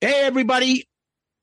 Hey, 0.00 0.22
everybody. 0.22 0.88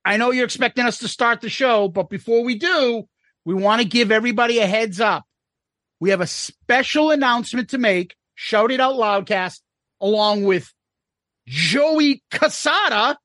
I 0.05 0.15
know 0.15 0.31
you're 0.31 0.45
expecting 0.45 0.85
us 0.85 0.99
to 0.99 1.09
start 1.09 1.41
the 1.41 1.49
show, 1.49 1.89
but 1.89 2.09
before 2.09 2.41
we 2.45 2.57
do, 2.57 3.03
we 3.43 3.53
want 3.53 3.81
to 3.81 3.87
give 3.87 4.13
everybody 4.13 4.59
a 4.59 4.65
heads 4.65 5.01
up. 5.01 5.25
We 5.99 6.11
have 6.11 6.21
a 6.21 6.27
special 6.27 7.11
announcement 7.11 7.71
to 7.71 7.77
make. 7.77 8.15
Shout 8.35 8.71
it 8.71 8.79
out 8.79 8.95
loudcast 8.95 9.59
along 9.99 10.45
with 10.45 10.71
Joey 11.47 12.23
Casada. 12.31 13.17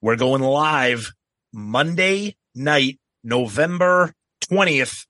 We're 0.00 0.16
going 0.16 0.40
live 0.40 1.12
Monday 1.56 2.36
night, 2.54 2.98
November 3.24 4.12
20th, 4.44 5.06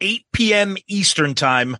8 0.00 0.24
p.m. 0.32 0.78
Eastern 0.88 1.34
time 1.34 1.76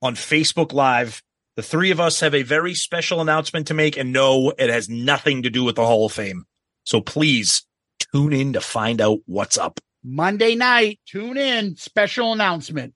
on 0.00 0.14
Facebook 0.14 0.72
Live. 0.72 1.20
The 1.56 1.64
three 1.64 1.90
of 1.90 1.98
us 1.98 2.20
have 2.20 2.32
a 2.32 2.44
very 2.44 2.74
special 2.74 3.20
announcement 3.20 3.66
to 3.66 3.74
make, 3.74 3.96
and 3.96 4.12
no, 4.12 4.52
it 4.56 4.70
has 4.70 4.88
nothing 4.88 5.42
to 5.42 5.50
do 5.50 5.64
with 5.64 5.74
the 5.74 5.84
Hall 5.84 6.06
of 6.06 6.12
Fame. 6.12 6.44
So 6.84 7.00
please 7.00 7.66
tune 8.12 8.32
in 8.32 8.52
to 8.52 8.60
find 8.60 9.00
out 9.00 9.18
what's 9.26 9.58
up. 9.58 9.80
Monday 10.04 10.54
night, 10.54 11.00
tune 11.04 11.36
in. 11.36 11.74
Special 11.74 12.32
announcement. 12.32 12.94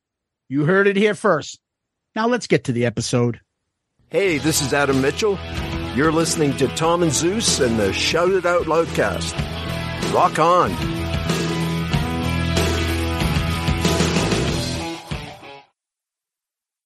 You 0.49 0.67
heard 0.67 0.87
it 0.87 0.95
here 0.95 1.17
first. 1.17 1.59
Now 2.15 2.29
let's 2.29 2.47
get 2.47 2.63
to 2.65 2.73
the 2.73 2.87
episode. 2.87 3.41
Hey, 4.09 4.39
this 4.39 4.63
is 4.63 4.73
Adam 4.73 5.01
Mitchell. 5.01 5.37
You're 5.97 6.13
listening 6.13 6.57
to 6.59 6.69
Tom 6.77 7.03
and 7.03 7.11
Zeus 7.11 7.59
and 7.59 7.77
the 7.77 7.93
Shout 7.93 8.31
It 8.31 8.47
Out 8.47 8.67
Loudcast. 8.67 9.60
Rock 10.13 10.39
on. 10.39 10.71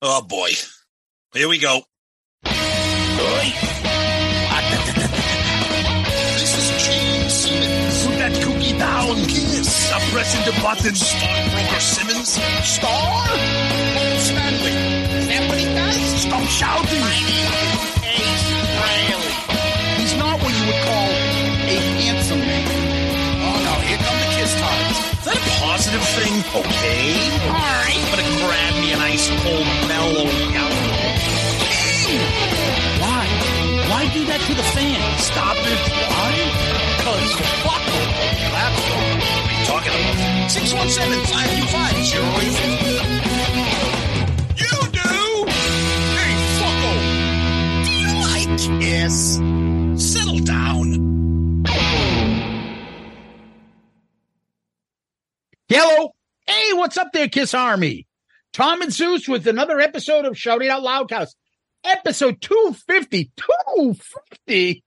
Oh 0.02 0.22
boy. 0.28 0.50
Here 1.33 1.48
we 1.48 1.58
go. 1.58 1.80
This 6.36 6.53
is 6.58 6.69
Gene 6.86 7.30
Simmons. 7.30 8.06
Put 8.06 8.19
that 8.19 8.33
cookie 8.42 8.78
down. 8.78 9.16
Kiss. 9.27 9.72
Stop 9.72 10.03
pressing 10.12 10.44
the 10.44 10.60
buttons. 10.60 11.00
Stockbroker 11.06 11.81
Simmons. 11.81 12.28
Star? 12.62 13.27
Stanley. 14.19 14.77
Is 15.19 15.27
that 15.28 15.48
what 15.48 15.58
he 15.58 15.64
does? 15.64 16.20
Stop 16.20 16.44
shouting. 16.48 17.94
Positive 25.98 26.25
thing? 26.25 26.34
Okay. 26.61 27.31
All 27.47 27.55
right. 27.55 27.95
I'm 27.95 28.11
gonna 28.11 28.28
grab 28.42 28.75
me 28.81 28.92
an 28.92 29.00
ice 29.00 29.28
cold 29.42 29.67
mellow 29.89 30.27
yellow. 30.50 30.84
Why? 33.00 33.27
Why 33.91 34.03
do 34.12 34.25
that 34.27 34.41
to 34.41 34.55
the 34.55 34.62
fan? 34.75 35.19
Stop 35.19 35.56
it. 35.56 35.78
Why? 36.11 36.33
Because 36.98 37.33
fuck 37.62 37.84
them. 37.84 38.09
That's 38.55 38.83
all. 38.91 39.15
What 39.34 39.50
are 39.50 39.67
talking 39.67 39.92
about? 39.92 40.50
617 40.50 41.25
525 41.27 41.95
You 44.62 44.75
do? 44.98 45.15
Hey, 46.17 46.34
fucko. 46.59 46.92
Do 47.84 47.92
you 48.03 48.12
like 48.27 48.53
kiss? 48.81 49.17
Settle 49.97 50.41
down. 50.41 50.87
Hello. 55.68 56.10
Hey, 56.46 56.74
what's 56.74 56.98
up 56.98 57.12
there, 57.14 57.26
Kiss 57.26 57.54
Army? 57.54 58.06
Tom 58.52 58.82
and 58.82 58.92
Zeus 58.92 59.26
with 59.26 59.46
another 59.46 59.80
episode 59.80 60.26
of 60.26 60.36
Shout 60.36 60.60
It 60.60 60.68
Out 60.68 60.82
Loudcast. 60.82 61.34
Episode 61.82 62.42
250. 62.42 63.32
250? 63.34 64.84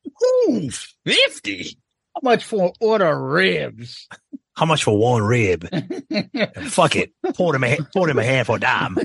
250? 0.51 1.77
How 2.13 2.19
much 2.21 2.43
for 2.43 2.73
order 2.79 3.19
ribs? 3.19 4.07
How 4.55 4.67
much 4.67 4.83
for 4.83 4.95
one 4.95 5.23
rib? 5.23 5.67
Fuck 6.67 6.95
it. 6.95 7.11
Pour 7.33 7.55
him 7.55 7.63
a, 7.63 7.77
pour 7.91 8.07
him 8.07 8.19
a 8.19 8.23
half 8.23 8.49
a 8.49 8.59
dime. 8.59 8.97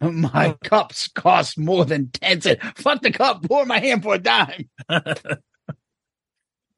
my 0.00 0.56
cups 0.64 1.08
cost 1.08 1.58
more 1.58 1.84
than 1.84 2.08
10 2.08 2.40
cents. 2.40 2.64
Fuck 2.76 3.02
the 3.02 3.12
cup. 3.12 3.46
Pour 3.46 3.66
my 3.66 3.80
hand 3.80 4.02
for 4.02 4.14
a 4.14 4.18
dime. 4.18 4.70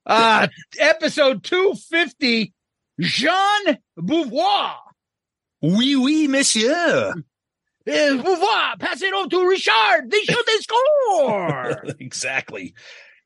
uh, 0.06 0.48
episode 0.80 1.44
250. 1.44 2.52
Jean 3.00 3.78
Beauvoir. 3.98 4.76
Oui, 5.62 5.96
oui, 5.96 6.28
monsieur. 6.28 7.12
Uh, 7.12 7.12
Beauvoir, 7.86 8.78
pass 8.78 9.02
it 9.02 9.12
on 9.12 9.28
to 9.30 9.48
Richard. 9.48 10.10
They 10.10 10.20
shoot, 10.20 10.46
they 10.46 10.56
score. 10.58 11.84
exactly. 11.98 12.74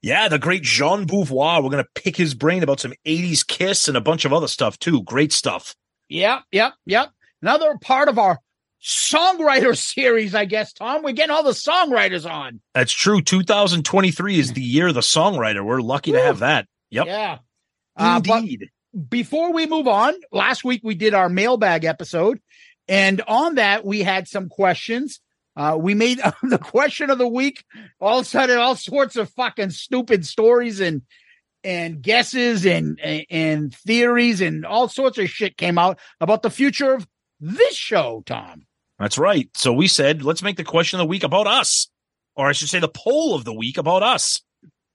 Yeah, 0.01 0.29
the 0.29 0.39
great 0.39 0.63
Jean 0.63 1.07
Beauvoir. 1.07 1.63
We're 1.63 1.71
going 1.71 1.85
to 1.85 2.03
pick 2.03 2.17
his 2.17 2.35
brain 2.35 2.63
about 2.63 2.81
some 2.81 2.95
80s 3.07 3.47
Kiss 3.47 3.89
and 3.89 3.97
a 3.97 4.01
bunch 4.01 4.25
of 4.25 4.33
other 4.33 4.49
stuff 4.49 4.79
too. 4.79 5.03
Great 5.03 5.33
stuff. 5.33 5.75
Yep, 6.09 6.43
yep, 6.53 6.75
yep. 6.87 7.11
Another 7.43 7.77
part 7.81 8.09
of 8.09 8.19
our 8.19 8.39
songwriter 8.83 9.77
series, 9.95 10.35
I 10.35 10.45
guess, 10.45 10.73
Tom. 10.73 11.03
We're 11.03 11.13
getting 11.13 11.35
all 11.35 11.43
the 11.43 11.51
songwriters 11.51 12.31
on. 12.31 12.61
That's 12.75 12.93
true. 12.93 13.23
2023 13.23 14.39
is 14.39 14.53
the 14.53 14.61
year 14.61 14.89
of 14.89 14.95
the 14.95 15.01
songwriter. 15.01 15.65
We're 15.65 15.81
lucky 15.81 16.13
to 16.13 16.23
have 16.23 16.41
that. 16.41 16.67
Yep. 16.91 17.07
Yeah. 17.07 17.39
Uh, 17.97 18.21
Indeed. 18.25 18.71
Before 18.95 19.53
we 19.53 19.67
move 19.67 19.89
on, 19.89 20.15
last 20.31 20.65
week 20.65 20.83
we 20.85 20.95
did 20.95 21.15
our 21.15 21.29
mailbag 21.29 21.85
episode, 21.85 22.41
and 22.89 23.21
on 23.27 23.57
that 23.57 23.85
we 23.85 24.03
had 24.03 24.29
some 24.29 24.49
questions. 24.49 25.21
Uh, 25.57 25.77
we 25.81 25.95
made 25.95 26.21
the 26.43 26.59
question 26.59 27.11
of 27.11 27.19
the 27.19 27.29
week. 27.29 27.65
All 28.01 28.21
of 28.21 28.27
a 28.27 28.29
sudden, 28.29 28.59
all 28.59 28.77
sorts 28.77 29.17
of 29.17 29.31
fucking 29.31 29.71
stupid 29.71 30.27
stories 30.27 30.81
and 30.81 31.03
and 31.63 32.03
guesses 32.03 32.67
and 32.67 33.01
and, 33.01 33.27
and 33.31 33.75
theories 33.75 34.41
and 34.41 34.67
all 34.67 34.89
sorts 34.89 35.19
of 35.19 35.29
shit 35.29 35.57
came 35.57 35.79
out 35.79 35.99
about 36.21 36.43
the 36.43 36.51
future 36.51 36.93
of 36.93 37.07
this 37.41 37.75
show. 37.75 38.23
Tom, 38.27 38.67
That's 38.99 39.19
right. 39.19 39.49
So 39.55 39.73
we 39.73 39.89
said, 39.89 40.23
let's 40.23 40.43
make 40.43 40.57
the 40.57 40.65
question 40.65 41.01
of 41.01 41.05
the 41.05 41.11
week 41.11 41.25
about 41.25 41.47
us, 41.47 41.89
or 42.37 42.49
I 42.49 42.53
should 42.53 42.69
say 42.69 42.81
the 42.81 42.89
poll 42.89 43.35
of 43.35 43.45
the 43.45 43.55
week 43.55 43.79
about 43.79 44.03
us. 44.03 44.43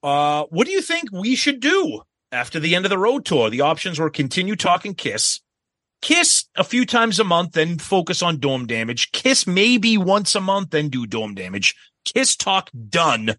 Uh, 0.02 0.46
what 0.50 0.66
do 0.66 0.72
you 0.72 0.82
think 0.82 1.12
we 1.12 1.36
should 1.36 1.60
do 1.60 2.02
after 2.32 2.60
the 2.60 2.76
end 2.76 2.86
of 2.86 2.90
the 2.90 2.98
road 2.98 3.26
tour? 3.26 3.50
The 3.50 3.62
options 3.62 4.00
were 4.00 4.10
continue 4.10 4.56
talking 4.56 4.94
Kiss, 4.94 5.42
Kiss 6.02 6.46
a 6.56 6.64
few 6.64 6.86
times 6.86 7.20
a 7.20 7.24
month, 7.24 7.54
then 7.54 7.78
focus 7.78 8.22
on 8.22 8.40
dome 8.40 8.66
damage. 8.66 9.12
Kiss 9.12 9.46
maybe 9.46 9.98
once 9.98 10.34
a 10.34 10.42
month, 10.42 10.70
then 10.70 10.90
do 10.90 11.06
dome 11.06 11.36
damage. 11.36 11.76
Kiss 12.06 12.38
talk 12.38 12.70
done. 12.90 13.36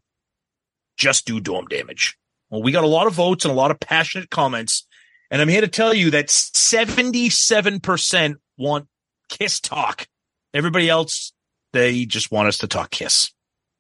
Just 0.97 1.27
do 1.27 1.41
dome 1.41 1.67
damage. 1.67 2.17
Well, 2.50 2.62
we 2.62 2.73
got 2.73 2.84
a 2.84 2.89
lot 2.89 3.06
of 3.06 3.15
votes 3.15 3.45
and 3.45 3.53
a 3.53 3.56
lot 3.56 3.71
of 3.71 3.81
passionate 3.81 4.29
comments. 4.29 4.87
And 5.31 5.41
I'm 5.41 5.49
here 5.49 5.62
to 5.62 5.69
tell 5.69 5.95
you 5.95 6.11
that 6.11 6.27
77% 6.27 8.34
want 8.59 8.89
Kiss 9.29 9.61
talk. 9.61 10.06
Everybody 10.53 10.91
else, 10.91 11.33
they 11.73 12.05
just 12.05 12.31
want 12.31 12.49
us 12.49 12.59
to 12.59 12.69
talk 12.69 12.91
Kiss. 12.91 13.33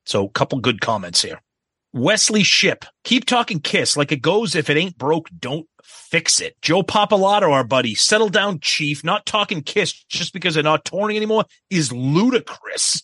So, 0.06 0.24
a 0.24 0.30
couple 0.30 0.60
good 0.60 0.80
comments 0.80 1.20
here. 1.20 1.42
Wesley 1.92 2.42
Ship, 2.44 2.84
keep 3.04 3.24
talking 3.24 3.60
Kiss 3.60 3.96
like 3.96 4.12
it 4.12 4.22
goes. 4.22 4.54
If 4.54 4.70
it 4.70 4.76
ain't 4.76 4.96
broke, 4.98 5.28
don't 5.36 5.66
fix 5.82 6.40
it. 6.40 6.54
Joe 6.62 6.82
Papalato, 6.82 7.50
our 7.52 7.64
buddy, 7.64 7.94
settle 7.94 8.28
down, 8.28 8.60
Chief. 8.60 9.02
Not 9.02 9.26
talking 9.26 9.62
Kiss 9.62 9.92
just 10.08 10.32
because 10.32 10.54
they're 10.54 10.62
not 10.62 10.84
touring 10.84 11.16
anymore 11.16 11.44
is 11.68 11.92
ludicrous. 11.92 13.02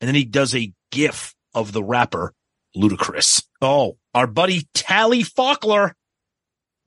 And 0.00 0.08
then 0.08 0.14
he 0.14 0.24
does 0.24 0.54
a 0.54 0.72
gif 0.90 1.34
of 1.54 1.72
the 1.72 1.82
rapper 1.82 2.32
Ludacris. 2.76 3.44
Oh, 3.60 3.96
our 4.14 4.26
buddy 4.26 4.66
Tally 4.74 5.22
Faulkner. 5.22 5.94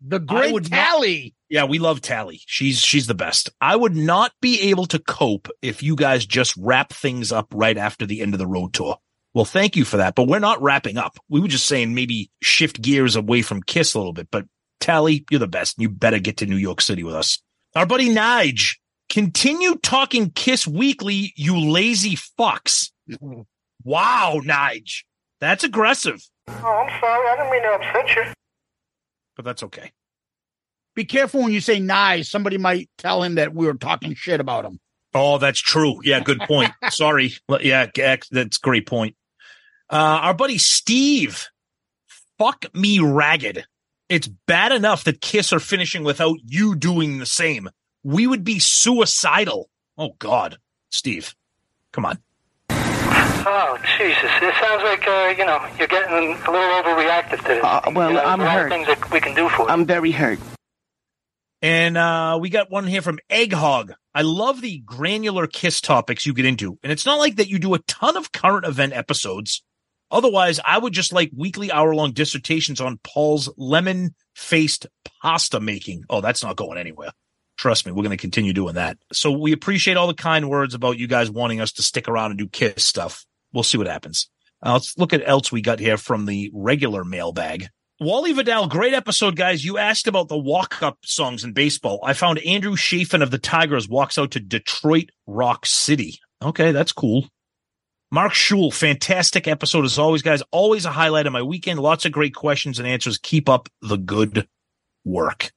the 0.01 0.19
great 0.19 0.53
would 0.53 0.69
not- 0.71 0.77
tally. 0.77 1.33
Yeah, 1.49 1.63
we 1.63 1.79
love 1.79 2.01
Tally. 2.01 2.41
She's 2.45 2.79
she's 2.81 3.07
the 3.07 3.13
best. 3.16 3.49
I 3.61 3.75
would 3.75 3.95
not 3.95 4.33
be 4.41 4.69
able 4.69 4.85
to 4.87 4.99
cope 4.99 5.47
if 5.61 5.81
you 5.81 5.95
guys 5.95 6.25
just 6.25 6.53
wrap 6.57 6.91
things 6.91 7.31
up 7.31 7.47
right 7.53 7.78
after 7.78 8.05
the 8.05 8.22
end 8.22 8.33
of 8.33 8.37
the 8.40 8.45
road 8.47 8.73
tour. 8.73 8.97
Well, 9.34 9.46
thank 9.46 9.76
you 9.76 9.85
for 9.85 9.97
that, 9.97 10.16
but 10.16 10.28
we're 10.28 10.40
not 10.40 10.62
wrapping 10.62 10.97
up. 10.97 11.18
We 11.29 11.40
were 11.40 11.47
just 11.47 11.68
saying 11.68 11.94
maybe 11.94 12.32
shift 12.41 12.82
gears 12.82 13.16
away 13.16 13.41
from 13.41 13.62
Kiss 13.62 13.94
a 13.94 14.00
little 14.00 14.14
bit. 14.14 14.29
But 14.32 14.46
Tally, 14.79 15.26
you're 15.29 15.40
the 15.40 15.47
best. 15.47 15.76
You 15.79 15.90
better 15.90 16.20
get 16.20 16.38
to 16.38 16.46
New 16.46 16.56
York 16.56 16.82
City 16.82 17.03
with 17.03 17.16
us. 17.16 17.40
Our 17.76 17.85
buddy 17.85 18.09
Nige, 18.09 18.78
continue 19.09 19.76
talking 19.76 20.29
Kiss 20.32 20.68
weekly, 20.68 21.34
you 21.35 21.59
lazy 21.59 22.16
fucks. 22.16 22.91
Wow, 23.84 24.41
Nige, 24.44 25.03
that's 25.40 25.64
aggressive, 25.64 26.20
Oh, 26.50 26.53
I'm 26.53 27.00
sorry. 27.00 27.29
I 27.29 27.35
didn't 27.38 27.52
mean 27.52 27.62
to 27.62 27.70
upset 27.70 28.16
you. 28.16 28.34
but 29.35 29.46
that's 29.46 29.64
okay. 29.64 29.91
Be 30.96 31.06
careful 31.06 31.44
when 31.44 31.53
you 31.53 31.62
say 31.62 31.79
Nige. 31.79 32.26
Somebody 32.26 32.58
might 32.58 32.90
tell 32.97 33.24
him 33.24 33.35
that 33.35 33.53
we 33.53 33.66
were 33.66 33.76
talking 33.76 34.14
shit 34.16 34.41
about 34.41 34.66
him. 34.66 34.79
Oh, 35.13 35.37
that's 35.37 35.59
true. 35.59 35.99
Yeah, 36.03 36.19
good 36.19 36.39
point. 36.41 36.71
Sorry. 36.89 37.33
Yeah, 37.61 37.87
that's 37.95 38.57
a 38.57 38.61
great 38.61 38.85
point. 38.85 39.15
Uh, 39.89 39.95
our 40.21 40.33
buddy 40.33 40.57
Steve, 40.57 41.47
fuck 42.37 42.65
me 42.73 42.99
ragged. 42.99 43.65
It's 44.09 44.27
bad 44.27 44.71
enough 44.71 45.03
that 45.05 45.21
Kiss 45.21 45.51
are 45.53 45.59
finishing 45.59 46.03
without 46.03 46.37
you 46.45 46.75
doing 46.75 47.19
the 47.19 47.25
same. 47.25 47.69
We 48.03 48.27
would 48.27 48.43
be 48.43 48.59
suicidal. 48.59 49.69
Oh 49.97 50.11
God, 50.19 50.57
Steve, 50.91 51.35
come 51.93 52.05
on. 52.05 52.19
Oh, 52.69 53.77
Jesus. 53.97 54.29
It 54.41 54.53
sounds 54.61 54.83
like, 54.83 55.07
uh, 55.07 55.33
you 55.37 55.45
know, 55.45 55.65
you're 55.79 55.87
getting 55.87 56.13
a 56.13 56.51
little 56.51 56.81
overreactive 56.83 57.37
to 57.39 57.47
this. 57.47 57.63
Uh, 57.63 57.79
well, 57.93 58.09
You 58.09 58.15
know, 58.17 58.23
I'm 58.23 58.39
there's 58.39 58.51
a 58.51 58.55
lot 58.55 58.57
of 58.57 58.61
hurt. 58.63 58.69
things 58.69 58.87
that 58.87 59.11
we 59.11 59.21
can 59.21 59.33
do 59.35 59.47
for 59.49 59.63
you. 59.63 59.69
I'm 59.69 59.85
very 59.85 60.11
hurt. 60.11 60.37
And 61.61 61.97
uh, 61.97 62.37
we 62.39 62.49
got 62.49 62.69
one 62.69 62.85
here 62.85 63.01
from 63.01 63.19
Egghog. 63.29 63.93
I 64.13 64.21
love 64.21 64.61
the 64.61 64.79
granular 64.79 65.47
kiss 65.47 65.81
topics 65.81 66.25
you 66.25 66.33
get 66.33 66.45
into. 66.45 66.77
And 66.83 66.91
it's 66.91 67.05
not 67.05 67.19
like 67.19 67.37
that 67.37 67.49
you 67.49 67.59
do 67.59 67.73
a 67.73 67.79
ton 67.79 68.15
of 68.15 68.31
current 68.31 68.65
event 68.65 68.93
episodes. 68.93 69.63
Otherwise, 70.09 70.59
I 70.63 70.77
would 70.77 70.93
just 70.93 71.11
like 71.11 71.31
weekly 71.35 71.71
hour 71.71 71.93
long 71.93 72.13
dissertations 72.13 72.79
on 72.79 72.99
Paul's 73.03 73.49
lemon 73.57 74.15
faced 74.35 74.87
pasta 75.21 75.59
making. 75.59 76.03
Oh, 76.09 76.21
that's 76.21 76.43
not 76.43 76.55
going 76.55 76.77
anywhere. 76.77 77.11
Trust 77.57 77.85
me, 77.85 77.91
we're 77.91 78.03
going 78.03 78.11
to 78.11 78.17
continue 78.17 78.53
doing 78.53 78.75
that. 78.75 78.97
So 79.11 79.31
we 79.31 79.51
appreciate 79.51 79.97
all 79.97 80.07
the 80.07 80.13
kind 80.13 80.49
words 80.49 80.75
about 80.75 80.99
you 80.99 81.07
guys 81.07 81.29
wanting 81.29 81.59
us 81.59 81.73
to 81.73 81.81
stick 81.81 82.07
around 82.07 82.31
and 82.31 82.37
do 82.37 82.47
kiss 82.47 82.85
stuff. 82.85 83.25
We'll 83.51 83.63
see 83.63 83.79
what 83.79 83.87
happens. 83.87 84.29
Uh, 84.63 84.73
let's 84.73 84.97
look 84.97 85.13
at 85.13 85.27
else 85.27 85.51
we 85.51 85.61
got 85.61 85.79
here 85.79 85.97
from 85.97 86.25
the 86.25 86.51
regular 86.53 87.03
mailbag. 87.03 87.67
Wally 87.99 88.32
Vidal, 88.32 88.67
great 88.67 88.94
episode, 88.94 89.35
guys. 89.35 89.66
You 89.66 89.79
asked 89.79 90.05
about 90.05 90.28
the 90.28 90.38
walk 90.38 90.84
up 90.84 90.99
songs 91.03 91.44
in 91.44 91.53
baseball. 91.53 91.99
I 92.03 92.14
found 92.14 92.38
Andrew 92.40 92.76
Chafin 92.76 93.23
of 93.23 93.32
the 93.32 93.40
Tigers 93.40 93.90
walks 93.90 94.20
out 94.20 94.32
to 94.32 94.40
Detroit 94.40 95.09
Rock 95.26 95.66
City. 95.66 96.20
Okay, 96.40 96.72
that's 96.72 96.91
cool. 96.91 97.28
Mark 98.11 98.34
Schul, 98.34 98.72
fantastic 98.72 99.47
episode 99.47 99.84
as 99.84 99.97
always, 99.97 100.22
guys. 100.22 100.44
Always 100.52 100.85
a 100.85 100.91
highlight 100.91 101.26
of 101.26 101.34
my 101.34 101.41
weekend. 101.41 101.79
Lots 101.79 102.05
of 102.05 102.11
great 102.11 102.35
questions 102.35 102.78
and 102.78 102.88
answers. 102.88 103.17
Keep 103.17 103.49
up 103.49 103.67
the 103.82 103.97
good 103.97 104.47
work. 105.03 105.52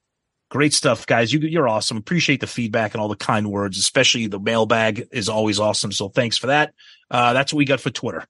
Great 0.49 0.73
stuff, 0.73 1.05
guys. 1.05 1.31
You, 1.31 1.41
you're 1.41 1.69
awesome. 1.69 1.97
Appreciate 1.97 2.41
the 2.41 2.47
feedback 2.47 2.95
and 2.95 3.01
all 3.01 3.07
the 3.07 3.15
kind 3.15 3.51
words, 3.51 3.77
especially 3.77 4.25
the 4.25 4.39
mailbag 4.39 5.07
is 5.11 5.29
always 5.29 5.59
awesome. 5.59 5.91
So 5.91 6.09
thanks 6.09 6.39
for 6.39 6.47
that. 6.47 6.73
Uh, 7.11 7.33
that's 7.33 7.53
what 7.53 7.59
we 7.59 7.65
got 7.65 7.81
for 7.81 7.91
Twitter. 7.91 8.25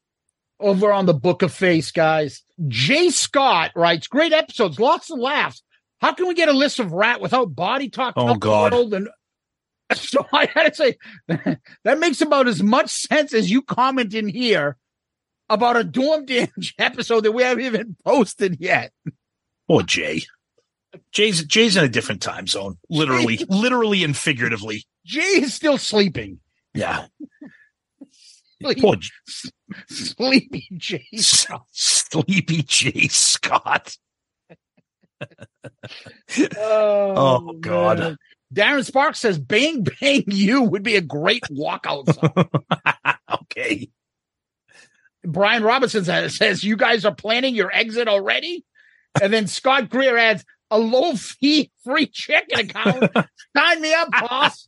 Over 0.62 0.92
on 0.92 1.06
the 1.06 1.14
Book 1.14 1.42
of 1.42 1.54
Face, 1.54 1.92
guys. 1.92 2.44
Jay 2.68 3.10
Scott 3.10 3.72
writes, 3.76 4.08
great 4.08 4.34
episodes, 4.34 4.80
lots 4.80 5.10
of 5.10 5.20
laughs. 5.20 5.64
How 6.00 6.14
can 6.14 6.28
we 6.28 6.34
get 6.34 6.50
a 6.50 6.54
list 6.54 6.80
of 6.80 6.92
rat 6.92 7.22
without 7.22 7.56
body 7.56 7.90
talk? 7.90 8.14
Oh, 8.18 8.36
God. 8.36 8.74
And 8.74 9.10
so 9.94 10.26
I 10.34 10.46
had 10.54 10.74
to 10.74 10.76
say 10.76 10.98
that 11.84 12.00
makes 12.00 12.22
about 12.22 12.48
as 12.48 12.64
much 12.64 12.90
sense 12.90 13.34
as 13.34 13.52
you 13.52 13.62
comment 13.62 14.14
in 14.14 14.28
here 14.28 14.78
about 15.50 15.78
a 15.78 15.84
dorm 15.84 16.26
damage 16.26 16.74
episode 16.80 17.22
that 17.22 17.34
we 17.34 17.44
haven't 17.44 17.66
even 17.66 17.96
posted 18.04 18.58
yet. 18.60 18.92
Poor 19.68 19.84
Jay. 19.84 20.24
Jay's 21.14 21.46
Jay's 21.46 21.78
in 21.78 21.86
a 21.86 21.90
different 21.90 22.22
time 22.22 22.48
zone, 22.48 22.78
literally, 22.90 23.40
literally 23.48 24.04
and 24.04 24.16
figuratively. 24.16 24.84
Jay 25.06 25.22
is 25.22 25.54
still 25.54 25.78
sleeping. 25.78 26.40
Yeah. 26.74 27.06
Sleep- 28.62 28.80
Poor 28.80 28.96
sleepy 29.90 30.68
Jay. 30.78 31.06
S- 31.14 31.48
Sleepy 31.72 32.64
Jay 32.64 33.08
Scott. 33.08 33.98
Oh, 36.58 37.14
oh, 37.16 37.54
God. 37.60 38.00
man. 38.00 38.18
Darren 38.54 38.84
Sparks 38.84 39.20
says 39.20 39.38
Bang 39.38 39.84
Bang 39.84 40.24
You 40.28 40.64
would 40.64 40.84
be 40.84 40.96
a 40.96 41.02
great 41.02 41.44
walkout 41.52 42.12
song. 42.14 42.50
okay. 43.44 43.90
Brian 45.24 45.64
Robinson 45.64 46.04
says, 46.04 46.64
You 46.64 46.76
guys 46.76 47.06
are 47.06 47.14
planning 47.14 47.54
your 47.56 47.72
exit 47.72 48.08
already? 48.08 48.66
And 49.22 49.32
then 49.32 49.48
Scott 49.48 49.90
Greer 49.90 50.18
adds, 50.18 50.44
A 50.72 50.80
low 50.80 51.14
fee 51.16 51.70
free 51.84 52.08
chicken 52.08 52.60
account. 52.62 53.12
Sign 53.58 53.82
me 53.82 53.94
up, 53.94 54.10
boss. 54.12 54.66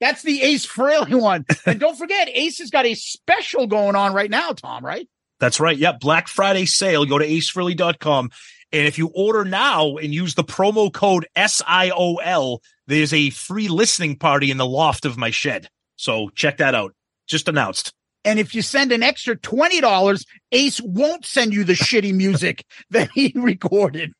That's 0.00 0.22
the 0.22 0.40
Ace 0.40 0.66
Frehley 0.66 1.20
one. 1.20 1.44
And 1.66 1.80
don't 1.80 1.98
forget, 1.98 2.28
Ace 2.32 2.58
has 2.58 2.70
got 2.70 2.86
a 2.86 2.94
special 2.94 3.66
going 3.66 3.96
on 3.96 4.14
right 4.14 4.30
now, 4.30 4.52
Tom, 4.52 4.84
right? 4.84 5.08
That's 5.40 5.58
right. 5.58 5.76
Yep. 5.76 5.98
Black 5.98 6.28
Friday 6.28 6.66
sale. 6.66 7.04
Go 7.04 7.18
to 7.18 7.26
acefrehley.com. 7.26 8.30
And 8.70 8.86
if 8.86 8.96
you 8.96 9.10
order 9.14 9.44
now 9.44 9.96
and 9.96 10.14
use 10.14 10.34
the 10.34 10.44
promo 10.44 10.92
code 10.92 11.26
SIOL, 11.36 12.58
there's 12.86 13.12
a 13.12 13.30
free 13.30 13.68
listening 13.68 14.16
party 14.16 14.50
in 14.50 14.56
the 14.56 14.66
loft 14.66 15.04
of 15.04 15.18
my 15.18 15.30
shed. 15.30 15.68
So 15.96 16.30
check 16.30 16.58
that 16.58 16.74
out. 16.74 16.94
Just 17.26 17.48
announced. 17.48 17.92
And 18.24 18.38
if 18.38 18.54
you 18.54 18.62
send 18.62 18.92
an 18.92 19.02
extra 19.02 19.36
$20, 19.36 20.24
Ace 20.52 20.80
won't 20.80 21.26
send 21.26 21.52
you 21.52 21.64
the 21.64 21.72
shitty 21.72 22.14
music 22.14 22.64
that 22.90 23.10
he 23.12 23.32
recorded. 23.34 24.12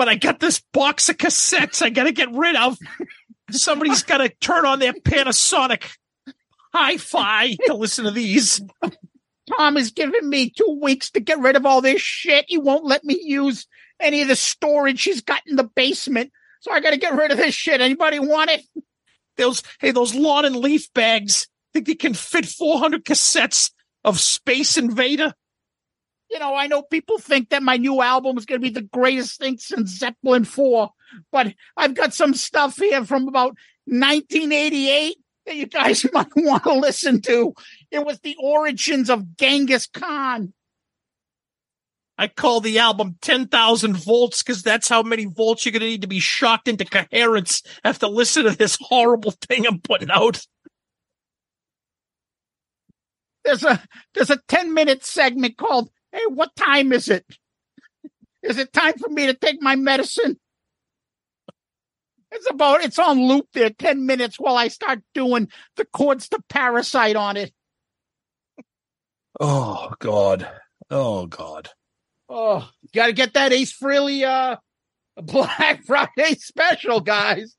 But 0.00 0.08
I 0.08 0.14
got 0.14 0.40
this 0.40 0.62
box 0.72 1.10
of 1.10 1.18
cassettes 1.18 1.82
I 1.82 1.90
got 1.90 2.04
to 2.04 2.12
get 2.12 2.32
rid 2.32 2.56
of. 2.56 2.78
Somebody's 3.50 4.02
got 4.02 4.16
to 4.16 4.30
turn 4.40 4.64
on 4.64 4.78
their 4.78 4.94
Panasonic 4.94 5.94
hi 6.72 6.96
fi 6.96 7.54
to 7.66 7.74
listen 7.74 8.06
to 8.06 8.10
these. 8.10 8.62
Tom 9.58 9.76
has 9.76 9.90
given 9.90 10.26
me 10.26 10.54
two 10.56 10.78
weeks 10.80 11.10
to 11.10 11.20
get 11.20 11.38
rid 11.40 11.54
of 11.54 11.66
all 11.66 11.82
this 11.82 12.00
shit. 12.00 12.46
He 12.48 12.56
won't 12.56 12.86
let 12.86 13.04
me 13.04 13.20
use 13.22 13.66
any 14.00 14.22
of 14.22 14.28
the 14.28 14.36
storage 14.36 15.02
he's 15.02 15.20
got 15.20 15.42
in 15.46 15.56
the 15.56 15.64
basement. 15.64 16.32
So 16.60 16.72
I 16.72 16.80
got 16.80 16.92
to 16.92 16.96
get 16.96 17.14
rid 17.14 17.30
of 17.30 17.36
this 17.36 17.54
shit. 17.54 17.82
Anybody 17.82 18.20
want 18.20 18.48
it? 18.48 18.62
Those, 19.36 19.62
hey, 19.80 19.90
those 19.90 20.14
lawn 20.14 20.46
and 20.46 20.56
leaf 20.56 20.90
bags 20.94 21.46
think 21.74 21.86
they 21.86 21.94
can 21.94 22.14
fit 22.14 22.46
400 22.46 23.04
cassettes 23.04 23.70
of 24.02 24.18
Space 24.18 24.78
Invader? 24.78 25.34
You 26.30 26.38
know, 26.38 26.54
I 26.54 26.68
know 26.68 26.82
people 26.82 27.18
think 27.18 27.50
that 27.50 27.62
my 27.62 27.76
new 27.76 28.00
album 28.00 28.38
is 28.38 28.46
going 28.46 28.60
to 28.60 28.66
be 28.66 28.72
the 28.72 28.82
greatest 28.82 29.40
thing 29.40 29.58
since 29.58 29.98
Zeppelin 29.98 30.44
4, 30.44 30.90
but 31.32 31.54
I've 31.76 31.94
got 31.94 32.14
some 32.14 32.34
stuff 32.34 32.76
here 32.76 33.04
from 33.04 33.26
about 33.26 33.56
1988 33.86 35.16
that 35.46 35.56
you 35.56 35.66
guys 35.66 36.06
might 36.12 36.28
want 36.36 36.62
to 36.64 36.74
listen 36.74 37.20
to. 37.22 37.52
It 37.90 38.04
was 38.04 38.20
the 38.20 38.36
origins 38.40 39.10
of 39.10 39.36
Genghis 39.36 39.86
Khan. 39.86 40.52
I 42.16 42.28
call 42.28 42.60
the 42.60 42.78
album 42.78 43.16
10,000 43.22 43.96
volts 43.96 44.42
because 44.42 44.62
that's 44.62 44.90
how 44.90 45.02
many 45.02 45.24
volts 45.24 45.64
you're 45.64 45.72
going 45.72 45.80
to 45.80 45.86
need 45.86 46.02
to 46.02 46.06
be 46.06 46.20
shocked 46.20 46.68
into 46.68 46.84
coherence 46.84 47.62
after 47.82 48.06
listen 48.06 48.44
to 48.44 48.50
this 48.50 48.76
horrible 48.78 49.30
thing 49.30 49.66
I'm 49.66 49.80
putting 49.80 50.10
out. 50.10 50.46
There's 53.42 53.64
a 53.64 53.82
there's 54.12 54.28
a 54.28 54.38
10 54.48 54.74
minute 54.74 55.02
segment 55.02 55.56
called 55.56 55.88
Hey, 56.12 56.22
what 56.28 56.54
time 56.56 56.92
is 56.92 57.08
it? 57.08 57.24
Is 58.42 58.58
it 58.58 58.72
time 58.72 58.94
for 58.98 59.08
me 59.08 59.26
to 59.26 59.34
take 59.34 59.60
my 59.60 59.76
medicine? 59.76 60.38
It's 62.32 62.48
about 62.48 62.82
it's 62.82 62.98
on 62.98 63.20
loop 63.20 63.46
there 63.52 63.70
10 63.70 64.06
minutes 64.06 64.38
while 64.38 64.56
I 64.56 64.68
start 64.68 65.00
doing 65.14 65.48
the 65.76 65.84
chords 65.84 66.28
to 66.30 66.40
parasite 66.48 67.16
on 67.16 67.36
it. 67.36 67.52
Oh, 69.38 69.92
God. 69.98 70.48
Oh, 70.90 71.26
God. 71.26 71.68
Oh, 72.28 72.68
got 72.94 73.06
to 73.06 73.12
get 73.12 73.34
that 73.34 73.52
Ace 73.52 73.76
Frehley 73.76 74.22
uh 74.22 74.56
Black 75.22 75.84
Friday 75.84 76.34
special, 76.36 77.00
guys. 77.00 77.56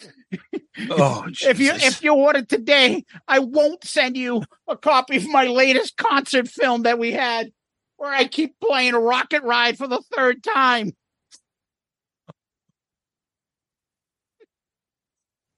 Oh, 0.90 1.24
If 1.28 1.60
you 1.60 1.72
Jesus. 1.72 1.84
if 1.84 2.02
you 2.04 2.14
order 2.14 2.42
today, 2.42 3.04
I 3.28 3.38
won't 3.38 3.84
send 3.84 4.16
you 4.16 4.42
a 4.68 4.76
copy 4.76 5.16
of 5.16 5.28
my 5.28 5.44
latest 5.46 5.96
concert 5.96 6.48
film 6.48 6.82
that 6.82 6.98
we 6.98 7.12
had, 7.12 7.52
where 7.96 8.12
I 8.12 8.26
keep 8.26 8.58
playing 8.60 8.94
Rocket 8.94 9.42
Ride 9.44 9.78
for 9.78 9.86
the 9.86 10.02
third 10.14 10.42
time. 10.42 10.92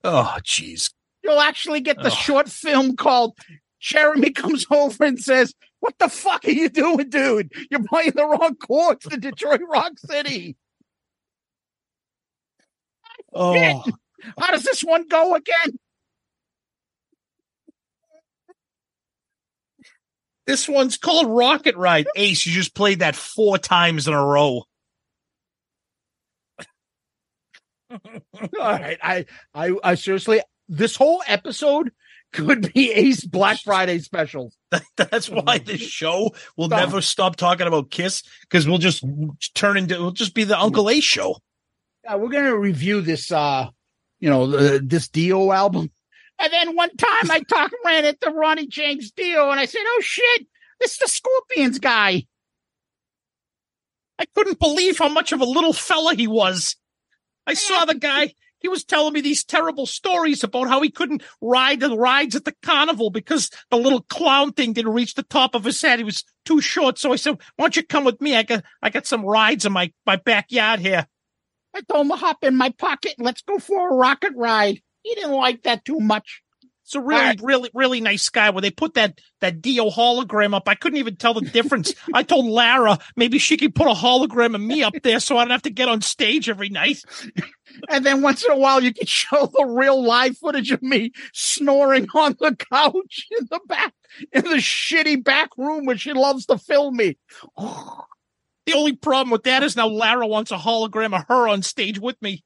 oh, 0.04 0.36
jeez. 0.44 0.92
You'll 1.22 1.40
actually 1.40 1.80
get 1.80 1.96
the 1.98 2.06
Oh. 2.10 2.14
short 2.14 2.48
film 2.48 2.94
called 2.96 3.36
Jeremy 3.80 4.30
comes 4.30 4.66
over 4.70 5.04
and 5.04 5.18
says, 5.18 5.54
"What 5.80 5.98
the 5.98 6.08
fuck 6.08 6.44
are 6.44 6.50
you 6.50 6.68
doing, 6.68 7.08
dude? 7.08 7.52
You're 7.70 7.84
playing 7.84 8.12
the 8.14 8.26
wrong 8.26 8.54
chords 8.56 9.06
to 9.06 9.16
Detroit 9.16 9.60
Rock 9.68 9.98
City." 9.98 10.56
Oh, 13.32 13.84
How 14.38 14.50
does 14.50 14.62
this 14.62 14.82
one 14.82 15.06
go 15.08 15.34
again? 15.34 15.78
this 20.46 20.68
one's 20.68 20.96
called 20.96 21.26
Rocket 21.28 21.76
Ride. 21.76 22.06
Ace, 22.16 22.46
you 22.46 22.52
just 22.52 22.74
played 22.74 23.00
that 23.00 23.16
four 23.16 23.58
times 23.58 24.06
in 24.08 24.14
a 24.14 24.24
row. 24.24 24.62
All 27.90 27.98
right, 28.60 28.98
I, 29.02 29.26
I, 29.54 29.72
I 29.82 29.94
seriously, 29.96 30.40
this 30.68 30.96
whole 30.96 31.22
episode 31.26 31.92
could 32.32 32.72
be 32.72 32.92
Ace 32.92 33.24
Black 33.24 33.58
Friday 33.62 33.98
special. 33.98 34.52
That's 34.96 35.28
why 35.28 35.58
this 35.58 35.80
show 35.80 36.34
will 36.56 36.66
Stop. 36.66 36.80
never 36.80 37.00
stop 37.00 37.36
talking 37.36 37.66
about 37.66 37.90
Kiss 37.90 38.22
because 38.42 38.66
we'll 38.68 38.78
just 38.78 39.04
turn 39.54 39.76
into, 39.76 39.94
it'll 39.94 40.10
just 40.10 40.34
be 40.34 40.44
the 40.44 40.58
Uncle 40.58 40.90
Ace 40.90 41.04
show. 41.04 41.36
Uh, 42.06 42.18
we're 42.18 42.28
gonna 42.28 42.56
review 42.56 43.00
this, 43.00 43.32
uh, 43.32 43.68
you 44.20 44.30
know, 44.30 44.46
the, 44.46 44.80
this 44.82 45.08
Dio 45.08 45.52
album. 45.52 45.90
And 46.38 46.52
then 46.52 46.76
one 46.76 46.94
time 46.98 47.30
I 47.30 47.40
talked 47.40 47.74
ran 47.82 48.04
into 48.04 48.30
Ronnie 48.30 48.66
James 48.66 49.10
Dio, 49.10 49.50
and 49.50 49.58
I 49.58 49.64
said, 49.64 49.80
"Oh 49.82 50.00
shit, 50.02 50.46
this 50.78 50.92
is 50.92 50.98
the 50.98 51.08
Scorpions 51.08 51.78
guy." 51.78 52.26
I 54.18 54.26
couldn't 54.34 54.58
believe 54.58 54.98
how 54.98 55.08
much 55.08 55.32
of 55.32 55.40
a 55.40 55.46
little 55.46 55.72
fella 55.72 56.14
he 56.14 56.26
was. 56.26 56.76
I 57.46 57.54
saw 57.54 57.86
the 57.86 57.94
guy. 57.94 58.34
He 58.58 58.68
was 58.68 58.84
telling 58.84 59.14
me 59.14 59.22
these 59.22 59.44
terrible 59.44 59.86
stories 59.86 60.44
about 60.44 60.68
how 60.68 60.82
he 60.82 60.90
couldn't 60.90 61.22
ride 61.40 61.80
the 61.80 61.96
rides 61.96 62.36
at 62.36 62.44
the 62.44 62.54
carnival 62.62 63.10
because 63.10 63.50
the 63.70 63.76
little 63.76 64.02
clown 64.02 64.52
thing 64.52 64.74
didn't 64.74 64.92
reach 64.92 65.14
the 65.14 65.22
top 65.22 65.54
of 65.54 65.64
his 65.64 65.80
head. 65.80 65.98
He 66.00 66.04
was 66.04 66.24
too 66.44 66.60
short. 66.60 66.98
So 66.98 67.12
I 67.12 67.16
said, 67.16 67.38
"Why 67.56 67.64
don't 67.64 67.76
you 67.76 67.82
come 67.82 68.04
with 68.04 68.20
me? 68.20 68.36
I 68.36 68.42
got 68.42 68.62
I 68.82 68.90
got 68.90 69.06
some 69.06 69.24
rides 69.24 69.64
in 69.64 69.72
my 69.72 69.90
my 70.04 70.16
backyard 70.16 70.80
here." 70.80 71.06
I 71.76 71.80
told 71.82 72.06
him 72.06 72.12
to 72.12 72.16
hop 72.16 72.38
in 72.42 72.56
my 72.56 72.70
pocket. 72.70 73.14
and 73.18 73.26
Let's 73.26 73.42
go 73.42 73.58
for 73.58 73.90
a 73.90 73.94
rocket 73.94 74.32
ride. 74.34 74.80
He 75.02 75.14
didn't 75.14 75.32
like 75.32 75.64
that 75.64 75.84
too 75.84 76.00
much. 76.00 76.42
It's 76.84 76.94
a 76.94 77.00
really, 77.00 77.20
Alright. 77.20 77.40
really, 77.42 77.70
really 77.74 78.00
nice 78.00 78.28
guy. 78.28 78.50
Where 78.50 78.62
they 78.62 78.70
put 78.70 78.94
that 78.94 79.20
that 79.40 79.60
Dio 79.60 79.90
hologram 79.90 80.54
up, 80.54 80.68
I 80.68 80.76
couldn't 80.76 81.00
even 81.00 81.16
tell 81.16 81.34
the 81.34 81.40
difference. 81.40 81.92
I 82.14 82.22
told 82.22 82.46
Lara 82.46 82.98
maybe 83.16 83.38
she 83.38 83.56
could 83.56 83.74
put 83.74 83.88
a 83.88 83.94
hologram 83.94 84.54
of 84.54 84.60
me 84.60 84.84
up 84.84 84.94
there 85.02 85.18
so 85.18 85.36
I 85.36 85.42
don't 85.44 85.50
have 85.50 85.62
to 85.62 85.70
get 85.70 85.88
on 85.88 86.00
stage 86.00 86.48
every 86.48 86.68
night. 86.68 87.02
And 87.90 88.06
then 88.06 88.22
once 88.22 88.44
in 88.44 88.52
a 88.52 88.56
while, 88.56 88.80
you 88.82 88.94
can 88.94 89.06
show 89.06 89.46
the 89.46 89.66
real 89.66 90.00
live 90.02 90.38
footage 90.38 90.70
of 90.70 90.80
me 90.80 91.10
snoring 91.34 92.06
on 92.14 92.36
the 92.38 92.54
couch 92.54 93.26
in 93.38 93.48
the 93.50 93.60
back, 93.66 93.92
in 94.32 94.44
the 94.44 94.56
shitty 94.58 95.22
back 95.24 95.50
room 95.58 95.86
where 95.86 95.98
she 95.98 96.12
loves 96.12 96.46
to 96.46 96.56
film 96.56 96.96
me. 96.96 97.18
The 98.66 98.74
only 98.74 98.94
problem 98.96 99.30
with 99.30 99.44
that 99.44 99.62
is 99.62 99.76
now 99.76 99.86
Lara 99.88 100.26
wants 100.26 100.50
a 100.50 100.56
hologram 100.56 101.16
of 101.16 101.24
her 101.28 101.48
on 101.48 101.62
stage 101.62 101.98
with 102.00 102.20
me. 102.20 102.42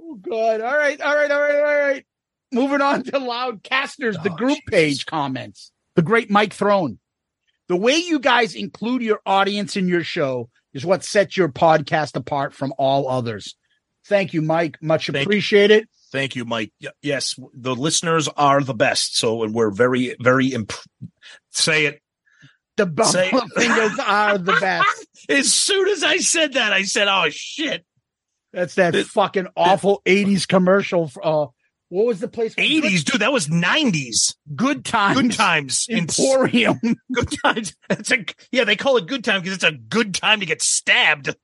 Oh, 0.00 0.14
God. 0.16 0.60
All 0.60 0.76
right. 0.76 1.00
All 1.00 1.14
right. 1.14 1.30
All 1.30 1.40
right. 1.40 1.56
All 1.56 1.62
right. 1.62 2.06
Moving 2.52 2.80
on 2.80 3.02
to 3.04 3.12
Loudcasters, 3.12 4.22
the 4.22 4.32
Oh, 4.32 4.36
group 4.36 4.58
Jesus. 4.58 4.70
page 4.70 5.06
comments. 5.06 5.70
The 5.96 6.02
great 6.02 6.30
Mike 6.30 6.54
Throne. 6.54 6.98
The 7.68 7.76
way 7.76 7.96
you 7.96 8.18
guys 8.18 8.54
include 8.54 9.02
your 9.02 9.20
audience 9.26 9.76
in 9.76 9.88
your 9.88 10.02
show 10.02 10.48
is 10.72 10.86
what 10.86 11.04
sets 11.04 11.36
your 11.36 11.48
podcast 11.50 12.16
apart 12.16 12.54
from 12.54 12.72
all 12.78 13.08
others. 13.08 13.54
Thank 14.06 14.32
you, 14.32 14.40
Mike. 14.40 14.78
Much 14.80 15.08
Thank 15.08 15.16
you. 15.16 15.22
appreciated. 15.22 15.86
Thank 16.10 16.36
you, 16.36 16.44
Mike. 16.44 16.72
Yes, 17.02 17.34
the 17.54 17.74
listeners 17.74 18.28
are 18.28 18.62
the 18.62 18.74
best. 18.74 19.16
So, 19.18 19.42
and 19.42 19.54
we're 19.54 19.70
very, 19.70 20.16
very 20.20 20.48
imp- 20.48 20.72
say 21.50 21.86
it. 21.86 22.00
The 22.76 22.86
Say- 23.04 23.30
are 24.06 24.38
the 24.38 24.56
best. 24.60 25.06
As 25.28 25.52
soon 25.52 25.88
as 25.88 26.04
I 26.04 26.18
said 26.18 26.52
that, 26.54 26.72
I 26.72 26.82
said, 26.82 27.08
"Oh 27.08 27.28
shit!" 27.28 27.84
That's 28.52 28.76
that 28.76 28.94
fucking 28.94 29.48
awful 29.56 30.00
80s 30.06 30.46
commercial. 30.46 31.10
Uh, 31.22 31.46
what 31.90 32.06
was 32.06 32.20
the 32.20 32.28
place? 32.28 32.54
called? 32.54 32.66
Eighties, 32.66 33.04
dude. 33.04 33.20
That 33.20 33.32
was 33.32 33.48
nineties. 33.48 34.36
Good 34.54 34.84
Times. 34.84 35.20
Good 35.20 35.32
times. 35.32 35.86
in 35.88 35.98
Emporium. 36.00 36.78
good 37.12 37.34
times. 37.44 37.74
It's 37.90 38.10
a 38.12 38.24
yeah. 38.52 38.64
They 38.64 38.76
call 38.76 38.96
it 38.98 39.06
good 39.06 39.24
time 39.24 39.40
because 39.40 39.54
it's 39.54 39.64
a 39.64 39.72
good 39.72 40.14
time 40.14 40.40
to 40.40 40.46
get 40.46 40.60
stabbed. 40.62 41.34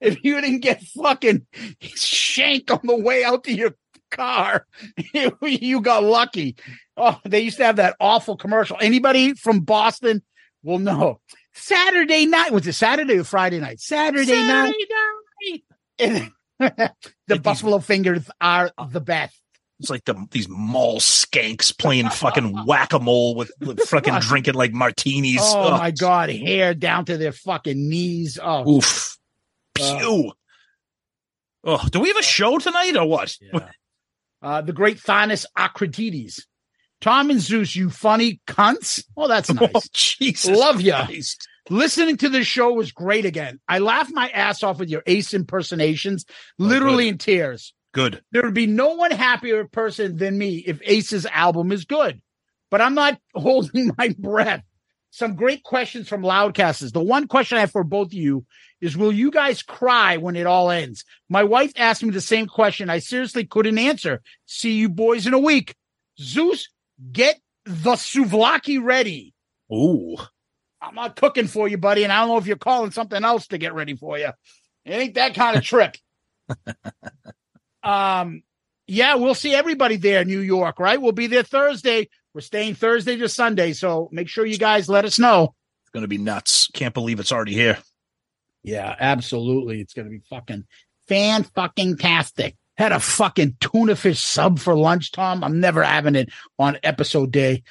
If 0.00 0.22
you 0.24 0.40
didn't 0.40 0.60
get 0.60 0.82
fucking 0.82 1.46
shanked 1.80 2.70
on 2.70 2.80
the 2.84 2.96
way 2.96 3.24
out 3.24 3.44
to 3.44 3.52
your 3.52 3.74
car, 4.10 4.66
you 5.42 5.80
got 5.80 6.04
lucky. 6.04 6.56
Oh, 6.96 7.18
they 7.24 7.40
used 7.40 7.58
to 7.58 7.64
have 7.64 7.76
that 7.76 7.96
awful 8.00 8.36
commercial. 8.36 8.76
Anybody 8.80 9.34
from 9.34 9.60
Boston 9.60 10.22
will 10.62 10.78
know. 10.78 11.20
Saturday 11.54 12.26
night 12.26 12.52
was 12.52 12.66
it 12.66 12.74
Saturday 12.74 13.18
or 13.18 13.24
Friday 13.24 13.58
night? 13.60 13.80
Saturday, 13.80 14.32
night. 14.46 14.74
And 15.98 16.30
the 16.58 16.92
these- 17.26 17.38
buffalo 17.38 17.78
fingers 17.78 18.28
are 18.40 18.70
the 18.90 19.00
best. 19.00 19.34
It's 19.80 19.90
like 19.90 20.04
the, 20.06 20.26
these 20.32 20.48
mall 20.48 20.98
skanks 20.98 21.76
playing 21.76 22.08
fucking 22.08 22.52
whack 22.66 22.92
a 22.92 22.98
mole 22.98 23.36
with, 23.36 23.52
with 23.60 23.78
fucking 23.80 24.18
drinking 24.22 24.54
like 24.54 24.72
martinis. 24.72 25.38
Oh 25.40 25.68
Ugh. 25.74 25.80
my 25.80 25.90
god, 25.92 26.30
hair 26.30 26.74
down 26.74 27.04
to 27.04 27.16
their 27.16 27.30
fucking 27.30 27.88
knees. 27.88 28.40
Oh, 28.42 28.68
Oof. 28.78 29.07
Pew. 29.78 30.32
Oh, 31.64 31.88
do 31.90 32.00
we 32.00 32.08
have 32.08 32.16
a 32.16 32.22
show 32.22 32.58
tonight 32.58 32.96
or 32.96 33.06
what? 33.06 33.36
uh, 34.42 34.60
the 34.62 34.72
great 34.72 34.98
Thanos 34.98 35.44
Acritides. 35.56 36.42
Tom 37.00 37.30
and 37.30 37.40
Zeus, 37.40 37.76
you 37.76 37.90
funny 37.90 38.40
cunts. 38.46 39.04
Oh, 39.16 39.28
that's 39.28 39.52
nice. 39.54 39.70
Oh, 39.74 39.80
Jesus. 39.92 40.56
Love 40.56 40.80
you. 40.80 40.94
Listening 41.70 42.16
to 42.18 42.28
this 42.28 42.46
show 42.46 42.72
was 42.72 42.92
great 42.92 43.24
again. 43.24 43.60
I 43.68 43.78
laughed 43.78 44.12
my 44.12 44.28
ass 44.30 44.62
off 44.62 44.78
with 44.78 44.88
your 44.88 45.02
ace 45.06 45.34
impersonations, 45.34 46.24
Oh, 46.28 46.64
literally 46.64 47.08
in 47.08 47.18
tears. 47.18 47.74
Good. 47.92 48.22
There 48.32 48.42
would 48.42 48.54
be 48.54 48.66
no 48.66 48.94
one 48.94 49.10
happier 49.10 49.64
person 49.66 50.16
than 50.16 50.36
me 50.36 50.58
if 50.58 50.80
Ace's 50.84 51.26
album 51.26 51.72
is 51.72 51.84
good. 51.84 52.20
But 52.70 52.80
I'm 52.80 52.94
not 52.94 53.18
holding 53.34 53.92
my 53.96 54.14
breath. 54.18 54.62
Some 55.10 55.36
great 55.36 55.62
questions 55.62 56.08
from 56.08 56.22
Loudcasters. 56.22 56.92
The 56.92 57.02
one 57.02 57.28
question 57.28 57.56
I 57.56 57.62
have 57.62 57.70
for 57.70 57.84
both 57.84 58.08
of 58.08 58.14
you 58.14 58.44
is 58.80 58.96
Will 58.96 59.12
you 59.12 59.30
guys 59.30 59.62
cry 59.62 60.16
when 60.18 60.36
it 60.36 60.46
all 60.46 60.70
ends? 60.70 61.04
My 61.28 61.44
wife 61.44 61.72
asked 61.76 62.02
me 62.02 62.10
the 62.10 62.20
same 62.20 62.46
question. 62.46 62.90
I 62.90 62.98
seriously 62.98 63.44
couldn't 63.44 63.78
answer. 63.78 64.22
See 64.46 64.72
you 64.72 64.88
boys 64.88 65.26
in 65.26 65.34
a 65.34 65.38
week. 65.38 65.74
Zeus, 66.20 66.68
get 67.12 67.40
the 67.64 67.92
souvlaki 67.92 68.82
ready. 68.82 69.34
Ooh. 69.72 70.16
I'm 70.80 70.94
not 70.94 71.16
cooking 71.16 71.48
for 71.48 71.68
you, 71.68 71.76
buddy, 71.76 72.04
and 72.04 72.12
I 72.12 72.20
don't 72.20 72.28
know 72.28 72.38
if 72.38 72.46
you're 72.46 72.56
calling 72.56 72.92
something 72.92 73.24
else 73.24 73.48
to 73.48 73.58
get 73.58 73.74
ready 73.74 73.96
for 73.96 74.18
you. 74.18 74.30
It 74.84 74.92
ain't 74.92 75.14
that 75.14 75.34
kind 75.34 75.56
of 75.56 75.64
trip. 75.64 75.96
um, 77.82 78.42
yeah, 78.86 79.16
we'll 79.16 79.34
see 79.34 79.54
everybody 79.54 79.96
there 79.96 80.22
in 80.22 80.28
New 80.28 80.40
York, 80.40 80.78
right? 80.78 81.00
We'll 81.00 81.12
be 81.12 81.26
there 81.26 81.42
Thursday. 81.42 82.08
We're 82.34 82.40
staying 82.42 82.74
Thursday 82.74 83.16
to 83.16 83.28
Sunday, 83.28 83.72
so 83.72 84.08
make 84.12 84.28
sure 84.28 84.46
you 84.46 84.58
guys 84.58 84.88
let 84.88 85.04
us 85.04 85.18
know. 85.18 85.54
It's 85.82 85.90
going 85.90 86.02
to 86.02 86.08
be 86.08 86.18
nuts. 86.18 86.68
Can't 86.72 86.94
believe 86.94 87.20
it's 87.20 87.32
already 87.32 87.54
here. 87.54 87.78
Yeah, 88.62 88.94
absolutely. 88.98 89.80
It's 89.80 89.94
gonna 89.94 90.10
be 90.10 90.20
fucking 90.28 90.66
fan 91.06 91.44
fucking 91.44 91.96
tastic. 91.96 92.56
Had 92.76 92.92
a 92.92 93.00
fucking 93.00 93.56
tuna 93.60 93.96
fish 93.96 94.20
sub 94.20 94.58
for 94.58 94.76
lunch, 94.76 95.12
Tom. 95.12 95.42
I'm 95.42 95.58
never 95.60 95.82
having 95.82 96.14
it 96.14 96.30
on 96.58 96.78
episode 96.82 97.32
day. 97.32 97.62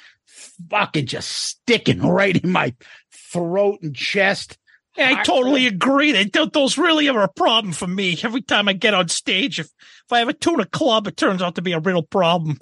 Fucking 0.70 1.06
just 1.06 1.30
sticking 1.30 2.00
right 2.00 2.36
in 2.36 2.50
my 2.50 2.74
throat 3.12 3.78
and 3.82 3.94
chest. 3.94 4.58
Yeah, 4.96 5.14
I 5.16 5.22
totally 5.22 5.66
agree. 5.66 6.12
They 6.12 6.24
don't, 6.24 6.52
those 6.52 6.76
really 6.76 7.08
are 7.08 7.22
a 7.22 7.28
problem 7.28 7.72
for 7.72 7.86
me. 7.86 8.18
Every 8.22 8.42
time 8.42 8.68
I 8.68 8.72
get 8.72 8.94
on 8.94 9.08
stage, 9.08 9.60
if, 9.60 9.66
if 9.66 10.12
I 10.12 10.18
have 10.18 10.28
a 10.28 10.32
tuna 10.32 10.66
club, 10.66 11.06
it 11.06 11.16
turns 11.16 11.40
out 11.40 11.54
to 11.54 11.62
be 11.62 11.72
a 11.72 11.80
real 11.80 12.02
problem. 12.02 12.58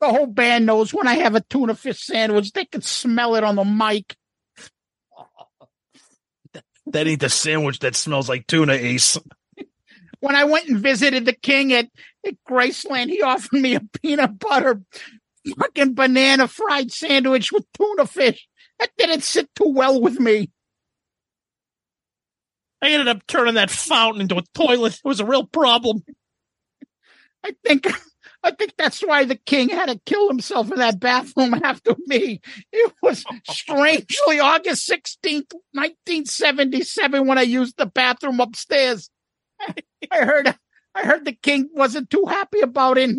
The 0.00 0.08
whole 0.08 0.26
band 0.26 0.66
knows 0.66 0.94
when 0.94 1.08
I 1.08 1.14
have 1.16 1.34
a 1.34 1.40
tuna 1.40 1.74
fish 1.74 2.04
sandwich, 2.04 2.52
they 2.52 2.64
can 2.64 2.82
smell 2.82 3.34
it 3.34 3.44
on 3.44 3.56
the 3.56 3.64
mic. 3.64 4.16
That 6.90 7.06
ain't 7.06 7.20
the 7.20 7.28
sandwich 7.28 7.80
that 7.80 7.94
smells 7.94 8.30
like 8.30 8.46
tuna, 8.46 8.72
Ace. 8.72 9.18
When 10.20 10.34
I 10.34 10.44
went 10.44 10.68
and 10.68 10.78
visited 10.80 11.26
the 11.26 11.34
king 11.34 11.72
at, 11.72 11.86
at 12.26 12.34
Graceland, 12.48 13.10
he 13.10 13.22
offered 13.22 13.60
me 13.60 13.76
a 13.76 13.80
peanut 14.02 14.38
butter 14.38 14.80
fucking 15.56 15.94
banana 15.94 16.48
fried 16.48 16.92
sandwich 16.92 17.52
with 17.52 17.64
tuna 17.72 18.06
fish. 18.06 18.48
That 18.78 18.90
didn't 18.96 19.22
sit 19.22 19.48
too 19.54 19.68
well 19.68 20.00
with 20.00 20.18
me. 20.18 20.50
I 22.80 22.90
ended 22.90 23.08
up 23.08 23.26
turning 23.26 23.54
that 23.54 23.70
fountain 23.70 24.20
into 24.22 24.36
a 24.36 24.44
toilet. 24.54 24.94
It 24.94 25.04
was 25.04 25.20
a 25.20 25.26
real 25.26 25.46
problem. 25.46 26.04
I 27.44 27.52
think 27.64 27.86
I 28.42 28.52
think 28.52 28.74
that's 28.78 29.00
why 29.00 29.24
the 29.24 29.36
king 29.36 29.68
had 29.68 29.88
to 29.88 30.00
kill 30.06 30.28
himself 30.28 30.70
in 30.70 30.78
that 30.78 31.00
bathroom 31.00 31.54
after 31.62 31.96
me. 32.06 32.40
It 32.72 32.92
was 33.02 33.24
strangely 33.50 34.38
August 34.38 34.88
16th, 34.88 35.52
1977 35.72 37.26
when 37.26 37.38
I 37.38 37.42
used 37.42 37.76
the 37.76 37.86
bathroom 37.86 38.40
upstairs. 38.40 39.10
I 39.60 40.24
heard 40.24 40.54
I 40.94 41.02
heard 41.02 41.24
the 41.24 41.32
king 41.32 41.68
wasn't 41.72 42.10
too 42.10 42.26
happy 42.28 42.60
about 42.60 42.98
it. 42.98 43.16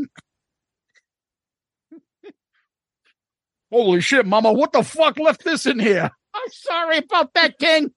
Holy 3.72 4.02
shit, 4.02 4.26
mama, 4.26 4.52
what 4.52 4.72
the 4.74 4.84
fuck 4.84 5.20
left 5.20 5.44
this 5.44 5.66
in 5.66 5.80
here? 5.80 6.10
I'm 6.34 6.52
sorry 6.52 6.98
about 6.98 7.34
that, 7.34 7.60
king. 7.60 7.92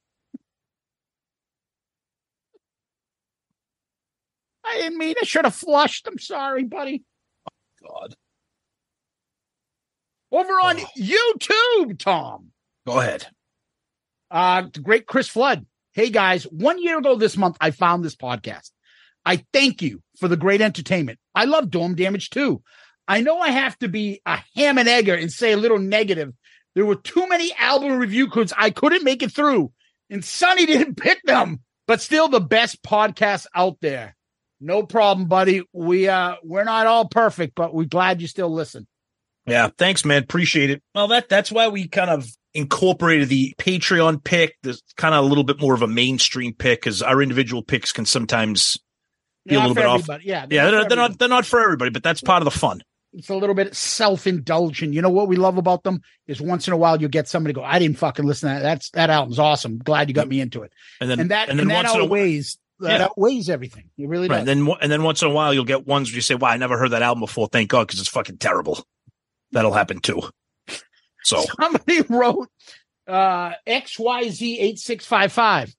I 4.65 4.77
didn't 4.77 4.99
mean 4.99 5.15
I 5.21 5.25
should 5.25 5.45
have 5.45 5.55
flushed. 5.55 6.07
I'm 6.07 6.19
sorry, 6.19 6.65
buddy. 6.65 7.03
God. 7.87 8.15
Over 10.31 10.53
on 10.53 10.81
Oh. 10.81 10.87
YouTube, 10.99 11.99
Tom. 11.99 12.53
Go 12.87 13.01
ahead. 13.01 13.27
Uh, 14.31 14.63
the 14.73 14.81
great 14.81 15.07
Chris 15.07 15.29
Flood. 15.29 15.67
Hey 15.93 16.09
guys, 16.09 16.45
one 16.45 16.83
year 16.83 16.99
ago 16.99 17.17
this 17.17 17.37
month, 17.37 17.59
I 17.61 17.71
found 17.71 18.03
this 18.03 18.17
podcast. 18.17 18.71
I 19.27 19.45
thank 19.53 19.83
you 19.83 20.03
for 20.19 20.27
the 20.27 20.39
great 20.39 20.63
entertainment. 20.63 21.19
I 21.35 21.45
love 21.45 21.71
Dome 21.71 21.95
Damage 21.95 22.31
too. 22.31 22.63
I 23.07 23.21
know 23.21 23.39
I 23.39 23.51
have 23.51 23.79
to 23.81 23.89
be 23.89 24.23
a 24.25 24.39
ham 24.57 24.79
and 24.79 24.89
egger 24.89 25.15
and 25.15 25.31
say 25.31 25.53
a 25.53 25.57
little 25.59 25.79
negative. 25.79 26.33
There 26.75 26.87
were 26.87 26.97
too 26.97 27.29
many 27.29 27.53
album 27.59 27.99
review 27.99 28.29
codes 28.31 28.55
I 28.57 28.71
couldn't 28.71 29.05
make 29.05 29.23
it 29.23 29.33
through, 29.33 29.71
and 30.09 30.25
Sonny 30.25 30.65
didn't 30.67 30.97
pick 30.97 31.21
them. 31.25 31.61
But 31.87 32.01
still, 32.01 32.29
the 32.29 32.41
best 32.41 32.83
podcast 32.83 33.47
out 33.55 33.77
there. 33.83 34.17
No 34.63 34.85
problem, 34.85 35.27
buddy. 35.27 35.63
We 35.73 36.09
uh 36.09 36.37
we're 36.43 36.65
not 36.65 36.87
all 36.87 37.09
perfect, 37.09 37.55
but 37.57 37.75
we're 37.75 37.85
glad 37.85 38.21
you 38.21 38.29
still 38.29 38.53
listen. 38.53 38.87
Yeah, 39.47 39.71
thanks, 39.77 40.05
man. 40.05 40.23
Appreciate 40.23 40.71
it. 40.71 40.83
Well, 40.95 41.09
that 41.09 41.29
that's 41.29 41.51
why 41.51 41.69
we 41.69 41.89
kind 41.89 42.11
of 42.11 42.27
incorporated 42.55 43.29
the 43.29 43.55
Patreon 43.59 44.23
pick. 44.23 44.57
There's 44.63 44.83
kind 44.97 45.15
of 45.15 45.25
a 45.25 45.29
little 45.29 45.43
bit 45.43 45.61
more 45.61 45.75
of 45.75 45.83
a 45.83 45.89
mainstream 45.89 46.55
pick 46.55 46.81
because 46.81 47.03
our 47.03 47.21
individual 47.21 47.63
picks 47.63 47.91
can 47.93 48.07
sometimes 48.07 48.79
be 49.47 49.57
a 49.57 49.59
little 49.59 49.75
bit 49.75 49.85
off. 49.85 50.01
everybody. 50.01 50.27
Yeah, 50.27 50.47
Yeah, 50.49 50.67
for 50.67 50.71
they're, 50.71 50.89
they're 50.89 50.97
not 50.97 51.19
they're 51.19 51.29
not 51.29 51.45
for 51.45 51.61
everybody, 51.61 51.91
but 51.91 52.05
that's 52.05 52.21
part 52.21 52.41
of 52.41 52.45
the 52.45 52.57
fun. 52.57 52.83
It's 53.15 53.29
a 53.29 53.35
little 53.35 53.55
bit 53.55 53.77
self-indulgent. 53.77 54.95
You 54.95 55.03
know 55.03 55.11
what 55.11 55.29
we 55.29 55.37
love 55.37 55.59
about 55.59 55.83
them 55.83 56.01
is 56.27 56.41
once 56.41 56.67
in 56.67 56.73
a 56.73 56.79
while 56.79 56.99
you 57.01 57.09
get 57.09 57.29
somebody 57.29 57.53
go, 57.53 57.63
I 57.63 57.79
didn't 57.79 57.99
fucking 57.99 58.25
listen 58.25 58.49
to 58.49 58.55
that. 58.55 58.63
That's 58.63 58.91
that 58.91 59.11
album's 59.11 59.39
awesome. 59.39 59.79
Glad 59.79 60.09
you 60.09 60.15
got 60.15 60.29
me 60.29 60.41
into 60.41 60.63
it. 60.63 60.73
And 61.01 61.11
then 61.11 61.21
And 61.21 61.31
that 61.31 61.51
and 61.51 61.59
and, 61.59 61.59
then 61.59 61.69
that 61.69 61.85
once 61.85 61.95
in 61.95 62.01
a 62.01 62.05
outweighs 62.05 62.59
that 62.83 63.01
Yeah. 63.01 63.05
outweighs 63.07 63.49
everything. 63.51 63.91
It 63.99 64.09
really 64.09 64.29
right, 64.29 64.45
does. 64.45 64.49
and 64.49 64.67
then 64.69 64.77
and 64.81 64.93
then 64.93 65.03
once 65.03 65.23
in 65.23 65.29
a 65.29 65.33
while 65.33 65.53
you'll 65.55 65.65
get 65.65 65.87
ones 65.87 66.11
where 66.11 66.17
you 66.17 66.21
say, 66.23 66.35
"Wow, 66.35 66.49
I 66.51 66.57
never 66.57 66.79
heard 66.79 66.91
that 66.91 67.03
album 67.03 67.21
before." 67.21 67.49
Thank 67.49 67.71
God, 67.71 67.87
because 67.87 68.01
it's 68.01 68.09
fucking 68.09 68.39
terrible. 68.39 68.85
That'll 69.53 69.73
happen 69.73 70.01
too. 70.01 70.21
So 71.25 71.45
Somebody 71.61 72.03
wrote 72.09 72.49
uh 73.09 73.53
XYZ8655. 73.67 75.75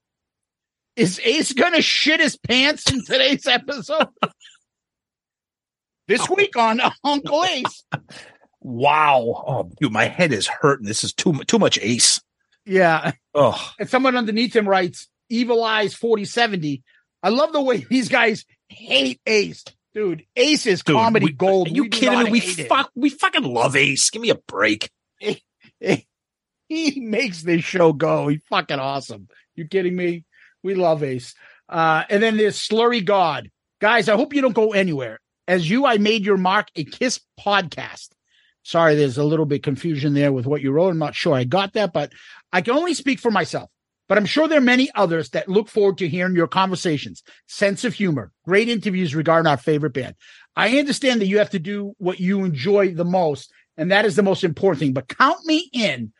Is 0.95 1.19
Ace 1.23 1.53
gonna 1.53 1.81
shit 1.81 2.19
his 2.19 2.37
pants 2.37 2.91
in 2.91 3.03
today's 3.03 3.47
episode? 3.47 4.07
this 6.07 6.29
week 6.35 6.55
on 6.55 6.79
Uncle 7.03 7.43
Ace. 7.45 7.83
wow, 8.61 9.43
oh 9.47 9.71
dude, 9.81 9.91
my 9.91 10.05
head 10.05 10.31
is 10.31 10.47
hurting. 10.47 10.85
This 10.87 11.03
is 11.03 11.13
too 11.13 11.33
too 11.45 11.57
much 11.59 11.79
Ace. 11.81 12.21
Yeah. 12.65 13.11
Oh, 13.33 13.59
And 13.79 13.89
someone 13.89 14.15
underneath 14.15 14.55
him 14.55 14.69
writes, 14.69 15.07
Evil 15.29 15.63
Eyes 15.65 15.93
4070. 15.95 16.81
I 17.23 17.29
love 17.29 17.53
the 17.53 17.61
way 17.61 17.77
these 17.89 18.09
guys 18.09 18.45
hate 18.67 19.19
Ace. 19.25 19.63
Dude, 19.95 20.25
Ace 20.35 20.65
is 20.65 20.83
dude, 20.83 20.95
comedy 20.95 21.27
we- 21.27 21.31
gold. 21.31 21.67
Are 21.69 21.71
you 21.71 21.83
We 21.83 21.89
kidding 21.89 22.23
me? 22.23 22.31
We 22.31 22.39
it. 22.39 22.67
fuck 22.67 22.91
we 22.95 23.09
fucking 23.09 23.43
love 23.43 23.75
Ace. 23.75 24.09
Give 24.09 24.21
me 24.21 24.29
a 24.29 24.35
break. 24.35 24.89
he 26.67 26.99
makes 26.99 27.43
this 27.43 27.63
show 27.63 27.93
go. 27.93 28.27
He's 28.27 28.41
fucking 28.49 28.79
awesome. 28.79 29.27
You 29.55 29.67
kidding 29.67 29.95
me? 29.95 30.25
We 30.63 30.75
love 30.75 31.03
Ace. 31.03 31.35
Uh, 31.69 32.03
and 32.09 32.21
then 32.23 32.37
there's 32.37 32.57
Slurry 32.57 33.03
God. 33.03 33.49
Guys, 33.79 34.09
I 34.09 34.15
hope 34.15 34.33
you 34.33 34.41
don't 34.41 34.53
go 34.55 34.73
anywhere. 34.73 35.19
As 35.47 35.69
you, 35.69 35.85
I 35.85 35.97
made 35.97 36.25
your 36.25 36.37
mark 36.37 36.67
a 36.75 36.83
Kiss 36.83 37.19
podcast. 37.39 38.09
Sorry, 38.63 38.95
there's 38.95 39.17
a 39.17 39.25
little 39.25 39.45
bit 39.45 39.61
confusion 39.61 40.13
there 40.13 40.31
with 40.31 40.45
what 40.45 40.61
you 40.61 40.71
wrote. 40.71 40.89
I'm 40.89 40.97
not 40.97 41.15
sure 41.15 41.33
I 41.35 41.43
got 41.43 41.73
that, 41.73 41.91
but 41.91 42.13
I 42.51 42.61
can 42.61 42.75
only 42.75 42.93
speak 42.93 43.19
for 43.19 43.29
myself. 43.29 43.69
But 44.09 44.17
I'm 44.17 44.25
sure 44.25 44.47
there 44.47 44.57
are 44.57 44.61
many 44.61 44.89
others 44.95 45.29
that 45.29 45.47
look 45.47 45.69
forward 45.69 45.97
to 45.99 46.07
hearing 46.07 46.35
your 46.35 46.47
conversations, 46.47 47.23
sense 47.47 47.83
of 47.83 47.93
humor, 47.93 48.31
great 48.45 48.69
interviews 48.69 49.15
regarding 49.15 49.49
our 49.49 49.57
favorite 49.57 49.93
band. 49.93 50.15
I 50.55 50.77
understand 50.77 51.21
that 51.21 51.27
you 51.27 51.37
have 51.39 51.51
to 51.51 51.59
do 51.59 51.93
what 51.97 52.19
you 52.19 52.43
enjoy 52.43 52.93
the 52.93 53.05
most, 53.05 53.51
and 53.77 53.91
that 53.91 54.05
is 54.05 54.15
the 54.15 54.23
most 54.23 54.43
important 54.43 54.79
thing. 54.79 54.93
But 54.93 55.07
count 55.07 55.45
me 55.45 55.69
in 55.73 56.11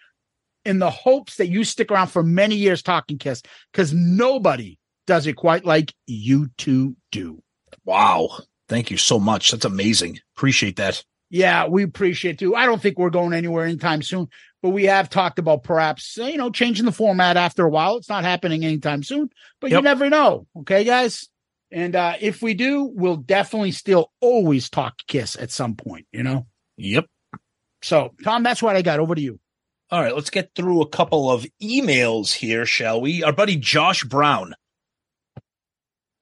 in 0.65 0.79
the 0.79 0.89
hopes 0.89 1.35
that 1.37 1.49
you 1.49 1.63
stick 1.63 1.91
around 1.91 2.07
for 2.07 2.23
many 2.23 2.55
years 2.55 2.81
talking 2.81 3.17
Kiss, 3.17 3.41
because 3.71 3.93
nobody 3.93 4.79
does 5.05 5.27
it 5.27 5.33
quite 5.33 5.65
like 5.65 5.93
you 6.07 6.49
two 6.57 6.95
do. 7.11 7.43
Wow, 7.85 8.29
thank 8.69 8.89
you 8.91 8.97
so 8.97 9.19
much. 9.19 9.51
That's 9.51 9.65
amazing. 9.65 10.19
Appreciate 10.37 10.77
that. 10.77 11.03
Yeah, 11.29 11.67
we 11.67 11.83
appreciate 11.83 12.39
too. 12.39 12.55
I 12.55 12.65
don't 12.65 12.81
think 12.81 12.97
we're 12.97 13.09
going 13.09 13.33
anywhere 13.33 13.65
anytime 13.65 14.01
soon, 14.03 14.27
but 14.63 14.70
we 14.70 14.86
have 14.86 15.10
talked 15.10 15.39
about 15.39 15.63
perhaps 15.63 16.17
uh, 16.17 16.24
you 16.24 16.38
know 16.38 16.50
changing 16.50 16.86
the 16.86 16.91
format 16.91 17.38
after 17.38 17.65
a 17.65 17.70
while. 17.70 17.98
It's 17.98 18.10
not 18.10 18.24
happening 18.24 18.65
anytime 18.65 19.03
soon, 19.03 19.29
but 19.60 19.70
you 19.70 19.82
never 19.82 20.10
know. 20.10 20.48
Okay, 20.62 20.86
guys. 20.86 21.27
And 21.70 21.96
uh, 21.96 22.13
if 22.22 22.41
we 22.41 22.53
do, 22.53 22.84
we'll 22.84 23.17
definitely 23.17 23.72
still 23.72 24.12
always 24.22 24.70
talk 24.70 24.96
Kiss 25.08 25.36
at 25.36 25.51
some 25.51 25.75
point. 25.75 26.08
You 26.12 26.24
know. 26.24 26.48
Yep. 26.77 27.05
So, 27.84 28.13
Tom, 28.24 28.41
that's 28.43 28.63
what 28.63 28.75
I 28.75 28.82
got. 28.82 29.00
Over 29.00 29.13
to 29.13 29.22
you. 29.22 29.39
All 29.91 30.01
right, 30.01 30.15
let's 30.15 30.29
get 30.29 30.51
through 30.55 30.82
a 30.82 30.88
couple 30.88 31.29
of 31.29 31.46
emails 31.62 32.34
here, 32.34 32.66
shall 32.66 33.01
we? 33.01 33.22
Our 33.22 33.33
buddy 33.33 33.57
Josh 33.57 34.03
Brown. 34.03 34.55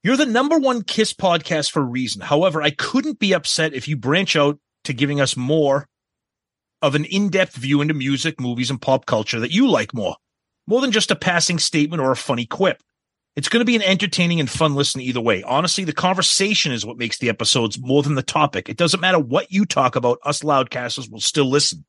You're 0.04 0.18
the 0.18 0.26
number 0.26 0.58
one 0.58 0.82
Kiss 0.82 1.13
podcast 1.13 1.70
for 1.70 1.82
a 1.82 1.86
reason. 1.86 2.22
However, 2.22 2.63
I 2.63 2.72
couldn't 2.72 3.20
be 3.20 3.34
upset 3.34 3.76
if 3.76 3.88
you 3.88 3.96
branch 3.96 4.36
out 4.36 4.58
to 4.86 4.94
giving 4.94 5.22
us 5.22 5.38
more 5.38 5.88
of 6.82 6.96
an 6.96 7.06
in-depth 7.06 7.56
view 7.56 7.82
into 7.82 7.94
music, 7.94 8.39
movies, 8.39 8.70
and 8.70 8.82
pop 8.82 9.06
culture 9.06 9.39
that 9.39 9.52
you 9.52 9.70
like 9.70 9.94
more. 9.94 10.15
More 10.67 10.82
than 10.82 10.91
just 10.91 11.12
a 11.12 11.15
passing 11.15 11.60
statement 11.60 12.02
or 12.02 12.12
a 12.12 12.15
funny 12.15 12.46
quip. 12.46 12.82
It's 13.36 13.50
going 13.50 13.62
to 13.62 13.65
be 13.65 13.76
an 13.76 13.82
entertaining 13.82 14.39
and 14.39 14.50
fun 14.50 14.76
listen 14.76 15.00
either 15.00 15.22
way. 15.22 15.41
Honestly, 15.44 15.86
the 15.86 15.94
conversation 15.94 16.72
is 16.72 16.86
what 16.86 16.98
makes 16.98 17.17
the 17.17 17.30
episodes 17.30 17.80
more 17.80 18.04
than 18.04 18.15
the 18.15 18.22
topic. 18.22 18.67
It 18.67 18.78
doesn't 18.78 19.00
matter 19.00 19.20
what 19.20 19.52
you 19.52 19.65
talk 19.65 19.96
about, 19.96 20.20
us 20.24 20.41
loudcasters 20.41 21.10
will 21.10 21.22
still 21.22 21.50
listen. 21.50 21.86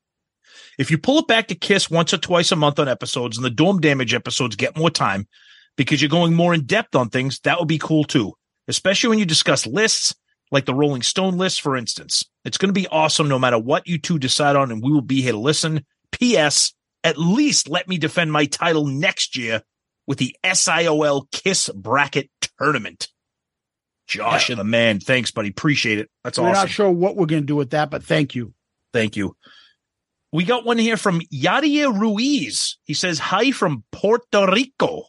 If 0.79 0.89
you 0.89 0.97
pull 0.97 1.19
it 1.19 1.27
back 1.27 1.47
to 1.47 1.55
Kiss 1.55 1.89
once 1.89 2.13
or 2.13 2.17
twice 2.17 2.51
a 2.51 2.55
month 2.55 2.79
on 2.79 2.87
episodes 2.87 3.37
and 3.37 3.45
the 3.45 3.49
Dorm 3.49 3.79
Damage 3.79 4.13
episodes 4.13 4.55
get 4.55 4.77
more 4.77 4.89
time 4.89 5.27
because 5.75 6.01
you're 6.01 6.09
going 6.09 6.33
more 6.33 6.53
in 6.53 6.65
depth 6.65 6.95
on 6.95 7.09
things, 7.09 7.39
that 7.41 7.59
would 7.59 7.67
be 7.67 7.77
cool 7.77 8.05
too. 8.05 8.33
Especially 8.67 9.09
when 9.09 9.19
you 9.19 9.25
discuss 9.25 9.67
lists 9.67 10.15
like 10.53 10.65
the 10.65 10.75
Rolling 10.75 11.01
Stone 11.01 11.37
list, 11.37 11.61
for 11.61 11.75
instance. 11.75 12.23
It's 12.45 12.59
going 12.59 12.69
to 12.69 12.79
be 12.79 12.87
awesome 12.87 13.27
no 13.27 13.39
matter 13.39 13.57
what 13.57 13.87
you 13.87 13.97
two 13.97 14.19
decide 14.19 14.55
on, 14.55 14.71
and 14.71 14.83
we 14.83 14.91
will 14.91 15.01
be 15.01 15.21
here 15.21 15.31
to 15.31 15.37
listen. 15.37 15.83
P.S. 16.11 16.73
At 17.03 17.17
least 17.17 17.67
let 17.67 17.87
me 17.87 17.97
defend 17.97 18.31
my 18.31 18.45
title 18.45 18.85
next 18.85 19.35
year 19.35 19.63
with 20.07 20.19
the 20.19 20.35
SIOL 20.45 21.29
Kiss 21.31 21.69
Bracket 21.69 22.29
Tournament. 22.59 23.09
Josh, 24.07 24.49
you're 24.49 24.55
the 24.55 24.63
man. 24.63 24.99
Thanks, 24.99 25.31
buddy. 25.31 25.49
Appreciate 25.49 25.97
it. 25.97 26.09
That's 26.23 26.37
We're 26.37 26.49
awesome. 26.49 26.61
not 26.61 26.69
sure 26.69 26.91
what 26.91 27.15
we're 27.15 27.25
going 27.25 27.41
to 27.41 27.47
do 27.47 27.55
with 27.55 27.71
that, 27.71 27.89
but 27.89 28.03
thank 28.03 28.35
you. 28.35 28.53
Thank 28.93 29.15
you. 29.17 29.35
We 30.31 30.43
got 30.43 30.65
one 30.65 30.77
here 30.77 30.97
from 30.97 31.21
Yadier 31.33 31.97
Ruiz. 31.97 32.77
He 32.83 32.93
says, 32.93 33.17
Hi 33.19 33.51
from 33.51 33.83
Puerto 33.91 34.45
Rico. 34.51 35.05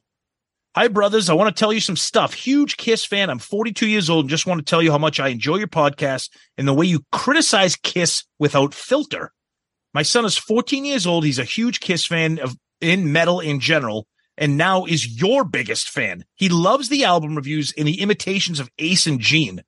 Hi, 0.76 0.88
brothers. 0.88 1.30
I 1.30 1.34
want 1.34 1.54
to 1.54 1.58
tell 1.58 1.72
you 1.72 1.78
some 1.78 1.96
stuff. 1.96 2.34
Huge 2.34 2.76
Kiss 2.76 3.04
fan. 3.04 3.30
I'm 3.30 3.38
42 3.38 3.86
years 3.86 4.10
old 4.10 4.24
and 4.24 4.30
just 4.30 4.44
want 4.44 4.58
to 4.58 4.64
tell 4.64 4.82
you 4.82 4.90
how 4.90 4.98
much 4.98 5.20
I 5.20 5.28
enjoy 5.28 5.58
your 5.58 5.68
podcast 5.68 6.30
and 6.58 6.66
the 6.66 6.74
way 6.74 6.84
you 6.84 7.04
criticize 7.12 7.76
Kiss 7.76 8.24
without 8.40 8.74
filter. 8.74 9.32
My 9.92 10.02
son 10.02 10.24
is 10.24 10.36
14 10.36 10.84
years 10.84 11.06
old. 11.06 11.24
He's 11.24 11.38
a 11.38 11.44
huge 11.44 11.78
Kiss 11.78 12.04
fan 12.04 12.40
of 12.40 12.56
in 12.80 13.12
metal 13.12 13.38
in 13.38 13.60
general 13.60 14.08
and 14.36 14.56
now 14.56 14.84
is 14.84 15.20
your 15.20 15.44
biggest 15.44 15.88
fan. 15.90 16.24
He 16.34 16.48
loves 16.48 16.88
the 16.88 17.04
album 17.04 17.36
reviews 17.36 17.72
and 17.78 17.86
the 17.86 18.00
imitations 18.00 18.58
of 18.58 18.68
Ace 18.80 19.06
and 19.06 19.20
Gene. 19.20 19.62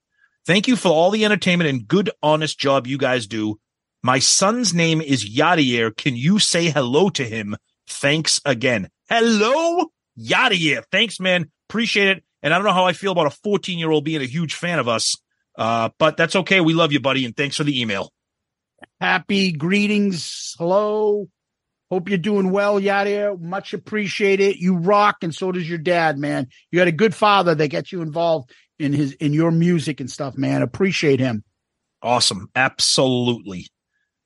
Thank 0.45 0.66
you 0.66 0.75
for 0.75 0.88
all 0.88 1.12
the 1.12 1.25
entertainment 1.25 1.71
and 1.71 1.87
good, 1.87 2.11
honest 2.21 2.59
job 2.59 2.85
you 2.85 2.99
guys 2.99 3.29
do. 3.29 3.61
My 4.03 4.19
son's 4.19 4.75
name 4.75 5.01
is 5.01 5.25
Yadier. 5.25 5.97
Can 5.97 6.16
you 6.16 6.40
say 6.40 6.71
hello 6.71 7.11
to 7.11 7.23
him? 7.25 7.57
Thanks 7.87 8.40
again. 8.45 8.88
Hello, 9.09 9.92
Yadier. 10.18 10.83
Thanks, 10.90 11.20
man. 11.20 11.50
Appreciate 11.68 12.09
it. 12.09 12.24
And 12.42 12.55
I 12.55 12.59
don't 12.59 12.66
know 12.66 12.72
how 12.72 12.87
I 12.87 12.92
feel 12.92 13.12
about 13.12 13.26
a 13.26 13.31
14 13.31 13.79
year 13.79 13.90
old 13.90 14.05
being 14.05 14.22
a 14.22 14.26
huge 14.26 14.55
fan 14.55 14.79
of 14.79 14.88
us, 14.88 15.16
uh, 15.59 15.90
but 15.98 16.16
that's 16.16 16.37
okay. 16.37 16.61
We 16.61 16.74
love 16.74 16.92
you, 16.92 17.00
buddy. 17.00 17.24
And 17.24 17.37
thanks 17.37 17.57
for 17.57 17.64
the 17.64 17.81
email. 17.81 18.12
Happy 19.00 19.52
greetings. 19.52 20.55
Hello. 20.59 21.29
Hope 21.90 22.09
you're 22.09 22.18
doing 22.18 22.50
well, 22.50 22.81
Yadier. 22.81 23.40
Much 23.40 23.72
appreciate 23.72 24.40
it. 24.40 24.57
You 24.57 24.76
rock, 24.76 25.18
and 25.22 25.35
so 25.35 25.52
does 25.52 25.68
your 25.68 25.79
dad, 25.79 26.18
man. 26.18 26.48
You 26.72 26.81
had 26.81 26.88
a 26.88 26.92
good 26.92 27.14
father 27.14 27.55
that 27.55 27.68
gets 27.68 27.92
you 27.92 28.02
involved 28.02 28.52
in 28.79 28.92
his 28.92 29.12
in 29.12 29.33
your 29.33 29.50
music 29.50 30.00
and 30.00 30.11
stuff, 30.11 30.37
man. 30.37 30.62
Appreciate 30.62 31.20
him. 31.20 31.44
Awesome. 32.02 32.50
Absolutely. 32.55 33.68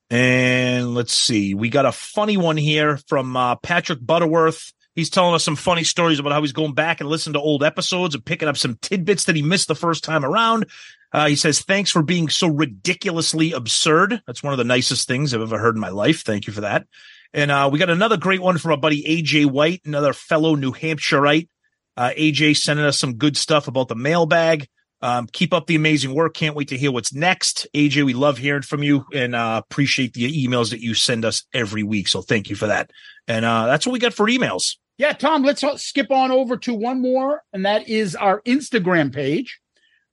And 0.09 0.94
let's 0.94 1.12
see. 1.12 1.55
We 1.55 1.68
got 1.68 1.87
a 1.87 1.92
funny 1.92 2.37
one 2.37 2.57
here 2.57 2.98
from 3.09 3.37
uh, 3.37 3.57
Patrick 3.57 4.05
Butterworth. 4.05 4.72
He's 5.00 5.08
telling 5.08 5.34
us 5.34 5.42
some 5.42 5.56
funny 5.56 5.82
stories 5.82 6.18
about 6.18 6.32
how 6.32 6.42
he's 6.42 6.52
going 6.52 6.74
back 6.74 7.00
and 7.00 7.08
listening 7.08 7.32
to 7.32 7.40
old 7.40 7.64
episodes 7.64 8.14
and 8.14 8.22
picking 8.22 8.48
up 8.48 8.58
some 8.58 8.76
tidbits 8.82 9.24
that 9.24 9.34
he 9.34 9.40
missed 9.40 9.66
the 9.66 9.74
first 9.74 10.04
time 10.04 10.26
around. 10.26 10.66
Uh, 11.10 11.26
he 11.26 11.36
says, 11.36 11.62
Thanks 11.62 11.90
for 11.90 12.02
being 12.02 12.28
so 12.28 12.48
ridiculously 12.48 13.52
absurd. 13.52 14.20
That's 14.26 14.42
one 14.42 14.52
of 14.52 14.58
the 14.58 14.64
nicest 14.64 15.08
things 15.08 15.32
I've 15.32 15.40
ever 15.40 15.58
heard 15.58 15.74
in 15.74 15.80
my 15.80 15.88
life. 15.88 16.20
Thank 16.20 16.46
you 16.46 16.52
for 16.52 16.60
that. 16.60 16.86
And 17.32 17.50
uh, 17.50 17.70
we 17.72 17.78
got 17.78 17.88
another 17.88 18.18
great 18.18 18.42
one 18.42 18.58
from 18.58 18.72
our 18.72 18.76
buddy 18.76 19.02
AJ 19.04 19.46
White, 19.46 19.80
another 19.86 20.12
fellow 20.12 20.54
New 20.54 20.72
Hampshireite. 20.72 21.48
Uh, 21.96 22.10
AJ 22.10 22.58
sending 22.58 22.84
us 22.84 22.98
some 22.98 23.14
good 23.14 23.38
stuff 23.38 23.68
about 23.68 23.88
the 23.88 23.96
mailbag. 23.96 24.68
Um, 25.00 25.26
keep 25.32 25.54
up 25.54 25.66
the 25.66 25.76
amazing 25.76 26.14
work. 26.14 26.34
Can't 26.34 26.54
wait 26.54 26.68
to 26.68 26.76
hear 26.76 26.92
what's 26.92 27.14
next. 27.14 27.66
AJ, 27.74 28.04
we 28.04 28.12
love 28.12 28.36
hearing 28.36 28.60
from 28.60 28.82
you 28.82 29.06
and 29.14 29.34
uh, 29.34 29.62
appreciate 29.64 30.12
the 30.12 30.46
emails 30.46 30.70
that 30.70 30.80
you 30.80 30.92
send 30.92 31.24
us 31.24 31.44
every 31.54 31.82
week. 31.82 32.06
So 32.08 32.20
thank 32.20 32.50
you 32.50 32.56
for 32.56 32.66
that. 32.66 32.90
And 33.26 33.46
uh, 33.46 33.66
that's 33.66 33.86
what 33.86 33.94
we 33.94 33.98
got 33.98 34.12
for 34.12 34.26
emails. 34.26 34.76
Yeah, 35.00 35.14
Tom, 35.14 35.44
let's 35.44 35.64
skip 35.82 36.10
on 36.10 36.30
over 36.30 36.58
to 36.58 36.74
one 36.74 37.00
more, 37.00 37.42
and 37.54 37.64
that 37.64 37.88
is 37.88 38.14
our 38.14 38.42
Instagram 38.42 39.10
page. 39.14 39.58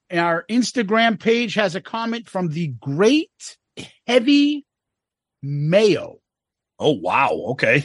And 0.10 0.22
our 0.22 0.46
Instagram 0.50 1.20
page 1.20 1.56
has 1.56 1.76
a 1.76 1.82
comment 1.82 2.30
from 2.30 2.48
the 2.48 2.68
great 2.68 3.58
Heavy 4.08 4.66
Mayo. 5.44 6.20
Oh, 6.80 6.94
wow. 6.94 7.32
Okay. 7.50 7.84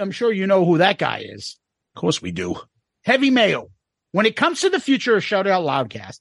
I'm 0.00 0.12
sure 0.12 0.32
you 0.32 0.46
know 0.46 0.64
who 0.64 0.78
that 0.78 0.96
guy 0.96 1.24
is. 1.28 1.58
Of 1.96 2.00
course 2.00 2.22
we 2.22 2.30
do. 2.30 2.54
Heavy 3.02 3.30
Mayo. 3.30 3.72
When 4.12 4.24
it 4.24 4.36
comes 4.36 4.60
to 4.60 4.70
the 4.70 4.78
future 4.78 5.16
of 5.16 5.24
Shout 5.24 5.48
Out 5.48 5.64
Loudcast, 5.64 6.20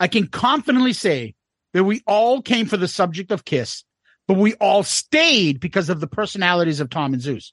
I 0.00 0.08
can 0.08 0.26
confidently 0.28 0.94
say 0.94 1.34
that 1.74 1.84
we 1.84 2.00
all 2.06 2.40
came 2.40 2.64
for 2.64 2.78
the 2.78 2.88
subject 2.88 3.30
of 3.30 3.44
Kiss, 3.44 3.84
but 4.26 4.38
we 4.38 4.54
all 4.54 4.84
stayed 4.84 5.60
because 5.60 5.90
of 5.90 6.00
the 6.00 6.06
personalities 6.06 6.80
of 6.80 6.88
Tom 6.88 7.12
and 7.12 7.20
Zeus. 7.20 7.52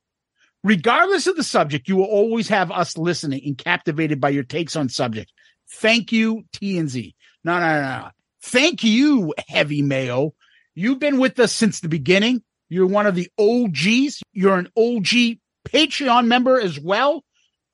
Regardless 0.63 1.28
of 1.28 1.36
the 1.36 1.43
subject, 1.43 1.89
you 1.89 1.97
will 1.97 2.06
always 2.06 2.47
have 2.47 2.71
us 2.71 2.97
listening 2.97 3.41
and 3.45 3.58
captivated 3.58 4.21
by 4.21 4.30
your 4.30 4.43
takes 4.43 4.76
on 4.76 4.88
subject. 4.89 5.32
Thank 5.69 6.12
you, 6.12 6.43
T 6.54 6.78
and 6.78 6.89
Z. 6.89 7.15
No, 7.43 7.60
no, 7.60 7.82
no, 7.82 7.82
no. 7.82 8.10
Thank 8.41 8.84
you, 8.84 9.34
Heavy 9.47 9.82
Mayo. 9.82 10.34
You've 10.76 10.99
been 10.99 11.19
with 11.19 11.39
us 11.39 11.54
since 11.54 11.80
the 11.80 11.89
beginning. 11.89 12.43
You're 12.69 12.88
one 12.88 13.06
of 13.06 13.15
the 13.15 13.30
OGs. 13.38 14.21
You're 14.32 14.58
an 14.58 14.69
OG 14.78 15.38
Patreon 15.67 16.28
member 16.28 16.60
as 16.60 16.80
well. 16.80 17.23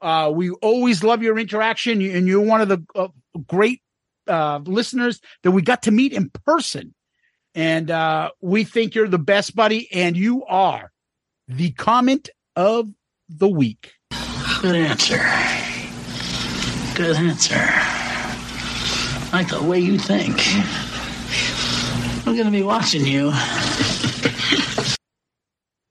Uh, 0.01 0.31
we 0.33 0.49
always 0.49 1.03
love 1.03 1.21
your 1.21 1.37
interaction, 1.37 2.01
and 2.01 2.27
you're 2.27 2.41
one 2.41 2.61
of 2.61 2.69
the 2.69 2.83
uh, 2.95 3.09
great 3.47 3.81
uh, 4.27 4.59
listeners 4.63 5.19
that 5.43 5.51
we 5.51 5.61
got 5.61 5.83
to 5.83 5.91
meet 5.91 6.13
in 6.13 6.29
person. 6.29 6.93
And 7.55 7.91
uh, 7.91 8.31
we 8.41 8.63
think 8.63 8.95
you're 8.95 9.07
the 9.07 9.17
best, 9.17 9.55
buddy, 9.55 9.91
and 9.91 10.15
you 10.15 10.45
are 10.45 10.91
the 11.47 11.71
comment 11.71 12.29
of 12.59 12.89
the 13.29 13.47
week. 13.47 13.93
Good 14.61 14.75
answer. 14.75 15.15
Good 16.93 17.15
answer. 17.15 17.55
I 17.55 19.29
like 19.31 19.47
the 19.47 19.63
way 19.63 19.79
you 19.79 19.97
think. 19.97 20.35
I'm 22.27 22.35
gonna 22.35 22.51
be 22.51 22.63
watching 22.63 23.05
you. 23.05 23.31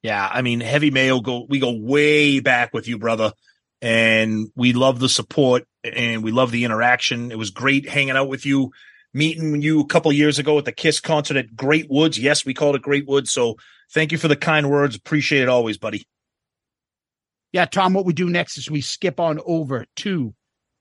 Yeah, 0.02 0.28
I 0.30 0.42
mean, 0.42 0.60
Heavy 0.60 0.90
mail 0.90 1.22
go 1.22 1.46
we 1.48 1.58
go 1.58 1.72
way 1.72 2.40
back 2.40 2.74
with 2.74 2.86
you, 2.86 2.98
brother. 2.98 3.32
And 3.80 4.48
we 4.54 4.74
love 4.74 5.00
the 5.00 5.08
support 5.08 5.64
and 5.82 6.22
we 6.22 6.32
love 6.32 6.50
the 6.50 6.64
interaction. 6.64 7.32
It 7.32 7.38
was 7.38 7.50
great 7.50 7.88
hanging 7.88 8.16
out 8.16 8.28
with 8.28 8.44
you, 8.44 8.72
meeting 9.14 9.62
you 9.62 9.80
a 9.80 9.86
couple 9.86 10.12
years 10.12 10.38
ago 10.38 10.58
at 10.58 10.66
the 10.66 10.72
Kiss 10.72 11.00
concert 11.00 11.38
at 11.38 11.56
Great 11.56 11.86
Woods. 11.88 12.18
Yes, 12.18 12.44
we 12.44 12.52
called 12.52 12.76
it 12.76 12.82
Great 12.82 13.06
Woods. 13.06 13.30
So 13.30 13.56
thank 13.92 14.12
you 14.12 14.18
for 14.18 14.28
the 14.28 14.36
kind 14.36 14.68
words. 14.68 14.96
Appreciate 14.96 15.42
it 15.42 15.48
always, 15.48 15.78
buddy. 15.78 16.06
Yeah, 17.52 17.64
Tom, 17.64 17.94
what 17.94 18.04
we 18.04 18.12
do 18.12 18.28
next 18.28 18.58
is 18.58 18.70
we 18.70 18.80
skip 18.80 19.18
on 19.20 19.40
over 19.44 19.86
to 19.96 20.34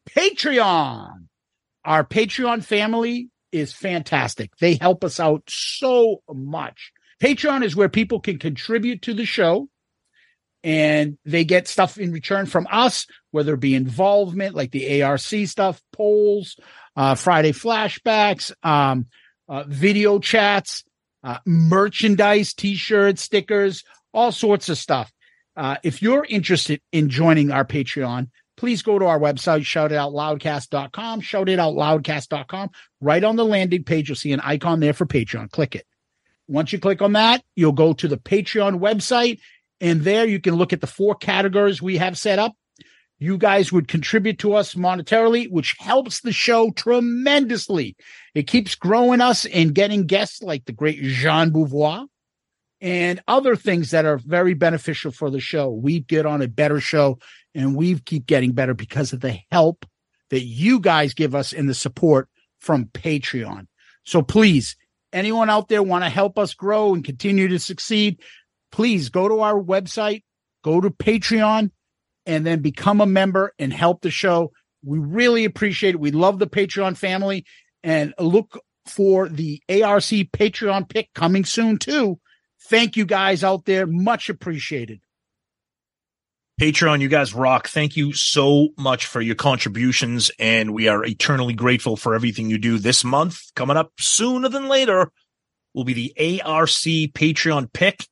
Patreon. 0.09 1.27
Our 1.85 2.03
Patreon 2.03 2.63
family 2.63 3.29
is 3.51 3.73
fantastic. 3.73 4.51
They 4.59 4.75
help 4.75 5.03
us 5.03 5.19
out 5.19 5.43
so 5.47 6.21
much. 6.29 6.91
Patreon 7.21 7.63
is 7.63 7.75
where 7.75 7.89
people 7.89 8.19
can 8.19 8.37
contribute 8.37 9.03
to 9.03 9.13
the 9.13 9.25
show 9.25 9.69
and 10.63 11.17
they 11.23 11.45
get 11.45 11.67
stuff 11.67 11.97
in 11.97 12.11
return 12.11 12.45
from 12.45 12.67
us, 12.69 13.07
whether 13.31 13.53
it 13.53 13.59
be 13.59 13.75
involvement 13.75 14.55
like 14.55 14.71
the 14.71 15.01
ARC 15.03 15.19
stuff, 15.19 15.81
polls, 15.93 16.57
uh, 16.95 17.15
Friday 17.15 17.53
flashbacks, 17.53 18.51
um, 18.63 19.05
uh, 19.47 19.63
video 19.67 20.19
chats, 20.19 20.83
uh, 21.23 21.37
merchandise, 21.45 22.53
t-shirts, 22.53 23.21
stickers, 23.21 23.83
all 24.13 24.31
sorts 24.31 24.69
of 24.69 24.77
stuff. 24.77 25.11
Uh, 25.57 25.75
if 25.81 26.03
you're 26.03 26.25
interested 26.29 26.79
in 26.91 27.09
joining 27.09 27.51
our 27.51 27.65
Patreon, 27.65 28.29
please 28.57 28.83
go 28.83 28.99
to 28.99 29.05
our 29.05 29.19
website, 29.19 29.61
shoutitoutloudcast.com, 29.61 31.21
shoutitoutloudcast.com. 31.21 32.69
Right 33.01 33.23
on 33.23 33.35
the 33.35 33.45
landing 33.45 33.83
page, 33.83 34.07
you'll 34.07 34.15
see 34.15 34.33
an 34.33 34.39
icon 34.41 34.79
there 34.79 34.93
for 34.93 35.07
Patreon. 35.07 35.49
Click 35.49 35.75
it. 35.75 35.85
Once 36.47 36.71
you 36.71 36.79
click 36.79 37.01
on 37.01 37.13
that, 37.13 37.43
you'll 37.55 37.71
go 37.71 37.91
to 37.93 38.07
the 38.07 38.17
Patreon 38.17 38.79
website, 38.79 39.39
and 39.81 40.03
there 40.03 40.27
you 40.27 40.39
can 40.39 40.55
look 40.55 40.73
at 40.73 40.81
the 40.81 40.87
four 40.87 41.15
categories 41.15 41.81
we 41.81 41.97
have 41.97 42.17
set 42.17 42.37
up. 42.37 42.53
You 43.19 43.39
guys 43.39 43.71
would 43.71 43.87
contribute 43.87 44.37
to 44.39 44.53
us 44.53 44.75
monetarily, 44.75 45.49
which 45.49 45.75
helps 45.79 46.21
the 46.21 46.31
show 46.31 46.69
tremendously. 46.69 47.95
It 48.35 48.45
keeps 48.45 48.75
growing 48.75 49.21
us 49.21 49.47
and 49.47 49.73
getting 49.73 50.05
guests 50.05 50.43
like 50.43 50.65
the 50.65 50.71
great 50.71 51.01
Jean 51.01 51.49
Beauvoir 51.49 52.05
and 52.79 53.21
other 53.27 53.55
things 53.55 53.91
that 53.91 54.05
are 54.05 54.17
very 54.17 54.53
beneficial 54.53 55.11
for 55.11 55.29
the 55.29 55.39
show. 55.39 55.69
We 55.69 56.01
get 56.01 56.25
on 56.25 56.41
a 56.41 56.47
better 56.47 56.79
show 56.79 57.19
and 57.55 57.75
we 57.75 57.99
keep 57.99 58.27
getting 58.27 58.51
better 58.51 58.73
because 58.73 59.13
of 59.13 59.21
the 59.21 59.39
help 59.51 59.85
that 60.29 60.43
you 60.43 60.79
guys 60.79 61.13
give 61.13 61.33
us 61.33 61.53
and 61.53 61.67
the 61.67 61.73
support 61.73 62.29
from 62.59 62.85
Patreon. 62.85 63.67
So 64.03 64.21
please, 64.21 64.75
anyone 65.11 65.49
out 65.49 65.69
there 65.69 65.83
want 65.83 66.03
to 66.03 66.09
help 66.09 66.37
us 66.37 66.53
grow 66.53 66.93
and 66.93 67.03
continue 67.03 67.47
to 67.47 67.59
succeed, 67.59 68.21
please 68.71 69.09
go 69.09 69.27
to 69.27 69.39
our 69.39 69.59
website, 69.61 70.23
go 70.63 70.79
to 70.81 70.89
Patreon, 70.89 71.71
and 72.25 72.45
then 72.45 72.61
become 72.61 73.01
a 73.01 73.05
member 73.05 73.53
and 73.57 73.73
help 73.73 74.01
the 74.01 74.11
show. 74.11 74.51
We 74.83 74.99
really 74.99 75.45
appreciate 75.45 75.95
it. 75.95 75.99
We 75.99 76.11
love 76.11 76.39
the 76.39 76.47
Patreon 76.47 76.97
family 76.97 77.45
and 77.83 78.13
look 78.19 78.59
for 78.85 79.29
the 79.29 79.61
ARC 79.69 80.03
Patreon 80.03 80.89
pick 80.89 81.13
coming 81.13 81.45
soon 81.45 81.77
too. 81.77 82.19
Thank 82.69 82.97
you 82.97 83.05
guys 83.05 83.43
out 83.43 83.65
there. 83.65 83.87
Much 83.87 84.29
appreciated. 84.29 84.99
Patreon, 86.59 87.01
you 87.01 87.07
guys 87.07 87.33
rock. 87.33 87.67
Thank 87.67 87.95
you 87.95 88.13
so 88.13 88.69
much 88.77 89.05
for 89.05 89.21
your 89.21 89.35
contributions, 89.35 90.31
and 90.39 90.73
we 90.73 90.87
are 90.87 91.05
eternally 91.05 91.53
grateful 91.53 91.95
for 91.95 92.15
everything 92.15 92.49
you 92.49 92.57
do. 92.57 92.79
This 92.79 93.03
month, 93.03 93.39
coming 93.55 93.77
up 93.77 93.91
sooner 93.99 94.49
than 94.49 94.67
later, 94.67 95.11
will 95.75 95.83
be 95.83 95.93
the 95.93 96.41
ARC 96.43 96.69
Patreon 96.69 97.71
pick, 97.71 98.07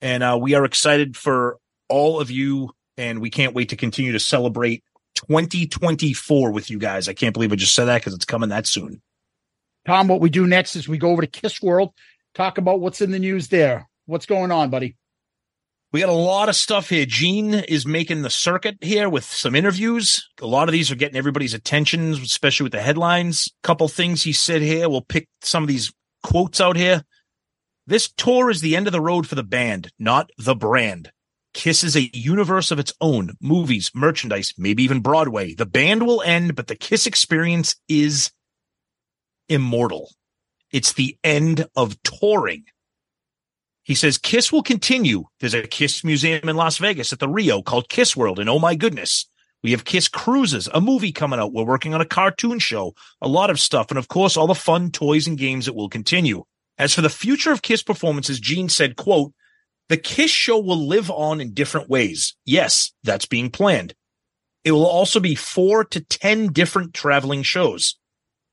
and 0.00 0.22
uh, 0.22 0.38
we 0.40 0.54
are 0.54 0.64
excited 0.64 1.16
for 1.16 1.58
all 1.88 2.18
of 2.18 2.30
you, 2.30 2.70
and 2.96 3.20
we 3.20 3.28
can't 3.28 3.54
wait 3.54 3.68
to 3.68 3.76
continue 3.76 4.12
to 4.12 4.20
celebrate 4.20 4.82
2024 5.28 6.50
with 6.50 6.70
you 6.70 6.78
guys. 6.78 7.08
I 7.08 7.12
can't 7.12 7.34
believe 7.34 7.52
I 7.52 7.56
just 7.56 7.74
said 7.74 7.84
that 7.84 8.00
because 8.00 8.14
it's 8.14 8.24
coming 8.24 8.48
that 8.48 8.66
soon. 8.66 9.02
Tom, 9.86 10.08
what 10.08 10.20
we 10.20 10.30
do 10.30 10.46
next 10.46 10.76
is 10.76 10.88
we 10.88 10.96
go 10.96 11.10
over 11.10 11.20
to 11.20 11.28
Kiss 11.28 11.60
World, 11.60 11.92
talk 12.34 12.56
about 12.56 12.80
what's 12.80 13.02
in 13.02 13.10
the 13.10 13.18
news 13.18 13.48
there. 13.48 13.86
What's 14.06 14.26
going 14.26 14.50
on, 14.50 14.70
buddy? 14.70 14.96
We 15.92 16.00
got 16.00 16.08
a 16.08 16.12
lot 16.12 16.48
of 16.48 16.56
stuff 16.56 16.88
here. 16.88 17.04
Gene 17.04 17.54
is 17.54 17.86
making 17.86 18.22
the 18.22 18.30
circuit 18.30 18.78
here 18.80 19.08
with 19.08 19.24
some 19.24 19.54
interviews. 19.54 20.26
A 20.40 20.46
lot 20.46 20.68
of 20.68 20.72
these 20.72 20.90
are 20.90 20.96
getting 20.96 21.16
everybody's 21.16 21.54
attention, 21.54 22.12
especially 22.12 22.64
with 22.64 22.72
the 22.72 22.80
headlines. 22.80 23.48
Couple 23.62 23.88
things 23.88 24.22
he 24.22 24.32
said 24.32 24.62
here. 24.62 24.88
We'll 24.88 25.02
pick 25.02 25.28
some 25.42 25.62
of 25.62 25.68
these 25.68 25.92
quotes 26.22 26.60
out 26.60 26.76
here. 26.76 27.04
This 27.86 28.10
tour 28.10 28.48
is 28.48 28.60
the 28.60 28.74
end 28.74 28.86
of 28.86 28.92
the 28.92 29.00
road 29.00 29.26
for 29.26 29.34
the 29.34 29.42
band, 29.42 29.90
not 29.98 30.30
the 30.38 30.54
brand. 30.54 31.12
Kiss 31.52 31.84
is 31.84 31.94
a 31.94 32.10
universe 32.14 32.70
of 32.70 32.78
its 32.78 32.94
own 33.00 33.32
movies, 33.40 33.90
merchandise, 33.94 34.54
maybe 34.56 34.82
even 34.82 35.00
Broadway. 35.00 35.54
The 35.54 35.66
band 35.66 36.06
will 36.06 36.22
end, 36.22 36.56
but 36.56 36.68
the 36.68 36.76
Kiss 36.76 37.06
experience 37.06 37.76
is 37.88 38.30
immortal. 39.48 40.10
It's 40.70 40.94
the 40.94 41.18
end 41.22 41.66
of 41.76 42.02
touring. 42.02 42.64
He 43.84 43.94
says 43.94 44.18
Kiss 44.18 44.52
will 44.52 44.62
continue. 44.62 45.24
There's 45.40 45.54
a 45.54 45.62
Kiss 45.62 46.04
museum 46.04 46.48
in 46.48 46.56
Las 46.56 46.78
Vegas 46.78 47.12
at 47.12 47.18
the 47.18 47.28
Rio 47.28 47.62
called 47.62 47.88
Kiss 47.88 48.16
World. 48.16 48.38
And 48.38 48.48
oh 48.48 48.58
my 48.58 48.74
goodness, 48.74 49.28
we 49.62 49.72
have 49.72 49.84
Kiss 49.84 50.08
Cruises, 50.08 50.68
a 50.72 50.80
movie 50.80 51.12
coming 51.12 51.40
out. 51.40 51.52
We're 51.52 51.64
working 51.64 51.94
on 51.94 52.00
a 52.00 52.06
cartoon 52.06 52.58
show, 52.58 52.94
a 53.20 53.28
lot 53.28 53.50
of 53.50 53.60
stuff. 53.60 53.90
And 53.90 53.98
of 53.98 54.08
course, 54.08 54.36
all 54.36 54.46
the 54.46 54.54
fun 54.54 54.90
toys 54.90 55.26
and 55.26 55.38
games 55.38 55.66
that 55.66 55.74
will 55.74 55.88
continue. 55.88 56.44
As 56.78 56.94
for 56.94 57.00
the 57.00 57.08
future 57.08 57.52
of 57.52 57.62
Kiss 57.62 57.82
performances, 57.82 58.40
Gene 58.40 58.68
said, 58.68 58.96
quote, 58.96 59.32
the 59.88 59.96
Kiss 59.96 60.30
show 60.30 60.58
will 60.58 60.86
live 60.86 61.10
on 61.10 61.40
in 61.40 61.52
different 61.52 61.88
ways. 61.88 62.34
Yes, 62.44 62.92
that's 63.02 63.26
being 63.26 63.50
planned. 63.50 63.94
It 64.64 64.72
will 64.72 64.86
also 64.86 65.20
be 65.20 65.34
four 65.34 65.84
to 65.86 66.00
10 66.00 66.52
different 66.52 66.94
traveling 66.94 67.42
shows. 67.42 67.96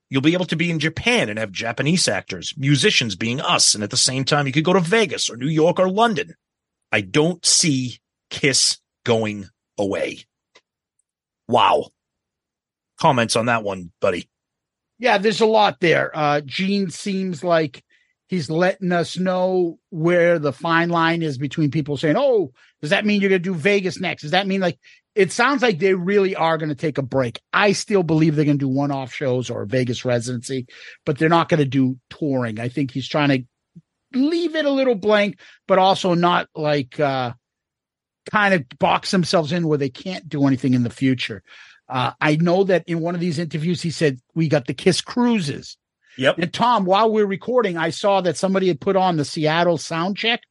You'll 0.09 0.21
be 0.21 0.33
able 0.33 0.45
to 0.45 0.55
be 0.55 0.71
in 0.71 0.79
Japan 0.79 1.29
and 1.29 1.37
have 1.37 1.51
Japanese 1.51 2.07
actors, 2.07 2.53
musicians 2.57 3.15
being 3.15 3.39
us. 3.39 3.75
And 3.75 3.83
at 3.83 3.91
the 3.91 3.97
same 3.97 4.25
time, 4.25 4.47
you 4.47 4.53
could 4.53 4.63
go 4.63 4.73
to 4.73 4.79
Vegas 4.79 5.29
or 5.29 5.37
New 5.37 5.47
York 5.47 5.79
or 5.79 5.89
London. 5.89 6.33
I 6.91 7.01
don't 7.01 7.45
see 7.45 7.99
Kiss 8.31 8.79
going 9.05 9.49
away. 9.77 10.25
Wow. 11.47 11.89
Comments 12.99 13.35
on 13.35 13.45
that 13.45 13.63
one, 13.63 13.91
buddy. 14.01 14.29
Yeah, 14.97 15.17
there's 15.17 15.41
a 15.41 15.45
lot 15.45 15.79
there. 15.79 16.11
Uh, 16.13 16.41
Gene 16.41 16.89
seems 16.89 17.43
like 17.43 17.83
he's 18.27 18.49
letting 18.49 18.91
us 18.91 19.17
know 19.17 19.79
where 19.89 20.39
the 20.39 20.53
fine 20.53 20.89
line 20.89 21.21
is 21.21 21.37
between 21.37 21.71
people 21.71 21.97
saying, 21.97 22.17
Oh, 22.17 22.51
does 22.81 22.89
that 22.89 23.05
mean 23.05 23.21
you're 23.21 23.29
going 23.29 23.41
to 23.41 23.49
do 23.49 23.55
Vegas 23.55 23.99
next? 23.99 24.23
Does 24.23 24.31
that 24.31 24.47
mean 24.47 24.61
like 24.61 24.79
it 25.15 25.31
sounds 25.31 25.61
like 25.61 25.79
they 25.79 25.93
really 25.93 26.35
are 26.35 26.57
going 26.57 26.69
to 26.69 26.75
take 26.75 26.97
a 26.97 27.03
break? 27.03 27.41
I 27.51 27.73
still 27.73 28.03
believe 28.03 28.35
they're 28.35 28.45
going 28.45 28.59
to 28.59 28.65
do 28.65 28.69
one 28.69 28.91
off 28.91 29.13
shows 29.13 29.49
or 29.49 29.63
a 29.63 29.67
Vegas 29.67 30.05
residency, 30.05 30.67
but 31.05 31.17
they're 31.17 31.29
not 31.29 31.49
going 31.49 31.59
to 31.59 31.65
do 31.65 31.97
touring. 32.09 32.59
I 32.59 32.69
think 32.69 32.91
he's 32.91 33.07
trying 33.07 33.29
to 33.29 34.19
leave 34.19 34.55
it 34.55 34.65
a 34.65 34.71
little 34.71 34.95
blank, 34.95 35.39
but 35.67 35.79
also 35.79 36.13
not 36.13 36.47
like, 36.55 36.99
uh, 36.99 37.33
kind 38.31 38.53
of 38.53 38.63
box 38.77 39.11
themselves 39.11 39.51
in 39.51 39.67
where 39.67 39.77
they 39.77 39.89
can't 39.89 40.29
do 40.29 40.45
anything 40.45 40.73
in 40.73 40.83
the 40.83 40.89
future. 40.89 41.41
Uh, 41.87 42.11
I 42.21 42.35
know 42.35 42.63
that 42.65 42.83
in 42.85 42.99
one 42.99 43.15
of 43.15 43.21
these 43.21 43.39
interviews, 43.39 43.81
he 43.81 43.89
said, 43.89 44.19
we 44.35 44.47
got 44.47 44.67
the 44.67 44.73
Kiss 44.73 45.01
Cruises. 45.01 45.77
Yep. 46.17 46.37
And 46.37 46.53
Tom, 46.53 46.85
while 46.85 47.11
we're 47.11 47.25
recording, 47.25 47.77
I 47.77 47.89
saw 47.89 48.21
that 48.21 48.37
somebody 48.37 48.67
had 48.67 48.81
put 48.81 48.95
on 48.95 49.17
the 49.17 49.25
Seattle 49.25 49.77
sound 49.77 50.17
check. 50.17 50.41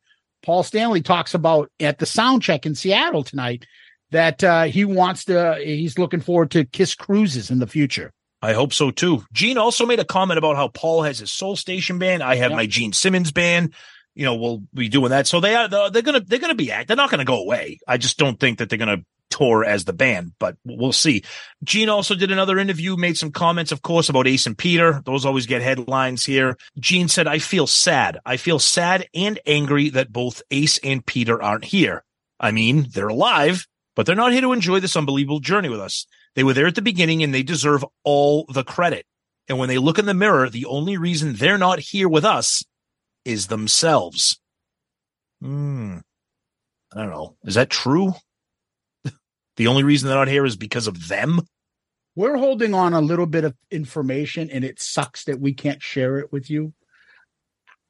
Paul 0.43 0.63
Stanley 0.63 1.03
talks 1.03 1.35
about 1.35 1.71
at 1.79 1.99
the 1.99 2.07
sound 2.07 2.43
check 2.43 2.67
in 2.67 2.75
Seattle 2.75 3.23
tonight 3.23 3.67
that 4.11 4.43
uh, 4.45 4.65
he 4.65 4.85
wants 4.85 5.25
to, 5.27 5.59
he's 5.63 5.99
looking 5.99 6.21
forward 6.21 6.51
to 6.53 6.65
Kiss 6.65 6.95
Cruises 6.95 7.51
in 7.51 7.59
the 7.59 7.67
future. 7.67 8.13
I 8.41 8.53
hope 8.53 8.73
so 8.73 8.91
too. 8.91 9.25
Gene 9.33 9.59
also 9.59 9.85
made 9.85 9.99
a 10.01 10.05
comment 10.05 10.39
about 10.39 10.57
how 10.57 10.69
Paul 10.69 11.03
has 11.03 11.19
his 11.19 11.33
Soul 11.33 11.57
Station 11.57 11.99
band. 11.99 12.23
I 12.23 12.37
have 12.37 12.51
Yep. 12.53 12.57
my 12.57 12.67
Gene 12.67 12.93
Simmons 12.93 13.33
band. 13.33 13.75
you 14.15 14.25
know, 14.25 14.35
we'll 14.37 14.63
be 14.75 14.89
doing 14.89 15.11
that. 15.11 15.27
So 15.27 15.41
they 15.41 15.55
are, 15.55 15.69
they're, 15.69 16.03
gonna, 16.03 16.21
they're 16.21 16.39
gonna 16.39 16.55
be 16.55 16.73
act. 16.73 16.89
They're 16.89 16.97
not 16.97 17.11
gonna 17.11 17.25
go 17.25 17.41
away. 17.41 17.79
I 17.87 17.99
just 17.99 18.19
don't 18.19 18.39
think 18.39 18.59
that 18.59 18.69
they're 18.69 18.79
gonna 18.79 19.05
tour 19.31 19.63
as 19.65 19.85
the 19.85 19.93
band, 19.93 20.33
but 20.41 20.57
we'll 20.65 20.93
see. 20.93 21.23
Gene 21.63 21.89
also 21.89 22.15
did 22.15 22.33
another 22.33 22.59
interview, 22.59 22.97
made 22.97 23.17
some 23.19 23.31
comments, 23.31 23.73
of 23.73 23.83
course, 23.83 24.09
about 24.09 24.27
Ace 24.27 24.47
and 24.47 24.57
Peter. 24.57 25.03
Those 25.05 25.25
always 25.27 25.47
get 25.47 25.61
headlines 25.63 26.25
here. 26.25 26.57
Gene 26.81 27.09
said, 27.09 27.27
I 27.29 27.39
feel 27.39 27.67
sad. 27.67 28.19
I 28.25 28.39
feel 28.39 28.59
sad 28.59 29.07
and 29.15 29.39
angry 29.47 29.91
that 29.91 30.13
both 30.13 30.43
Ace 30.51 30.79
and 30.79 31.05
Peter 31.05 31.41
aren't 31.43 31.67
here. 31.67 32.03
I 32.41 32.51
mean, 32.53 32.87
they're 32.93 33.09
alive, 33.09 33.67
but 33.99 34.07
they're 34.07 34.15
not 34.15 34.31
here 34.31 34.43
to 34.43 34.53
enjoy 34.53 34.79
this 34.79 34.97
unbelievable 34.97 35.41
journey 35.41 35.69
with 35.69 35.81
us. 35.81 36.07
They 36.37 36.45
were 36.45 36.55
there 36.55 36.69
at 36.69 36.77
the 36.77 36.83
beginning 36.83 37.25
and 37.25 37.35
they 37.35 37.43
deserve 37.43 37.85
all 38.05 38.45
the 38.45 38.63
credit. 38.63 39.05
And 39.49 39.59
when 39.59 39.69
they 39.69 39.79
look 39.79 39.99
in 39.99 40.07
the 40.07 40.15
mirror, 40.15 40.49
the 40.49 40.67
only 40.67 40.97
reason 40.97 41.33
they're 41.33 41.59
not 41.59 41.81
here 41.81 42.09
with 42.09 42.25
us 42.25 42.63
is 43.25 43.49
themselves. 43.49 44.41
Hmm. 45.43 45.97
I 46.95 47.01
don't 47.01 47.11
know. 47.11 47.35
Is 47.43 47.57
that 47.57 47.71
true? 47.71 48.13
the 49.57 49.67
only 49.67 49.83
reason 49.83 50.09
they're 50.09 50.17
not 50.17 50.29
here 50.29 50.47
is 50.47 50.55
because 50.55 50.87
of 50.87 51.09
them? 51.09 51.41
We're 52.15 52.37
holding 52.37 52.75
on 52.75 52.93
a 52.93 53.01
little 53.01 53.27
bit 53.27 53.43
of 53.43 53.57
information 53.69 54.49
and 54.49 54.65
it 54.65 54.81
sucks 54.81 55.25
that 55.25 55.41
we 55.41 55.55
can't 55.55 55.83
share 55.83 56.21
it 56.21 56.31
with 56.31 56.49
you. 56.49 56.73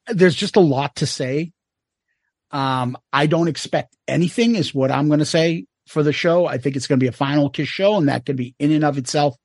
There's 0.07 0.35
just 0.35 0.57
a 0.57 0.61
lot 0.61 0.97
to 0.97 1.07
say. 1.07 1.53
Um, 2.51 2.97
I 3.13 3.27
don't 3.27 3.49
expect 3.49 3.95
anything 4.09 4.57
is 4.57 4.75
what 4.75 4.91
I'm 4.91 5.09
going 5.09 5.19
to 5.19 5.27
say 5.27 5.67
for 5.89 6.03
the 6.03 6.13
show. 6.13 6.47
I 6.47 6.59
think 6.59 6.77
it's 6.77 6.87
going 6.87 6.99
to 6.99 7.05
be 7.05 7.09
a 7.09 7.13
final 7.13 7.51
kiss 7.51 7.69
show 7.69 7.97
and 7.97 8.09
that 8.09 8.27
could 8.27 8.37
be 8.37 8.55
in 8.59 8.73
and 8.73 8.85
of 8.85 8.99
itself 8.99 9.37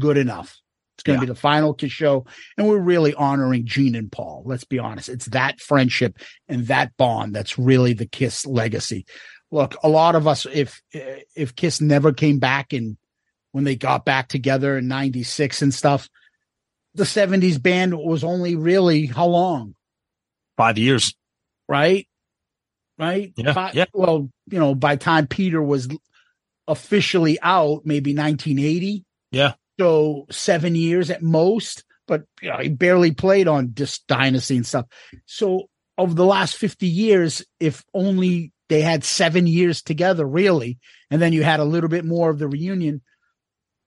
good 0.00 0.16
enough. 0.16 0.56
It's 0.96 1.04
going 1.04 1.20
to 1.20 1.26
be 1.26 1.32
the 1.32 1.38
final 1.38 1.74
kiss 1.74 1.92
show. 1.92 2.26
And 2.56 2.66
we're 2.66 2.80
really 2.80 3.14
honoring 3.14 3.66
Gene 3.66 3.94
and 3.94 4.10
Paul. 4.10 4.42
Let's 4.44 4.64
be 4.64 4.80
honest. 4.80 5.08
It's 5.08 5.26
that 5.26 5.60
friendship 5.60 6.18
and 6.48 6.66
that 6.66 6.96
bond 6.96 7.36
that's 7.36 7.56
really 7.56 7.92
the 7.92 8.06
Kiss 8.06 8.44
legacy. 8.44 9.06
Look, 9.52 9.76
a 9.84 9.88
lot 9.88 10.16
of 10.16 10.26
us, 10.26 10.44
if, 10.52 10.82
if 10.92 11.54
Kiss 11.54 11.80
never 11.80 12.12
came 12.12 12.40
back 12.40 12.72
and 12.72 12.96
when 13.52 13.62
they 13.62 13.76
got 13.76 14.04
back 14.04 14.26
together 14.26 14.76
in 14.76 14.88
96 14.88 15.62
and 15.62 15.72
stuff, 15.72 16.08
the 16.94 17.04
70s 17.04 17.62
band 17.62 17.96
was 17.96 18.24
only 18.24 18.56
really 18.56 19.06
how 19.06 19.26
long? 19.26 19.74
Five 20.56 20.78
years. 20.78 21.14
right? 21.68 22.07
Right? 22.98 23.32
Yeah, 23.36 23.52
Fi- 23.52 23.72
yeah. 23.74 23.84
Well, 23.92 24.28
you 24.50 24.58
know, 24.58 24.74
by 24.74 24.96
time 24.96 25.26
Peter 25.26 25.62
was 25.62 25.88
officially 26.66 27.38
out, 27.42 27.82
maybe 27.84 28.14
1980. 28.14 29.04
Yeah. 29.30 29.54
So 29.78 30.26
seven 30.30 30.74
years 30.74 31.10
at 31.10 31.22
most, 31.22 31.84
but 32.06 32.24
you 32.42 32.50
know, 32.50 32.58
he 32.58 32.68
barely 32.68 33.12
played 33.12 33.46
on 33.48 33.72
this 33.74 34.00
dynasty 34.00 34.56
and 34.56 34.66
stuff. 34.66 34.86
So 35.26 35.68
over 35.96 36.14
the 36.14 36.24
last 36.26 36.56
50 36.56 36.86
years, 36.86 37.44
if 37.60 37.84
only 37.94 38.52
they 38.68 38.80
had 38.82 39.04
seven 39.04 39.46
years 39.46 39.82
together, 39.82 40.26
really, 40.26 40.78
and 41.10 41.22
then 41.22 41.32
you 41.32 41.42
had 41.42 41.60
a 41.60 41.64
little 41.64 41.88
bit 41.88 42.04
more 42.04 42.30
of 42.30 42.38
the 42.38 42.48
reunion, 42.48 43.00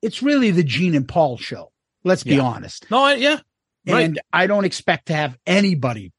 it's 0.01 0.23
really 0.23 0.51
the 0.51 0.63
Gene 0.63 0.95
and 0.95 1.07
Paul 1.07 1.37
show. 1.37 1.71
Let's 2.03 2.23
be 2.23 2.35
Yeah. 2.35 2.41
honest. 2.43 2.89
No, 2.89 3.03
I, 3.03 3.13
yeah. 3.15 3.39
Right. 3.87 4.05
And 4.05 4.21
I 4.31 4.47
don't 4.47 4.65
expect 4.65 5.07
to 5.07 5.13
have 5.13 5.37
anybody 5.45 6.11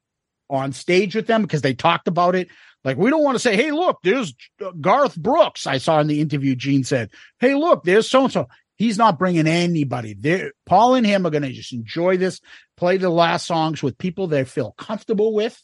on 0.51 0.73
stage 0.73 1.15
with 1.15 1.27
them 1.27 1.43
because 1.43 1.63
they 1.63 1.75
talked 1.75 2.09
about 2.09 2.35
it. 2.35 2.49
Like, 2.85 2.97
we 2.97 3.11
don't 3.11 3.23
want 3.23 3.37
to 3.37 3.41
say, 3.41 3.57
hey, 3.57 3.71
look, 3.71 3.99
there's 4.03 4.35
Garth 4.81 5.17
Brooks. 5.17 5.67
I 5.67 5.79
saw 5.79 6.01
in 6.01 6.09
the 6.09 6.21
interview, 6.21 6.57
Gene 6.57 6.85
said, 6.85 7.11
hey, 7.39 7.55
look, 7.55 7.85
there's 7.85 8.11
so 8.11 8.25
and 8.25 8.33
so. 8.33 8.49
He's 8.77 8.99
not 8.99 9.19
bringing 9.19 9.47
anybody. 9.47 10.15
There, 10.19 10.53
Paul 10.67 10.97
and 10.97 11.07
him 11.07 11.25
are 11.25 11.31
going 11.31 11.43
to 11.45 11.53
just 11.53 11.73
enjoy 11.73 12.17
this, 12.17 12.41
play 12.77 12.97
the 12.97 13.11
last 13.11 13.47
songs 13.47 13.83
with 13.83 13.99
people 13.99 14.27
they 14.27 14.45
feel 14.45 14.73
comfortable 14.73 15.33
with, 15.33 15.63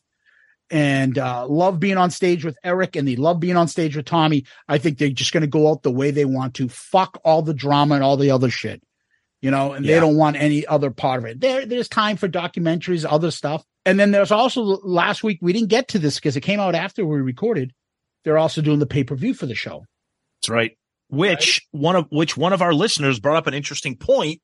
and 0.70 1.18
uh, 1.18 1.46
love 1.48 1.80
being 1.80 1.96
on 1.96 2.10
stage 2.10 2.44
with 2.44 2.56
Eric, 2.62 2.94
and 2.94 3.08
they 3.08 3.16
love 3.16 3.40
being 3.40 3.56
on 3.56 3.66
stage 3.66 3.96
with 3.96 4.04
Tommy. 4.04 4.44
I 4.68 4.78
think 4.78 4.98
they're 4.98 5.08
just 5.08 5.32
going 5.32 5.40
to 5.40 5.46
go 5.48 5.70
out 5.70 5.82
the 5.82 5.90
way 5.90 6.12
they 6.12 6.26
want 6.26 6.54
to. 6.56 6.68
Fuck 6.68 7.20
all 7.24 7.42
the 7.42 7.54
drama 7.54 7.96
and 7.96 8.04
all 8.04 8.16
the 8.16 8.30
other 8.30 8.50
shit 8.50 8.82
you 9.40 9.50
know, 9.50 9.72
and 9.72 9.84
Yeah. 9.84 9.94
they 9.94 10.00
don't 10.00 10.16
want 10.16 10.36
any 10.36 10.66
other 10.66 10.90
part 10.90 11.20
of 11.20 11.26
it. 11.26 11.40
There, 11.40 11.64
there's 11.64 11.88
time 11.88 12.16
for 12.16 12.28
documentaries, 12.28 13.06
other 13.08 13.30
stuff. 13.30 13.64
And 13.84 13.98
then 13.98 14.10
there's 14.10 14.32
also 14.32 14.62
last 14.62 15.22
week, 15.22 15.38
we 15.40 15.52
didn't 15.52 15.68
get 15.68 15.88
to 15.88 15.98
this 15.98 16.16
because 16.16 16.36
it 16.36 16.42
came 16.42 16.60
out 16.60 16.74
after 16.74 17.06
we 17.06 17.20
recorded. 17.20 17.72
They're 18.24 18.38
also 18.38 18.60
doing 18.60 18.78
the 18.78 18.86
pay 18.86 19.04
per 19.04 19.14
view 19.14 19.34
for 19.34 19.46
the 19.46 19.54
show. 19.54 19.84
That's 20.40 20.50
right. 20.50 20.76
Which 21.08 21.66
one 21.70 21.96
of 21.96 22.06
which 22.10 22.36
one 22.36 22.52
of 22.52 22.60
our 22.60 22.74
listeners 22.74 23.18
brought 23.18 23.36
up 23.36 23.46
an 23.46 23.54
interesting 23.54 23.96
point. 23.96 24.40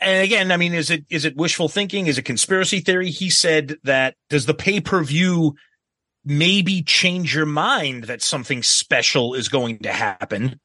And 0.00 0.24
again, 0.24 0.52
I 0.52 0.56
mean, 0.56 0.72
is 0.72 0.90
it 0.90 1.04
is 1.10 1.24
it 1.24 1.36
wishful 1.36 1.68
thinking? 1.68 2.06
Is 2.06 2.16
it 2.16 2.22
conspiracy 2.22 2.80
theory? 2.80 3.10
He 3.10 3.28
said 3.28 3.76
that 3.82 4.14
does 4.30 4.46
the 4.46 4.54
pay 4.54 4.80
per 4.80 5.02
view 5.02 5.56
maybe 6.24 6.82
change 6.82 7.34
your 7.34 7.46
mind 7.46 8.04
that 8.04 8.22
something 8.22 8.62
special 8.62 9.34
is 9.34 9.48
going 9.48 9.78
to 9.80 9.92
happen, 9.92 10.60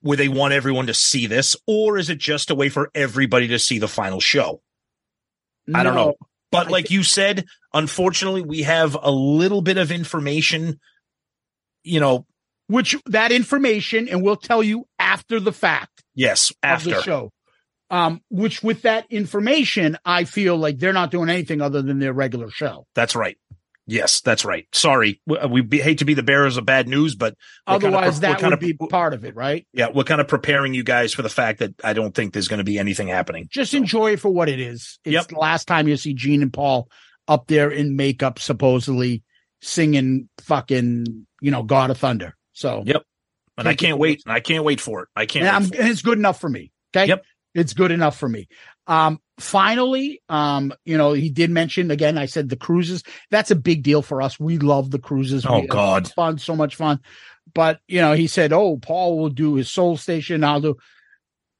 where 0.00 0.16
they 0.16 0.28
want 0.28 0.54
everyone 0.54 0.86
to 0.86 0.94
see 0.94 1.26
this, 1.26 1.56
or 1.66 1.98
is 1.98 2.10
it 2.10 2.18
just 2.18 2.50
a 2.50 2.54
way 2.54 2.68
for 2.68 2.90
everybody 2.94 3.48
to 3.48 3.58
see 3.58 3.78
the 3.78 3.88
final 3.88 4.20
show? 4.20 4.62
I 5.72 5.82
don't 5.82 5.94
know. 5.94 6.14
But 6.50 6.70
like 6.70 6.90
you 6.90 7.02
said, 7.02 7.46
unfortunately, 7.72 8.42
we 8.42 8.62
have 8.62 8.96
a 9.00 9.10
little 9.10 9.62
bit 9.62 9.78
of 9.78 9.90
information. 9.90 10.78
You 11.82 12.00
know, 12.00 12.26
Which 12.68 12.96
that 13.06 13.32
information, 13.32 14.08
and 14.08 14.22
we'll 14.22 14.36
tell 14.36 14.62
you 14.62 14.86
after 14.98 15.40
the 15.40 15.52
fact 15.52 16.02
yes, 16.14 16.52
after 16.62 16.90
the 16.90 17.02
show. 17.02 17.30
Um, 17.90 18.22
which 18.30 18.62
with 18.62 18.82
that 18.82 19.06
information, 19.10 19.98
I 20.04 20.24
feel 20.24 20.56
like 20.56 20.78
they're 20.78 20.92
not 20.92 21.10
doing 21.10 21.28
anything 21.28 21.60
other 21.60 21.82
than 21.82 21.98
their 21.98 22.14
regular 22.14 22.50
show. 22.50 22.86
That's 22.94 23.14
right. 23.14 23.36
Yes, 23.86 24.22
that's 24.22 24.44
right. 24.46 24.66
Sorry, 24.72 25.20
we, 25.26 25.38
we 25.46 25.60
be, 25.60 25.80
hate 25.80 25.98
to 25.98 26.04
be 26.06 26.14
the 26.14 26.22
bearers 26.22 26.56
of 26.56 26.64
bad 26.64 26.88
news, 26.88 27.14
but 27.14 27.36
Otherwise, 27.66 28.18
pre- 28.18 28.28
we're 28.28 28.34
that 28.40 28.50
would 28.50 28.60
be 28.60 28.72
part 28.72 29.12
of 29.12 29.24
it, 29.24 29.36
right? 29.36 29.66
yeah, 29.74 29.88
we're 29.94 30.04
kind 30.04 30.20
of 30.22 30.28
preparing 30.28 30.72
you 30.72 30.82
guys 30.82 31.12
for 31.12 31.20
the 31.22 31.28
fact 31.28 31.58
that 31.58 31.74
I 31.84 31.92
don't 31.92 32.14
think 32.14 32.32
there's 32.32 32.48
going 32.48 32.58
to 32.58 32.64
be 32.64 32.78
anything 32.78 33.08
happening. 33.08 33.46
Just 33.50 33.74
enjoy 33.74 34.12
it 34.12 34.20
for 34.20 34.30
what 34.30 34.48
it 34.48 34.58
is. 34.58 34.98
It's 35.04 35.12
Yep. 35.12 35.28
the 35.28 35.38
last 35.38 35.66
time 35.68 35.86
you 35.86 35.96
see 35.98 36.14
Gene 36.14 36.40
and 36.42 36.52
Paul 36.52 36.88
up 37.28 37.46
there 37.46 37.70
in 37.70 37.94
makeup, 37.96 38.38
supposedly 38.38 39.22
singing 39.60 40.28
fucking, 40.42 41.26
you 41.40 41.50
know, 41.50 41.62
God 41.62 41.90
of 41.90 41.98
Thunder. 41.98 42.36
So, 42.52 42.82
Yep. 42.86 43.02
And 43.56 43.68
I 43.68 43.74
can't 43.74 43.98
wait. 43.98 44.22
I 44.26 44.40
can't 44.40 44.64
wait 44.64 44.80
for 44.80 45.02
it. 45.02 45.08
I 45.14 45.26
can't. 45.26 45.46
and, 45.46 45.52
wait 45.54 45.56
I'm, 45.56 45.68
for 45.70 45.80
and 45.82 45.88
it's 45.90 46.02
good 46.02 46.18
enough 46.18 46.40
for 46.40 46.48
me. 46.48 46.72
Okay. 46.96 47.06
Yep. 47.06 47.24
It's 47.54 47.72
good 47.72 47.92
enough 47.92 48.18
for 48.18 48.28
me. 48.28 48.48
Um, 48.88 49.20
finally, 49.38 50.22
um, 50.28 50.72
you 50.84 50.96
know, 50.96 51.12
he 51.12 51.30
did 51.30 51.50
mention 51.50 51.90
again, 51.90 52.18
I 52.18 52.26
said 52.26 52.48
the 52.48 52.56
cruises. 52.56 53.02
That's 53.30 53.50
a 53.50 53.56
big 53.56 53.82
deal 53.82 54.02
for 54.02 54.22
us. 54.22 54.38
We 54.38 54.58
love 54.58 54.90
the 54.90 54.98
cruises. 54.98 55.44
Oh, 55.46 55.60
We- 55.60 55.66
God. 55.66 56.08
Fun, 56.12 56.38
so 56.38 56.54
much 56.56 56.76
fun. 56.76 57.00
But, 57.54 57.80
you 57.88 58.00
know, 58.00 58.14
he 58.14 58.26
said, 58.26 58.52
Oh, 58.52 58.76
Paul 58.78 59.18
will 59.18 59.28
do 59.28 59.54
his 59.54 59.70
soul 59.70 59.96
station. 59.96 60.42
I'll 60.44 60.60
do, 60.60 60.76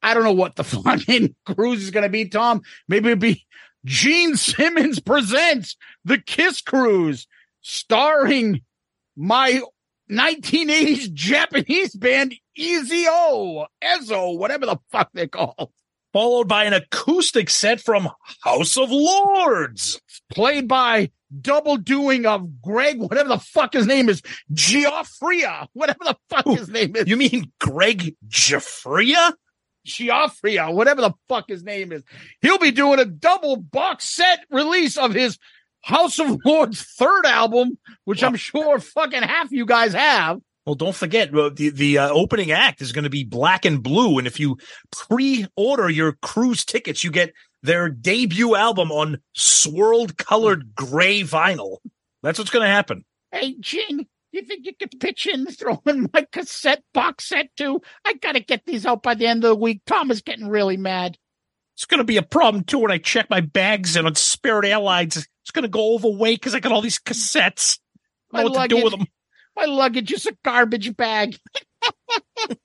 I 0.01 0.13
don't 0.13 0.23
know 0.23 0.33
what 0.33 0.55
the 0.55 0.63
fucking 0.63 1.35
cruise 1.45 1.83
is 1.83 1.91
going 1.91 2.03
to 2.03 2.09
be, 2.09 2.27
Tom. 2.27 2.61
Maybe 2.87 3.09
it'll 3.11 3.19
be 3.19 3.45
Gene 3.85 4.35
Simmons 4.35 4.99
presents 4.99 5.75
the 6.03 6.17
Kiss 6.17 6.61
Cruise 6.61 7.27
starring 7.61 8.61
my 9.15 9.61
1980s 10.11 11.13
Japanese 11.13 11.95
band 11.95 12.33
Ezo, 12.57 13.65
Ezo, 13.83 14.37
whatever 14.37 14.65
the 14.65 14.77
fuck 14.91 15.09
they're 15.13 15.27
called, 15.27 15.71
Followed 16.15 16.47
by 16.47 16.63
an 16.63 16.71
acoustic 16.71 17.49
set 17.49 17.81
from 17.81 18.07
House 18.41 18.77
of 18.77 18.89
Lords. 18.89 19.99
played 20.29 20.65
by 20.65 21.11
double 21.41 21.75
doing 21.75 22.25
of 22.25 22.61
Greg, 22.61 23.01
whatever 23.01 23.27
the 23.27 23.37
fuck 23.37 23.73
his 23.73 23.85
name 23.85 24.07
is, 24.07 24.21
Giuffria, 24.53 25.67
whatever 25.73 25.99
the 26.05 26.15
fuck 26.29 26.47
Ooh, 26.47 26.55
his 26.55 26.69
name 26.69 26.95
is, 26.95 27.09
You 27.09 27.17
mean 27.17 27.51
Greg 27.59 28.15
Jeffria? 28.29 29.33
Giuffria, 29.85 30.73
whatever 30.73 31.01
the 31.01 31.13
fuck 31.27 31.49
his 31.49 31.65
name 31.65 31.91
is. 31.91 32.01
He'll 32.39 32.59
be 32.59 32.71
doing 32.71 32.99
a 32.99 33.05
double 33.05 33.57
box 33.57 34.05
set 34.05 34.45
release 34.49 34.97
of 34.97 35.13
his 35.13 35.37
House 35.81 36.17
of 36.17 36.39
Lords 36.45 36.81
third 36.81 37.25
album, 37.25 37.77
which 38.05 38.23
I'm 38.23 38.37
sure 38.37 38.79
fucking 38.79 39.21
half 39.21 39.51
you 39.51 39.65
guys 39.65 39.91
have. 39.91 40.39
Well, 40.65 40.75
don't 40.75 40.95
forget 40.95 41.31
the 41.31 41.71
the 41.73 41.97
uh, 41.99 42.09
opening 42.09 42.51
act 42.51 42.81
is 42.81 42.91
going 42.91 43.03
to 43.03 43.09
be 43.09 43.23
Black 43.23 43.65
and 43.65 43.83
Blue, 43.83 44.17
and 44.17 44.25
if 44.25 44.39
you 44.39 44.57
pre-order 44.91 45.89
your 45.89 46.13
cruise 46.13 46.65
tickets, 46.65 47.03
you 47.03 47.11
get 47.11 47.33
their 47.61 47.89
debut 47.89 48.55
album 48.55 48.91
on 48.91 49.19
swirled 49.33 50.17
colored 50.17 50.73
gray 50.73 51.21
vinyl. 51.21 51.77
That's 52.23 52.39
what's 52.39 52.51
going 52.51 52.65
to 52.65 52.71
happen. 52.71 53.05
Hey, 53.31 53.55
Gene, 53.59 54.07
you 54.31 54.41
think 54.41 54.65
you 54.65 54.73
could 54.73 54.99
pitch 54.99 55.27
in 55.27 55.45
throwing 55.45 56.09
my 56.13 56.25
cassette 56.31 56.83
box 56.93 57.25
set 57.25 57.55
too? 57.55 57.81
I 58.03 58.13
gotta 58.13 58.39
get 58.39 58.65
these 58.65 58.85
out 58.85 59.03
by 59.03 59.13
the 59.13 59.27
end 59.27 59.43
of 59.43 59.49
the 59.49 59.55
week. 59.55 59.81
Tom 59.85 60.09
is 60.09 60.21
getting 60.21 60.47
really 60.47 60.77
mad. 60.77 61.17
It's 61.75 61.85
going 61.85 61.99
to 61.99 62.05
be 62.05 62.15
a 62.15 62.23
problem 62.23 62.63
too 62.63 62.79
when 62.79 62.91
I 62.91 62.97
check 62.97 63.29
my 63.29 63.41
bags 63.41 63.97
in 63.97 64.05
on 64.05 64.15
Spirit 64.15 64.65
Airlines. 64.65 65.17
It's 65.17 65.51
going 65.51 65.63
to 65.63 65.69
go 65.69 65.93
overweight 65.95 66.39
because 66.39 66.55
I 66.55 66.61
got 66.61 66.71
all 66.71 66.81
these 66.81 66.99
cassettes. 66.99 67.79
I 68.31 68.37
My 68.37 68.43
don't 68.43 68.53
know 68.53 68.59
what 68.59 68.69
to 68.69 68.75
do 68.75 68.83
with 68.83 68.93
them. 68.93 69.07
My 69.55 69.65
luggage 69.65 70.11
is 70.11 70.25
a 70.25 70.33
garbage 70.43 70.95
bag. 70.97 71.37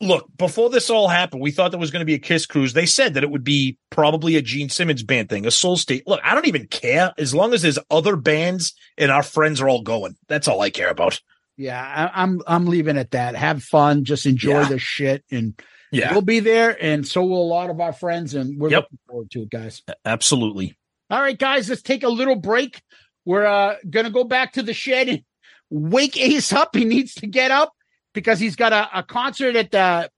look, 0.00 0.26
before 0.36 0.70
this 0.70 0.90
all 0.90 1.08
happened, 1.08 1.42
we 1.42 1.50
thought 1.50 1.70
there 1.70 1.80
was 1.80 1.90
going 1.90 2.00
to 2.00 2.06
be 2.06 2.14
a 2.14 2.18
Kiss 2.18 2.46
cruise. 2.46 2.72
They 2.72 2.86
said 2.86 3.14
that 3.14 3.22
it 3.22 3.30
would 3.30 3.44
be 3.44 3.78
probably 3.90 4.36
a 4.36 4.42
Gene 4.42 4.68
Simmons 4.68 5.02
band 5.02 5.28
thing, 5.28 5.46
a 5.46 5.50
Soul 5.50 5.76
State. 5.76 6.06
Look, 6.06 6.20
I 6.24 6.34
don't 6.34 6.48
even 6.48 6.66
care 6.66 7.12
as 7.18 7.34
long 7.34 7.54
as 7.54 7.62
there's 7.62 7.78
other 7.90 8.16
bands 8.16 8.74
and 8.98 9.10
our 9.10 9.22
friends 9.22 9.60
are 9.60 9.68
all 9.68 9.82
going. 9.82 10.16
That's 10.28 10.48
all 10.48 10.60
I 10.60 10.70
care 10.70 10.90
about. 10.90 11.20
Yeah, 11.56 11.80
I, 12.14 12.22
I'm 12.22 12.40
I'm 12.46 12.64
leaving 12.66 12.96
at 12.96 13.10
that. 13.10 13.36
Have 13.36 13.62
fun, 13.62 14.04
just 14.04 14.24
enjoy 14.26 14.62
Yeah. 14.62 14.68
the 14.68 14.78
shit, 14.78 15.22
and 15.30 15.52
Yeah, 15.92 16.12
we'll 16.12 16.22
be 16.22 16.40
there, 16.40 16.76
and 16.82 17.06
so 17.06 17.22
will 17.24 17.42
a 17.42 17.44
lot 17.52 17.68
of 17.68 17.78
our 17.78 17.92
friends, 17.92 18.34
and 18.34 18.58
we're 18.58 18.70
Yep. 18.70 18.84
looking 18.84 18.98
forward 19.06 19.30
to 19.32 19.42
it, 19.42 19.50
guys. 19.50 19.82
absolutely. 20.06 20.74
All 21.10 21.20
right, 21.20 21.38
guys, 21.38 21.68
let's 21.68 21.82
take 21.82 22.02
a 22.04 22.08
little 22.08 22.36
break. 22.36 22.80
We're 23.24 23.46
uh, 23.46 23.76
gonna 23.88 24.10
go 24.10 24.24
back 24.24 24.54
to 24.54 24.62
the 24.62 24.74
shed 24.74 25.08
and 25.08 25.22
wake 25.70 26.16
Ace 26.16 26.52
up. 26.52 26.74
He 26.74 26.84
needs 26.84 27.14
to 27.14 27.26
get 27.26 27.50
up 27.50 27.72
because 28.12 28.38
he's 28.38 28.56
got 28.56 28.72
a, 28.72 28.98
a 28.98 29.02
concert 29.02 29.56
at 29.56 29.70
the 29.70 30.10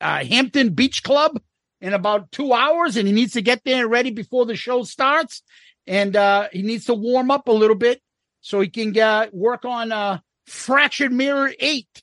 uh, 0.00 0.24
Hampton 0.24 0.70
Beach 0.70 1.02
Club 1.02 1.40
in 1.80 1.94
about 1.94 2.30
two 2.32 2.52
hours, 2.52 2.96
and 2.96 3.06
he 3.06 3.14
needs 3.14 3.32
to 3.34 3.42
get 3.42 3.64
there 3.64 3.88
ready 3.88 4.10
before 4.10 4.46
the 4.46 4.56
show 4.56 4.82
starts. 4.82 5.42
And 5.86 6.14
uh, 6.14 6.48
he 6.52 6.62
needs 6.62 6.84
to 6.86 6.94
warm 6.94 7.30
up 7.30 7.48
a 7.48 7.52
little 7.52 7.76
bit 7.76 8.00
so 8.40 8.60
he 8.60 8.68
can 8.68 8.96
uh, 8.98 9.26
work 9.32 9.64
on 9.64 9.92
uh, 9.92 10.18
Fractured 10.46 11.12
Mirror 11.12 11.52
Eight. 11.58 12.02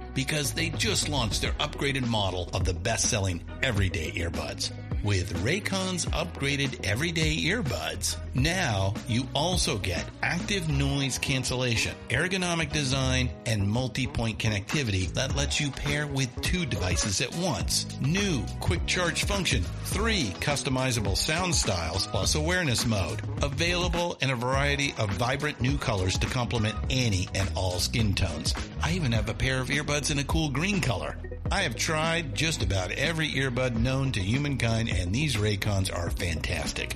because 0.13 0.51
they 0.51 0.69
just 0.69 1.09
launched 1.09 1.41
their 1.41 1.53
upgraded 1.53 2.07
model 2.07 2.49
of 2.53 2.65
the 2.65 2.73
best 2.73 3.09
selling 3.09 3.43
everyday 3.63 4.11
earbuds. 4.11 4.71
With 5.03 5.33
Raycon's 5.43 6.05
upgraded 6.05 6.85
everyday 6.85 7.35
earbuds, 7.35 8.17
now 8.35 8.93
you 9.07 9.27
also 9.33 9.79
get 9.79 10.05
active 10.21 10.69
noise 10.69 11.17
cancellation, 11.17 11.95
ergonomic 12.09 12.71
design, 12.71 13.31
and 13.47 13.67
multi-point 13.67 14.37
connectivity 14.37 15.11
that 15.13 15.35
lets 15.35 15.59
you 15.59 15.71
pair 15.71 16.05
with 16.05 16.29
two 16.41 16.67
devices 16.67 17.19
at 17.19 17.35
once. 17.37 17.87
New 17.99 18.45
quick 18.59 18.85
charge 18.85 19.23
function, 19.23 19.63
three 19.85 20.25
customizable 20.39 21.17
sound 21.17 21.55
styles, 21.55 22.05
plus 22.05 22.35
awareness 22.35 22.85
mode. 22.85 23.23
Available 23.41 24.19
in 24.21 24.29
a 24.29 24.35
variety 24.35 24.93
of 24.99 25.09
vibrant 25.13 25.59
new 25.59 25.79
colors 25.79 26.15
to 26.19 26.27
complement 26.27 26.75
any 26.91 27.27
and 27.33 27.51
all 27.55 27.79
skin 27.79 28.13
tones. 28.13 28.53
I 28.83 28.91
even 28.91 29.11
have 29.13 29.29
a 29.29 29.33
pair 29.33 29.59
of 29.59 29.69
earbuds 29.69 30.00
in 30.09 30.19
a 30.19 30.23
cool 30.23 30.49
green 30.49 30.81
color. 30.81 31.15
I 31.51 31.61
have 31.61 31.75
tried 31.75 32.33
just 32.33 32.63
about 32.63 32.91
every 32.91 33.29
earbud 33.29 33.75
known 33.75 34.11
to 34.13 34.19
humankind, 34.19 34.89
and 34.89 35.13
these 35.13 35.35
Raycons 35.35 35.93
are 35.93 36.09
fantastic. 36.09 36.95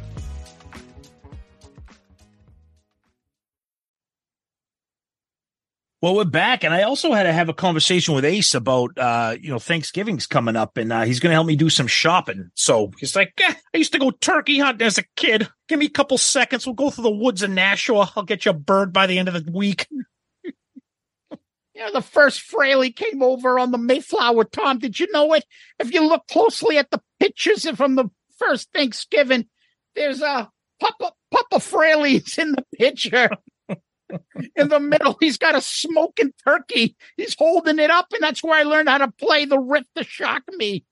Well, 6.01 6.15
we're 6.15 6.25
back, 6.25 6.63
and 6.63 6.73
I 6.73 6.81
also 6.81 7.13
had 7.13 7.23
to 7.23 7.31
have 7.31 7.47
a 7.47 7.53
conversation 7.53 8.15
with 8.15 8.25
Ace 8.25 8.55
about, 8.55 8.97
uh, 8.97 9.35
you 9.39 9.51
know, 9.51 9.59
Thanksgiving's 9.59 10.25
coming 10.25 10.55
up, 10.55 10.77
and 10.77 10.91
uh, 10.91 11.03
he's 11.03 11.19
going 11.19 11.29
to 11.29 11.35
help 11.35 11.45
me 11.45 11.55
do 11.55 11.69
some 11.69 11.85
shopping. 11.85 12.49
So 12.55 12.91
he's 12.97 13.15
like, 13.15 13.33
eh, 13.39 13.53
I 13.71 13.77
used 13.77 13.91
to 13.91 13.99
go 13.99 14.09
turkey 14.09 14.57
hunting 14.57 14.87
as 14.87 14.97
a 14.97 15.03
kid. 15.15 15.47
Give 15.67 15.77
me 15.77 15.85
a 15.85 15.91
couple 15.91 16.17
seconds. 16.17 16.65
We'll 16.65 16.73
go 16.73 16.89
through 16.89 17.03
the 17.03 17.11
woods 17.11 17.43
of 17.43 17.51
Nashua. 17.51 18.11
I'll 18.15 18.23
get 18.23 18.45
you 18.45 18.51
a 18.51 18.55
bird 18.55 18.91
by 18.91 19.05
the 19.05 19.19
end 19.19 19.27
of 19.27 19.45
the 19.45 19.51
week. 19.51 19.87
You 21.73 21.87
know, 21.87 21.93
the 21.93 22.01
first 22.01 22.41
Frehley 22.51 22.93
came 22.93 23.23
over 23.23 23.57
on 23.57 23.71
the 23.71 23.77
Mayflower, 23.77 24.43
Tom. 24.43 24.77
Did 24.77 24.99
you 24.99 25.07
know 25.13 25.33
it? 25.33 25.45
If 25.79 25.93
you 25.93 26.05
look 26.05 26.27
closely 26.27 26.77
at 26.77 26.91
the 26.91 27.01
pictures 27.19 27.67
from 27.71 27.95
the 27.95 28.09
first 28.37 28.69
Thanksgiving, 28.71 29.47
there's 29.95 30.21
a 30.21 30.51
Papa 30.79 31.13
Papa 31.31 31.55
Frehley's 31.55 32.37
in 32.37 32.51
the 32.51 32.65
picture. 32.77 33.31
in 34.55 34.69
the 34.69 34.79
middle, 34.79 35.17
he's 35.19 35.37
got 35.37 35.55
a 35.55 35.61
smoking 35.61 36.33
turkey. 36.45 36.95
He's 37.17 37.35
holding 37.37 37.79
it 37.79 37.89
up, 37.89 38.07
and 38.11 38.21
that's 38.21 38.43
where 38.43 38.59
I 38.59 38.63
learned 38.63 38.89
how 38.89 38.99
to 38.99 39.11
play 39.11 39.45
the 39.45 39.59
riff 39.59 39.85
to 39.95 40.03
shock 40.03 40.43
me. 40.55 40.85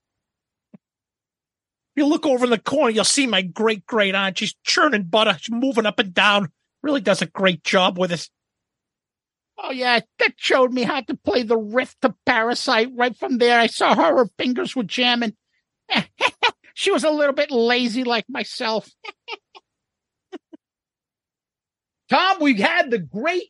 You 1.95 2.05
look 2.05 2.25
over 2.25 2.45
in 2.45 2.51
the 2.51 2.57
corner, 2.57 2.91
you'll 2.91 3.03
see 3.03 3.27
my 3.27 3.41
great 3.41 3.85
great 3.85 4.15
aunt. 4.15 4.37
She's 4.37 4.55
churning 4.63 5.03
butter, 5.03 5.37
she's 5.39 5.53
moving 5.53 5.85
up 5.85 5.99
and 5.99 6.13
down. 6.13 6.49
Really 6.81 7.01
does 7.01 7.21
a 7.21 7.25
great 7.25 7.63
job 7.63 7.97
with 7.97 8.11
it. 8.11 8.29
Oh 9.61 9.71
yeah, 9.71 9.99
that 10.19 10.33
showed 10.37 10.71
me 10.71 10.83
how 10.83 11.01
to 11.01 11.17
play 11.17 11.43
the 11.43 11.57
riff 11.57 11.95
to 12.01 12.15
Parasite. 12.25 12.91
Right 12.95 13.15
from 13.15 13.37
there, 13.37 13.59
I 13.59 13.67
saw 13.67 13.95
her; 13.95 14.17
her 14.17 14.29
fingers 14.37 14.75
were 14.75 14.83
jamming. 14.83 15.35
she 16.73 16.91
was 16.91 17.03
a 17.03 17.09
little 17.09 17.35
bit 17.35 17.51
lazy, 17.51 18.05
like 18.05 18.25
myself. 18.29 18.89
Tom, 22.09 22.37
we 22.41 22.59
had 22.59 22.89
the 22.91 22.99
great 22.99 23.49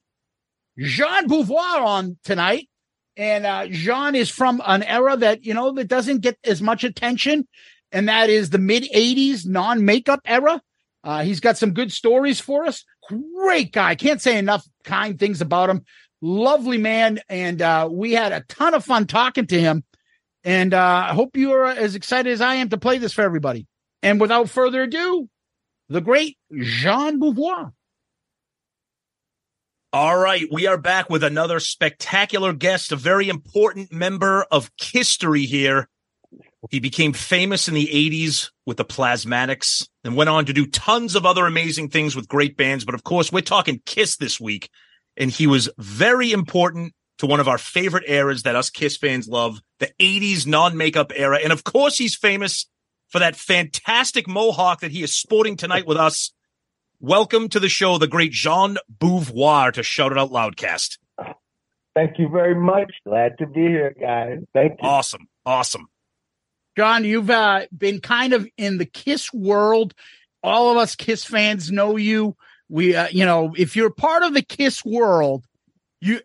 Jean 0.78 1.28
Beauvoir 1.28 1.86
on 1.86 2.18
tonight, 2.24 2.70
and 3.16 3.46
uh, 3.46 3.68
Jean 3.68 4.16
is 4.16 4.30
from 4.30 4.62
an 4.66 4.84
era 4.84 5.18
that 5.18 5.46
you 5.46 5.54
know 5.54 5.72
that 5.74 5.88
doesn't 5.88 6.22
get 6.22 6.38
as 6.44 6.62
much 6.62 6.84
attention, 6.84 7.48
and 7.92 8.10
that 8.10 8.30
is 8.30 8.50
the 8.50 8.58
mid 8.58 8.84
'80s 8.84 9.46
non-makeup 9.46 10.22
era. 10.26 10.62
Uh, 11.04 11.24
he's 11.24 11.40
got 11.40 11.58
some 11.58 11.74
good 11.74 11.92
stories 11.92 12.40
for 12.40 12.66
us. 12.66 12.84
Great 13.08 13.72
guy. 13.72 13.96
Can't 13.96 14.22
say 14.22 14.38
enough 14.38 14.66
kind 14.84 15.18
things 15.18 15.42
about 15.42 15.70
him. 15.70 15.84
Lovely 16.22 16.78
man. 16.78 17.20
And 17.30 17.62
uh, 17.62 17.88
we 17.90 18.12
had 18.14 18.32
a 18.32 18.42
ton 18.42 18.74
of 18.74 18.84
fun 18.84 19.08
talking 19.08 19.48
to 19.48 19.60
him. 19.60 19.84
And 20.44 20.74
uh, 20.74 21.08
I 21.10 21.14
hope 21.14 21.36
you're 21.36 21.66
as 21.66 21.96
excited 21.96 22.32
as 22.32 22.42
I 22.42 22.56
am 22.56 22.70
to 22.70 22.78
play 22.78 22.98
this 22.98 23.14
for 23.14 23.22
everybody. 23.22 23.68
And 24.02 24.20
without 24.20 24.50
further 24.50 24.84
ado, 24.84 25.30
the 25.90 26.02
great 26.02 26.38
Jean 26.54 27.20
Beauvoir. 27.20 27.72
All 29.92 30.16
right, 30.16 30.46
we 30.52 30.68
are 30.68 30.78
back 30.78 31.10
with 31.10 31.24
another 31.24 31.60
spectacular 31.60 32.54
guest, 32.54 32.92
a 32.92 32.96
very 32.96 33.28
important 33.28 33.92
member 33.92 34.46
of 34.52 34.70
history 34.80 35.46
here. 35.46 35.90
He 36.70 36.80
became 36.80 37.12
famous 37.12 37.68
in 37.68 37.74
the 37.74 37.88
80s 37.88 38.52
with 38.68 38.78
the 38.78 38.86
Plasmatics 38.86 39.88
and 40.04 40.16
went 40.16 40.30
on 40.30 40.46
to 40.46 40.54
do 40.54 40.68
tons 40.68 41.16
of 41.16 41.26
other 41.26 41.48
amazing 41.48 41.90
things 41.90 42.16
with 42.16 42.28
great 42.28 42.56
bands. 42.56 42.86
But 42.86 42.94
of 42.94 43.04
course, 43.04 43.32
we're 43.32 43.42
talking 43.42 43.82
Kiss 43.84 44.18
this 44.18 44.40
week. 44.40 44.70
And 45.18 45.32
he 45.32 45.48
was 45.48 45.72
very 45.80 46.34
important 46.34 46.94
to 47.18 47.26
one 47.26 47.40
of 47.40 47.48
our 47.48 47.58
favorite 47.58 48.08
eras 48.08 48.44
that 48.44 48.56
us 48.56 48.70
Kiss 48.70 48.96
fans 48.96 49.28
love, 49.28 49.60
the 49.80 49.90
80s 50.00 50.46
non 50.46 50.78
makeup 50.78 51.12
era. 51.16 51.40
And 51.44 51.52
of 51.52 51.64
course, 51.64 51.98
he's 51.98 52.16
famous 52.16 52.68
for 53.08 53.18
that 53.18 53.36
fantastic 53.36 54.28
mohawk 54.28 54.82
that 54.82 54.92
he 54.92 55.02
is 55.02 55.12
sporting 55.12 55.58
tonight 55.58 55.88
with 55.88 55.98
us. 55.98 56.32
Welcome 57.02 57.48
to 57.50 57.62
the 57.62 57.70
show, 57.70 57.98
the 57.98 58.10
great 58.10 58.34
Jean 58.34 58.78
Beauvoir 59.00 59.72
to 59.72 59.84
Shout 59.84 60.12
It 60.12 60.18
Out 60.18 60.32
Loudcast. 60.32 60.98
Thank 61.96 62.20
you 62.20 62.28
very 62.28 62.56
much. 62.56 62.92
Glad 63.08 63.38
to 63.38 63.48
be 63.48 63.62
here, 63.62 63.96
guys. 63.98 64.40
Thank 64.54 64.74
you. 64.82 64.90
Awesome. 64.90 65.30
Awesome. 65.46 65.88
John, 66.76 67.06
you've 67.06 67.30
uh, 67.30 67.68
been 67.76 68.02
kind 68.02 68.34
of 68.34 68.46
in 68.58 68.80
the 68.80 68.86
Kiss 68.86 69.32
world. 69.32 69.94
All 70.44 70.72
of 70.72 70.78
us 70.78 70.98
Kiss 70.98 71.24
fans 71.24 71.72
know 71.72 71.96
you. 71.96 72.36
We, 72.68 72.98
uh, 72.98 73.08
you 73.10 73.24
know, 73.24 73.54
if 73.58 73.78
you're 73.78 73.92
part 73.92 74.24
of 74.24 74.34
the 74.34 74.42
Kiss 74.42 74.84
world, 74.84 75.46
you 76.02 76.20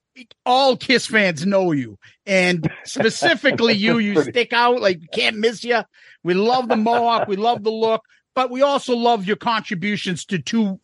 all 0.45 0.77
Kiss 0.77 1.07
fans 1.07 1.47
know 1.47 1.71
you, 1.71 2.01
and 2.27 2.69
specifically 2.85 3.75
you. 3.75 3.99
You 3.99 4.21
stick 4.25 4.53
out 4.53 4.81
like 4.81 4.99
we 5.01 5.07
can't 5.07 5.37
miss 5.37 5.63
you. 5.63 5.83
We 6.25 6.35
love 6.35 6.69
the 6.69 6.77
mohawk. 6.77 7.29
We 7.29 7.37
love 7.37 7.63
the 7.63 7.71
look, 7.71 8.03
but 8.35 8.51
we 8.51 8.63
also 8.63 8.97
love 8.97 9.25
your 9.27 9.37
contributions 9.37 10.25
to 10.27 10.39
two 10.39 10.81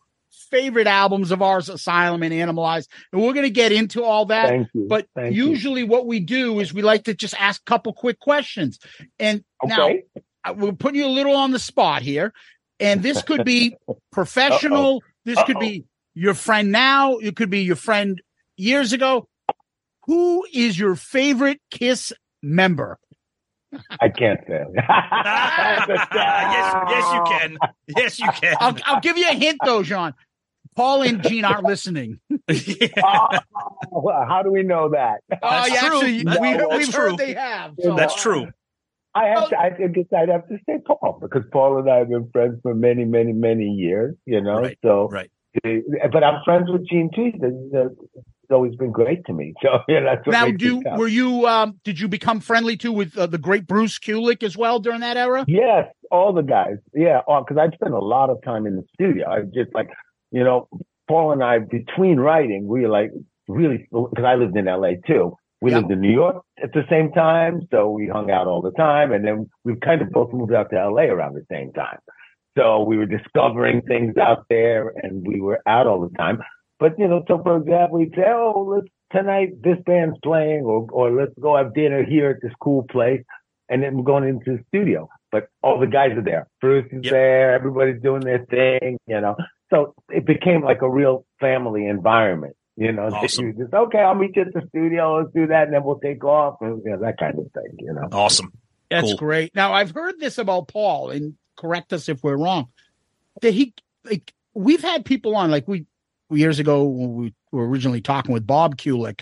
favorite 0.49 0.87
albums 0.87 1.31
of 1.31 1.41
ours, 1.41 1.69
Asylum 1.69 2.23
and 2.23 2.33
Animalized, 2.33 2.89
and 3.13 3.21
we're 3.21 3.33
going 3.33 3.45
to 3.45 3.49
get 3.49 3.71
into 3.71 4.03
all 4.03 4.25
that. 4.25 4.67
You. 4.73 4.87
But 4.87 5.07
Thank 5.15 5.35
you. 5.35 5.47
usually, 5.47 5.83
what 5.83 6.05
we 6.07 6.19
do 6.19 6.59
is 6.59 6.73
we 6.73 6.81
like 6.81 7.05
to 7.05 7.13
just 7.13 7.33
ask 7.39 7.61
a 7.61 7.65
couple 7.65 7.93
quick 7.93 8.19
questions. 8.19 8.79
And 9.19 9.43
now 9.63 9.85
Okay. 9.87 10.03
I- 10.43 10.51
we're 10.51 10.73
putting 10.73 10.99
you 10.99 11.05
a 11.05 11.09
little 11.09 11.35
on 11.35 11.51
the 11.51 11.59
spot 11.59 12.01
here, 12.01 12.33
and 12.79 13.01
this 13.03 13.21
could 13.21 13.45
be 13.45 13.75
professional. 14.11 15.03
This 15.23 15.41
could 15.43 15.59
be 15.59 15.85
your 16.15 16.33
friend 16.33 16.71
now. 16.71 17.17
It 17.17 17.35
could 17.35 17.49
be 17.49 17.61
your 17.61 17.75
friend 17.75 18.21
years 18.57 18.91
ago. 18.91 19.27
Who 20.07 20.45
is 20.51 20.77
your 20.79 20.95
favorite 20.95 21.61
Kiss 21.69 22.11
member? 22.41 22.97
I 23.99 24.09
can't 24.09 24.39
fail. 24.47 24.71
yes, 24.75 25.87
yes, 26.89 27.13
you 27.13 27.23
can. 27.27 27.57
Yes, 27.97 28.19
you 28.19 28.29
can. 28.31 28.55
I'll, 28.59 28.75
I'll 28.85 28.99
give 29.01 29.17
you 29.17 29.27
a 29.29 29.33
hint 29.33 29.59
though, 29.63 29.83
John. 29.83 30.13
Paul 30.75 31.01
and 31.03 31.21
Gene 31.23 31.45
aren't 31.45 31.63
listening. 31.65 32.19
Oh, 33.93 34.09
how 34.27 34.41
do 34.43 34.51
we 34.51 34.63
know 34.63 34.89
that? 34.89 35.19
Oh, 35.31 35.37
That's 35.41 35.69
yeah, 35.73 35.79
true. 35.81 35.97
actually, 35.97 36.23
That- 36.23 36.39
we, 36.41 36.53
that's 36.53 36.77
we've 36.77 36.89
true. 36.93 37.09
heard 37.09 37.17
they 37.17 37.33
have. 37.33 37.73
so- 37.79 37.95
That's 37.95 38.15
true. 38.21 38.47
I 39.13 39.25
have 39.25 39.49
to, 39.49 39.57
oh. 39.57 39.59
I 39.59 39.87
guess 39.87 40.05
I'd 40.17 40.29
have 40.29 40.47
to 40.47 40.57
say 40.65 40.77
Paul 40.85 41.17
because 41.21 41.43
Paul 41.51 41.79
and 41.79 41.89
I 41.89 41.97
have 41.97 42.07
been 42.09 42.29
friends 42.31 42.59
for 42.63 42.73
many, 42.73 43.03
many, 43.03 43.33
many 43.33 43.65
years. 43.65 44.15
You 44.25 44.39
know, 44.41 44.59
Right, 44.61 44.77
so 44.83 45.09
right. 45.09 45.29
But 45.63 46.23
I'm 46.23 46.41
friends 46.45 46.69
with 46.71 46.87
Gene 46.87 47.09
too. 47.13 47.31
Uh, 48.51 48.55
always 48.55 48.75
been 48.75 48.91
great 48.91 49.25
to 49.25 49.33
me. 49.33 49.53
So 49.61 49.79
yeah, 49.87 49.99
that's 50.01 50.25
what 50.25 50.33
Now, 50.33 50.49
do 50.51 50.81
were 50.97 51.07
you 51.07 51.47
um 51.47 51.79
did 51.83 51.99
you 51.99 52.07
become 52.07 52.39
friendly 52.39 52.77
too 52.77 52.91
with 52.91 53.17
uh, 53.17 53.27
the 53.27 53.37
great 53.37 53.67
Bruce 53.67 53.99
Kulick 53.99 54.43
as 54.43 54.57
well 54.57 54.79
during 54.79 55.01
that 55.01 55.17
era? 55.17 55.45
Yes, 55.47 55.85
all 56.09 56.33
the 56.33 56.41
guys. 56.41 56.77
Yeah, 56.93 57.21
because 57.27 57.57
I 57.57 57.73
spent 57.75 57.93
a 57.93 57.99
lot 57.99 58.29
of 58.29 58.41
time 58.43 58.65
in 58.65 58.75
the 58.75 58.83
studio. 58.93 59.29
I 59.29 59.41
just 59.41 59.73
like, 59.73 59.89
you 60.31 60.43
know, 60.43 60.67
Paul 61.07 61.31
and 61.31 61.43
I 61.43 61.59
between 61.59 62.19
writing, 62.19 62.67
we 62.67 62.81
were 62.81 62.89
like 62.89 63.11
really 63.47 63.87
because 63.91 64.25
I 64.25 64.35
lived 64.35 64.57
in 64.57 64.67
L.A. 64.67 64.99
too. 65.07 65.35
We 65.61 65.69
Yeah. 65.71 65.77
lived 65.79 65.91
in 65.91 66.01
New 66.01 66.11
York 66.11 66.43
at 66.63 66.73
the 66.73 66.83
same 66.89 67.11
time, 67.11 67.61
so 67.71 67.89
we 67.91 68.07
hung 68.07 68.31
out 68.31 68.47
all 68.47 68.61
the 68.63 68.71
time, 68.71 69.11
and 69.11 69.23
then 69.23 69.47
we 69.63 69.75
kind 69.75 70.01
of 70.01 70.09
both 70.09 70.33
moved 70.33 70.53
out 70.53 70.69
to 70.71 70.77
L.A. 70.79 71.05
around 71.07 71.35
the 71.35 71.45
same 71.51 71.71
time. 71.73 71.99
So 72.57 72.83
we 72.83 72.97
were 72.97 73.05
discovering 73.05 73.81
things 73.83 74.17
out 74.17 74.45
there, 74.49 74.91
and 75.03 75.25
we 75.25 75.39
were 75.39 75.59
out 75.67 75.85
all 75.87 76.01
the 76.01 76.15
time. 76.17 76.39
But 76.81 76.97
you 76.99 77.07
know, 77.07 77.23
so 77.27 77.41
for 77.43 77.55
example, 77.57 77.99
we'd 77.99 78.13
say, 78.15 78.23
"Oh, 78.27 78.65
let's 78.75 78.87
tonight 79.11 79.61
this 79.61 79.77
band's 79.85 80.17
playing," 80.23 80.63
or 80.63 80.87
or 80.91 81.11
let's 81.11 81.31
go 81.39 81.55
have 81.55 81.73
dinner 81.75 82.03
here 82.03 82.31
at 82.31 82.41
this 82.41 82.51
cool 82.59 82.83
place, 82.91 83.23
and 83.69 83.83
then 83.83 83.95
we're 83.97 84.03
going 84.03 84.27
into 84.27 84.57
the 84.57 84.63
studio. 84.69 85.07
But 85.31 85.47
all 85.61 85.79
the 85.79 85.85
guys 85.87 86.11
are 86.17 86.23
there. 86.23 86.47
Bruce 86.59 86.87
is 86.91 87.03
Yep. 87.05 87.11
there. 87.11 87.53
Everybody's 87.53 88.01
doing 88.01 88.21
their 88.21 88.45
thing. 88.47 88.97
You 89.05 89.21
know, 89.21 89.35
so 89.69 89.93
it 90.09 90.25
became 90.25 90.63
like 90.63 90.81
a 90.81 90.89
real 90.89 91.23
family 91.39 91.85
environment. 91.85 92.55
You 92.77 92.91
know, 92.93 93.09
Awesome. 93.13 93.45
you 93.47 93.53
just 93.53 93.73
okay. 93.73 93.99
I'll 93.99 94.15
meet 94.15 94.35
you 94.35 94.41
at 94.41 94.53
the 94.53 94.63
studio. 94.69 95.17
Let's 95.19 95.31
do 95.35 95.45
that, 95.47 95.65
and 95.65 95.73
then 95.75 95.83
we'll 95.83 95.99
take 95.99 96.23
off, 96.23 96.55
and 96.61 96.81
you 96.83 96.91
know, 96.91 96.97
that 97.01 97.17
kind 97.19 97.37
of 97.37 97.45
thing. 97.53 97.77
You 97.79 97.93
know. 97.93 98.07
Awesome. 98.11 98.51
That's 98.89 99.09
Cool. 99.09 99.17
great. 99.17 99.53
Now 99.55 99.71
I've 99.73 99.91
heard 99.91 100.19
this 100.19 100.39
about 100.39 100.67
Paul, 100.67 101.11
and 101.11 101.35
correct 101.57 101.93
us 101.93 102.09
if 102.09 102.23
we're 102.23 102.37
wrong. 102.37 102.69
That 103.43 103.53
he 103.53 103.75
like 104.03 104.33
we've 104.55 104.81
had 104.81 105.05
people 105.05 105.35
on 105.35 105.51
like 105.51 105.67
we 105.67 105.85
years 106.37 106.59
ago 106.59 106.83
when 106.83 107.13
we 107.13 107.33
were 107.51 107.67
originally 107.67 108.01
talking 108.01 108.33
with 108.33 108.45
Bob 108.47 108.77
Kulick. 108.77 109.21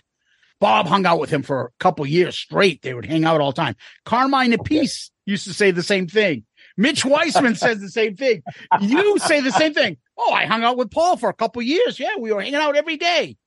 Bob 0.60 0.88
hung 0.88 1.06
out 1.06 1.20
with 1.20 1.30
him 1.30 1.42
for 1.42 1.66
a 1.68 1.70
couple 1.84 2.06
years 2.06 2.38
straight. 2.38 2.82
They 2.82 2.94
would 2.94 3.06
hang 3.06 3.24
out 3.24 3.40
all 3.40 3.52
the 3.52 3.62
time. 3.62 3.76
Carmine 4.06 4.52
Appice 4.52 5.10
used 5.26 5.46
to 5.46 5.54
say 5.54 5.72
the 5.72 5.84
same 5.84 6.08
thing. 6.08 6.44
Mitch 6.76 7.06
Weissman 7.06 7.56
says 7.56 7.80
the 7.80 7.90
same 7.90 8.16
thing. 8.18 8.42
You 8.82 9.18
say 9.20 9.40
the 9.42 9.52
same 9.52 9.74
thing. 9.74 9.98
Oh, 10.18 10.34
I 10.34 10.46
hung 10.46 10.64
out 10.64 10.76
with 10.78 10.92
Paul 10.92 11.16
for 11.18 11.30
a 11.30 11.34
couple 11.34 11.62
years. 11.62 11.98
Yeah, 12.00 12.18
we 12.20 12.34
were 12.34 12.42
hanging 12.42 12.56
out 12.56 12.76
every 12.76 12.98
day. 12.98 13.38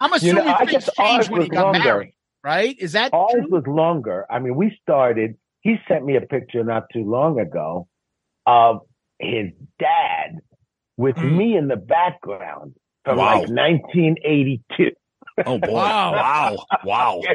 I'm 0.00 0.10
You 0.10 0.16
assuming 0.16 0.44
know, 0.44 0.54
I 0.54 0.64
guess 0.66 0.88
changed 0.94 1.30
when 1.30 1.42
he 1.42 1.48
got 1.48 1.64
longer. 1.64 1.78
married, 1.78 2.14
right? 2.44 2.76
Is 2.78 2.92
that 2.92 3.12
Ours 3.14 3.32
true? 3.32 3.48
was 3.50 3.64
longer. 3.66 4.26
I 4.30 4.38
mean, 4.38 4.54
we 4.54 4.78
started. 4.82 5.36
He 5.62 5.76
sent 5.88 6.04
me 6.04 6.16
a 6.16 6.20
picture 6.20 6.62
not 6.62 6.84
too 6.92 7.04
long 7.10 7.40
ago 7.40 7.88
of 8.46 8.80
his 9.18 9.50
dad 9.78 10.40
with 10.98 11.16
Hmm. 11.16 11.36
me 11.38 11.56
in 11.56 11.68
the 11.68 11.76
background 11.76 12.74
from 13.04 13.18
Wow. 13.18 13.40
like 13.40 13.48
1982. 13.48 14.90
Oh 15.46 15.58
boy. 15.58 15.72
Wow. 15.72 16.12
Wow. 16.12 16.66
Wow. 16.84 17.22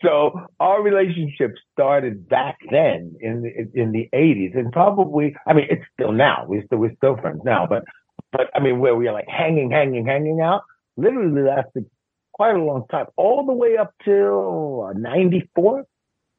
So 0.00 0.30
our 0.60 0.80
relationship 0.80 1.54
started 1.72 2.28
back 2.28 2.58
then 2.70 3.16
in 3.20 3.42
the, 3.42 3.80
in 3.80 3.90
the 3.90 4.08
80s, 4.14 4.56
and 4.56 4.70
probably, 4.70 5.34
I 5.44 5.54
mean, 5.54 5.66
it's 5.68 5.82
still 5.92 6.12
now. 6.12 6.44
We're 6.46 6.64
still 6.66 6.78
we're 6.78 6.94
still 6.98 7.16
friends 7.16 7.40
now, 7.44 7.66
but 7.68 7.82
but 8.30 8.42
I 8.54 8.60
mean, 8.60 8.78
where 8.78 8.94
we 8.94 9.08
are 9.08 9.12
like 9.12 9.26
hanging, 9.26 9.72
hanging, 9.72 10.06
hanging 10.06 10.40
out, 10.40 10.62
literally 10.96 11.42
lasted 11.42 11.86
quite 12.32 12.54
a 12.54 12.62
long 12.62 12.84
time, 12.88 13.06
all 13.16 13.44
the 13.44 13.52
way 13.52 13.76
up 13.76 13.92
till 14.04 14.90
uh, 14.90 14.92
94. 14.92 15.84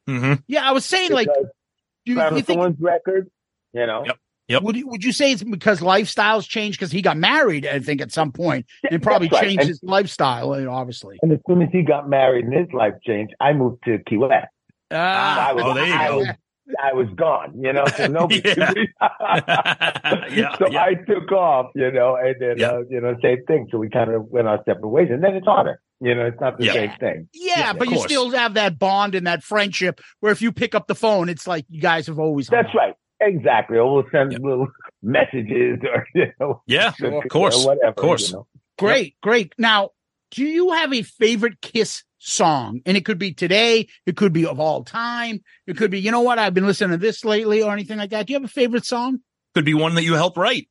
hmm 0.06 0.32
Yeah, 0.46 0.66
I 0.66 0.72
was 0.72 0.86
saying 0.86 1.12
like 1.12 1.26
because 1.26 1.50
do 2.06 2.12
you, 2.12 2.16
Crown 2.16 2.36
you 2.36 2.42
think 2.42 2.60
Thorns 2.60 2.76
record, 2.80 3.30
you 3.74 3.86
know. 3.86 4.04
Yep. 4.06 4.18
Yep. 4.50 4.62
Would 4.64 4.76
you, 4.76 4.88
would 4.88 5.04
you 5.04 5.12
say 5.12 5.32
it's 5.32 5.42
because 5.42 5.80
lifestyles 5.80 6.48
changed 6.48 6.78
because 6.78 6.90
he 6.92 7.02
got 7.02 7.16
married? 7.16 7.66
I 7.66 7.78
think 7.78 8.00
at 8.00 8.12
some 8.12 8.32
point 8.32 8.66
and 8.90 9.02
probably 9.02 9.28
right. 9.28 9.42
changed 9.44 9.60
And- 9.60 9.68
his 9.68 9.80
lifestyle. 9.82 10.52
Obviously, 10.70 11.18
And 11.22 11.32
as 11.32 11.38
soon 11.48 11.62
as 11.62 11.68
he 11.72 11.82
got 11.82 12.08
married 12.08 12.44
and 12.44 12.52
his 12.54 12.72
life 12.72 12.94
changed, 13.06 13.34
I 13.40 13.52
moved 13.52 13.84
to 13.84 13.98
Key 14.06 14.16
West. 14.18 14.48
ah, 14.90 15.48
I 15.48 15.52
was, 15.52 15.64
oh, 15.66 15.74
there 15.74 15.86
you 15.86 15.94
I 15.94 16.08
go. 16.08 16.16
was, 16.18 16.28
I 16.82 16.92
was 16.92 17.08
gone, 17.16 17.60
you 17.62 17.72
know, 17.72 17.84
so 17.96 18.06
nobody. 18.18 18.42
Yeah. 18.44 18.72
yeah. 20.30 20.56
so 20.58 20.68
yeah. 20.70 20.82
I 20.82 20.94
took 20.94 21.30
off, 21.32 21.70
you 21.74 21.90
know, 21.90 22.16
and 22.16 22.34
then, 22.40 22.58
Yeah. 22.58 22.70
uh, 22.72 22.82
you 22.88 23.00
know, 23.00 23.14
same 23.22 23.44
thing. 23.46 23.68
So 23.70 23.78
we 23.78 23.88
kind 23.88 24.10
of 24.10 24.26
went 24.26 24.46
our 24.48 24.58
separate 24.64 24.88
ways. 24.88 25.08
And 25.10 25.22
then 25.22 25.34
it's 25.34 25.46
harder. 25.46 25.80
You 26.00 26.14
know, 26.14 26.26
it's 26.26 26.40
not 26.40 26.58
the 26.58 26.64
Yeah. 26.66 26.72
same 26.72 26.92
thing. 26.98 27.28
yeah, 27.34 27.58
Yeah, 27.58 27.72
but 27.74 27.88
you 27.88 27.96
course. 27.96 28.06
still 28.10 28.30
have 28.30 28.54
that 28.54 28.78
bond 28.78 29.14
and 29.14 29.26
that 29.26 29.42
friendship 29.42 30.00
where 30.20 30.32
if 30.32 30.40
you 30.40 30.50
pick 30.52 30.74
up 30.74 30.86
the 30.86 30.94
phone, 30.94 31.28
it's 31.28 31.46
like 31.46 31.66
you 31.68 31.80
guys 31.80 32.06
have 32.06 32.18
always. 32.18 32.46
That's 32.48 32.68
out. 32.68 32.74
right. 32.74 32.94
Exactly. 33.20 33.76
Or 33.78 33.92
we'll 33.94 34.04
send 34.10 34.32
Yep. 34.32 34.40
little 34.42 34.68
messages 35.02 35.78
or, 35.82 36.06
you 36.14 36.32
know, 36.40 36.62
Yeah. 36.66 36.92
or 37.02 37.22
Of 37.24 37.28
course. 37.30 37.64
whatever. 37.64 37.88
Of 37.88 37.96
course. 37.96 38.30
You 38.30 38.36
know. 38.38 38.46
Great, 38.78 39.16
great. 39.22 39.52
Now, 39.58 39.90
do 40.30 40.42
you 40.44 40.72
have 40.72 40.92
a 40.94 41.02
favorite 41.02 41.60
Kiss 41.60 42.02
song? 42.18 42.80
And 42.86 42.96
it 42.96 43.04
could 43.04 43.18
be 43.18 43.32
today, 43.34 43.88
it 44.06 44.16
could 44.16 44.32
be 44.32 44.46
of 44.46 44.58
all 44.58 44.84
time, 44.84 45.40
it 45.66 45.76
could 45.76 45.90
be, 45.90 46.00
you 46.00 46.10
know 46.10 46.22
what, 46.22 46.38
I've 46.38 46.54
been 46.54 46.66
listening 46.66 46.92
to 46.92 46.96
this 46.96 47.24
lately 47.24 47.62
or 47.62 47.72
anything 47.72 47.98
like 47.98 48.10
that. 48.10 48.26
Do 48.26 48.32
you 48.32 48.38
have 48.38 48.44
a 48.44 48.48
favorite 48.52 48.86
song? 48.86 49.20
Could 49.54 49.64
be 49.66 49.74
one 49.74 49.94
that 49.96 50.04
you 50.04 50.14
helped 50.14 50.38
write. 50.38 50.68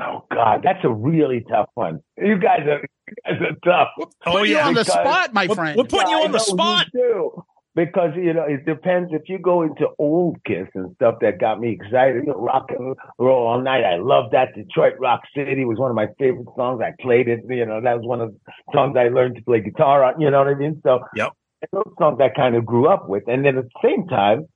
Oh, 0.00 0.24
God. 0.32 0.60
That's 0.62 0.82
a 0.84 0.90
really 0.90 1.44
tough 1.48 1.68
one. 1.74 2.00
You 2.16 2.38
guys 2.38 2.60
are, 2.66 2.80
you 3.08 3.14
guys 3.24 3.40
are 3.42 3.56
tough. 3.64 3.88
Oh 4.26 4.32
Put 4.32 4.48
you 4.48 4.56
yeah. 4.56 4.66
on 4.66 4.74
the 4.74 4.84
spot, 4.84 5.32
my 5.34 5.44
We're- 5.46 5.54
friend. 5.54 5.76
we're 5.76 5.84
putting 5.84 6.08
you 6.10 6.16
on 6.18 6.32
the 6.32 6.38
I 6.38 6.40
know, 6.40 6.44
spot. 6.44 6.86
You 6.94 7.00
do. 7.36 7.44
Because, 7.74 8.10
you 8.16 8.32
know, 8.32 8.42
it 8.42 8.66
depends. 8.66 9.10
If 9.12 9.22
you 9.28 9.38
go 9.38 9.62
into 9.62 9.86
old 9.98 10.42
Kiss 10.44 10.66
and 10.74 10.92
stuff 10.96 11.16
that 11.20 11.38
got 11.38 11.60
me 11.60 11.70
excited, 11.70 12.24
you 12.26 12.32
know, 12.32 12.40
rock 12.40 12.66
and 12.70 12.96
roll 13.18 13.46
all 13.46 13.60
night. 13.60 13.84
I 13.84 13.96
love 13.98 14.32
that. 14.32 14.54
Detroit 14.56 14.94
Rock 14.98 15.20
City 15.36 15.64
was 15.64 15.78
one 15.78 15.90
of 15.90 15.94
my 15.94 16.08
favorite 16.18 16.48
songs. 16.56 16.82
I 16.82 16.92
played 17.00 17.28
it. 17.28 17.40
You 17.48 17.64
know, 17.66 17.80
that 17.80 17.96
was 17.96 18.06
one 18.06 18.20
of 18.20 18.32
the 18.32 18.52
songs 18.74 18.96
I 18.98 19.08
learned 19.08 19.36
to 19.36 19.42
play 19.42 19.60
guitar 19.60 20.02
on. 20.02 20.20
You 20.20 20.30
know 20.30 20.38
what 20.38 20.48
I 20.48 20.54
mean? 20.54 20.80
So, 20.82 21.00
Yep. 21.14 21.32
those 21.72 21.94
songs 21.98 22.18
I 22.20 22.28
kind 22.30 22.56
of 22.56 22.66
grew 22.66 22.88
up 22.88 23.08
with. 23.08 23.22
And 23.28 23.44
then 23.44 23.56
at 23.56 23.64
the 23.64 23.88
same 23.88 24.08
time, 24.08 24.46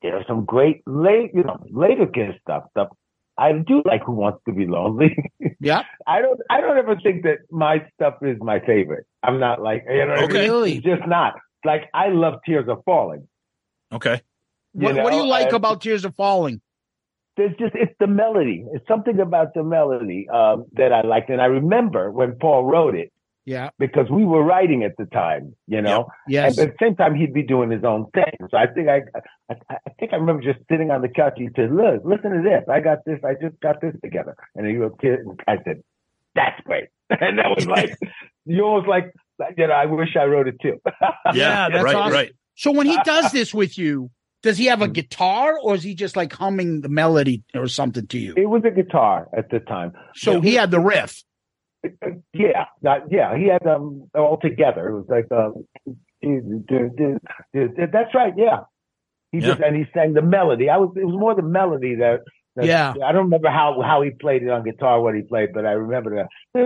there 0.00 0.16
are 0.16 0.24
some 0.26 0.46
great 0.46 0.80
late, 0.86 1.30
you 1.34 1.42
know, 1.42 1.58
later 1.70 2.06
Kiss 2.06 2.34
stuff. 2.40 2.64
Stuff 2.70 2.88
I 3.36 3.52
do 3.52 3.82
like 3.84 4.02
Who 4.04 4.12
Wants 4.12 4.40
to 4.46 4.54
Be 4.54 4.66
Lonely. 4.66 5.16
yeah, 5.60 5.82
I 6.06 6.20
don't 6.20 6.40
I 6.50 6.60
don't 6.60 6.78
ever 6.78 6.96
think 7.02 7.24
that 7.24 7.38
my 7.50 7.84
stuff 7.94 8.14
is 8.22 8.36
my 8.40 8.60
favorite. 8.60 9.06
I'm 9.22 9.40
not 9.40 9.60
like 9.60 9.84
you 9.88 10.06
know 10.06 10.14
I 10.14 10.26
mean? 10.26 10.30
Really? 10.30 10.80
Just 10.80 11.06
not. 11.06 11.34
Like 11.64 11.90
I 11.94 12.08
love 12.08 12.40
Tears 12.44 12.68
Are 12.68 12.80
Falling. 12.84 13.26
Okay. 13.92 14.22
You 14.74 14.86
what, 14.86 14.96
what 14.96 15.10
do 15.10 15.16
you 15.16 15.26
like 15.26 15.46
and 15.46 15.56
about 15.56 15.80
Tears 15.80 16.04
Are 16.04 16.12
Falling? 16.12 16.60
There's 17.36 17.56
just 17.58 17.74
it's 17.74 17.94
the 17.98 18.06
melody. 18.06 18.64
It's 18.72 18.86
something 18.86 19.18
about 19.18 19.54
the 19.54 19.64
melody 19.64 20.28
um, 20.28 20.66
that 20.74 20.92
I 20.92 21.02
liked, 21.02 21.30
and 21.30 21.40
I 21.40 21.46
remember 21.46 22.10
when 22.12 22.36
Paul 22.40 22.64
wrote 22.64 22.94
it 22.94 23.12
Yeah, 23.44 23.70
because 23.78 24.08
we 24.08 24.24
were 24.24 24.44
writing 24.44 24.84
at 24.84 24.96
the 24.98 25.06
time. 25.06 25.56
You 25.66 25.82
know, 25.82 26.06
yes. 26.28 26.56
and 26.58 26.68
at 26.68 26.78
the 26.78 26.84
same 26.84 26.94
time 26.94 27.16
he'd 27.16 27.34
be 27.34 27.42
doing 27.42 27.70
his 27.72 27.82
own 27.82 28.06
thing. 28.14 28.48
So 28.50 28.56
I 28.56 28.68
think 28.68 28.88
I, 28.88 29.02
I 29.50 29.56
I 29.68 29.90
think 29.98 30.12
I 30.12 30.16
remember 30.16 30.42
just 30.42 30.60
sitting 30.70 30.92
on 30.92 31.02
the 31.02 31.08
couch. 31.08 31.34
He 31.36 31.48
said, 31.56 31.72
"Look, 31.72 32.04
listen 32.04 32.30
to 32.30 32.42
this. 32.42 32.62
I 32.68 32.78
got 32.78 32.98
this. 33.04 33.18
I 33.24 33.34
just 33.34 33.58
got 33.60 33.80
this 33.80 33.96
together." 34.02 34.36
And 34.54 34.66
he 34.66 34.76
was, 34.76 34.92
I 35.48 35.56
said, 35.64 35.82
"That's 36.36 36.60
great." 36.64 36.88
And 37.20 37.38
that 37.38 37.50
was 37.54 37.66
like, 37.66 37.96
you 38.46 38.62
almost 38.62 38.88
like, 38.88 39.12
you 39.56 39.66
know, 39.66 39.72
I 39.74 39.86
wish 39.86 40.16
I 40.18 40.24
wrote 40.24 40.48
it 40.48 40.56
too. 40.60 40.80
Yeah, 41.34 41.68
that's 41.70 41.82
right. 41.84 41.94
awesome. 41.94 42.12
Right. 42.12 42.32
So 42.56 42.70
when 42.72 42.86
he 42.86 42.96
does 43.04 43.32
this 43.32 43.52
with 43.52 43.76
you, 43.78 44.10
does 44.42 44.58
he 44.58 44.66
have 44.66 44.82
a 44.82 44.88
guitar 44.88 45.58
or 45.62 45.74
is 45.74 45.82
he 45.82 45.94
just 45.94 46.16
like 46.16 46.32
humming 46.32 46.82
the 46.82 46.88
melody 46.88 47.42
or 47.54 47.66
something 47.66 48.06
to 48.08 48.18
you? 48.18 48.34
it 48.36 48.46
was 48.46 48.62
a 48.64 48.70
guitar 48.70 49.28
at 49.36 49.50
the 49.50 49.58
time. 49.60 49.92
So 50.14 50.40
he 50.40 50.54
had 50.54 50.70
the 50.70 50.80
riff. 50.80 51.22
Yeah, 52.32 52.64
that, 52.82 53.02
yeah, 53.10 53.36
he 53.36 53.46
had 53.48 53.62
them 53.62 54.08
all 54.14 54.38
together. 54.40 54.88
It 54.88 54.94
was 54.94 55.06
like, 55.08 55.26
um, 55.30 55.66
that's 56.22 58.14
right. 58.14 58.32
Yeah, 58.36 58.60
he 59.32 59.38
Yeah. 59.38 59.46
just 59.48 59.60
and 59.60 59.76
he 59.76 59.84
sang 59.92 60.14
the 60.14 60.22
melody. 60.22 60.70
I 60.70 60.76
was 60.78 60.94
it 60.96 61.04
was 61.04 61.14
more 61.18 61.34
the 61.34 61.42
melody 61.42 61.96
that 61.96 62.20
That's- 62.56 62.68
Yeah. 62.68 63.06
I 63.06 63.12
don't 63.12 63.24
remember 63.24 63.48
how 63.50 63.80
how 63.82 64.02
he 64.02 64.10
played 64.10 64.42
it 64.42 64.50
on 64.50 64.62
guitar, 64.64 65.00
what 65.00 65.14
he 65.14 65.22
played, 65.22 65.50
but 65.52 65.66
I 65.66 65.72
remember 65.72 66.10
the 66.54 66.64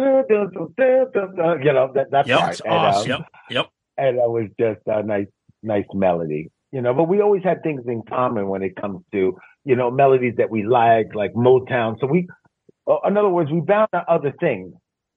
you 1.65 1.73
know 1.73 1.91
that 1.95 2.11
that 2.11 2.27
Yep. 2.27 2.39
part. 2.39 2.49
That's 2.51 2.61
And, 2.61 2.73
um, 2.75 2.79
awesome. 2.81 3.11
Yep. 3.11 3.21
Yep. 3.51 3.67
and 3.99 4.17
it 4.19 4.31
was 4.31 4.49
just 4.59 4.81
a 4.87 5.03
nice 5.03 5.27
nice 5.63 5.87
melody 5.93 6.51
you 6.71 6.81
know 6.81 6.95
but 6.95 7.05
we 7.09 7.21
always 7.21 7.43
had 7.43 7.63
things 7.65 7.83
in 7.89 8.03
common 8.09 8.49
when 8.49 8.63
it 8.63 8.77
comes 8.77 9.01
to 9.13 9.37
you 9.65 9.75
know 9.75 9.91
melodies 9.91 10.35
that 10.37 10.51
we 10.51 10.63
like 10.65 11.13
like 11.15 11.33
motown 11.35 11.99
so 12.01 12.07
we 12.07 12.29
in 13.05 13.17
other 13.17 13.29
words 13.29 13.51
we 13.51 13.61
bound 13.61 13.89
on 13.93 14.05
other 14.07 14.33
things 14.39 14.73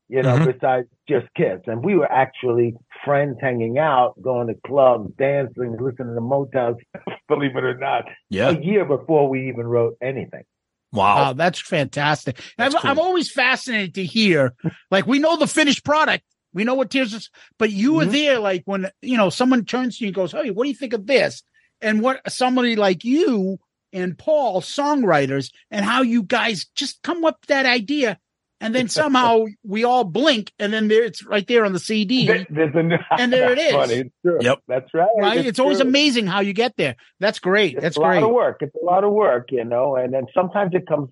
you 0.09 0.23
know 0.23 0.35
Mhm. 0.37 0.53
besides 0.53 0.87
just 1.07 1.27
kiss 1.35 1.59
and 1.67 1.85
we 1.85 1.95
were 1.95 2.11
actually 2.11 2.73
friends 3.05 3.37
hanging 3.39 3.77
out 3.77 4.19
going 4.21 4.47
to 4.47 4.55
clubs 4.65 5.11
dancing 5.19 5.73
listening 5.79 6.15
to 6.15 6.21
motown 6.21 6.75
believe 7.27 7.55
it 7.55 7.63
or 7.63 7.77
not 7.77 8.05
Yeah. 8.31 8.49
a 8.49 8.59
year 8.59 8.83
before 8.83 9.29
we 9.29 9.47
even 9.49 9.67
wrote 9.67 9.95
anything 10.01 10.43
Wow. 10.91 11.29
Oh, 11.29 11.33
that's 11.33 11.59
fantastic. 11.59 12.39
That's 12.57 12.75
I'm, 12.75 12.81
cool. 12.81 12.91
I'm 12.91 12.99
always 12.99 13.31
fascinated 13.31 13.95
to 13.95 14.05
hear, 14.05 14.53
like, 14.89 15.07
we 15.07 15.19
know 15.19 15.37
the 15.37 15.47
finished 15.47 15.85
product. 15.85 16.23
We 16.53 16.65
know 16.65 16.73
what 16.73 16.89
tears 16.91 17.13
us, 17.13 17.29
but 17.57 17.71
you 17.71 17.93
were 17.93 18.05
Mhm. 18.05 18.11
there, 18.11 18.39
like, 18.39 18.63
when, 18.65 18.89
you 19.01 19.15
know, 19.15 19.29
someone 19.29 19.63
turns 19.63 19.97
to 19.97 20.03
you 20.03 20.09
and 20.09 20.15
goes, 20.15 20.33
Hey, 20.33 20.49
what 20.49 20.63
do 20.65 20.69
you 20.69 20.75
think 20.75 20.91
of 20.93 21.07
this? 21.07 21.43
And 21.79 22.01
what 22.01 22.29
somebody 22.29 22.75
like 22.75 23.05
you 23.05 23.57
and 23.93 24.17
Paul, 24.17 24.61
songwriters, 24.61 25.51
and 25.69 25.85
how 25.85 26.01
you 26.01 26.23
guys 26.23 26.65
just 26.75 27.01
come 27.03 27.23
up 27.25 27.37
with 27.41 27.47
that 27.47 27.65
idea. 27.65 28.19
And 28.61 28.73
then 28.75 28.87
somehow 28.87 29.45
we 29.63 29.83
all 29.83 30.03
blink 30.03 30.51
and 30.59 30.71
then 30.71 30.87
there 30.87 31.03
it's 31.03 31.25
right 31.25 31.45
there 31.47 31.65
on 31.65 31.73
the 31.73 31.79
CD. 31.79 32.27
There- 32.27 32.45
there's 32.49 32.75
a, 32.75 32.99
And 33.19 33.33
there 33.33 33.51
it 33.51 33.55
that's 33.57 33.67
is. 33.67 33.73
funny. 33.73 33.93
It's 33.95 34.15
true. 34.23 34.37
Yep. 34.41 34.59
that's 34.67 34.93
right 34.93 35.09
Right? 35.17 35.45
It's, 35.45 35.59
always 35.59 35.79
true. 35.79 35.87
amazing 35.89 36.27
how 36.27 36.39
you 36.41 36.53
get 36.53 36.77
there. 36.77 36.95
That's 37.19 37.39
great. 37.39 37.73
It's 37.73 37.81
That's 37.83 37.97
a 37.97 38.01
lot 38.01 38.21
of 38.23 38.29
work. 38.31 38.57
It's 38.61 38.75
a 38.81 38.85
lot 38.85 39.03
of 39.03 39.11
work, 39.11 39.47
you 39.51 39.65
know, 39.65 39.95
and 39.95 40.13
then 40.13 40.25
sometimes 40.33 40.71
it 40.73 40.85
comes 40.87 41.09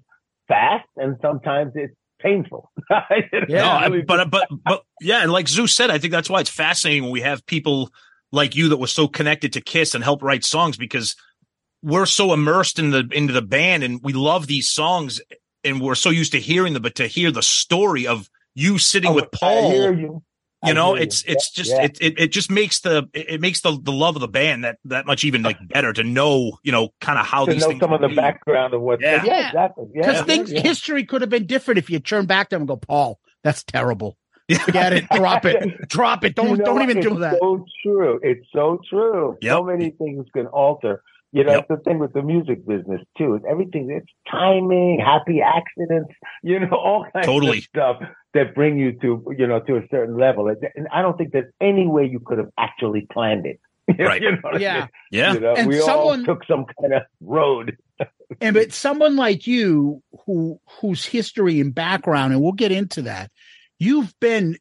fast 0.47 0.88
and 0.95 1.18
sometimes 1.22 1.74
it's 1.76 1.93
painful. 2.22 2.72
You 2.89 3.39
know, 3.41 3.45
Yeah, 3.50 3.80
No, 3.82 3.89
really 3.89 4.02
but 4.04 4.30
but 4.30 4.47
but 4.66 4.84
yeah, 5.02 5.24
and 5.24 5.32
like 5.32 5.47
Zeus 5.47 5.76
said, 5.76 5.89
I 5.89 5.97
think 5.97 6.12
that's 6.12 6.30
why 6.30 6.39
it's 6.41 6.50
fascinating 6.50 7.04
when 7.04 7.12
we 7.12 7.22
have 7.22 7.45
people 7.45 7.89
like 8.32 8.56
you 8.56 8.70
that 8.70 8.78
were 8.78 8.88
so 8.88 9.08
connected 9.08 9.54
to 9.54 9.62
Kiss 9.62 9.95
and 9.95 10.04
help 10.04 10.22
write 10.22 10.43
songs 10.43 10.78
because 10.78 11.16
we're 11.82 12.06
so 12.06 12.34
immersed 12.34 12.78
in 12.78 12.91
the 12.91 13.08
into 13.12 13.34
the 13.34 13.41
band 13.41 13.84
and 13.84 14.02
we 14.04 14.14
love 14.14 14.47
these 14.47 14.70
songs 14.70 15.22
and 15.64 15.82
we're 15.82 15.95
so 15.95 16.10
used 16.10 16.32
to 16.34 16.39
hearing 16.39 16.74
them, 16.74 16.82
but 16.84 16.95
to 16.95 17.07
hear 17.07 17.32
the 17.32 17.43
story 17.43 18.07
of 18.07 18.30
you 18.55 18.78
sitting 18.78 19.12
Oh, 19.12 19.16
with 19.16 19.26
I 19.26 19.38
Paul, 19.38 19.72
hear 19.72 19.93
you, 19.93 20.24
you. 20.64 20.74
Know, 20.74 20.95
hear 20.95 21.03
it's 21.03 21.26
you. 21.28 21.34
it's 21.34 21.51
Yeah, 21.55 21.64
just 21.64 21.72
yeah. 21.72 21.84
it, 21.84 21.97
it 22.01 22.20
it 22.20 22.28
just 22.32 22.51
makes 22.51 22.82
the 22.82 23.10
it 23.14 23.30
it 23.30 23.41
makes 23.41 23.62
the 23.62 23.80
the 23.82 23.91
love 23.91 24.16
of 24.16 24.22
the 24.22 24.28
band 24.28 24.64
that 24.66 24.80
that 24.86 25.05
much 25.05 25.24
even 25.24 25.41
like 25.43 25.57
better 25.70 25.93
to 25.93 26.03
know 26.03 26.57
you 26.64 26.72
know 26.72 26.89
kind 27.01 27.20
of 27.20 27.26
how 27.26 27.45
to 27.45 27.51
these 27.53 27.62
know 27.62 27.70
things 27.70 27.80
some 27.80 27.93
of 27.93 28.01
the 28.01 28.10
be. 28.10 28.16
background 28.16 28.74
of 28.74 28.82
what. 28.82 29.01
Yeah. 29.01 29.24
Yeah, 29.24 29.47
exactly. 29.47 29.86
Yeah, 29.93 30.01
Because 30.01 30.16
yeah, 30.18 30.24
things, 30.24 30.51
yeah. 30.51 30.62
history 30.62 31.05
could 31.05 31.22
have 31.22 31.30
been 31.30 31.45
different 31.45 31.78
if 31.78 31.89
you 31.89 31.99
turn 31.99 32.26
back 32.26 32.49
to 32.49 32.55
them 32.55 32.64
and 32.64 32.68
go, 32.68 32.78
Paul, 32.78 33.20
that's 33.43 33.64
terrible. 33.64 34.18
Forget 34.66 34.93
it. 34.93 35.10
Drop 35.10 35.45
it. 35.45 35.57
Drop 35.89 36.24
it. 36.26 36.36
Don't 36.36 36.49
You 36.49 36.57
know 36.57 36.66
don't 36.66 36.82
even 36.82 36.99
do 36.99 37.12
It's 37.12 37.20
that. 37.20 37.38
So 37.39 37.66
true. 37.84 38.20
It's 38.24 38.45
so 38.53 38.80
true. 38.89 39.38
Yep. 39.41 39.51
So 39.51 39.64
many 39.64 39.91
things 39.91 40.26
can 40.34 40.47
alter. 40.47 41.03
You 41.32 41.43
know, 41.43 41.51
Yep. 41.53 41.59
it's 41.59 41.67
the 41.69 41.77
thing 41.89 41.99
with 41.99 42.13
the 42.13 42.23
music 42.23 42.65
business 42.65 43.01
too. 43.17 43.36
Is 43.36 43.41
everything. 43.49 43.91
It's 43.91 44.07
timing, 44.30 44.99
happy 44.99 45.41
accidents. 45.41 46.09
You 46.43 46.59
know, 46.61 46.69
all 46.75 47.05
kinds 47.13 47.25
Totally. 47.25 47.59
of 47.59 47.63
stuff 47.65 47.97
that 48.34 48.55
bring 48.55 48.77
you 48.77 48.93
to 49.01 49.23
you 49.38 49.47
know 49.47 49.59
to 49.61 49.77
a 49.77 49.82
certain 49.91 50.17
level. 50.17 50.47
And 50.47 50.88
I 50.91 51.01
don't 51.01 51.17
think 51.17 51.32
there's 51.32 51.51
any 51.61 51.88
way 51.88 52.05
you 52.05 52.19
could 52.19 52.38
have 52.39 52.49
actually 52.57 53.07
planned 53.11 53.45
it. 53.45 53.59
Right. 53.99 54.21
you 54.21 54.32
know 54.32 54.38
what 54.41 54.55
I 54.57 54.59
Yeah. 54.59 54.80
mean? 54.80 54.88
Yeah, 55.11 55.34
You 55.34 55.39
know, 55.39 55.53
And 55.55 55.67
we 55.67 55.75
someone- 55.80 56.19
all 56.19 56.25
took 56.25 56.45
some 56.45 56.65
kind 56.80 56.93
of 56.93 57.03
road. 57.21 57.77
And 58.41 58.53
but 58.53 58.71
someone 58.71 59.15
like 59.15 59.47
you 59.47 60.03
who 60.25 60.59
whose 60.80 61.03
history 61.05 61.59
and 61.59 61.73
background, 61.73 62.32
and 62.34 62.41
we'll 62.43 62.51
get 62.51 62.71
into 62.71 63.01
that, 63.03 63.32
you've 63.80 64.13
been 64.19 64.55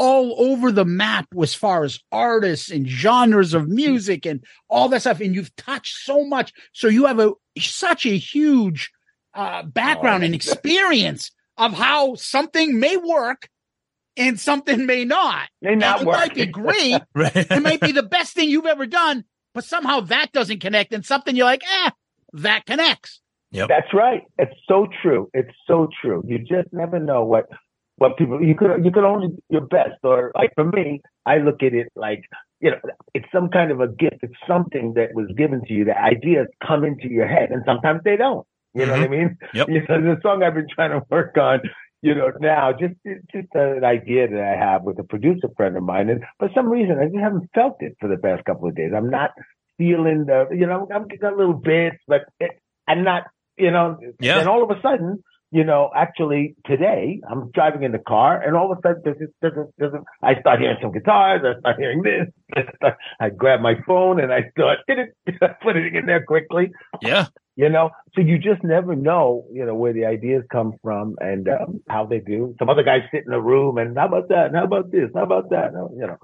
all 0.00 0.34
over 0.38 0.72
the 0.72 0.86
map 0.86 1.26
as 1.42 1.52
far 1.52 1.84
as 1.84 2.00
artists 2.10 2.70
and 2.70 2.88
genres 2.88 3.52
of 3.52 3.68
music 3.68 4.24
and 4.24 4.42
all 4.70 4.88
that 4.88 5.02
stuff. 5.02 5.20
And 5.20 5.34
you've 5.34 5.54
touched 5.56 5.94
so 5.94 6.24
much. 6.24 6.54
So 6.72 6.88
you 6.88 7.04
have 7.04 7.20
a 7.20 7.32
such 7.58 8.06
a 8.06 8.16
huge 8.16 8.90
uh 9.34 9.62
background 9.62 10.22
Oh, 10.22 10.26
and 10.26 10.34
experience 10.34 11.30
of 11.58 11.74
how 11.74 12.14
something 12.14 12.80
may 12.80 12.96
work 12.96 13.50
and 14.16 14.40
something 14.40 14.86
may 14.86 15.04
not. 15.04 15.50
May 15.60 15.74
not 15.74 16.00
it 16.00 16.06
work. 16.06 16.16
might 16.16 16.34
be 16.34 16.46
great. 16.46 17.02
right. 17.14 17.36
it 17.36 17.62
might 17.62 17.82
be 17.82 17.92
the 17.92 18.02
best 18.02 18.32
thing 18.32 18.48
you've 18.48 18.64
ever 18.64 18.86
done, 18.86 19.24
but 19.52 19.64
somehow 19.64 20.00
that 20.00 20.32
doesn't 20.32 20.60
connect, 20.60 20.94
and 20.94 21.04
something 21.04 21.36
you're 21.36 21.44
like, 21.44 21.62
eh, 21.84 21.90
that 22.32 22.64
connects. 22.64 23.20
That's 23.66 23.92
right. 23.92 24.22
It's 24.38 24.54
so 24.66 24.86
true. 25.02 25.28
It's 25.34 25.54
so 25.66 25.88
true. 26.00 26.24
You 26.26 26.38
just 26.38 26.72
never 26.72 26.98
know 26.98 27.24
what 27.24 27.50
what 28.00 28.16
people 28.16 28.42
you 28.42 28.54
could 28.54 28.82
you 28.82 28.90
could 28.90 29.04
only 29.04 29.28
do 29.28 29.42
your 29.50 29.66
best. 29.66 29.98
Or 30.02 30.32
like 30.34 30.52
for 30.54 30.64
me, 30.64 31.02
I 31.26 31.36
look 31.36 31.62
at 31.62 31.74
it 31.74 31.88
like 31.94 32.24
you 32.60 32.70
know 32.70 32.78
it's 33.14 33.26
some 33.32 33.50
kind 33.50 33.70
of 33.70 33.80
a 33.80 33.88
gift. 33.88 34.16
It's 34.22 34.40
something 34.48 34.94
that 34.94 35.14
was 35.14 35.26
given 35.36 35.60
to 35.66 35.72
you. 35.72 35.84
The 35.84 36.00
ideas 36.00 36.46
come 36.66 36.84
into 36.84 37.08
your 37.08 37.28
head, 37.28 37.50
and 37.50 37.62
sometimes 37.66 38.00
they 38.04 38.16
don't. 38.16 38.46
You 38.72 38.86
know 38.86 38.92
what 38.92 39.00
I 39.00 39.04
mm-hmm. 39.04 39.12
mean? 39.12 39.38
Yep. 39.54 39.68
You 39.74 39.80
know, 39.88 40.14
the 40.14 40.20
song 40.22 40.42
I've 40.42 40.54
been 40.54 40.68
trying 40.74 40.92
to 40.92 41.02
work 41.10 41.36
on. 41.36 41.60
You 42.02 42.14
know, 42.14 42.32
now 42.40 42.72
just 42.72 42.94
just 43.30 43.48
an 43.52 43.84
idea 43.84 44.28
that 44.28 44.40
I 44.40 44.56
have 44.58 44.82
with 44.82 44.98
a 44.98 45.04
producer 45.04 45.48
friend 45.54 45.76
of 45.76 45.82
mine, 45.82 46.08
and 46.08 46.24
for 46.38 46.48
some 46.54 46.70
reason 46.70 46.98
I 46.98 47.04
just 47.04 47.18
haven't 47.18 47.50
felt 47.54 47.76
it 47.80 47.96
for 48.00 48.08
the 48.08 48.16
past 48.16 48.46
couple 48.46 48.66
of 48.66 48.74
days. 48.74 48.92
I'm 48.96 49.10
not 49.10 49.32
feeling 49.76 50.24
the, 50.26 50.46
you 50.50 50.66
know, 50.66 50.88
I'm 50.94 51.08
getting 51.08 51.24
a 51.24 51.36
little 51.36 51.54
bit 51.54 51.94
but 52.06 52.22
it, 52.38 52.52
I'm 52.86 53.04
not, 53.04 53.24
you 53.56 53.70
know. 53.70 53.98
Yeah. 54.20 54.38
And 54.38 54.48
all 54.48 54.62
of 54.62 54.70
a 54.70 54.80
sudden, 54.82 55.22
you 55.52 55.64
know, 55.64 55.90
actually 55.96 56.54
today 56.66 57.20
I'm 57.30 57.50
driving 57.52 57.82
in 57.82 57.92
the 57.92 57.98
car, 57.98 58.40
and 58.40 58.56
all 58.56 58.70
of 58.72 58.78
a 58.78 58.80
sudden 58.82 59.02
there's, 59.04 59.18
this- 59.18 59.28
there's, 59.40 59.56
a- 59.56 59.68
there's 59.78 59.94
a, 59.94 60.02
I 60.22 60.40
start 60.40 60.60
hearing 60.60 60.76
some 60.80 60.92
guitars. 60.92 61.42
I 61.44 61.58
start 61.60 61.76
hearing 61.78 62.02
this. 62.02 62.26
I, 62.56 62.62
start, 62.76 62.96
I 63.20 63.28
grab 63.30 63.60
my 63.60 63.74
phone 63.86 64.20
and 64.20 64.32
I 64.32 64.50
start 64.50 64.78
put 65.62 65.76
it 65.76 65.94
in 65.94 66.06
there 66.06 66.24
quickly. 66.24 66.70
Yeah. 67.02 67.26
You 67.56 67.68
know, 67.68 67.90
so 68.14 68.22
you 68.22 68.38
just 68.38 68.62
never 68.64 68.94
know, 68.96 69.44
you 69.52 69.66
know, 69.66 69.74
where 69.74 69.92
the 69.92 70.06
ideas 70.06 70.44
come 70.50 70.72
from 70.82 71.16
and 71.20 71.46
um, 71.48 71.82
how 71.90 72.06
they 72.06 72.20
do. 72.20 72.54
Some 72.58 72.70
other 72.70 72.82
guys 72.82 73.02
sit 73.12 73.24
in 73.26 73.32
a 73.34 73.40
room 73.40 73.76
and 73.76 73.98
how 73.98 74.06
about 74.06 74.28
that? 74.28 74.46
And 74.46 74.56
how 74.56 74.64
about 74.64 74.90
this? 74.90 75.10
How 75.14 75.24
about 75.24 75.50
that? 75.50 75.72
You 75.94 76.06
know. 76.06 76.16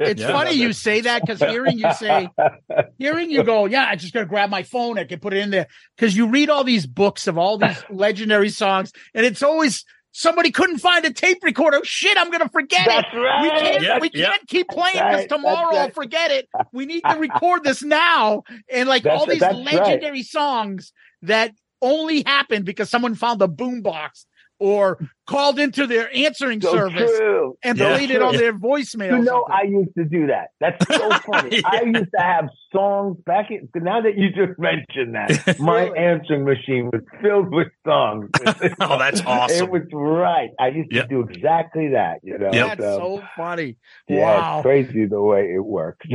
It's 0.00 0.20
Yeah. 0.20 0.32
funny 0.32 0.52
you 0.52 0.72
say 0.72 1.00
that 1.02 1.22
because 1.22 1.40
hearing 1.40 1.78
you 1.78 1.92
say, 1.94 2.28
hearing 2.98 3.30
you 3.30 3.42
go, 3.42 3.66
yeah, 3.66 3.86
I 3.88 3.96
just 3.96 4.12
gotta 4.14 4.26
grab 4.26 4.50
my 4.50 4.62
phone, 4.62 4.98
I 4.98 5.04
can 5.04 5.20
put 5.20 5.32
it 5.34 5.38
in 5.40 5.50
there. 5.50 5.66
Because 5.96 6.16
you 6.16 6.28
read 6.28 6.50
all 6.50 6.64
these 6.64 6.86
books 6.86 7.26
of 7.26 7.38
all 7.38 7.58
these 7.58 7.82
legendary 7.90 8.48
songs, 8.50 8.92
and 9.14 9.26
it's 9.26 9.42
always 9.42 9.84
somebody 10.12 10.52
couldn't 10.52 10.78
find 10.78 11.04
a 11.04 11.12
tape 11.12 11.38
recorder. 11.42 11.80
Shit, 11.84 12.16
I'm 12.16 12.30
gonna 12.30 12.48
forget 12.48 12.86
That's 12.86 13.08
it. 13.12 13.16
right. 13.16 13.42
We 13.42 13.50
can't, 13.50 13.82
Yeah, 13.82 13.98
we 14.00 14.10
yeah. 14.14 14.26
can't 14.30 14.46
keep 14.46 14.68
playing 14.68 14.94
because 14.94 15.14
right, 15.14 15.28
tomorrow 15.28 15.74
I'll 15.76 15.84
right. 15.86 15.94
forget 15.94 16.30
it. 16.30 16.48
We 16.72 16.86
need 16.86 17.02
to 17.08 17.16
record 17.18 17.64
this 17.64 17.82
now. 17.82 18.42
And 18.70 18.88
like 18.88 19.02
That's- 19.02 19.20
all 19.20 19.26
these 19.26 19.40
legendary 19.42 20.22
songs 20.22 20.92
that 21.22 21.52
only 21.82 22.22
happened 22.24 22.64
because 22.64 22.88
someone 22.90 23.14
found 23.14 23.40
the 23.40 23.48
boombox 23.48 24.24
or 24.64 24.98
called 25.26 25.58
into 25.58 25.86
their 25.86 26.08
answering 26.14 26.60
so 26.62 26.72
service 26.72 27.10
true. 27.18 27.56
and 27.62 27.76
Yeah. 27.78 27.94
played 27.96 28.10
it 28.10 28.22
on 28.22 28.34
their 28.36 28.52
voicemail. 28.54 29.18
You 29.18 29.24
know. 29.24 29.44
I 29.50 29.62
used 29.64 29.94
to 29.98 30.04
do 30.04 30.28
that. 30.28 30.48
That's 30.60 30.86
so 30.96 31.10
funny. 31.30 31.62
I 31.64 31.82
used 31.82 32.10
to 32.16 32.22
have 32.22 32.48
songs 32.72 33.18
back 33.26 33.50
in. 33.50 33.68
Now 33.74 34.00
that 34.00 34.16
you 34.16 34.30
just 34.30 34.58
mentioned 34.58 35.14
that, 35.14 35.58
my 35.60 35.82
answering 35.90 36.44
machine 36.44 36.86
was 36.92 37.02
filled 37.20 37.52
with 37.52 37.68
songs. 37.86 38.30
Oh, 38.80 38.98
that's 38.98 39.20
awesome. 39.24 39.66
It 39.66 39.70
was 39.70 39.82
right. 39.92 40.50
I 40.58 40.68
used 40.68 40.90
to 40.92 41.06
do 41.06 41.20
exactly 41.20 41.88
that. 41.88 42.20
You 42.22 42.38
know, 42.38 42.50
Yep. 42.52 42.66
That's 42.78 42.80
So, 42.80 43.18
so 43.18 43.22
funny. 43.36 43.76
yeah, 44.08 44.20
wow. 44.40 44.56
it's 44.58 44.62
crazy 44.64 45.04
the 45.06 45.20
way 45.20 45.52
it 45.54 45.64
works. 45.64 46.06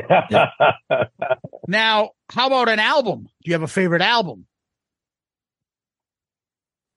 Now, 1.68 2.12
how 2.32 2.48
about 2.48 2.70
an 2.70 2.80
album? 2.80 3.24
Do 3.24 3.30
you 3.50 3.54
have 3.54 3.64
a 3.64 3.68
favorite 3.68 4.02
album? 4.02 4.46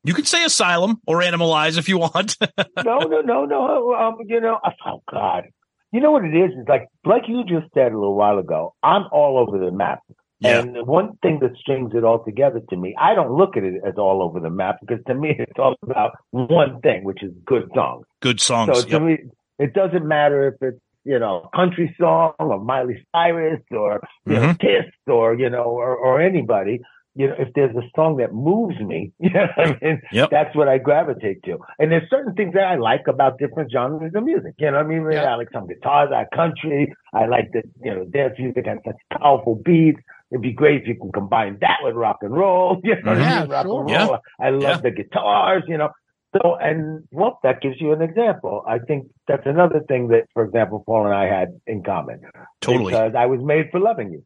You 0.04 0.14
could 0.14 0.26
say 0.26 0.44
Asylum 0.44 1.00
or 1.06 1.20
Animalize 1.20 1.78
if 1.78 1.88
you 1.88 1.98
want. 1.98 2.36
no, 2.84 2.98
no, 3.00 3.20
no, 3.20 3.44
no. 3.44 3.94
Um, 3.94 4.16
you 4.26 4.40
know, 4.40 4.58
oh 4.86 5.02
God, 5.10 5.44
you 5.92 6.00
know 6.00 6.10
what 6.10 6.24
it 6.24 6.34
is? 6.36 6.50
It's 6.58 6.68
like, 6.68 6.88
like 7.04 7.22
you 7.28 7.44
just 7.44 7.72
said 7.74 7.92
a 7.92 7.98
little 7.98 8.16
while 8.16 8.38
ago. 8.38 8.74
I'm 8.82 9.04
all 9.12 9.38
over 9.38 9.64
the 9.64 9.70
map. 9.70 10.00
Yeah. 10.40 10.58
And 10.58 10.86
one 10.88 11.16
thing 11.22 11.38
that 11.40 11.56
strings 11.56 11.92
it 11.94 12.02
all 12.02 12.24
together 12.24 12.60
to 12.70 12.76
me, 12.76 12.96
I 13.00 13.14
don't 13.14 13.30
look 13.36 13.56
at 13.56 13.62
it 13.62 13.74
as 13.86 13.94
all 13.96 14.22
over 14.22 14.40
the 14.40 14.50
map 14.50 14.78
because 14.80 14.98
to 15.06 15.14
me 15.14 15.36
it's 15.38 15.52
all 15.56 15.76
about 15.84 16.12
one 16.32 16.80
thing, 16.80 17.04
which 17.04 17.22
is 17.22 17.30
good 17.46 17.70
songs. 17.74 18.04
Good 18.20 18.40
songs. 18.40 18.76
So 18.76 18.82
to 18.84 18.90
Yep. 18.90 19.02
me, 19.02 19.18
it 19.60 19.72
doesn't 19.72 20.04
matter 20.04 20.48
if 20.48 20.54
it's 20.60 20.80
you 21.04 21.18
know 21.20 21.48
country 21.54 21.94
song 22.00 22.32
or 22.40 22.58
Miley 22.58 23.04
Cyrus 23.14 23.60
or 23.70 24.00
you 24.26 24.32
know 24.34 24.40
Mhm. 24.48 24.58
Kiss 24.58 24.90
or 25.06 25.34
you 25.34 25.48
know 25.48 25.62
or, 25.64 25.94
or 25.96 26.20
anybody. 26.20 26.80
You 27.14 27.28
know, 27.28 27.34
if 27.38 27.48
there's 27.54 27.76
a 27.76 27.82
song 27.94 28.16
that 28.16 28.32
moves 28.32 28.78
me, 28.80 29.12
you 29.18 29.30
know 29.30 29.46
what 29.54 29.68
I 29.68 29.78
mean? 29.82 30.00
Yep. 30.12 30.30
That's 30.30 30.56
what 30.56 30.68
I 30.68 30.78
gravitate 30.78 31.42
to. 31.44 31.58
And 31.78 31.92
there's 31.92 32.08
certain 32.08 32.34
things 32.34 32.54
that 32.54 32.64
I 32.64 32.76
like 32.76 33.02
about 33.06 33.38
different 33.38 33.70
genres 33.70 34.12
of 34.14 34.24
music. 34.24 34.54
You 34.58 34.70
know 34.70 34.78
what 34.78 34.86
I 34.86 34.88
mean? 34.88 35.10
Yeah. 35.12 35.24
I 35.32 35.34
like 35.34 35.48
some 35.52 35.66
guitars, 35.66 36.08
I 36.12 36.20
like 36.20 36.30
country. 36.30 36.92
I 37.12 37.26
like 37.26 37.50
the, 37.52 37.62
you 37.84 37.94
know, 37.94 38.04
dance 38.06 38.34
music 38.38 38.64
has 38.66 38.78
such 38.86 38.96
powerful 39.20 39.56
beats. 39.56 40.00
it'd 40.30 40.40
be 40.40 40.52
great 40.52 40.82
if 40.82 40.88
you 40.88 40.94
can 40.94 41.12
combine 41.12 41.58
that 41.60 41.78
with 41.82 41.94
rock 41.94 42.18
and 42.22 42.32
roll. 42.34 42.80
You 42.84 42.94
know, 43.02 43.12
what 43.12 43.18
I 43.18 43.20
Yeah, 43.20 43.40
mean? 43.40 43.48
Mm-hmm. 43.48 43.52
rock 43.52 43.66
sure. 43.66 43.80
and 43.80 43.90
Yeah. 43.90 44.16
I 44.40 44.50
love 44.50 44.62
Yeah. 44.62 44.80
the 44.80 44.90
guitars, 44.92 45.64
you 45.68 45.76
know. 45.76 45.90
So, 46.34 46.54
and 46.54 47.04
well, 47.12 47.38
that 47.42 47.60
gives 47.60 47.78
you 47.78 47.92
an 47.92 48.00
example. 48.00 48.64
I 48.66 48.78
think 48.78 49.08
that's 49.28 49.44
another 49.44 49.80
thing 49.86 50.08
that, 50.08 50.24
for 50.32 50.42
example, 50.44 50.82
Paul 50.86 51.04
and 51.04 51.14
I 51.14 51.26
had 51.26 51.48
in 51.66 51.82
common. 51.82 52.22
Totally. 52.62 52.92
Because 52.92 53.12
I 53.14 53.26
was 53.26 53.40
made 53.42 53.66
for 53.70 53.80
loving 53.80 54.12
you. 54.12 54.24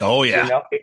Oh 0.00 0.22
yeah. 0.22 0.44
You 0.44 0.50
know, 0.50 0.62
it, 0.70 0.82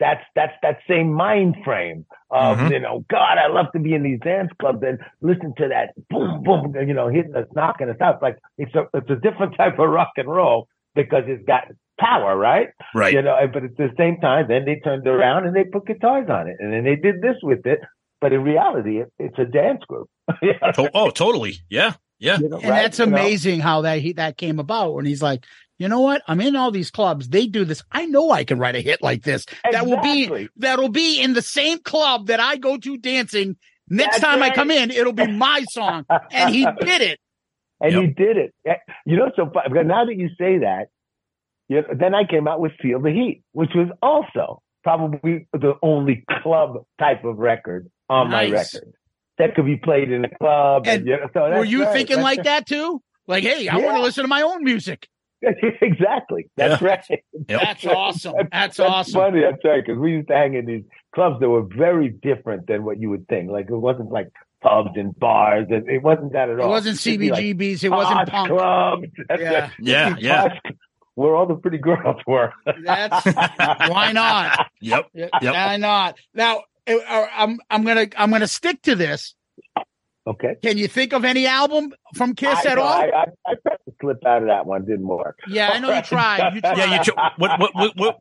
that's 0.00 0.22
that's 0.34 0.52
that 0.62 0.78
same 0.88 1.12
mind 1.12 1.56
frame 1.64 2.04
of 2.30 2.58
Mhm. 2.58 2.70
you 2.70 2.80
know, 2.80 3.04
God, 3.10 3.38
I 3.38 3.46
love 3.48 3.66
to 3.72 3.78
be 3.78 3.94
in 3.94 4.02
these 4.02 4.20
dance 4.20 4.50
clubs 4.60 4.82
and 4.86 4.98
listen 5.20 5.54
to 5.58 5.68
that 5.68 5.94
boom 6.10 6.42
boom, 6.42 6.74
you 6.86 6.94
know, 6.94 7.08
hitting 7.08 7.34
us, 7.34 7.46
knocking 7.54 7.88
us 7.88 8.00
out. 8.00 8.22
Like 8.22 8.38
it's 8.58 8.74
a 8.74 8.86
it's 8.94 9.10
a 9.10 9.16
different 9.16 9.56
type 9.56 9.78
of 9.78 9.88
rock 9.88 10.12
and 10.16 10.28
roll 10.28 10.68
because 10.94 11.24
it's 11.26 11.44
got 11.46 11.64
power, 11.98 12.36
right? 12.36 12.68
right. 12.94 13.12
You 13.14 13.22
know, 13.22 13.36
but 13.52 13.64
at 13.64 13.76
the 13.76 13.90
same 13.96 14.20
time, 14.20 14.46
then 14.48 14.64
they 14.64 14.76
turned 14.80 15.06
around 15.06 15.46
and 15.46 15.54
they 15.54 15.64
put 15.64 15.86
guitars 15.86 16.28
on 16.28 16.48
it, 16.48 16.56
and 16.58 16.72
then 16.72 16.84
they 16.84 16.96
did 16.96 17.20
this 17.22 17.36
with 17.42 17.64
it. 17.66 17.80
But 18.20 18.32
in 18.32 18.42
reality, 18.42 19.00
it, 19.00 19.12
it's 19.18 19.38
a 19.38 19.44
dance 19.44 19.82
group. 19.86 20.08
You 20.42 20.54
oh, 20.94 21.10
totally. 21.10 21.56
Yeah. 21.68 21.92
Yeah. 22.18 22.38
you 22.38 22.48
know, 22.48 22.56
and 22.58 22.70
right? 22.70 22.82
that's 22.82 22.98
You 22.98 23.06
know? 23.06 23.16
amazing 23.16 23.60
how 23.60 23.82
that 23.82 23.98
he 23.98 24.14
that 24.14 24.36
came 24.38 24.58
about 24.58 24.94
when 24.94 25.04
he's 25.04 25.22
like 25.22 25.44
you 25.78 25.88
know 25.88 26.00
what? 26.00 26.22
I'm 26.28 26.40
in 26.40 26.56
all 26.56 26.70
these 26.70 26.90
clubs. 26.90 27.28
They 27.28 27.46
do 27.46 27.64
this. 27.64 27.82
I 27.90 28.06
know 28.06 28.30
i 28.30 28.44
can 28.44 28.58
write 28.58 28.76
a 28.76 28.80
hit 28.80 29.02
like 29.02 29.22
this. 29.22 29.46
That 29.70 29.86
will 29.86 30.00
be 30.00 30.48
that'll 30.56 30.88
be 30.88 31.20
in 31.20 31.32
the 31.32 31.42
same 31.42 31.78
club 31.80 32.28
that 32.28 32.40
i 32.40 32.56
go 32.56 32.76
to 32.78 32.96
dancing. 32.96 33.56
Next 33.88 34.20
That's 34.20 34.24
time 34.24 34.42
i 34.42 34.50
come 34.50 34.70
in 34.70 34.90
it'll 34.90 35.12
be 35.12 35.26
my 35.30 35.64
song. 35.70 36.06
And 36.30 36.54
he 36.54 36.64
did 36.80 37.02
it. 37.02 37.18
And 37.80 37.92
Yep. 37.92 38.02
he 38.02 38.06
did 38.08 38.36
it. 38.36 38.54
You 39.04 39.16
know, 39.16 39.30
so 39.36 39.44
now 39.44 40.04
that 40.06 40.14
you 40.16 40.28
say 40.38 40.58
that, 40.58 40.86
you 41.68 41.76
know, 41.82 41.88
then 41.98 42.14
I 42.14 42.24
came 42.24 42.46
out 42.46 42.60
with 42.60 42.72
"Feel 42.80 43.00
the 43.00 43.10
Heat," 43.10 43.42
which 43.52 43.70
was 43.74 43.88
also 44.00 44.62
probably 44.84 45.48
the 45.52 45.74
only 45.82 46.24
club 46.42 46.84
type 46.98 47.24
of 47.24 47.38
record 47.38 47.90
on 48.08 48.30
my 48.30 48.48
record. 48.48 48.92
That 49.38 49.54
could 49.56 49.66
be 49.66 49.76
played 49.76 50.12
in 50.12 50.24
a 50.24 50.28
club. 50.38 50.86
And 50.86 51.00
And, 51.00 51.06
you 51.08 51.16
know, 51.16 51.28
so 51.34 51.40
were 51.58 51.64
you 51.64 51.82
right. 51.84 51.92
thinking 51.92 52.16
That's 52.16 52.24
like 52.24 52.44
that 52.44 52.66
too? 52.66 53.02
Like 53.26 53.42
hey 53.42 53.68
i 53.68 53.76
want 53.76 53.96
to 53.96 54.02
listen 54.02 54.22
to 54.22 54.28
my 54.28 54.42
own 54.42 54.62
music. 54.62 55.08
right. 55.08 55.13
exactly. 55.80 56.48
That's 56.56 56.80
Yeah. 56.82 56.88
right. 56.88 57.04
Yep. 57.48 57.60
that's 57.62 57.86
awesome 57.86 58.34
that's 58.52 58.76
That's 58.76 58.80
awesome 58.80 59.12
funny. 59.20 59.40
That's 59.42 59.64
right. 59.64 59.84
Because 59.84 59.98
we 59.98 60.12
used 60.12 60.28
to 60.28 60.34
hang 60.34 60.54
in 60.54 60.66
these 60.66 60.84
clubs 61.14 61.40
that 61.40 61.48
were 61.48 61.62
very 61.62 62.08
different 62.08 62.66
than 62.66 62.84
what 62.84 62.98
you 63.00 63.10
would 63.10 63.26
think. 63.28 63.50
Like 63.50 63.68
it 63.70 63.76
wasn't 63.76 64.10
like 64.10 64.28
pubs 64.62 64.90
and 64.96 65.14
bars, 65.18 65.66
and 65.70 65.88
it 65.88 66.02
wasn't 66.02 66.32
that 66.32 66.48
at 66.48 66.58
all. 66.58 66.66
it 66.66 66.70
wasn't 66.70 67.06
It'd 67.06 67.30
like 67.30 67.38
cbgbs 67.44 67.84
it 67.84 67.88
wasn't 67.90 68.28
punk 68.28 68.48
clubs. 68.50 69.06
That's 69.28 69.42
Yeah. 69.42 69.60
right. 69.60 69.70
Yeah. 69.78 70.10
It'd 70.12 70.22
Yeah. 70.22 70.48
posh 70.48 70.72
Where 71.16 71.34
all 71.36 71.46
the 71.46 71.54
pretty 71.56 71.78
girls 71.78 72.20
were. 72.26 72.52
that's 72.84 73.26
why 73.26 74.10
not 74.12 74.68
Yep. 74.80 75.06
Yep. 75.14 75.30
why 75.42 75.76
not 75.76 76.16
now 76.34 76.62
uh, 76.88 76.96
uh, 77.08 77.26
i'm 77.36 77.60
i'm 77.70 77.84
gonna 77.84 78.06
i'm 78.16 78.30
gonna 78.30 78.46
stick 78.48 78.82
to 78.82 78.94
this 78.94 79.34
Okay. 80.26 80.56
can 80.62 80.78
you 80.78 80.88
think 80.88 81.12
of 81.12 81.22
any 81.24 81.46
album 81.46 81.92
from 82.14 82.34
kiss 82.34 82.64
I, 82.64 82.70
at 82.70 82.78
all 82.78 82.86
I, 82.86 83.10
I, 83.14 83.24
I 83.46 83.54
tried 83.62 83.76
to 83.86 83.92
slip 84.00 84.24
out 84.26 84.42
of 84.42 84.48
that 84.48 84.64
one. 84.66 84.84
Didn't 84.86 85.06
work. 85.06 85.38
Yeah, 85.48 85.70
I 85.74 85.78
know 85.78 85.94
you 85.94 86.02
tried. 86.02 86.54
You 86.54 86.60
tried. 86.60 86.78
Yeah. 86.78 86.94
You. 86.96 87.02
Ch- 87.02 87.16
what, 87.36 87.60
what? 87.60 87.74
What? 87.74 87.92
What? 87.96 88.16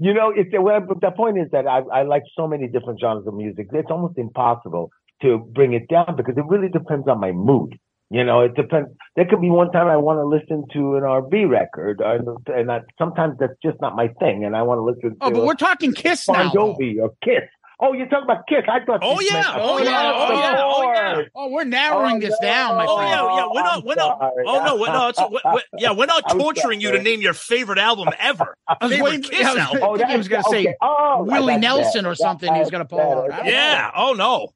You 0.00 0.14
know, 0.14 0.32
it's 0.34 0.50
well, 0.58 0.80
the 1.00 1.10
point 1.10 1.38
is 1.38 1.48
that 1.52 1.66
I, 1.66 1.80
I 1.92 2.02
like 2.02 2.22
so 2.36 2.48
many 2.48 2.66
different 2.66 2.98
genres 3.00 3.26
of 3.26 3.34
music. 3.34 3.68
It's 3.72 3.90
almost 3.90 4.18
impossible 4.18 4.90
to 5.20 5.38
bring 5.54 5.74
it 5.74 5.88
down 5.88 6.16
because 6.16 6.36
it 6.36 6.44
really 6.48 6.68
depends 6.68 7.06
on 7.08 7.20
my 7.20 7.32
mood. 7.32 7.78
You 8.10 8.24
know, 8.24 8.40
it 8.40 8.54
depends. 8.54 8.90
There 9.16 9.24
could 9.24 9.40
be 9.40 9.48
one 9.48 9.70
time 9.70 9.86
I 9.86 9.96
want 9.96 10.18
to 10.18 10.26
listen 10.26 10.64
to 10.74 10.96
an 10.96 11.02
R&B 11.04 11.46
record, 11.46 12.02
uh, 12.02 12.18
or, 12.26 12.36
and 12.54 12.70
I, 12.70 12.80
sometimes 12.98 13.36
that's 13.40 13.54
just 13.64 13.80
not 13.80 13.96
my 13.96 14.08
thing, 14.20 14.44
and 14.44 14.54
I 14.54 14.62
want 14.62 14.78
to 14.78 14.82
listen 14.82 15.16
Oh, 15.22 15.30
to 15.30 15.34
but 15.36 15.46
we're 15.46 15.54
talking 15.54 15.94
Kiss 15.94 16.28
now. 16.28 16.52
Bon 16.52 16.76
Jovi 16.76 17.00
or 17.00 17.12
Kiss. 17.24 17.48
Oh, 17.84 17.92
you're 17.94 18.06
talking 18.06 18.24
about 18.24 18.46
Kiss? 18.48 18.62
I 18.68 18.84
thought. 18.84 19.00
Oh, 19.02 19.18
yeah. 19.20 19.32
meant 19.34 19.46
Oh, 19.56 19.78
across 19.78 19.84
yeah. 19.84 20.12
Oh, 20.14 20.32
yeah. 20.32 20.56
Oh, 20.62 20.82
yeah. 20.94 21.22
Oh, 21.34 21.50
we're 21.50 21.64
narrowing 21.64 22.16
Oh, 22.16 22.20
this 22.20 22.36
no. 22.40 22.46
down, 22.48 22.76
my 22.76 22.86
Oh 22.88 23.00
yeah, 23.00 23.36
yeah. 23.36 23.46
We're 23.52 23.62
not. 23.62 23.84
We're 23.84 23.94
not. 23.96 24.18
Oh 24.46 24.64
no, 24.64 24.76
we're, 24.76 24.86
no. 24.92 25.08
It's, 25.08 25.18
we 25.20 25.40
we 25.52 25.62
yeah, 25.78 25.92
we're 25.92 26.06
not 26.06 26.28
torturing 26.30 26.80
you 26.80 26.92
to 26.92 27.02
name 27.02 27.20
your 27.20 27.34
favorite 27.34 27.78
album 27.78 28.08
ever. 28.18 28.54
I 28.68 28.76
was 28.80 28.92
Favorite 28.92 29.04
waiting- 29.04 29.22
Kiss 29.22 29.46
I 29.46 29.50
was- 29.50 29.58
album. 29.58 29.80
Oh, 29.82 29.94
I 29.94 29.98
think 29.98 30.10
he 30.10 30.16
was 30.16 30.28
gonna 30.28 30.42
say 30.44 30.60
okay. 30.60 30.74
oh, 30.80 31.24
Willie 31.24 31.54
that's 31.54 31.62
Nelson 31.62 32.04
bad. 32.04 32.10
or 32.10 32.14
something 32.14 32.54
he 32.54 32.60
was 32.60 32.70
gonna 32.70 32.84
pull 32.84 32.98
That's 32.98 33.12
out. 33.20 33.28
bad. 33.30 33.40
I 33.46 33.48
Yeah. 33.50 33.90
Oh 33.96 34.12
no. 34.12 34.48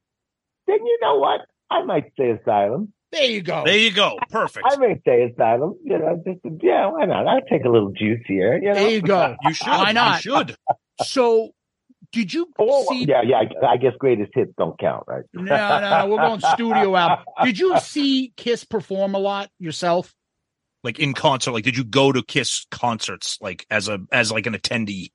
Then 0.69 0.79
you 0.87 0.99
know 1.03 1.17
what? 1.19 1.41
I 1.71 1.83
might 1.83 2.13
say 2.19 2.31
Asylum. 2.31 2.93
There 3.13 3.25
you 3.25 3.41
go. 3.43 3.63
There 3.65 3.77
you 3.77 3.93
go. 3.93 4.19
Perfect. 4.31 4.67
I 4.71 4.77
may 4.77 5.01
say 5.07 5.23
Asylum. 5.33 5.75
You 5.85 5.99
know, 5.99 6.23
just 6.27 6.41
yeah, 6.63 6.87
why 6.87 7.07
not? 7.07 7.27
I'll 7.27 7.41
take 7.43 7.65
a 7.65 7.69
little 7.69 7.91
juice 7.93 8.21
here. 8.27 8.57
You 8.57 8.69
know? 8.69 8.75
There 8.75 8.91
you 8.91 9.01
go. 9.03 9.35
You 9.43 9.53
should. 9.55 9.67
Why 9.69 9.93
not? 9.93 10.25
You 10.25 10.33
should. 10.37 10.57
So, 11.03 11.51
did 12.13 12.33
you 12.33 12.49
Oh, 12.59 12.85
see? 12.89 13.05
yeah, 13.07 13.23
yeah. 13.23 13.43
I, 13.63 13.67
I 13.73 13.77
guess 13.77 13.93
greatest 13.99 14.33
hits 14.35 14.53
don't 14.59 14.79
count, 14.79 15.05
right? 15.07 15.25
No, 15.35 15.43
no, 15.45 15.81
no. 15.81 16.07
We're 16.07 16.19
going 16.19 16.41
studio 16.41 16.97
album. 16.97 17.25
Did 17.45 17.59
you 17.59 17.79
see 17.81 18.33
Kiss 18.37 18.65
perform 18.65 19.15
a 19.15 19.19
lot 19.19 19.51
yourself? 19.59 20.15
Like 20.85 20.99
in 20.99 21.15
concert. 21.15 21.53
Like, 21.53 21.65
did 21.65 21.77
you 21.77 21.85
go 21.85 22.13
to 22.13 22.23
Kiss 22.23 22.67
concerts? 22.71 23.39
Like 23.41 23.67
as 23.71 23.89
a 23.89 23.99
as 24.13 24.31
like 24.31 24.47
an 24.47 24.55
attendee? 24.55 25.11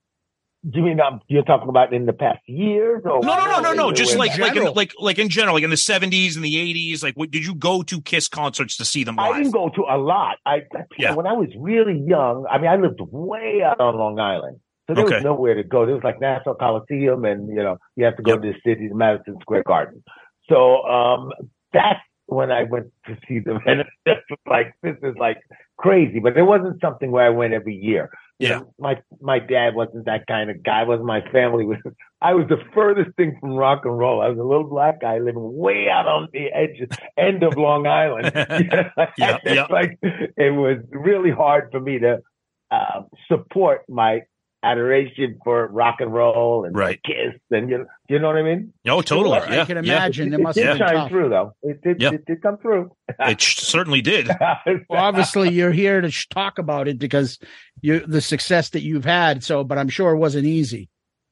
Do 0.70 0.78
you 0.78 0.86
mean 0.86 1.00
um, 1.00 1.22
you're 1.28 1.42
talking 1.42 1.70
about 1.70 1.92
in 1.92 2.06
the 2.06 2.14
past 2.14 2.38
years? 2.46 3.02
Or 3.06 3.20
No, 3.24 3.36
no, 3.36 3.46
no, 3.48 3.60
no, 3.62 3.74
no. 3.74 3.92
Just 3.92 4.12
in 4.14 4.20
like 4.20 4.38
like 4.38 4.50
in, 4.50 4.56
general. 4.56 4.74
like 4.76 4.94
like 5.00 5.18
in 5.18 5.28
general, 5.30 5.56
like 5.56 5.64
in 5.64 5.72
the 5.72 5.78
seventies 5.78 6.36
and 6.36 6.46
the 6.46 6.56
eighties. 6.60 7.02
Like, 7.02 7.16
what, 7.16 7.32
did 7.32 7.44
you 7.46 7.56
go 7.56 7.82
to 7.84 8.00
Kiss 8.02 8.28
concerts 8.28 8.78
to 8.78 8.86
see 8.86 9.04
them 9.04 9.18
I 9.18 9.38
didn't 9.38 9.54
go 9.54 9.70
to 9.70 9.82
a 9.90 9.98
lot. 9.98 10.38
I, 10.46 10.58
I 10.76 10.84
Yeah. 11.00 11.16
when 11.16 11.26
I 11.26 11.34
was 11.34 11.50
really 11.58 12.00
young. 12.06 12.46
I 12.52 12.60
mean, 12.60 12.68
I 12.68 12.76
lived 12.76 13.00
way 13.00 13.62
out 13.66 13.80
on 13.80 13.96
Long 13.98 14.20
Island, 14.20 14.60
so 14.96 14.96
there 14.96 15.06
Okay. 15.06 15.16
was 15.16 15.24
nowhere 15.24 15.56
to 15.56 15.64
go. 15.64 15.86
There 15.86 15.96
was 15.96 16.04
like 16.04 16.20
Nassau 16.22 16.54
Coliseum, 16.56 17.26
and 17.26 17.48
you 17.50 17.64
know, 17.64 17.78
you 17.96 18.06
have 18.06 18.18
to 18.18 18.24
go 18.24 18.34
Yep. 18.34 18.42
to 18.42 18.54
the 18.54 18.60
city, 18.66 18.90
to 18.90 18.96
Madison 18.96 19.38
Square 19.42 19.64
Garden. 19.68 20.04
So 20.50 20.84
um, 20.84 21.32
that's 21.74 22.00
when 22.28 22.52
I 22.52 22.64
went 22.64 22.88
to 23.08 23.18
see 23.28 23.40
them, 23.40 23.60
and 23.66 23.82
it's 23.82 23.90
just 24.08 24.42
like 24.48 24.74
this 24.84 24.96
is 25.04 25.16
like 25.18 25.38
crazy. 25.78 26.20
But 26.20 26.38
it 26.38 26.44
wasn't 26.44 26.80
something 26.82 27.12
where 27.12 27.26
I 27.26 27.30
went 27.30 27.54
every 27.54 27.76
year. 27.76 28.10
You 28.40 28.48
Yeah. 28.48 28.60
know, 28.60 28.74
my 28.80 29.00
my 29.22 29.40
dad 29.40 29.76
wasn't 29.76 30.06
that 30.06 30.26
kind 30.28 30.50
of 30.50 30.64
guy. 30.64 30.84
Wasn't 30.84 31.06
my 31.06 31.22
family 31.32 31.66
was. 31.72 31.78
I 32.22 32.34
was 32.34 32.48
the 32.50 32.58
furthest 32.74 33.16
thing 33.18 33.38
from 33.40 33.56
rock 33.56 33.82
and 33.86 33.98
roll. 33.98 34.22
I 34.22 34.30
was 34.30 34.38
a 34.40 34.44
little 34.44 34.64
black 34.68 35.02
guy 35.02 35.18
living 35.20 35.58
way 35.58 35.90
out 35.90 36.08
on 36.08 36.28
the 36.34 36.48
edge 36.54 36.82
end 37.18 37.44
of 37.44 37.58
Long 37.58 37.88
Island. 37.88 38.32
Yeah. 39.18 39.68
like 39.70 39.98
it 40.02 40.54
was 40.56 40.78
really 40.92 41.32
hard 41.32 41.70
for 41.72 41.80
me 41.80 42.00
to 42.00 42.20
uh, 42.72 43.02
support 43.28 43.82
my 43.90 44.22
adoration 44.64 45.40
for 45.44 45.68
rock 45.68 45.98
and 46.02 46.14
roll 46.14 46.66
and 46.66 46.76
Right. 46.76 47.00
Kiss 47.04 47.40
and 47.50 47.70
you 47.70 47.80
know, 47.80 47.86
you 48.10 48.20
know 48.20 48.28
what 48.28 48.38
I 48.38 48.44
mean? 48.44 48.74
No, 48.86 49.02
totally. 49.02 49.40
I 49.40 49.56
Yeah, 49.56 49.66
can 49.66 49.84
yeah. 49.84 49.96
imagine. 49.96 50.34
it, 50.34 50.40
It 50.40 50.44
must 50.44 50.58
it 50.58 50.66
have 50.66 50.78
did 50.78 50.88
shine 50.88 50.96
tough. 50.96 51.10
through 51.10 51.30
though. 51.30 51.54
It 51.64 51.82
did. 51.82 52.02
Yeah. 52.02 52.12
It 52.14 52.26
did 52.26 52.42
come 52.42 52.58
through. 52.58 52.92
It 53.20 53.42
sh- 53.42 53.58
certainly 53.58 54.02
did. 54.02 54.28
Well, 54.66 54.84
obviously, 55.04 55.50
you're 55.52 55.72
here 55.72 56.02
to 56.02 56.12
sh- 56.12 56.28
talk 56.28 56.60
about 56.60 56.88
it 56.88 57.00
because 57.00 57.40
you 57.82 58.00
the 58.06 58.22
success 58.22 58.70
that 58.70 58.82
you've 58.82 59.06
had. 59.06 59.44
So, 59.44 59.64
but 59.64 59.78
I'm 59.78 59.90
sure 59.90 60.12
it 60.14 60.18
wasn't 60.20 60.46
easy. 60.46 60.90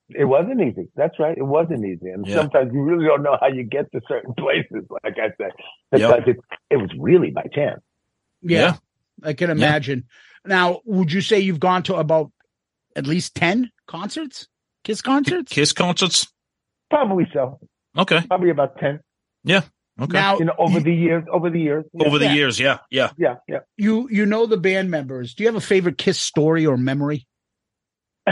It 0.09 0.25
wasn't 0.25 0.59
easy. 0.61 0.87
That's 0.95 1.19
right. 1.19 1.37
It 1.37 1.43
wasn't 1.45 1.85
easy. 1.85 2.09
And 2.09 2.25
Yeah. 2.25 2.37
sometimes 2.37 2.71
you 2.73 2.81
really 2.81 3.05
don't 3.05 3.21
know 3.21 3.37
how 3.39 3.47
you 3.47 3.63
get 3.63 3.91
to 3.91 4.01
certain 4.07 4.33
places, 4.37 4.85
like 5.03 5.17
I 5.19 5.29
said, 5.37 5.51
because 5.91 6.23
it, 6.25 6.37
it 6.71 6.77
was 6.77 6.89
really 6.97 7.29
by 7.29 7.43
chance. 7.53 7.79
Yeah, 8.41 8.59
Yeah. 8.59 8.75
I 9.23 9.33
can 9.33 9.51
imagine. 9.51 10.05
Now, 10.45 10.79
would 10.85 11.11
you 11.11 11.21
say 11.21 11.39
you've 11.39 11.59
gone 11.59 11.83
to 11.83 11.95
about 11.95 12.31
at 12.95 13.07
least 13.07 13.35
ten 13.35 13.71
concerts, 13.87 14.47
Kiss 14.83 15.01
concerts? 15.01 15.51
Kiss 15.51 15.73
concerts. 15.73 16.27
Probably 16.89 17.27
so. 17.33 17.59
Okay. 17.97 18.21
Probably 18.27 18.49
about 18.49 18.77
10, 18.79 18.99
Yeah. 19.43 19.61
Okay. 20.01 20.13
Now, 20.13 20.37
you 20.39 20.45
know, 20.45 20.53
over 20.57 20.79
the 20.79 20.93
years, 20.93 21.25
over 21.31 21.49
the 21.49 21.59
years. 21.59 21.85
Yeah. 21.93 22.07
Over 22.07 22.19
the 22.19 22.25
Yeah. 22.25 22.33
years, 22.33 22.59
yeah, 22.59 22.77
yeah. 22.89 23.09
Yeah. 23.17 23.35
Yeah. 23.49 23.59
you 23.77 24.07
you 24.09 24.25
know 24.25 24.45
the 24.45 24.55
band 24.57 24.89
members. 24.89 25.33
Do 25.33 25.43
you 25.43 25.49
have 25.49 25.55
a 25.57 25.61
favorite 25.61 25.97
Kiss 25.97 26.19
story 26.21 26.65
or 26.65 26.77
memory? 26.77 27.27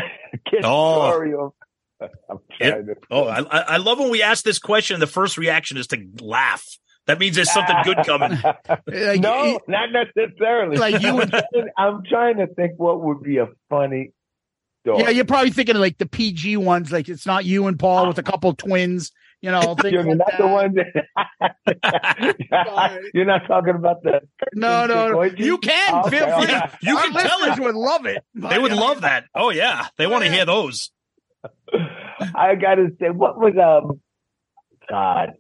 Kiss 0.50 0.62
Oh. 0.64 1.10
story 1.12 1.34
of, 1.34 1.52
I'm 2.30 2.38
trying 2.58 2.86
to. 2.86 2.96
Oh, 3.12 3.26
I, 3.26 3.40
I 3.42 3.60
I 3.74 3.78
love 3.78 4.00
when 4.00 4.10
we 4.12 4.22
ask 4.22 4.44
this 4.46 4.60
question. 4.60 5.00
The 5.00 5.08
first 5.08 5.38
reaction 5.38 5.78
is 5.78 5.88
to 5.88 5.98
laugh. 6.22 6.66
That 7.08 7.20
means 7.20 7.36
there's 7.36 7.52
something 7.52 7.76
good 7.84 7.98
coming. 8.06 8.38
Like, 8.88 9.20
no, 9.22 9.44
you- 9.44 9.60
not 9.68 9.90
necessarily. 9.92 10.78
Like 10.78 11.02
you 11.02 11.16
would- 11.16 11.34
I'm 11.78 12.04
trying 12.10 12.38
to 12.38 12.48
think 12.48 12.74
what 12.78 13.02
would 13.02 13.24
be 13.24 13.38
a 13.38 13.48
funny 13.70 14.12
story. 14.88 15.04
Yeah, 15.04 15.10
you're 15.10 15.26
probably 15.26 15.52
thinking 15.52 15.76
of 15.76 15.82
like 15.82 15.98
the 15.98 16.06
PG 16.06 16.58
ones, 16.58 16.92
like 16.92 17.10
it's 17.10 17.26
not 17.26 17.46
you 17.46 17.68
and 17.68 17.78
Paul 17.78 18.08
with 18.08 18.18
a 18.18 18.24
couple 18.24 18.54
twins, 18.54 19.12
you 19.42 19.52
know, 19.52 19.76
things 19.76 19.92
You're 19.94 20.04
like 20.04 20.18
not 20.18 20.28
that. 20.32 20.38
the 20.40 20.48
one 20.48 20.74
that 20.76 21.06
you're 23.14 23.26
not 23.26 23.48
talking 23.48 23.76
about 23.76 24.02
the 24.04 24.22
No, 24.54 24.86
no, 24.86 25.10
no. 25.12 25.24
You 25.24 25.58
can 25.58 26.06
Okay, 26.06 26.18
feel 26.18 26.28
free. 26.42 26.56
okay. 26.56 26.70
You 26.82 26.98
Our 26.98 27.04
can 27.04 27.14
tell 27.14 27.40
listeners 27.40 27.58
it. 27.58 27.62
would 27.64 27.76
love 27.76 28.06
it. 28.06 28.24
They 28.34 28.60
would 28.60 28.74
love 28.74 29.02
that. 29.02 29.26
Oh 29.36 29.50
yeah, 29.50 29.88
they 29.98 30.08
want 30.08 30.24
to 30.24 30.32
hear 30.32 30.46
those. 30.46 30.92
I 32.36 32.56
gotta 32.56 32.88
say, 33.00 33.10
what 33.10 33.38
was 33.38 33.54
um, 33.58 34.00
God, 34.90 35.34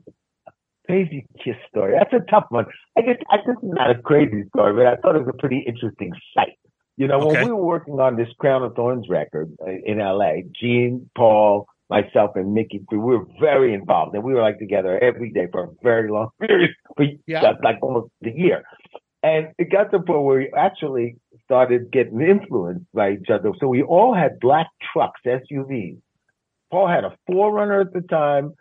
crazy 0.85 1.25
kiss 1.43 1.55
story? 1.69 1.93
That's 1.97 2.13
a 2.13 2.29
tough 2.29 2.45
one. 2.49 2.65
I 2.97 3.01
guess 3.01 3.17
I, 3.29 3.37
this 3.45 3.55
is 3.63 3.63
not 3.63 3.89
a 3.91 3.95
crazy 4.01 4.43
story, 4.49 4.73
but 4.73 4.85
I 4.85 4.95
thought 4.97 5.15
it 5.15 5.25
was 5.25 5.33
a 5.33 5.37
pretty 5.37 5.63
interesting 5.67 6.11
sight. 6.35 6.57
You 6.97 7.07
know, 7.07 7.17
Okay. 7.21 7.27
when 7.41 7.45
we 7.45 7.51
were 7.51 7.63
working 7.65 7.99
on 7.99 8.15
this 8.15 8.27
Crown 8.39 8.63
of 8.63 8.73
Thorns 8.75 9.07
record 9.07 9.51
uh, 9.65 9.69
in 9.85 9.99
LA, 9.99 10.41
Gene, 10.59 11.09
Paul, 11.15 11.67
myself, 11.89 12.35
and 12.35 12.53
Mickey, 12.53 12.81
we 12.91 12.97
were 12.97 13.23
very 13.39 13.73
involved, 13.73 14.15
and 14.15 14.23
we 14.23 14.33
were 14.33 14.41
like 14.41 14.57
together 14.59 14.97
every 15.01 15.29
day 15.31 15.47
for 15.51 15.65
a 15.65 15.69
very 15.83 16.09
long 16.11 16.29
period, 16.41 16.71
for 16.95 17.05
Yeah. 17.27 17.53
like 17.63 17.77
almost 17.81 18.11
a 18.25 18.31
year. 18.31 18.63
And 19.23 19.49
it 19.57 19.71
got 19.71 19.91
to 19.91 19.99
the 19.99 20.03
point 20.03 20.23
where 20.23 20.37
we 20.39 20.51
actually 20.55 21.17
started 21.45 21.91
getting 21.91 22.21
influenced 22.21 22.85
by 22.93 23.11
each 23.11 23.29
other. 23.29 23.51
So 23.59 23.67
we 23.67 23.83
all 23.83 24.13
had 24.13 24.39
black 24.39 24.67
trucks, 24.91 25.21
SUVs. 25.25 25.97
Paul 26.71 26.87
had 26.87 27.03
a 27.03 27.15
4Runner 27.29 27.81
at 27.81 27.93
the 27.93 28.01
time. 28.01 28.53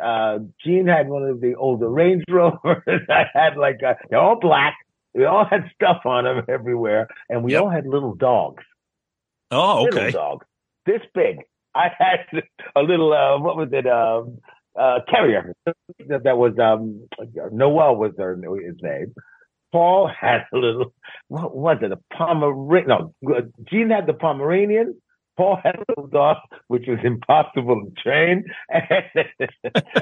Uh, 0.00 0.40
Gene 0.64 0.86
had 0.86 1.08
one 1.08 1.22
of 1.22 1.40
the 1.40 1.54
older 1.54 1.88
Range 1.88 2.22
Rovers. 2.28 2.82
I 3.08 3.24
had 3.32 3.56
like 3.56 3.80
a, 3.82 3.96
they're 4.10 4.18
all 4.20 4.38
black. 4.38 4.74
We 5.18 5.24
all 5.26 5.44
had 5.44 5.70
stuff 5.74 6.02
on 6.04 6.24
them 6.24 6.42
everywhere, 6.48 7.06
and 7.28 7.44
we 7.44 7.52
Yep. 7.52 7.62
all 7.62 7.70
had 7.70 7.86
little 7.86 8.14
dogs. 8.14 8.64
Oh, 9.50 9.86
okay. 9.86 10.06
Little 10.06 10.20
dogs, 10.20 10.46
this 10.86 11.02
big. 11.14 11.38
I 11.74 11.90
had 11.96 12.20
a 12.76 12.82
little. 12.82 13.12
Uh, 13.12 13.38
what 13.38 13.56
was 13.56 13.68
it? 13.72 13.86
Um, 13.86 14.38
uh, 14.78 15.00
carrier. 15.08 15.54
That, 16.08 16.24
that 16.24 16.36
was 16.36 16.58
um, 16.58 17.06
Noel 17.52 17.96
was 17.96 18.12
their 18.16 18.34
his 18.34 18.76
name. 18.82 19.14
Paul 19.72 20.08
had 20.08 20.46
a 20.52 20.56
little. 20.56 20.92
What 21.28 21.54
was 21.56 21.78
it? 21.82 21.92
A 21.92 21.98
Pomeranian? 22.12 22.88
No, 22.88 23.14
Gene 23.70 23.90
had 23.90 24.06
the 24.06 24.14
Pomeranian. 24.14 24.94
Paul 25.36 25.58
had 25.62 25.76
a 25.76 25.84
little 25.88 26.06
dog, 26.06 26.36
which 26.68 26.84
was 26.86 26.98
impossible 27.04 27.82
to 27.84 28.02
train. 28.02 28.44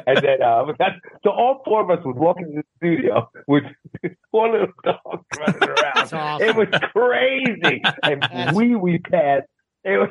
And, 0.07 0.19
then, 0.23 0.43
uh, 0.43 0.65
that, 0.79 0.93
so 1.23 1.31
all 1.31 1.63
four 1.65 1.83
of 1.83 1.91
us 1.91 2.05
would 2.05 2.17
walk 2.17 2.39
into 2.41 2.57
the 2.57 2.65
studio 2.77 3.31
with 3.47 3.65
four 4.31 4.51
little 4.51 4.69
dogs 4.85 5.25
running 5.39 5.63
around. 5.63 5.77
That's 5.95 6.13
awesome. 6.13 6.49
It 6.49 6.57
was 6.57 6.69
crazy. 6.93 7.83
And 8.03 8.57
we, 8.57 8.75
we 8.75 8.99
passed. 8.99 9.47
It 9.85 9.99
was 9.99 10.11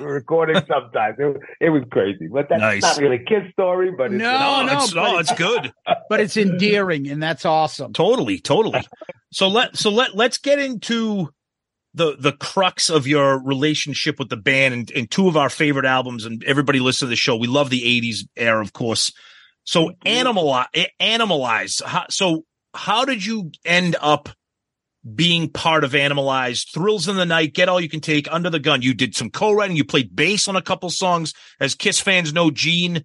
we 0.00 0.04
were 0.06 0.12
recording 0.12 0.56
sometimes. 0.68 1.16
It 1.18 1.24
was, 1.24 1.36
it 1.60 1.70
was 1.70 1.82
crazy, 1.90 2.28
but 2.30 2.48
that's 2.50 2.60
Nice. 2.60 2.82
not 2.82 2.98
really 2.98 3.16
a 3.16 3.24
kid 3.24 3.50
story. 3.52 3.90
But 3.96 4.12
it's 4.12 4.20
No, 4.22 4.64
no, 4.66 4.72
it's, 4.82 4.94
no, 4.94 5.04
it's- 5.18 5.30
it's 5.30 5.38
good. 5.38 5.72
but 6.10 6.20
it's 6.20 6.36
endearing, 6.36 7.08
and 7.08 7.22
that's 7.22 7.46
awesome. 7.46 7.94
Totally, 7.94 8.38
totally. 8.38 8.82
So 9.32 9.48
let 9.48 9.76
so 9.78 9.88
let 9.90 10.14
let's 10.14 10.36
get 10.36 10.58
into 10.58 11.32
the 11.94 12.16
the 12.18 12.32
crux 12.32 12.88
of 12.90 13.06
your 13.06 13.42
relationship 13.42 14.18
with 14.18 14.28
the 14.28 14.36
band 14.36 14.74
and, 14.74 14.90
and 14.92 15.10
two 15.10 15.28
of 15.28 15.36
our 15.36 15.50
favorite 15.50 15.84
albums. 15.84 16.24
And 16.24 16.42
everybody 16.44 16.80
listen 16.80 17.06
to 17.06 17.10
the 17.10 17.16
show. 17.16 17.36
We 17.36 17.46
love 17.46 17.70
the 17.70 17.82
'80s 17.82 18.26
era, 18.36 18.60
of 18.60 18.72
course. 18.72 19.12
So 19.64 19.92
animal 20.04 20.64
animalize. 21.00 21.82
How, 21.82 22.06
so 22.08 22.44
how 22.74 23.04
did 23.04 23.24
you 23.24 23.52
end 23.64 23.96
up 24.00 24.28
being 25.14 25.50
part 25.50 25.84
of 25.84 25.92
Animalized? 25.92 26.72
Thrills 26.72 27.08
in 27.08 27.16
the 27.16 27.26
Night, 27.26 27.54
Get 27.54 27.68
All 27.68 27.80
You 27.80 27.88
Can 27.88 28.00
Take, 28.00 28.32
Under 28.32 28.50
the 28.50 28.58
Gun. 28.58 28.82
You 28.82 28.94
did 28.94 29.14
some 29.14 29.30
co-writing. 29.30 29.76
You 29.76 29.84
played 29.84 30.16
bass 30.16 30.48
on 30.48 30.56
a 30.56 30.62
couple 30.62 30.90
songs. 30.90 31.32
As 31.60 31.74
Kiss 31.74 32.00
fans 32.00 32.32
know, 32.32 32.50
Gene 32.50 33.04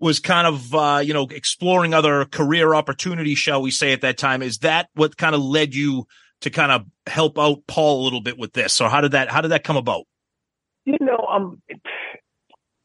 was 0.00 0.20
kind 0.20 0.46
of 0.46 0.74
uh, 0.74 1.02
you 1.04 1.12
know 1.12 1.26
exploring 1.30 1.94
other 1.94 2.24
career 2.24 2.74
opportunities, 2.74 3.38
shall 3.38 3.62
we 3.62 3.70
say, 3.70 3.92
at 3.92 4.02
that 4.02 4.18
time. 4.18 4.42
Is 4.42 4.58
that 4.58 4.88
what 4.94 5.16
kind 5.16 5.34
of 5.34 5.42
led 5.42 5.74
you 5.74 6.06
to 6.42 6.50
kind 6.50 6.70
of 6.72 6.84
help 7.06 7.38
out 7.38 7.66
Paul 7.66 8.02
a 8.02 8.04
little 8.04 8.20
bit 8.20 8.38
with 8.38 8.52
this, 8.52 8.72
So 8.74 8.88
how 8.88 9.00
did 9.00 9.12
that 9.12 9.28
how 9.30 9.40
did 9.40 9.50
that 9.50 9.64
come 9.64 9.76
about? 9.76 10.04
you 10.84 10.96
know, 11.00 11.18
um, 11.30 11.60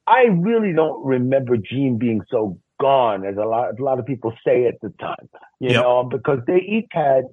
I 0.08 0.24
really 0.24 0.74
don't 0.74 1.06
remember 1.06 1.56
Gene 1.58 1.98
being 1.98 2.22
so 2.30 2.60
gone 2.82 3.26
as 3.26 3.38
a 3.38 3.46
lot, 3.46 3.80
a 3.80 3.84
lot 3.84 4.00
of 4.00 4.06
people 4.06 4.34
say 4.46 4.66
at 4.66 4.76
the 4.82 4.90
time, 5.00 5.30
you 5.62 5.70
Yep. 5.70 5.82
know, 5.84 6.04
because 6.04 6.40
they 6.46 6.58
each 6.58 6.88
had, 6.92 7.24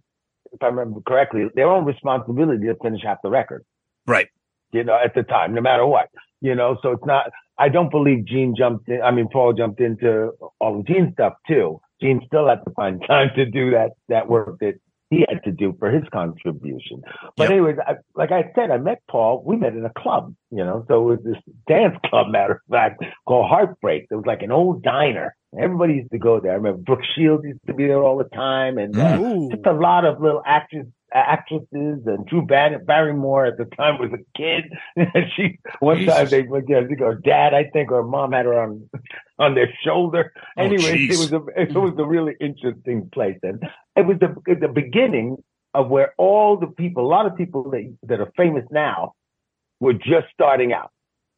if 0.53 0.63
I 0.63 0.67
remember 0.67 1.01
correctly, 1.01 1.49
their 1.55 1.69
own 1.69 1.85
responsibility 1.85 2.67
to 2.67 2.77
finish 2.77 3.03
half 3.03 3.19
the 3.23 3.31
record, 3.31 3.65
Right. 4.07 4.29
you 4.73 4.85
know, 4.85 4.97
at 4.97 5.15
the 5.15 5.25
time, 5.25 5.55
no 5.55 5.61
matter 5.61 5.85
what, 5.87 6.09
you 6.41 6.55
know, 6.55 6.79
so 6.83 6.93
it's 6.93 7.05
not, 7.05 7.31
I 7.59 7.69
don't 7.69 7.91
believe 7.91 8.25
Gene 8.27 8.55
jumped 8.57 8.89
in, 8.89 9.03
I 9.03 9.11
mean, 9.11 9.29
Paul 9.33 9.53
jumped 9.55 9.81
into 9.81 10.31
all 10.61 10.79
of 10.79 10.87
Gene's 10.87 11.13
stuff 11.15 11.33
too. 11.49 11.81
Gene 12.01 12.21
still 12.27 12.49
had 12.49 12.63
to 12.65 12.71
find 12.77 13.03
time 13.09 13.31
to 13.35 13.45
do 13.45 13.73
that, 13.73 13.91
that 14.09 14.29
work 14.29 14.59
that 14.61 14.75
he 15.11 15.27
had 15.29 15.43
to 15.45 15.51
do 15.51 15.75
for 15.79 15.91
his 15.91 16.05
contribution. 16.13 17.03
But 17.37 17.45
Yep. 17.45 17.51
anyways, 17.51 17.77
I, 17.87 17.95
like 18.15 18.31
I 18.31 18.51
said, 18.55 18.71
I 18.71 18.79
met 18.79 19.03
Paul. 19.11 19.43
We 19.45 19.57
met 19.57 19.75
in 19.75 19.85
a 19.85 19.93
club, 19.99 20.35
you 20.51 20.65
know. 20.65 20.85
So 20.89 21.11
it 21.11 21.17
was 21.17 21.25
this 21.25 21.55
dance 21.67 21.97
club, 22.07 22.29
matter 22.29 22.55
of 22.55 22.61
fact, 22.71 23.05
called 23.27 23.49
Heartbreak. 23.49 24.07
It 24.11 24.15
was 24.15 24.27
like 24.27 24.43
an 24.43 24.53
old 24.53 24.83
diner. 24.83 25.35
Everybody 25.59 25.95
used 25.95 26.13
to 26.13 26.19
go 26.19 26.39
there. 26.39 26.53
I 26.53 26.55
remember 26.55 26.79
Brooke 26.79 27.05
Shields 27.17 27.45
used 27.45 27.59
to 27.67 27.75
be 27.75 27.89
there 27.89 28.01
all 28.01 28.17
the 28.17 28.29
time, 28.37 28.79
and 28.79 28.97
uh, 29.01 29.17
just 29.51 29.67
a 29.67 29.73
lot 29.73 30.05
of 30.05 30.21
little 30.21 30.43
actors, 30.47 30.87
actresses, 31.13 32.07
and 32.07 32.27
Drew 32.27 32.43
Barrymore 32.47 33.47
at 33.47 33.59
the 33.59 33.65
time 33.65 33.99
was 33.99 34.11
a 34.13 34.39
kid. 34.39 34.73
she 35.37 35.59
one 35.81 36.05
time 36.07 36.29
they 36.29 36.43
went 36.43 36.69
there, 36.69 36.87
think 36.87 37.01
her 37.01 37.15
dad, 37.15 37.55
I 37.55 37.65
think, 37.65 37.91
or 37.91 38.03
mom 38.03 38.33
had 38.33 38.47
her 38.47 38.61
on 38.61 38.89
on 39.39 39.55
their 39.55 39.73
shoulder. 39.85 40.33
Oh, 40.57 40.63
Anyway, 40.63 40.97
jeez. 41.09 41.13
it 41.13 41.19
was 41.19 41.33
a 41.33 41.41
it 41.61 41.75
was 41.75 41.95
a 41.99 42.05
really 42.05 42.35
interesting 42.41 43.09
place, 43.13 43.39
and 43.43 43.63
it 43.97 44.07
was 44.07 44.19
the 44.21 44.35
the 44.55 44.69
beginning 44.69 45.37
of 45.75 45.89
where 45.89 46.15
all 46.19 46.57
the 46.57 46.67
people, 46.67 47.07
a 47.07 47.09
lot 47.09 47.27
of 47.27 47.37
people 47.37 47.71
that 47.71 47.97
that 48.05 48.21
are 48.21 48.33
famous 48.37 48.65
now, 48.71 49.13
were 49.81 49.95
just 49.95 50.27
starting 50.33 50.73
out. 50.73 50.91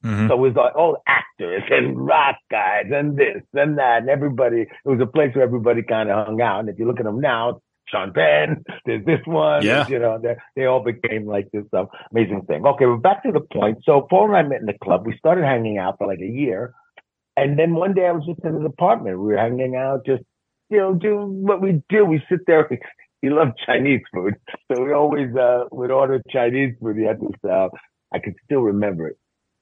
Mhm. 0.05 0.29
So 0.29 0.35
it 0.35 0.41
was 0.41 0.55
like 0.55 0.75
all 0.75 0.97
actors 1.07 1.63
and 1.71 1.97
rock 1.97 2.37
guys 2.51 2.87
and 2.93 3.17
this 3.17 3.43
and 3.55 3.79
that 3.79 3.99
and 4.03 4.11
everybody. 4.11 4.63
It 4.63 4.69
was 4.85 5.01
a 5.01 5.07
place 5.07 5.35
where 5.35 5.45
everybody 5.45 5.83
kind 5.83 6.11
of 6.11 6.27
hung 6.27 6.41
out. 6.41 6.61
And 6.61 6.69
if 6.69 6.79
you 6.79 6.87
look 6.87 6.99
at 6.99 7.05
them 7.05 7.21
now, 7.21 7.61
Sean 7.89 8.13
Penn, 8.13 8.65
there's 8.87 9.05
this 9.05 9.21
one, 9.27 9.65
Yeah. 9.65 9.87
you 9.89 9.99
know, 9.99 10.19
they 10.23 10.37
they 10.57 10.67
all 10.67 10.83
became 10.83 11.27
like 11.27 11.49
this 11.53 11.65
um, 11.77 11.89
amazing 12.11 12.43
thing. 12.47 12.65
Okay, 12.67 12.87
we're 12.87 12.97
back 12.97 13.23
to 13.25 13.33
the 13.33 13.41
point. 13.41 13.79
So 13.85 14.07
Paul 14.09 14.29
and 14.29 14.37
I 14.37 14.43
met 14.43 14.61
in 14.61 14.67
the 14.67 14.79
club. 14.83 15.07
We 15.07 15.17
started 15.19 15.45
hanging 15.45 15.79
out 15.79 15.99
for 15.99 16.07
like 16.07 16.21
a 16.21 16.27
year, 16.27 16.73
and 17.37 17.59
then 17.59 17.75
one 17.75 17.95
day 17.95 18.07
I 18.07 18.13
was 18.13 18.25
just 18.27 18.41
in 18.45 18.55
his 18.55 18.65
apartment. 18.65 19.19
We 19.19 19.27
were 19.33 19.39
hanging 19.39 19.77
out, 19.77 20.07
just 20.07 20.23
you 20.71 20.79
know, 20.79 20.95
do 20.95 21.17
what 21.27 21.61
we 21.61 21.83
do. 21.89 22.05
We 22.05 22.23
sit 22.31 22.41
there. 22.47 22.69
He 23.25 23.31
loved 23.31 23.53
Chinese 23.65 24.01
food, 24.13 24.35
so 24.67 24.83
we 24.83 24.93
always 24.93 25.33
uh, 25.37 25.67
would 25.71 25.93
order 25.93 26.21
Chinese 26.29 26.75
food. 26.83 26.97
He 26.97 27.05
had 27.05 27.21
this. 27.21 27.31
Uh, 27.49 27.69
I 28.13 28.19
can 28.19 28.35
still 28.45 28.63
remember 28.63 29.07
it 29.07 29.17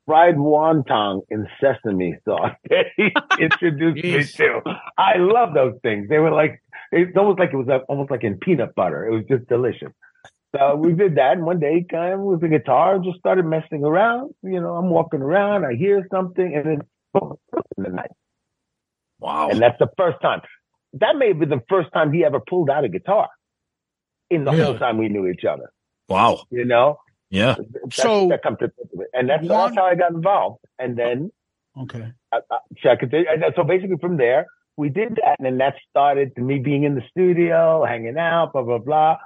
fried 0.07 0.37
wonton 0.37 1.21
in 1.29 1.47
sesame 1.61 2.17
sauce 2.25 2.57
that 2.69 2.87
he 2.97 3.11
introduced 3.39 4.03
me 4.03 4.25
to. 4.25 4.61
I 4.99 5.19
love 5.19 5.55
those 5.55 5.75
things. 5.83 6.09
They 6.09 6.19
were 6.19 6.33
like, 6.33 6.61
it's 6.93 7.17
almost 7.17 7.39
like 7.39 7.53
it 7.53 7.57
was 7.57 7.67
like, 7.67 7.83
almost 7.89 8.11
like 8.11 8.25
in 8.25 8.39
peanut 8.39 8.75
butter. 8.75 9.07
It 9.07 9.11
was 9.15 9.25
just 9.29 9.49
delicious. 9.49 9.93
So 10.57 10.75
we 10.75 10.93
did 10.93 11.15
that. 11.17 11.33
And 11.37 11.47
one 11.47 11.61
day 11.61 11.79
he 11.79 11.85
came 11.85 12.25
with 12.25 12.41
the 12.41 12.49
guitar 12.49 12.97
and 12.97 13.05
just 13.05 13.19
started 13.19 13.45
messing 13.47 13.85
around. 13.85 14.35
You 14.43 14.61
know, 14.61 14.75
I'm 14.75 14.91
walking 14.91 15.21
around, 15.23 15.65
I 15.65 15.75
hear 15.75 16.07
something 16.11 16.55
and 16.57 16.67
then 16.67 16.81
boom, 17.15 17.37
in 17.77 17.85
the 17.85 17.91
night. 17.91 18.11
Wow. 19.21 19.51
And 19.51 19.61
that's 19.61 19.79
the 19.79 19.89
first 19.97 20.21
time. 20.21 20.41
That 20.95 21.17
may 21.17 21.29
have 21.29 21.39
been 21.39 21.51
the 21.51 21.63
first 21.69 21.93
time 21.93 22.13
he 22.13 22.25
ever 22.25 22.41
pulled 22.41 22.69
out 22.69 22.85
a 22.85 22.89
guitar 22.89 23.29
in 24.29 24.45
the 24.45 24.53
whole 24.53 24.77
time 24.79 24.99
we 24.99 25.09
knew 25.09 25.29
each 25.29 25.45
other. 25.45 25.71
Wow. 26.09 26.43
You 26.51 26.65
know, 26.65 26.99
Yeah. 27.31 27.55
That's- 27.55 27.95
So- 27.95 28.29
that 28.29 28.43
comes 28.43 28.59
to 28.59 28.69
think 28.69 28.93
of 28.93 29.01
it. 29.03 29.09
and 29.15 29.29
that's, 29.31 29.47
One- 29.47 29.67
that's 29.67 29.77
how 29.77 29.85
I 29.85 29.95
got 29.95 30.11
involved. 30.11 30.65
And 30.81 30.97
then 30.97 31.31
Okay. 31.81 32.11
uh, 32.33 32.41
uh, 32.51 32.59
so 32.83 32.91
I 32.91 32.97
could 32.97 33.15
and 33.15 33.45
so 33.55 33.63
basically 33.63 33.99
from 33.99 34.17
there 34.17 34.47
we 34.81 34.89
did 34.89 35.11
that, 35.17 35.37
and 35.39 35.45
then 35.47 35.59
that 35.59 35.75
started 35.91 36.35
to 36.37 36.41
me 36.43 36.59
being 36.59 36.85
in 36.85 36.95
the 36.95 37.03
studio, 37.11 37.85
hanging 37.85 38.19
out, 38.19 38.53
blah 38.53 38.63
blah 38.63 38.79
blah. 38.79 39.17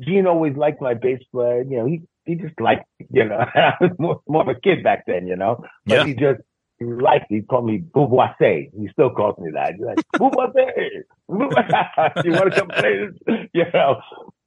Gene 0.00 0.26
always 0.26 0.56
liked 0.56 0.80
my 0.82 0.94
bass 0.94 1.20
player. 1.32 1.62
You 1.62 1.76
know, 1.78 1.86
he 1.86 2.02
he 2.26 2.34
just 2.34 2.58
liked 2.60 2.84
you 3.10 3.24
know 3.24 3.38
I 3.54 3.74
was 3.80 3.92
more, 3.98 4.20
more 4.28 4.42
of 4.42 4.48
a 4.48 4.60
kid 4.60 4.82
back 4.82 5.04
then, 5.06 5.26
you 5.26 5.36
know. 5.36 5.64
But 5.86 5.94
Yeah. 5.94 6.04
he 6.06 6.14
just 6.14 6.40
he 6.78 6.84
liked. 6.86 7.26
He 7.28 7.42
called 7.42 7.66
me 7.66 7.78
Bouvoise. 7.94 8.70
He 8.80 8.88
still 8.92 9.10
calls 9.10 9.38
me 9.38 9.50
that. 9.54 9.74
He's 9.74 9.86
like. 9.86 9.98
Bouvoise. 10.16 11.04
you 12.24 12.32
want 12.32 12.52
to 12.52 12.58
come 12.60 12.68
play 12.68 12.94
this? 13.06 13.48
You 13.54 13.64
know. 13.72 14.00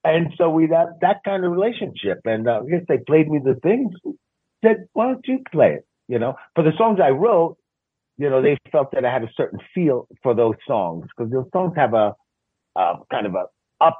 And 0.04 0.34
so 0.38 0.50
we 0.50 0.68
that 0.68 1.00
that 1.02 1.18
kind 1.24 1.46
of 1.46 1.52
relationship. 1.52 2.20
And 2.26 2.48
uh, 2.48 2.62
I 2.66 2.70
guess 2.70 2.84
they 2.88 2.98
played 2.98 3.30
me 3.30 3.40
the 3.44 3.56
things. 3.56 3.94
Said, 4.64 4.88
why 4.94 5.06
don't 5.08 5.26
you 5.28 5.40
play 5.52 5.72
it? 5.80 5.86
You 6.08 6.20
know, 6.20 6.36
for 6.56 6.64
the 6.64 6.72
songs 6.78 7.00
I 7.04 7.10
wrote, 7.10 7.58
you 8.18 8.30
know, 8.30 8.42
they 8.42 8.58
felt 8.72 8.92
that 8.94 9.06
I 9.06 9.12
had 9.12 9.24
a 9.24 9.30
certain 9.36 9.60
feel 9.74 10.08
for 10.24 10.34
those 10.34 10.56
songs 10.68 11.06
because 11.16 11.32
those 11.32 11.46
songs 11.54 11.74
have 11.76 11.94
a, 11.94 12.16
a 12.76 12.94
kind 13.12 13.28
of 13.28 13.36
a 13.36 13.46
up, 13.80 14.00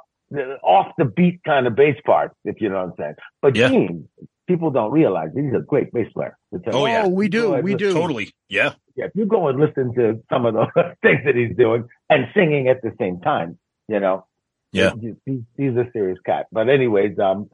off 0.62 0.92
the 0.98 1.04
beat 1.04 1.42
kind 1.44 1.66
of 1.66 1.74
bass 1.76 1.96
part, 2.04 2.32
if 2.44 2.60
you 2.60 2.68
know 2.68 2.76
what 2.76 2.84
I'm 2.90 2.92
saying. 2.98 3.14
But 3.42 3.56
Yeah. 3.56 3.68
Gene, 3.68 4.08
people 4.46 4.70
don't 4.70 4.90
realize 4.92 5.28
he's 5.34 5.54
a 5.54 5.60
great 5.60 5.92
bass 5.92 6.10
player. 6.12 6.36
It's 6.52 6.64
Oh, 6.68 6.86
yeah. 6.86 7.02
Oh, 7.04 7.08
we 7.08 7.28
do. 7.28 7.52
We 7.52 7.74
listen- 7.74 7.78
do. 7.78 7.92
Totally. 7.94 8.32
Yeah. 8.48 8.72
Yeah, 8.96 9.04
if 9.06 9.12
you 9.14 9.26
go 9.26 9.46
and 9.48 9.60
listen 9.60 9.94
to 9.94 10.20
some 10.30 10.44
of 10.46 10.54
the 10.54 10.66
things 11.02 11.20
that 11.24 11.36
he's 11.36 11.56
doing 11.56 11.88
and 12.10 12.26
singing 12.34 12.66
at 12.68 12.82
the 12.82 12.92
same 12.98 13.20
time, 13.20 13.58
you 13.88 14.00
know, 14.00 14.26
Yeah. 14.72 14.90
he- 15.00 15.14
he's, 15.24 15.40
he's 15.56 15.76
a 15.76 15.86
serious 15.92 16.18
cat. 16.26 16.46
But 16.50 16.68
anyways, 16.68 17.16
um, 17.20 17.48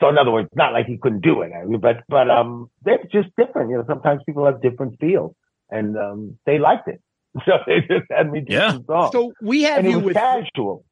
so 0.00 0.08
in 0.08 0.18
other 0.18 0.30
words, 0.30 0.48
not 0.54 0.72
like 0.72 0.86
he 0.86 0.96
couldn't 0.98 1.20
do 1.22 1.42
it, 1.42 1.52
but 1.80 2.02
but 2.08 2.30
um, 2.30 2.70
they're 2.84 3.02
just 3.12 3.28
different. 3.36 3.70
You 3.70 3.76
know, 3.78 3.84
sometimes 3.86 4.22
people 4.24 4.46
have 4.46 4.62
different 4.62 4.98
feels, 4.98 5.34
and 5.70 5.96
um, 5.96 6.38
they 6.46 6.58
liked 6.58 6.88
it, 6.88 7.00
so 7.44 7.52
they 7.66 7.80
just 7.80 8.06
had 8.10 8.30
me 8.30 8.40
do 8.40 8.52
Yeah. 8.52 8.72
some 8.72 8.84
songs. 8.84 9.10
So 9.12 9.32
we 9.42 9.62
have 9.62 9.78
and 9.78 9.86
it 9.86 9.90
you 9.90 9.96
was 9.96 10.04
with 10.06 10.14
casual. 10.16 10.84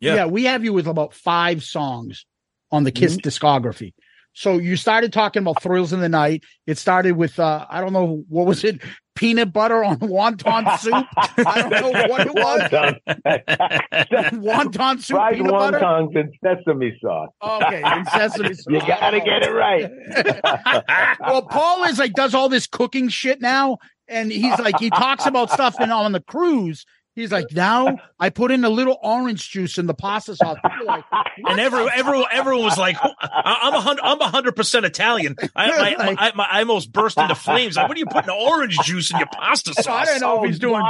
yeah. 0.00 0.14
Yeah. 0.14 0.26
we 0.26 0.44
have 0.44 0.64
you 0.64 0.72
with 0.72 0.86
about 0.86 1.14
five 1.14 1.62
songs 1.62 2.24
on 2.70 2.84
the 2.84 2.90
Kiss 2.92 3.16
Mm-hmm. 3.16 3.28
discography. 3.28 3.92
So 4.36 4.58
you 4.58 4.76
started 4.76 5.14
talking 5.14 5.40
about 5.40 5.62
thrills 5.62 5.94
in 5.94 6.00
the 6.00 6.10
night. 6.10 6.44
It 6.66 6.76
started 6.76 7.12
with 7.12 7.38
uh 7.38 7.66
I 7.70 7.80
don't 7.80 7.94
know 7.94 8.22
what 8.28 8.46
was 8.46 8.64
it, 8.64 8.82
peanut 9.14 9.50
butter 9.50 9.82
on 9.82 9.98
wonton 10.00 10.78
soup. 10.78 11.06
I 11.16 11.62
don't 11.62 11.70
know 11.70 12.06
what 12.06 12.26
it 12.26 12.34
was. 12.34 12.70
wonton 14.36 15.00
soup, 15.00 15.16
Fried 15.16 15.36
peanut 15.36 15.52
butter. 15.52 15.78
wontons 15.78 16.14
and 16.20 16.34
sesame 16.44 16.98
sauce. 17.02 17.30
Okay, 17.42 17.82
and 17.82 18.06
sesame 18.08 18.52
sauce. 18.52 18.66
You 18.68 18.80
gotta 18.80 19.20
get 19.20 19.42
it 19.42 19.52
right. 19.52 19.90
well, 21.20 21.42
Paul 21.42 21.84
is 21.84 21.98
like 21.98 22.12
does 22.12 22.34
all 22.34 22.50
this 22.50 22.66
cooking 22.66 23.08
shit 23.08 23.40
now, 23.40 23.78
and 24.06 24.30
he's 24.30 24.58
like 24.58 24.78
he 24.78 24.90
talks 24.90 25.24
about 25.24 25.50
stuff 25.50 25.76
and 25.80 25.90
on 25.90 26.12
the 26.12 26.20
cruise. 26.20 26.84
He's 27.16 27.32
like, 27.32 27.46
now 27.50 27.96
I 28.20 28.28
put 28.28 28.50
in 28.50 28.62
a 28.64 28.68
little 28.68 28.98
orange 29.02 29.50
juice 29.50 29.78
in 29.78 29.86
the 29.86 29.94
pasta 29.94 30.36
sauce. 30.36 30.58
Like, 30.84 31.02
And 31.48 31.58
everyone, 31.58 31.90
everyone, 31.94 32.26
everyone 32.30 32.64
was 32.64 32.76
like, 32.78 32.96
I- 33.02 33.58
"I'm 33.62 33.74
a 33.74 33.80
hundred, 33.80 34.02
I'm 34.04 34.20
a 34.20 34.28
hundred 34.28 34.54
percent 34.54 34.84
Italian." 34.86 35.34
I, 35.56 35.70
I, 35.70 35.94
Like- 35.94 36.18
I, 36.20 36.28
I, 36.28 36.48
I 36.52 36.58
almost 36.60 36.92
burst 36.92 37.16
into 37.18 37.34
flames. 37.34 37.76
Like, 37.76 37.88
what 37.88 37.96
are 37.96 38.00
you 38.00 38.06
putting 38.06 38.30
orange 38.30 38.78
juice 38.84 39.10
in 39.10 39.18
your 39.18 39.28
pasta 39.32 39.72
so 39.82 39.90
I 39.92 40.04
don't 40.04 40.20
know 40.20 40.44
if 40.44 40.50
he's 40.50 40.58
doing 40.58 40.82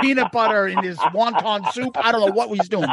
peanut 0.00 0.32
butter 0.32 0.66
in 0.66 0.82
his 0.82 0.96
wonton 0.98 1.70
soup. 1.72 1.96
I 1.96 2.12
don't 2.12 2.26
know 2.26 2.32
what 2.34 2.48
he's 2.48 2.68
doing. 2.68 2.88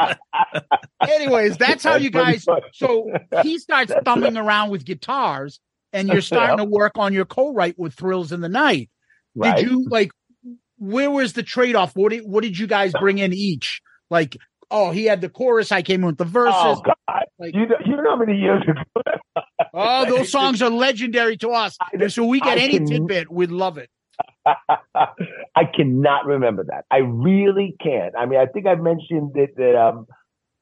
Anyways, 1.01 1.57
that's 1.57 1.83
how 1.83 1.95
you 1.95 2.09
guys. 2.09 2.45
So 2.73 3.09
he 3.43 3.57
starts 3.59 3.93
thumbing 4.03 4.37
around 4.37 4.69
with 4.71 4.83
guitars, 4.85 5.59
and 5.93 6.07
you're 6.09 6.21
starting 6.21 6.57
to 6.57 6.65
work 6.65 6.93
on 6.97 7.13
your 7.13 7.25
co-write 7.25 7.77
with 7.79 7.93
Thrills 7.93 8.31
in 8.31 8.41
the 8.41 8.49
Night. 8.49 8.89
Right. 9.35 9.57
Did 9.57 9.69
you 9.69 9.87
like? 9.89 10.11
Where 10.77 11.09
was 11.11 11.33
the 11.33 11.43
trade 11.43 11.75
off? 11.75 11.95
What 11.95 12.11
did 12.11 12.23
what 12.25 12.43
did 12.43 12.57
you 12.57 12.67
guys 12.67 12.91
bring 12.99 13.17
in 13.19 13.33
each? 13.33 13.81
Like, 14.09 14.37
oh, 14.71 14.91
he 14.91 15.05
had 15.05 15.21
the 15.21 15.29
chorus. 15.29 15.71
I 15.71 15.81
came 15.81 16.01
in 16.01 16.07
with 16.07 16.17
the 16.17 16.25
verses. 16.25 16.55
Oh 16.57 16.81
God! 16.83 17.23
Like- 17.39 17.53
you 17.55 17.65
know, 17.67 17.75
you 17.85 17.95
know 17.95 18.09
how 18.09 18.15
many 18.17 18.37
years 18.37 18.63
ago? 18.63 18.81
Oh, 19.77 20.05
those 20.05 20.31
songs 20.31 20.61
are 20.61 20.69
legendary 20.69 21.35
to 21.37 21.49
us. 21.49 21.77
I- 21.81 22.07
So 22.07 22.25
we 22.25 22.39
get 22.39 22.57
I 22.57 22.61
any 22.61 22.77
can- 22.77 22.85
tidbit, 22.87 23.29
we'd 23.31 23.51
love 23.51 23.77
it. 23.77 23.89
I 24.45 25.65
cannot 25.73 26.25
remember 26.25 26.63
that. 26.65 26.85
I 26.91 26.97
really 26.99 27.75
can't. 27.81 28.13
I 28.17 28.25
mean, 28.25 28.39
I 28.39 28.45
think 28.45 28.67
I 28.67 28.75
mentioned 28.75 29.31
that. 29.35 29.49
that 29.57 29.75
um, 29.75 30.07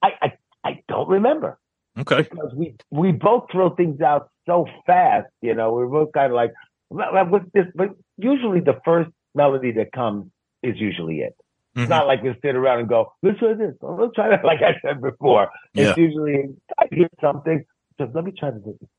I, 0.01 0.09
I 0.21 0.33
I 0.63 0.83
don't 0.87 1.09
remember 1.09 1.59
Okay. 1.99 2.23
because 2.23 2.53
we 2.55 2.75
we 2.89 3.11
both 3.11 3.45
throw 3.51 3.69
things 3.75 4.01
out 4.01 4.29
so 4.47 4.65
fast. 4.87 5.27
You 5.41 5.53
know, 5.53 5.73
we're 5.73 5.87
both 5.87 6.11
kind 6.13 6.31
of 6.31 6.35
like, 6.35 6.53
"Well, 6.89 7.09
well, 7.13 7.25
what's 7.27 7.45
this? 7.53 7.65
But 7.75 7.89
usually 8.17 8.59
the 8.61 8.79
first 8.85 9.11
melody 9.35 9.71
that 9.73 9.91
comes 9.91 10.31
is 10.61 10.75
usually 10.79 11.19
it. 11.21 11.35
It's 11.75 11.85
Mhm. 11.85 11.89
not 11.89 12.07
like 12.07 12.21
we 12.21 12.33
sit 12.41 12.55
around 12.55 12.79
and 12.81 12.87
go, 12.89 13.11
let's 13.23 13.39
try 13.39 13.53
this. 13.53 13.73
Oh, 13.81 13.95
Let's 13.95 14.13
try 14.13 14.29
that. 14.29 14.43
Like 14.51 14.61
I 14.61 14.79
said 14.81 15.01
before, 15.01 15.49
it's 15.73 15.97
usually 15.97 16.45
I 16.77 16.85
hear 16.91 17.09
something. 17.19 17.65
So 17.97 18.09
let 18.13 18.23
me 18.23 18.31
try 18.37 18.51
to 18.51 18.59
do 18.59 18.77
this. 18.79 18.89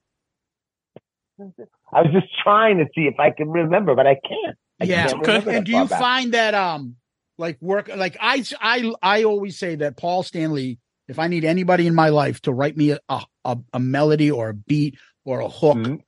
I 1.93 2.03
was 2.03 2.13
just 2.13 2.27
trying 2.43 2.79
to 2.79 2.87
see 2.95 3.03
if 3.03 3.19
I 3.19 3.31
can 3.31 3.51
remember, 3.51 3.95
but 3.95 4.07
I 4.07 4.15
can't. 4.15 4.57
I 4.81 4.85
Yeah. 4.85 5.09
can't 5.09 5.29
Okay. 5.29 5.57
And 5.57 5.67
do 5.67 5.73
you 5.73 5.87
back. 5.87 5.99
find 6.01 6.35
that 6.35 6.55
um 6.55 6.97
like 7.39 7.61
work 7.61 7.89
like 7.95 8.17
I 8.21 8.45
I 8.61 8.93
I 9.03 9.25
always 9.25 9.59
say 9.59 9.77
that 9.77 9.97
Paul 9.97 10.23
Stanley, 10.23 10.79
if 11.09 11.19
I 11.19 11.29
need 11.29 11.45
anybody 11.45 11.87
in 11.87 11.95
my 11.95 12.09
life 12.11 12.41
to 12.43 12.53
write 12.53 12.77
me 12.77 12.91
a 12.93 12.99
a, 13.45 13.59
a 13.73 13.81
melody 13.81 14.31
or 14.31 14.51
a 14.51 14.55
beat 14.55 14.97
or 15.25 15.41
a 15.41 15.49
hook, 15.49 15.77
Mhm. 15.77 16.01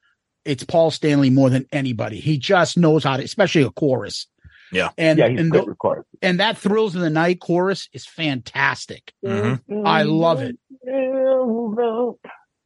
It's 0.47 0.65
Paul 0.65 0.91
Stanley 0.91 1.31
more 1.31 1.51
than 1.51 1.67
anybody. 1.73 2.21
He 2.21 2.39
just 2.39 2.79
knows 2.79 3.05
how 3.05 3.17
to, 3.17 3.23
especially 3.25 3.63
a 3.63 3.71
chorus. 3.71 4.27
Yeah. 4.73 4.91
And 4.99 5.19
yeah, 5.19 5.29
he's 5.29 5.41
and, 5.41 5.51
great 5.51 5.61
the- 5.65 5.67
with 5.71 5.79
chorus. 5.79 6.05
and 6.23 6.41
that 6.41 6.57
thrills 6.59 6.95
in 6.95 7.01
the 7.03 7.11
night 7.11 7.41
chorus 7.41 7.89
is 7.93 8.07
fantastic. 8.07 9.13
Mhm. 9.25 9.61
I 9.85 10.03
love 10.03 10.43
it. 10.43 10.57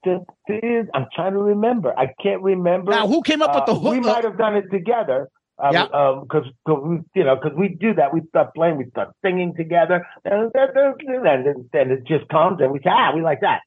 I'm 0.05 1.07
trying 1.15 1.33
to 1.33 1.39
remember. 1.39 1.93
I 1.99 2.13
can't 2.23 2.43
remember. 2.43 2.91
Now, 2.93 3.07
who 3.07 3.23
came 3.23 3.43
up 3.43 3.55
with 3.55 3.67
the 3.67 3.75
Uh. 3.75 3.91
We 3.91 4.01
might 4.01 4.25
have 4.25 4.39
done 4.39 4.57
it 4.57 4.71
together. 4.71 5.29
Um, 5.59 5.75
Yeah. 5.75 5.83
um, 5.93 6.27
cause, 6.29 6.47
'cause 6.67 6.83
we, 6.83 6.99
you 7.15 7.25
know, 7.25 7.37
cause 7.37 7.53
we 7.55 7.69
do 7.69 7.93
that. 7.95 8.15
We 8.15 8.23
start 8.29 8.55
playing, 8.55 8.79
we 8.79 8.87
start 8.87 9.11
singing 9.23 9.55
together, 9.55 10.07
and 10.25 10.51
then, 10.55 11.69
then 11.75 11.91
it 11.91 12.05
just 12.05 12.27
comes, 12.29 12.63
and 12.63 12.73
we 12.73 12.79
say, 12.79 12.89
ah, 12.89 13.13
we 13.15 13.21
like 13.21 13.41
that. 13.43 13.61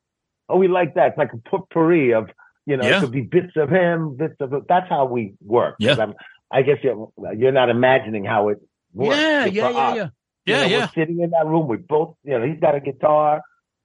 Oh, 0.49 0.57
we 0.57 0.67
like 0.67 0.95
that. 0.95 1.09
It's 1.09 1.17
like 1.19 1.33
a 1.33 1.37
potpourri 1.49 2.11
of, 2.15 2.31
you 2.65 2.77
know, 2.77 2.85
Yeah. 2.87 2.97
it 2.97 3.01
could 3.01 3.11
be 3.11 3.21
bits 3.21 3.53
of 3.55 3.69
him, 3.69 4.15
bits 4.15 4.35
of 4.39 4.53
it. 4.53 4.63
That's 4.67 4.89
how 4.89 5.05
we 5.05 5.33
work. 5.43 5.75
Yeah. 5.79 6.05
I 6.51 6.61
guess 6.61 6.77
you're, 6.83 7.09
you're 7.35 7.51
not 7.51 7.69
imagining 7.69 8.25
how 8.25 8.49
it 8.49 8.59
works. 8.93 9.17
yeah, 9.17 9.45
yeah, 9.45 9.69
yeah, 9.69 9.69
yeah. 9.71 9.93
You 9.95 10.09
Yeah, 10.45 10.61
know, 10.61 10.67
yeah. 10.67 10.79
We're 10.79 10.91
sitting 10.93 11.19
in 11.21 11.31
that 11.31 11.45
room. 11.47 11.67
We 11.67 11.77
both, 11.77 12.15
you 12.23 12.37
know, 12.37 12.45
he's 12.45 12.59
got 12.59 12.75
a 12.75 12.79
guitar. 12.79 13.41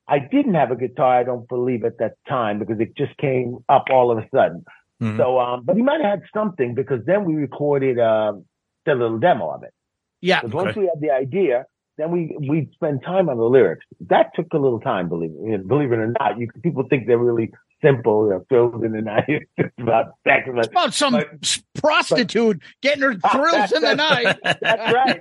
I 0.06 0.18
didn't 0.18 0.54
have 0.54 0.70
a 0.70 0.76
guitar. 0.76 1.18
I 1.18 1.22
don't 1.24 1.48
believe 1.48 1.84
at 1.84 1.98
that 1.98 2.14
time 2.28 2.58
because 2.58 2.78
it 2.80 2.94
just 2.96 3.16
came 3.16 3.58
up 3.68 3.86
all 3.90 4.10
of 4.10 4.18
a 4.18 4.26
sudden. 4.34 4.64
Mhm. 5.02 5.16
So, 5.16 5.38
um, 5.38 5.62
but 5.64 5.76
he 5.76 5.82
might 5.82 6.00
have 6.00 6.10
had 6.20 6.22
something 6.34 6.74
because 6.74 7.04
then 7.06 7.24
we 7.24 7.34
recorded 7.36 7.98
um, 8.00 8.44
the 8.84 8.94
little 8.94 9.18
demo 9.18 9.50
of 9.50 9.62
it. 9.62 9.72
Yeah. 10.20 10.40
Because 10.40 10.54
once 10.54 10.76
we 10.76 10.86
had 10.86 11.00
the 11.00 11.10
idea, 11.10 11.66
then 11.96 12.10
we 12.10 12.36
we 12.48 12.68
spend 12.74 13.02
time 13.02 13.28
on 13.28 13.36
the 13.38 13.44
lyrics. 13.44 13.84
That 14.08 14.34
took 14.34 14.52
a 14.52 14.58
little 14.58 14.80
time, 14.80 15.08
believe 15.08 15.30
it, 15.36 15.66
believe 15.68 15.92
it 15.92 15.98
or 15.98 16.12
not. 16.20 16.38
You 16.38 16.48
people 16.62 16.84
think 16.90 17.06
they're 17.06 17.18
really 17.18 17.52
simple. 17.82 18.28
They're 18.28 18.44
filled 18.48 18.84
in 18.84 18.92
the 18.92 19.02
night. 19.14 19.42
It's 19.56 19.72
about 19.78 20.12
sex, 20.26 20.48
but 20.52 20.58
It's 20.58 20.68
about 20.68 20.94
some 20.94 21.12
But- 21.14 21.28
s- 21.42 21.62
prostitute 21.80 22.60
getting 22.82 23.02
her 23.02 23.14
thrills 23.14 23.72
in 23.72 23.82
the 23.82 23.94
night. 24.08 24.36
That's 24.60 24.92
right. 24.92 25.18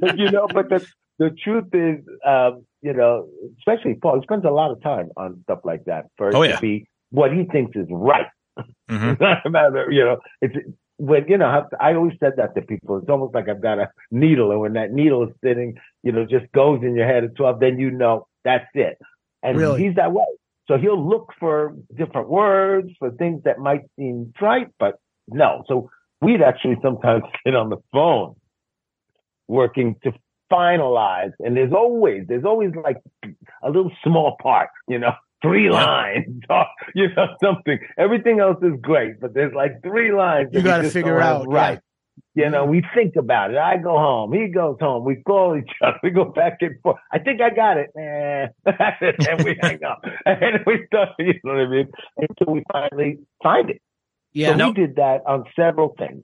but 0.00 0.18
you 0.18 0.30
know, 0.30 0.46
but 0.52 0.68
the 0.68 0.84
the 1.18 1.30
truth 1.44 1.66
is, 1.74 1.98
um, 2.26 2.64
you 2.80 2.94
know, 2.94 3.28
especially 3.58 3.94
Paul, 3.94 4.16
he 4.20 4.22
spends 4.22 4.44
a 4.46 4.50
lot 4.50 4.70
of 4.70 4.82
time 4.82 5.10
on 5.16 5.40
stuff 5.44 5.58
like 5.64 5.84
that 5.84 6.06
for 6.16 6.28
it 6.30 6.34
Oh, 6.34 6.46
to 6.46 6.58
be 6.60 6.86
what 7.10 7.32
he 7.32 7.44
thinks 7.44 7.76
is 7.76 7.86
right. 7.90 8.26
Mhm. 8.90 9.12
It's 9.12 9.20
not 9.20 9.44
a 9.44 9.50
matter, 9.50 9.90
you 9.90 10.04
know, 10.04 10.18
it's 10.40 10.54
when 10.96 11.26
you 11.28 11.38
know. 11.38 11.66
I 11.80 11.94
always 11.94 12.14
said 12.20 12.34
that 12.36 12.54
to 12.54 12.62
people. 12.62 12.98
It's 12.98 13.08
almost 13.08 13.34
like 13.34 13.48
I've 13.48 13.60
got 13.62 13.78
a 13.78 13.88
needle, 14.10 14.50
and 14.50 14.60
when 14.60 14.72
that 14.74 14.92
needle 14.92 15.22
is 15.24 15.30
sitting, 15.42 15.78
you 16.02 16.12
know, 16.12 16.24
just 16.26 16.50
goes 16.52 16.82
in 16.82 16.94
your 16.94 17.06
head 17.06 17.24
at 17.24 17.34
twelve, 17.36 17.58
then 17.60 17.78
you 17.78 17.90
know 17.90 18.26
that's 18.44 18.66
it. 18.74 18.98
And 19.42 19.56
Really? 19.58 19.82
he's 19.84 19.94
that 19.96 20.12
way. 20.12 20.24
So 20.70 20.78
he'll 20.78 21.04
look 21.04 21.32
for 21.40 21.74
different 21.96 22.28
words 22.28 22.90
for 23.00 23.10
things 23.10 23.42
that 23.42 23.58
might 23.58 23.80
seem 23.98 24.32
trite, 24.36 24.68
but 24.78 25.00
no. 25.26 25.64
So 25.66 25.90
we'd 26.20 26.42
actually 26.42 26.76
sometimes 26.80 27.24
sit 27.44 27.56
on 27.56 27.70
the 27.70 27.78
phone 27.92 28.36
working 29.48 29.96
to 30.04 30.12
finalize. 30.50 31.32
And 31.40 31.56
there's 31.56 31.72
always, 31.72 32.22
there's 32.28 32.44
always 32.44 32.70
like 32.84 32.98
a 33.64 33.68
little 33.68 33.90
small 34.04 34.36
part, 34.40 34.68
you 34.86 35.00
know, 35.00 35.10
three 35.42 35.70
lines 35.70 36.40
or, 36.50 36.66
you 36.94 37.08
know, 37.16 37.34
something. 37.42 37.80
Everything 37.98 38.38
else 38.38 38.62
is 38.62 38.74
great, 38.80 39.18
but 39.20 39.34
there's 39.34 39.52
like 39.52 39.82
three 39.82 40.12
lines. 40.12 40.50
You 40.52 40.60
that 40.60 40.82
gotta 40.82 40.90
figure 40.90 41.20
out. 41.20 41.48
Right. 41.48 41.80
You 42.34 42.48
know, 42.48 42.64
we 42.64 42.82
think 42.94 43.16
about 43.16 43.50
it. 43.50 43.56
I 43.58 43.76
go 43.76 43.98
home. 43.98 44.32
He 44.32 44.46
goes 44.46 44.76
home. 44.80 45.04
We 45.04 45.16
call 45.16 45.56
each 45.56 45.70
other. 45.82 45.98
We 46.02 46.10
go 46.10 46.24
back 46.26 46.58
and 46.60 46.80
forth. 46.82 46.96
I 47.12 47.18
think 47.18 47.40
I 47.40 47.50
got 47.50 47.76
it. 47.76 47.90
Eh. 47.98 48.46
and 49.28 49.44
we 49.44 49.58
hang 49.60 49.82
up. 49.82 50.00
And 50.26 50.60
we 50.64 50.84
start, 50.86 51.10
you 51.18 51.34
know 51.44 51.54
what 51.54 51.62
I 51.62 51.66
mean? 51.68 51.88
Until 52.18 52.52
we 52.54 52.62
finally 52.72 53.18
find 53.42 53.70
it. 53.70 53.82
Yeah. 54.32 54.56
So 54.56 54.66
we 54.68 54.72
did 54.74 54.96
that 54.96 55.22
on 55.26 55.44
several 55.56 55.94
things. 55.98 56.22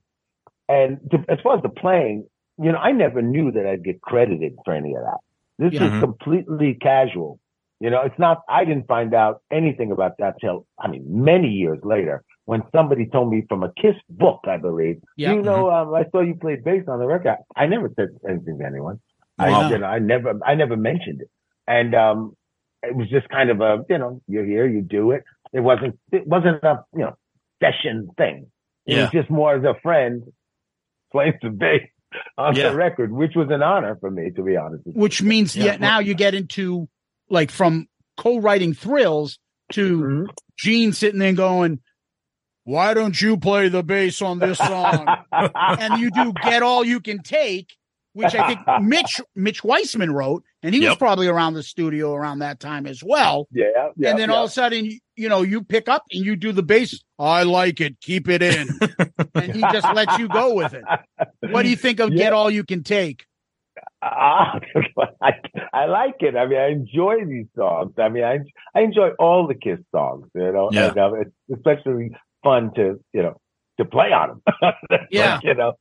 And 0.69 0.99
to, 1.11 1.25
as 1.29 1.39
far 1.43 1.57
as 1.57 1.63
the 1.63 1.69
playing, 1.69 2.27
you 2.63 2.71
know, 2.71 2.79
I 2.79 2.93
never 2.93 3.21
knew 3.21 3.51
that 3.53 3.67
I'd 3.67 3.85
get 3.85 4.01
credited 4.01 4.55
for 4.65 4.75
any 4.75 4.95
of 4.95 5.03
that. 5.03 5.19
This 5.59 5.73
Yeah. 5.73 5.87
is 5.87 5.93
Mhm. 5.95 6.01
completely 6.01 6.75
casual. 6.75 7.41
You 7.81 7.91
know, 7.91 8.03
it's 8.03 8.19
not, 8.19 8.43
I 8.49 8.65
didn't 8.65 8.87
find 8.87 9.13
out 9.13 9.43
anything 9.51 9.91
about 9.91 10.13
that 10.19 10.37
till, 10.41 10.67
I 10.79 10.87
mean, 10.89 11.05
many 11.09 11.49
years 11.49 11.81
later 11.83 12.23
when 12.47 12.63
somebody 12.75 13.07
told 13.07 13.31
me 13.31 13.45
from 13.49 13.63
a 13.65 13.73
Kiss 13.73 13.97
book, 14.09 14.41
I 14.49 14.57
believe, 14.57 15.01
Yeah. 15.17 15.35
you 15.35 15.43
know, 15.43 15.71
um, 15.71 15.93
I 15.95 16.05
saw 16.11 16.21
you 16.23 16.37
played 16.37 16.65
bass 16.65 16.85
on 16.89 16.99
the 17.01 17.07
record. 17.07 17.37
I 17.55 17.67
never 17.67 17.91
said 17.97 18.09
anything 18.29 18.59
to 18.61 18.65
anyone. 18.65 19.01
Wow. 19.39 19.63
I, 19.63 19.71
you 19.71 19.79
know, 19.79 19.87
I 19.87 19.99
never, 19.99 20.39
I 20.45 20.55
never 20.55 20.77
mentioned 20.77 21.21
it. 21.23 21.31
And, 21.67 21.95
um, 21.95 22.37
it 22.85 22.95
was 22.95 23.09
just 23.11 23.29
kind 23.29 23.51
of 23.51 23.61
a, 23.61 23.85
you 23.91 23.99
know, 23.99 24.23
you're 24.29 24.45
here, 24.45 24.67
you 24.67 24.81
do 24.81 25.11
it. 25.11 25.25
It 25.53 25.61
wasn't, 25.61 25.99
it 26.13 26.27
wasn't 26.27 26.63
a, 26.63 26.85
you 26.95 27.01
know, 27.01 27.17
session 27.61 28.11
thing. 28.17 28.47
It 28.87 28.95
Yeah. 28.95 29.03
was 29.03 29.11
just 29.11 29.29
more 29.31 29.57
as 29.57 29.65
a 29.65 29.75
friend 29.83 30.23
playing 31.11 31.35
some 31.43 31.57
bass 31.57 31.83
on 32.39 32.55
Yeah. 32.55 32.71
the 32.71 32.77
record, 32.77 33.11
which 33.11 33.35
was 33.35 33.49
an 33.51 33.63
honor 33.63 33.97
for 34.01 34.11
me, 34.11 34.31
to 34.31 34.43
be 34.43 34.57
honest. 34.57 34.87
with 34.87 34.95
you. 34.95 35.03
Which 35.03 35.21
means 35.21 35.57
Yeah. 35.57 35.65
yet 35.65 35.81
now 35.81 35.99
you 35.99 36.15
get 36.15 36.35
into 36.35 36.89
like 37.29 37.51
from 37.51 37.89
co-writing 38.17 38.73
thrills 38.73 39.41
to 39.73 40.01
Mhm. 40.01 40.27
Gene 40.57 40.93
sitting 40.93 41.19
there 41.19 41.33
going, 41.33 41.81
"Why 42.67 42.93
don't 42.95 43.19
you 43.21 43.37
play 43.39 43.69
the 43.69 43.83
bass 43.83 44.21
on 44.21 44.39
this 44.41 44.59
song?" 44.59 45.07
and 45.33 46.01
you 46.01 46.11
do 46.11 46.33
"Get 46.43 46.63
All 46.63 46.85
You 46.85 47.01
Can 47.01 47.23
Take," 47.23 47.75
which 48.13 48.35
I 48.35 48.47
think 48.49 48.61
Mitch 48.83 49.21
Mitch 49.35 49.63
Weissman 49.65 50.13
wrote, 50.13 50.43
and 50.63 50.75
he 50.75 50.87
was 50.87 50.97
probably 50.97 51.29
around 51.29 51.55
the 51.55 51.63
studio 51.63 52.13
around 52.15 52.41
that 52.41 52.61
time 52.61 52.87
as 52.87 53.03
well. 53.05 53.47
yeah, 53.53 53.67
yeah, 53.97 54.11
and 54.11 54.19
then 54.19 54.29
yeah. 54.29 54.35
all 54.35 54.45
of 54.45 54.51
a 54.51 54.53
sudden, 54.53 54.99
you 55.15 55.29
know, 55.29 55.43
you 55.43 55.63
pick 55.65 55.89
up 55.89 56.03
and 56.13 56.25
you 56.25 56.35
do 56.37 56.53
the 56.53 56.63
bass. 56.63 57.03
I 57.19 57.45
like 57.45 57.81
it. 57.81 58.01
Keep 58.01 58.29
it 58.29 58.43
in, 58.43 58.69
and 59.35 59.55
he 59.55 59.61
just 59.61 59.95
lets 59.95 60.19
you 60.19 60.29
go 60.29 60.55
with 60.55 60.75
it. 60.75 60.85
What 61.51 61.63
do 61.63 61.69
you 61.71 61.77
think 61.77 62.01
of 62.01 62.11
Yeah. 62.11 62.17
"Get 62.25 62.33
All 62.33 62.51
You 62.51 62.65
Can 62.65 62.83
Take"? 62.83 63.25
Ah, 64.03 64.59
I, 65.23 65.33
I 65.73 65.85
like 65.87 66.17
it. 66.21 66.37
I 66.37 66.47
mean, 66.47 66.59
I 66.59 66.69
enjoy 66.69 67.25
these 67.27 67.47
songs. 67.57 67.93
I 67.99 68.09
mean, 68.09 68.25
I 68.25 68.39
I 68.75 68.81
enjoy 68.83 69.11
all 69.19 69.47
the 69.47 69.55
Kiss 69.55 69.79
songs. 69.95 70.29
You 70.35 70.53
know, 70.53 70.71
Yeah. 70.73 70.93
and, 70.97 71.27
it's 71.27 71.59
especially 71.59 72.11
fun 72.47 72.71
to 72.77 72.85
you 73.13 73.23
know 73.23 73.37
to 73.79 73.85
play 73.85 74.11
on 74.13 74.41
them. 74.63 74.73
Yeah. 75.11 75.39
you 75.43 75.55
know. 75.55 75.75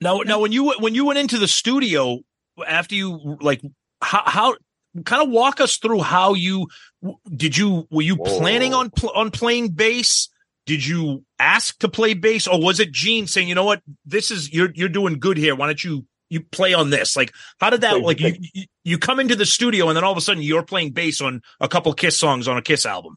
Now, 0.00 0.18
now, 0.30 0.40
when 0.40 0.52
you 0.52 0.72
when 0.78 0.94
you 0.94 1.04
went 1.04 1.18
into 1.18 1.38
the 1.38 1.46
studio 1.48 2.18
after 2.66 2.94
you 2.94 3.36
like 3.40 3.60
how 4.02 4.22
how 4.26 4.56
kind 5.04 5.22
of 5.22 5.28
walk 5.30 5.60
us 5.60 5.76
through 5.76 6.00
how 6.00 6.34
you 6.34 6.66
did 7.34 7.56
you 7.56 7.86
were 7.90 8.02
you 8.02 8.16
planning 8.16 8.74
on 8.74 8.90
pl- 8.90 9.12
on 9.14 9.30
playing 9.30 9.68
bass? 9.70 10.28
Did 10.66 10.84
you 10.84 11.24
ask 11.38 11.78
to 11.78 11.88
play 11.88 12.12
bass, 12.14 12.46
or 12.46 12.60
was 12.60 12.78
it 12.80 12.92
Gene 12.92 13.26
saying, 13.26 13.48
"You 13.48 13.54
know 13.54 13.64
what, 13.64 13.80
this 14.04 14.30
is 14.30 14.52
you're 14.52 14.70
you're 14.74 14.88
doing 14.90 15.18
good 15.18 15.36
here. 15.38 15.54
Why 15.54 15.66
don't 15.66 15.82
you 15.82 16.04
you 16.28 16.40
play 16.42 16.74
on 16.74 16.90
this?" 16.90 17.16
Like, 17.16 17.32
how 17.60 17.70
did 17.70 17.80
that 17.82 17.94
Wait, 17.94 18.04
like 18.04 18.20
you 18.20 18.34
you- 18.52 18.66
you 18.84 18.98
come 18.98 19.20
into 19.20 19.36
the 19.36 19.46
studio 19.46 19.88
and 19.88 19.96
then 19.96 20.04
all 20.04 20.12
of 20.12 20.18
a 20.18 20.20
sudden 20.20 20.42
you're 20.42 20.62
playing 20.64 20.90
bass 20.92 21.20
on 21.22 21.40
a 21.60 21.68
couple 21.68 21.92
Kiss 21.94 22.18
songs 22.18 22.48
on 22.48 22.56
a 22.58 22.62
Kiss 22.62 22.84
album? 22.84 23.16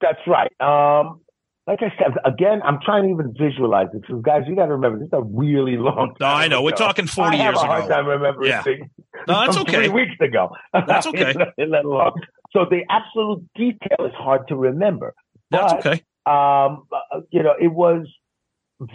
That's 0.00 0.20
right. 0.26 0.50
Um, 0.60 1.20
like 1.66 1.80
I 1.82 1.92
said, 1.98 2.12
again, 2.24 2.60
I'm 2.62 2.78
trying 2.84 3.04
to 3.04 3.08
even 3.10 3.34
visualize 3.38 3.88
it. 3.94 4.02
Because 4.02 4.22
guys, 4.22 4.42
you 4.46 4.54
got 4.54 4.66
to 4.66 4.72
remember, 4.72 4.98
this 4.98 5.06
is 5.06 5.12
a 5.14 5.22
really 5.22 5.76
long 5.78 6.14
No, 6.20 6.26
time. 6.26 6.42
I 6.42 6.48
know. 6.48 6.62
We're 6.62 6.72
talking 6.72 7.06
40 7.06 7.30
I 7.30 7.36
have 7.36 7.54
years 7.54 7.62
a 7.62 7.66
hard 7.66 7.84
ago. 7.84 7.94
time 7.94 8.06
remembering 8.06 8.50
Yeah. 8.50 8.62
things. 8.62 8.86
No, 9.26 9.40
that's 9.46 9.56
okay. 9.58 9.72
Three 9.72 9.88
weeks 9.88 10.16
ago. 10.20 10.50
That's 10.86 11.06
okay. 11.06 11.34
Let 11.56 11.84
alone. 11.86 12.12
So 12.52 12.66
the 12.68 12.82
absolute 12.90 13.42
detail 13.54 14.04
is 14.06 14.12
hard 14.14 14.46
to 14.48 14.56
remember. 14.56 15.14
That's 15.50 15.72
But, 15.72 15.86
okay. 15.86 16.02
Um, 16.26 16.84
uh, 16.92 17.20
you 17.30 17.42
know, 17.42 17.54
it 17.58 17.68
was 17.72 18.06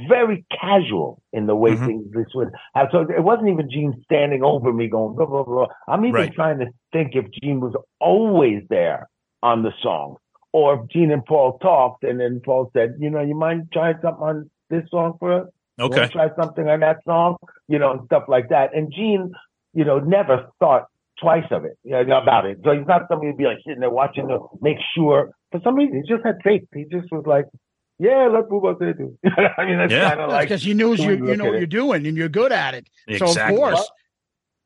very 0.08 0.46
casual 0.62 1.22
in 1.34 1.48
the 1.48 1.56
way 1.56 1.72
Mhm. 1.76 1.86
things 1.86 2.12
this 2.12 2.28
would 2.36 2.50
have. 2.76 2.90
So 2.92 3.02
it 3.02 3.24
wasn't 3.24 3.50
even 3.50 3.70
Gene 3.72 4.00
standing 4.04 4.44
over 4.44 4.72
me 4.72 4.88
going 4.88 5.16
blah 5.16 5.26
blah 5.26 5.44
blah. 5.44 5.68
I'm 5.88 6.06
even 6.06 6.14
Right. 6.16 6.34
trying 6.34 6.60
to 6.60 6.68
think 6.92 7.16
if 7.16 7.26
Gene 7.42 7.60
was 7.60 7.74
always 8.00 8.64
there 8.70 9.10
on 9.42 9.64
the 9.64 9.72
song, 9.82 10.18
or 10.52 10.82
if 10.84 10.90
Gene 10.92 11.12
and 11.12 11.24
Paul 11.26 11.58
talked, 11.60 12.04
and 12.04 12.20
then 12.20 12.42
Paul 12.44 12.70
said, 12.74 12.96
you 13.00 13.10
know, 13.10 13.22
you 13.22 13.36
mind 13.36 13.70
trying 13.72 13.96
something 14.02 14.24
on 14.24 14.50
this 14.70 14.84
song 14.90 15.16
for 15.20 15.42
us? 15.44 15.48
Okay. 15.80 16.08
try 16.10 16.28
something 16.38 16.68
on 16.68 16.82
that 16.82 16.98
song, 17.06 17.38
you 17.70 17.80
know, 17.80 17.92
and 17.92 18.02
stuff 18.06 18.24
like 18.28 18.50
that. 18.50 18.76
And 18.76 18.92
Gene, 18.92 19.32
you 19.74 19.86
know, 19.86 20.00
never 20.00 20.48
thought 20.60 20.88
twice 21.22 21.46
of 21.52 21.64
it, 21.64 21.78
you 21.84 21.92
know, 21.92 22.22
about 22.22 22.46
it. 22.46 22.58
So 22.66 22.72
he's 22.72 22.86
not 22.88 23.04
somebody 23.10 23.30
who'd 23.30 23.38
be 23.38 23.46
like 23.46 23.60
sitting 23.66 23.80
there 23.80 23.90
watching 23.90 24.28
to 24.28 24.40
make 24.62 24.78
sure. 24.96 25.32
For 25.52 25.62
some 25.64 25.76
reason, 25.76 26.04
he 26.04 26.14
just 26.14 26.26
had 26.26 26.36
faith. 26.44 26.64
He 26.74 26.84
just 26.84 27.12
was 27.12 27.24
like, 27.26 27.46
yeah, 27.98 28.28
let's 28.32 28.48
move 28.50 28.66
on 28.66 28.78
to 28.80 28.90
it. 28.90 28.98
I 29.58 29.66
mean, 29.66 29.78
that's 29.78 29.92
Yeah. 29.92 30.10
kind 30.10 30.20
of 30.22 30.30
like, 30.30 30.48
because 30.50 30.66
you 30.66 30.74
knew 30.74 30.96
the 30.98 31.04
you 31.04 31.28
you 31.28 31.38
know 31.38 31.46
what 31.46 31.56
it. 31.56 31.60
you're 31.60 31.68
doing 31.68 32.06
and 32.06 32.18
you're 32.18 32.30
good 32.30 32.52
at 32.52 32.74
it. 32.74 32.90
So 33.18 33.28
Exactly. 33.28 33.56
of 33.56 33.60
course, 33.62 33.92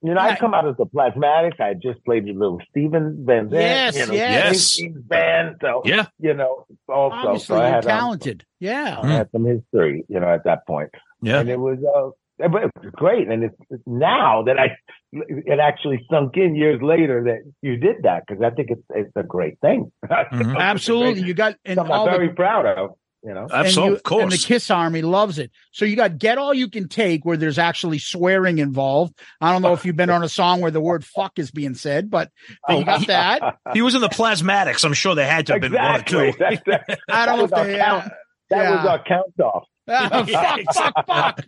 You 0.04 0.14
know, 0.14 0.22
Yeah. 0.22 0.28
I 0.34 0.36
come 0.36 0.54
out 0.54 0.68
as 0.68 0.76
the 0.78 0.86
Plasmatics. 0.86 1.60
I 1.62 1.74
just 1.76 2.04
played 2.06 2.26
with 2.26 2.36
little 2.36 2.60
Steven 2.70 3.24
Van 3.26 3.50
Zandt, 3.50 3.54
Yes, 3.54 3.98
you 3.98 4.08
know, 4.08 4.14
yes. 4.14 4.56
Springsteen's 4.78 5.02
band. 5.04 5.56
So, 5.62 5.82
Yeah. 5.86 6.06
you 6.20 6.34
know, 6.34 6.66
also, 6.90 7.16
obviously 7.16 7.40
so 7.46 7.56
I 7.56 7.60
you're 7.60 7.68
had, 7.76 7.86
um, 7.86 7.90
talented. 8.00 8.46
yeah. 8.60 9.00
I 9.02 9.08
had 9.08 9.32
some 9.32 9.46
history, 9.46 10.04
you 10.10 10.20
know, 10.20 10.28
at 10.28 10.44
that 10.44 10.68
point. 10.68 10.90
Yeah. 11.22 11.40
And 11.40 11.50
it 11.50 11.58
was, 11.60 11.78
uh, 11.80 12.10
but 12.50 12.64
it 12.64 12.72
was 12.82 12.92
great. 12.94 13.30
And 13.30 13.44
it's, 13.46 13.56
it's 13.70 13.84
now 13.88 14.44
that 14.44 14.60
I, 14.60 14.76
it 15.14 15.60
actually 15.60 16.06
sunk 16.12 16.36
in 16.36 16.56
years 16.56 16.82
later 16.82 17.24
that 17.26 17.50
you 17.62 17.78
did 17.78 18.04
that 18.04 18.24
because 18.28 18.44
I 18.44 18.50
think 18.50 18.72
it's, 18.72 18.82
it's 18.90 19.12
a 19.16 19.24
great 19.24 19.60
thing. 19.62 19.90
Mhm. 20.06 20.52
It's 20.52 20.60
Absolutely. 20.60 21.14
great- 21.22 21.28
You 21.28 21.34
got 21.34 21.56
and 21.64 21.76
something 21.76 21.94
all 21.96 22.08
I'm 22.08 22.12
the 22.12 22.18
very 22.18 22.34
proud 22.34 22.66
of, 22.66 22.90
you 23.24 23.34
know. 23.34 23.48
Absolutely. 23.52 23.84
and, 23.84 23.92
you- 23.92 23.96
of 23.96 24.04
course. 24.04 24.24
and 24.24 24.32
the 24.32 24.38
Kiss 24.38 24.70
Army 24.70 25.02
loves 25.02 25.40
it. 25.40 25.52
So 25.72 25.86
you 25.86 25.96
got 25.96 26.18
Get 26.18 26.38
All 26.38 26.54
You 26.54 26.70
Can 26.70 26.88
Take, 26.88 27.24
where 27.26 27.38
there's 27.38 27.58
actually 27.60 28.00
swearing 28.00 28.58
involved. 28.58 29.18
I 29.40 29.52
don't 29.52 29.62
know 29.62 29.74
if 29.74 29.86
you've 29.86 29.96
been 29.96 30.10
on 30.10 30.24
a 30.24 30.30
song 30.30 30.62
where 30.62 30.72
the 30.72 30.82
word 30.82 31.06
fuck 31.06 31.40
is 31.40 31.52
being 31.52 31.76
said, 31.76 32.10
but, 32.10 32.30
but 32.68 32.80
you 32.80 32.86
got 32.86 33.08
that. 33.08 33.58
he 33.74 33.82
was 33.82 33.96
in 33.96 34.02
the 34.02 34.10
Plasmatics. 34.10 34.84
I'm 34.84 34.94
sure 34.94 35.16
there 35.16 35.30
had 35.30 35.48
to 35.48 35.54
have 35.54 35.62
been 35.62 35.74
one 35.74 36.02
or 36.02 36.04
two. 36.04 36.34
That's, 36.38 36.62
that 36.66 37.00
I 37.10 37.26
don't 37.26 37.38
know 37.38 37.44
if 37.46 37.52
they. 37.52 37.78
count. 37.78 38.06
Uh, 38.06 38.10
that 38.50 38.72
was 38.72 38.84
yeah. 38.84 38.92
our 38.92 39.04
count 39.04 39.40
off. 39.42 39.68
uh, 39.88 40.26
fuck, 40.26 40.60
fuck, 40.74 41.06
fuck. 41.08 41.42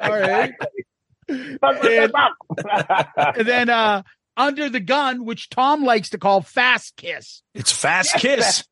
All 0.00 0.10
right. 0.20 0.52
And- 1.28 1.58
fuck, 1.60 2.36
fuck. 2.62 3.08
And 3.36 3.46
then 3.46 3.68
uh, 3.68 4.02
Under 4.38 4.70
the 4.70 4.80
Gun, 4.80 5.24
which 5.26 5.50
Tom 5.50 5.84
likes 5.84 6.08
to 6.10 6.18
call 6.18 6.40
Fast 6.40 6.96
Kiss. 6.96 7.42
It's 7.54 7.70
Fast 7.72 8.14
Kiss. 8.14 8.64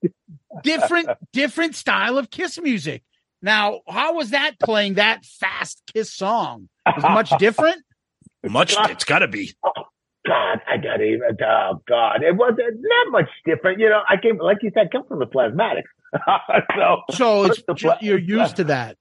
Different, 0.63 1.09
different 1.33 1.75
style 1.75 2.17
of 2.17 2.31
Kiss 2.31 2.59
music. 2.61 3.03
Now, 3.43 3.81
how 3.87 4.15
was 4.15 4.31
that 4.31 4.59
playing 4.59 4.95
that 4.95 5.25
fast 5.27 5.83
Kiss 5.93 6.11
song? 6.13 6.69
Was 6.87 7.05
it 7.05 7.09
much 7.11 7.31
different? 7.39 7.83
Much. 8.45 8.77
It's 8.91 9.05
got 9.05 9.19
to 9.21 9.29
be. 9.29 9.53
Oh, 9.65 9.71
God, 10.27 10.61
I 10.69 10.77
got 10.77 11.01
even. 11.03 11.37
Oh 11.45 11.83
God, 11.89 12.23
it 12.23 12.37
wasn't 12.37 12.77
not 12.79 13.11
much 13.11 13.29
different. 13.45 13.81
You 13.81 13.89
know, 13.89 14.03
I 14.09 14.17
came, 14.19 14.39
like 14.39 14.59
you 14.63 14.71
said, 14.73 14.87
I 14.87 14.89
come 14.97 15.05
from 15.09 15.19
the 15.19 15.27
plasmatics. 15.27 15.83
so, 16.77 17.03
So 17.11 17.45
it's 17.45 17.63
The 17.67 17.75
ju- 17.75 17.89
pla- 17.89 17.99
you're 18.01 18.19
used 18.19 18.57
to 18.57 18.65
that. 18.65 18.97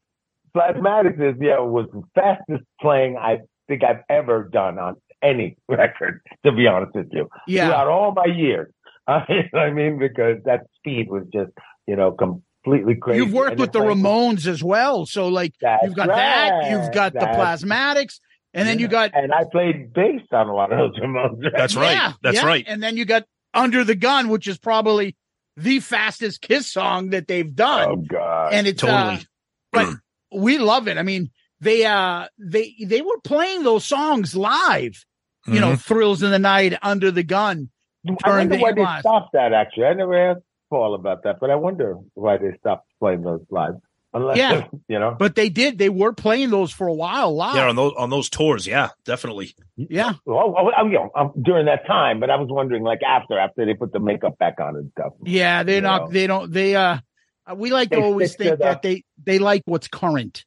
plasmatics 0.56 1.22
is 1.22 1.36
yeah 1.40 1.60
was 1.60 1.88
the 1.94 2.02
fastest 2.16 2.64
playing 2.82 3.18
I 3.18 3.40
think 3.68 3.84
I've 3.84 4.02
ever 4.10 4.50
done 4.52 4.80
on 4.80 4.96
any 5.26 5.58
record. 5.68 6.22
To 6.46 6.52
be 6.52 6.68
honest 6.68 6.94
with 6.96 7.08
you, 7.12 7.28
Yeah. 7.48 7.68
throughout 7.68 7.88
all 7.88 8.14
my 8.14 8.26
years, 8.26 8.72
uh, 9.08 9.22
you 9.30 9.36
know 9.36 9.44
what 9.54 9.62
I 9.62 9.72
mean, 9.72 9.98
because 10.00 10.38
that 10.46 10.62
speed 10.78 11.10
was 11.10 11.24
just 11.34 11.52
you 11.88 11.96
know 11.96 12.12
completely 12.12 12.96
crazy. 12.96 13.24
You've 13.24 13.34
worked 13.34 13.52
And 13.54 13.60
with 13.62 13.72
the 13.72 13.80
like- 13.80 13.98
Ramones 13.98 14.48
as 14.48 14.64
well. 14.64 15.06
So 15.06 15.28
like 15.28 15.54
you've 15.84 15.96
got 15.96 16.08
that, 16.08 16.70
you've 16.72 16.94
got 16.94 17.14
the 17.14 17.20
plasmatics, 17.20 18.20
and 18.54 18.68
then 18.68 18.80
you 18.80 18.88
got 18.88 19.12
and 19.14 19.34
I 19.34 19.44
played 19.52 19.94
bass 19.94 20.22
on 20.32 20.48
a 20.50 20.54
lot 20.56 20.72
of 20.72 20.78
those 20.80 21.00
Ramones. 21.00 21.38
records. 21.44 21.54
That's 21.58 21.76
right. 21.76 21.94
Yeah, 21.94 22.14
That's 22.22 22.38
yeah. 22.38 22.46
right. 22.46 22.66
And 22.68 22.82
then 22.82 22.98
you 22.98 23.06
got 23.06 23.24
Under 23.54 23.84
the 23.84 23.96
Gun, 23.96 24.30
which 24.30 24.48
is 24.48 24.58
probably 24.58 25.16
the 25.58 25.80
fastest 25.80 26.42
Kiss 26.42 26.70
song 26.72 27.12
that 27.12 27.28
they've 27.28 27.56
done. 27.56 27.88
Oh 27.90 27.96
God, 27.98 28.54
and 28.54 28.68
it's 28.68 28.82
Totally. 28.82 29.16
uh, 29.16 29.20
but 29.72 29.90
we 30.34 30.58
love 30.58 30.88
it. 30.88 30.98
I 30.98 31.04
mean, 31.04 31.30
they 31.62 31.86
uh 31.86 32.28
they 32.40 32.76
they 32.86 33.02
were 33.02 33.20
playing 33.24 33.64
those 33.64 33.86
songs 33.86 34.36
live. 34.36 35.06
You 35.48 35.60
know, 35.60 35.74
Mhm. 35.74 35.82
Thrills 35.82 36.24
in 36.24 36.32
the 36.32 36.40
Night, 36.40 36.78
Under 36.82 37.12
the 37.12 37.24
Gun. 37.24 37.70
I 38.08 38.14
during 38.24 38.38
wonder 38.50 38.56
the 38.58 38.62
why 38.62 38.72
they 38.74 38.82
Emas. 38.82 39.00
stopped 39.02 39.34
that. 39.34 39.54
Actually, 39.54 39.86
I 39.86 39.94
never 39.94 40.32
asked 40.32 40.42
Paul 40.70 40.96
about 40.96 41.24
that, 41.24 41.38
but 41.40 41.50
I 41.50 41.56
wonder 41.56 41.96
why 42.14 42.38
they 42.38 42.52
stopped 42.60 42.88
playing 43.00 43.22
those 43.24 43.42
live. 43.50 43.76
Unless, 44.14 44.38
Yeah. 44.38 44.68
you 44.88 44.98
know, 45.00 45.16
But 45.18 45.36
they 45.36 45.50
did. 45.50 45.78
They 45.78 45.90
were 45.90 46.14
playing 46.14 46.50
those 46.50 46.72
for 46.72 46.88
a 46.88 46.94
while 46.94 47.36
live. 47.36 47.56
Yeah, 47.56 47.68
on 47.68 47.76
those 47.76 47.94
on 47.98 48.10
those 48.10 48.30
tours. 48.30 48.66
Yeah, 48.66 48.90
definitely. 49.06 49.54
yeah. 49.76 50.14
well, 50.26 50.56
oh, 50.58 50.72
oh, 50.78 50.86
you 50.86 50.94
know, 50.94 51.12
um, 51.16 51.34
during 51.42 51.66
that 51.66 51.86
time. 51.86 52.20
But 52.22 52.30
I 52.30 52.38
was 52.38 52.48
wondering, 52.50 52.84
like 52.84 53.02
after, 53.04 53.38
after 53.38 53.66
they 53.66 53.74
put 53.74 53.92
the 53.92 54.00
makeup 54.00 54.38
back 54.38 54.60
on 54.62 54.76
and 54.78 54.90
stuff. 54.92 55.14
Yeah, 55.24 55.64
they're 55.64 55.82
not. 55.82 56.04
know. 56.06 56.12
They 56.12 56.28
don't. 56.28 56.52
They 56.52 56.76
uh, 56.76 56.98
we 57.56 57.72
like 57.72 57.90
to 57.90 58.02
always 58.02 58.32
stick 58.32 58.46
to 58.46 58.50
think 58.52 58.60
the- 58.60 58.64
that 58.66 58.82
they 58.84 59.04
they 59.24 59.40
like 59.40 59.64
what's 59.66 59.88
current. 59.90 60.46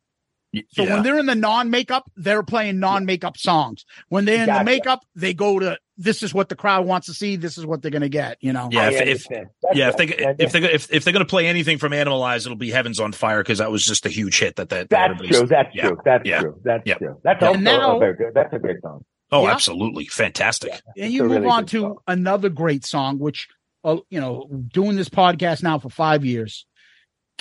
So 0.70 0.82
yeah. 0.82 0.94
when 0.94 1.02
they're 1.02 1.18
in 1.18 1.26
the 1.26 1.34
non-makeup, 1.34 2.10
they're 2.16 2.42
playing 2.42 2.78
non-makeup 2.80 3.36
songs. 3.36 3.84
When 4.08 4.24
they're 4.24 4.44
in 4.44 4.54
the 4.54 4.64
makeup, 4.64 5.00
they 5.14 5.34
go 5.34 5.58
to 5.58 5.78
this 5.98 6.22
is 6.22 6.32
what 6.32 6.48
the 6.48 6.56
crowd 6.56 6.86
wants 6.86 7.06
to 7.08 7.12
see. 7.14 7.36
This 7.36 7.58
is 7.58 7.66
what 7.66 7.82
they're 7.82 7.90
going 7.90 8.00
to 8.02 8.08
get. 8.08 8.38
You 8.40 8.54
know. 8.54 8.68
Yeah, 8.72 8.88
if- 8.90 9.26
if- 9.30 9.46
yeah, 9.74 9.88
if 9.90 9.96
they 9.98 10.06
if 10.06 10.52
they 10.52 10.62
if, 10.72 10.90
if 10.92 11.04
they're 11.04 11.12
gonna 11.12 11.26
play 11.26 11.46
anything 11.48 11.76
from 11.76 11.92
Animalize, 11.92 12.46
it'll 12.46 12.56
be 12.56 12.70
Heavens 12.70 12.98
on 12.98 13.12
Fire 13.12 13.40
because 13.42 13.58
that 13.58 13.70
was 13.70 13.84
just 13.84 14.06
a 14.06 14.08
huge 14.08 14.38
hit. 14.38 14.56
That 14.56 14.70
that, 14.70 14.88
that 14.88 15.18
that's 15.18 15.28
true. 15.36 15.46
That's 15.46 15.74
yeah. 15.74 15.88
true. 15.88 15.98
That's 16.04 16.26
Yeah. 16.26 16.40
true. 16.40 16.60
That's 16.64 16.82
Yeah. 16.86 16.94
true. 16.94 17.20
That's 17.22 17.42
And 17.42 17.48
also 17.48 17.60
now- 17.60 17.96
a 17.96 17.98
very 17.98 18.16
good. 18.16 18.32
That's 18.34 18.52
a 18.54 18.58
great 18.58 18.80
song. 18.80 19.04
Oh, 19.30 19.42
Yeah. 19.44 19.52
absolutely, 19.52 20.06
fantastic. 20.06 20.72
and 20.96 21.12
you 21.12 21.24
move 21.24 21.32
really 21.32 21.46
on 21.48 21.66
to 21.66 21.80
song. 21.80 21.96
another 22.06 22.48
great 22.48 22.86
song, 22.86 23.18
which 23.18 23.48
uh, 23.84 23.98
you 24.08 24.20
know, 24.20 24.48
doing 24.72 24.96
this 24.96 25.08
podcast 25.10 25.62
now 25.62 25.78
for 25.78 25.90
five 25.90 26.24
years, 26.24 26.64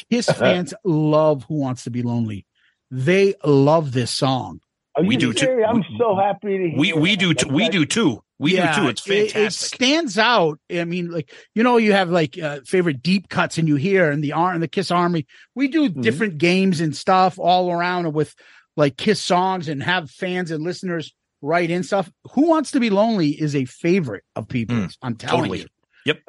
Kiss 0.10 0.26
fans 0.32 0.74
love 0.84 1.44
"Who 1.46 1.56
Wants 1.60 1.84
to 1.86 1.90
Be 1.92 2.02
Lonely." 2.02 2.46
They 2.92 3.36
love 3.44 3.92
this 3.92 4.12
song. 4.12 4.60
Are 4.96 5.04
We 5.04 5.16
you 5.16 5.20
do 5.20 5.34
too. 5.34 5.64
I'm 5.68 5.78
We- 5.78 5.96
so 6.00 6.16
happy 6.16 6.58
to 6.58 6.70
hear. 6.70 6.80
We 6.80 6.94
we 6.94 7.16
do 7.16 7.34
t- 7.34 7.50
we 7.50 7.70
do 7.70 7.86
too. 7.86 8.24
We 8.40 8.56
Yeah, 8.56 8.76
do 8.76 8.82
too. 8.84 8.88
It's 8.90 9.10
it- 9.10 9.36
It, 9.36 9.54
stands 9.54 10.18
out. 10.18 10.60
I 10.72 10.86
mean, 10.86 11.10
like 11.12 11.32
you 11.56 11.64
know, 11.64 11.78
you 11.78 11.94
have 11.94 12.10
like 12.10 12.38
uh, 12.38 12.60
favorite 12.66 13.02
deep 13.02 13.30
cuts, 13.30 13.58
and 13.58 13.68
you 13.68 13.76
hear 13.76 14.12
in 14.12 14.22
the 14.22 14.34
Ar- 14.34 14.54
and 14.54 14.62
the 14.64 14.68
Kiss 14.68 14.90
Army, 14.92 15.26
we 15.56 15.68
do 15.68 15.90
Mm-hmm. 15.90 16.02
different 16.02 16.38
games 16.38 16.80
and 16.82 16.96
stuff 16.96 17.38
all 17.40 17.72
around 17.72 18.12
with 18.14 18.34
like 18.76 18.96
Kiss 18.98 19.20
songs, 19.22 19.68
and 19.68 19.82
have 19.84 20.10
fans 20.10 20.52
and 20.52 20.64
listeners 20.64 21.14
write 21.42 21.70
in 21.72 21.84
stuff. 21.84 22.10
Who 22.34 22.48
wants 22.50 22.72
to 22.72 22.80
be 22.80 22.90
lonely 22.90 23.30
is 23.30 23.56
a 23.56 23.66
favorite 23.66 24.24
of 24.36 24.48
people's. 24.48 24.98
I'm 25.02 25.16
telling 25.16 25.36
Mm. 25.36 25.44
totally. 25.44 25.60
you. 25.60 25.66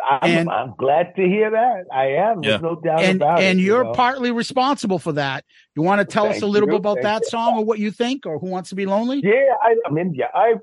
I'm, 0.05 0.31
And- 0.31 0.51
I'm 0.51 0.75
glad 0.79 1.15
to 1.17 1.23
hear 1.23 1.51
that. 1.51 1.85
I 1.93 2.07
am. 2.31 2.41
There's 2.41 2.61
no 2.63 2.75
doubt 2.77 3.01
and 3.01 3.17
about 3.17 3.41
it. 3.41 3.45
and 3.45 3.59
you 3.61 3.67
you're 3.67 3.85
know? 3.85 3.93
partly 3.93 4.31
responsible 4.31 4.99
for 4.99 5.13
that. 5.13 5.45
You 5.77 5.83
want 5.83 6.01
to 6.01 6.05
tell 6.05 6.27
us 6.27 6.43
a 6.43 6.47
little 6.47 6.69
you. 6.69 6.73
bit 6.73 6.81
about 6.81 6.97
Thank 6.97 7.05
that 7.05 7.23
you. 7.23 7.29
song 7.31 7.59
or 7.59 7.65
what 7.65 7.79
you 7.79 7.91
think, 7.91 8.27
or 8.27 8.39
who 8.39 8.47
wants 8.49 8.69
to 8.71 8.75
be 8.75 8.87
lonely? 8.87 9.21
Yeah, 9.23 9.55
I, 9.63 9.77
I 9.87 9.91
mean, 9.91 10.15
yeah, 10.15 10.27
I 10.35 10.55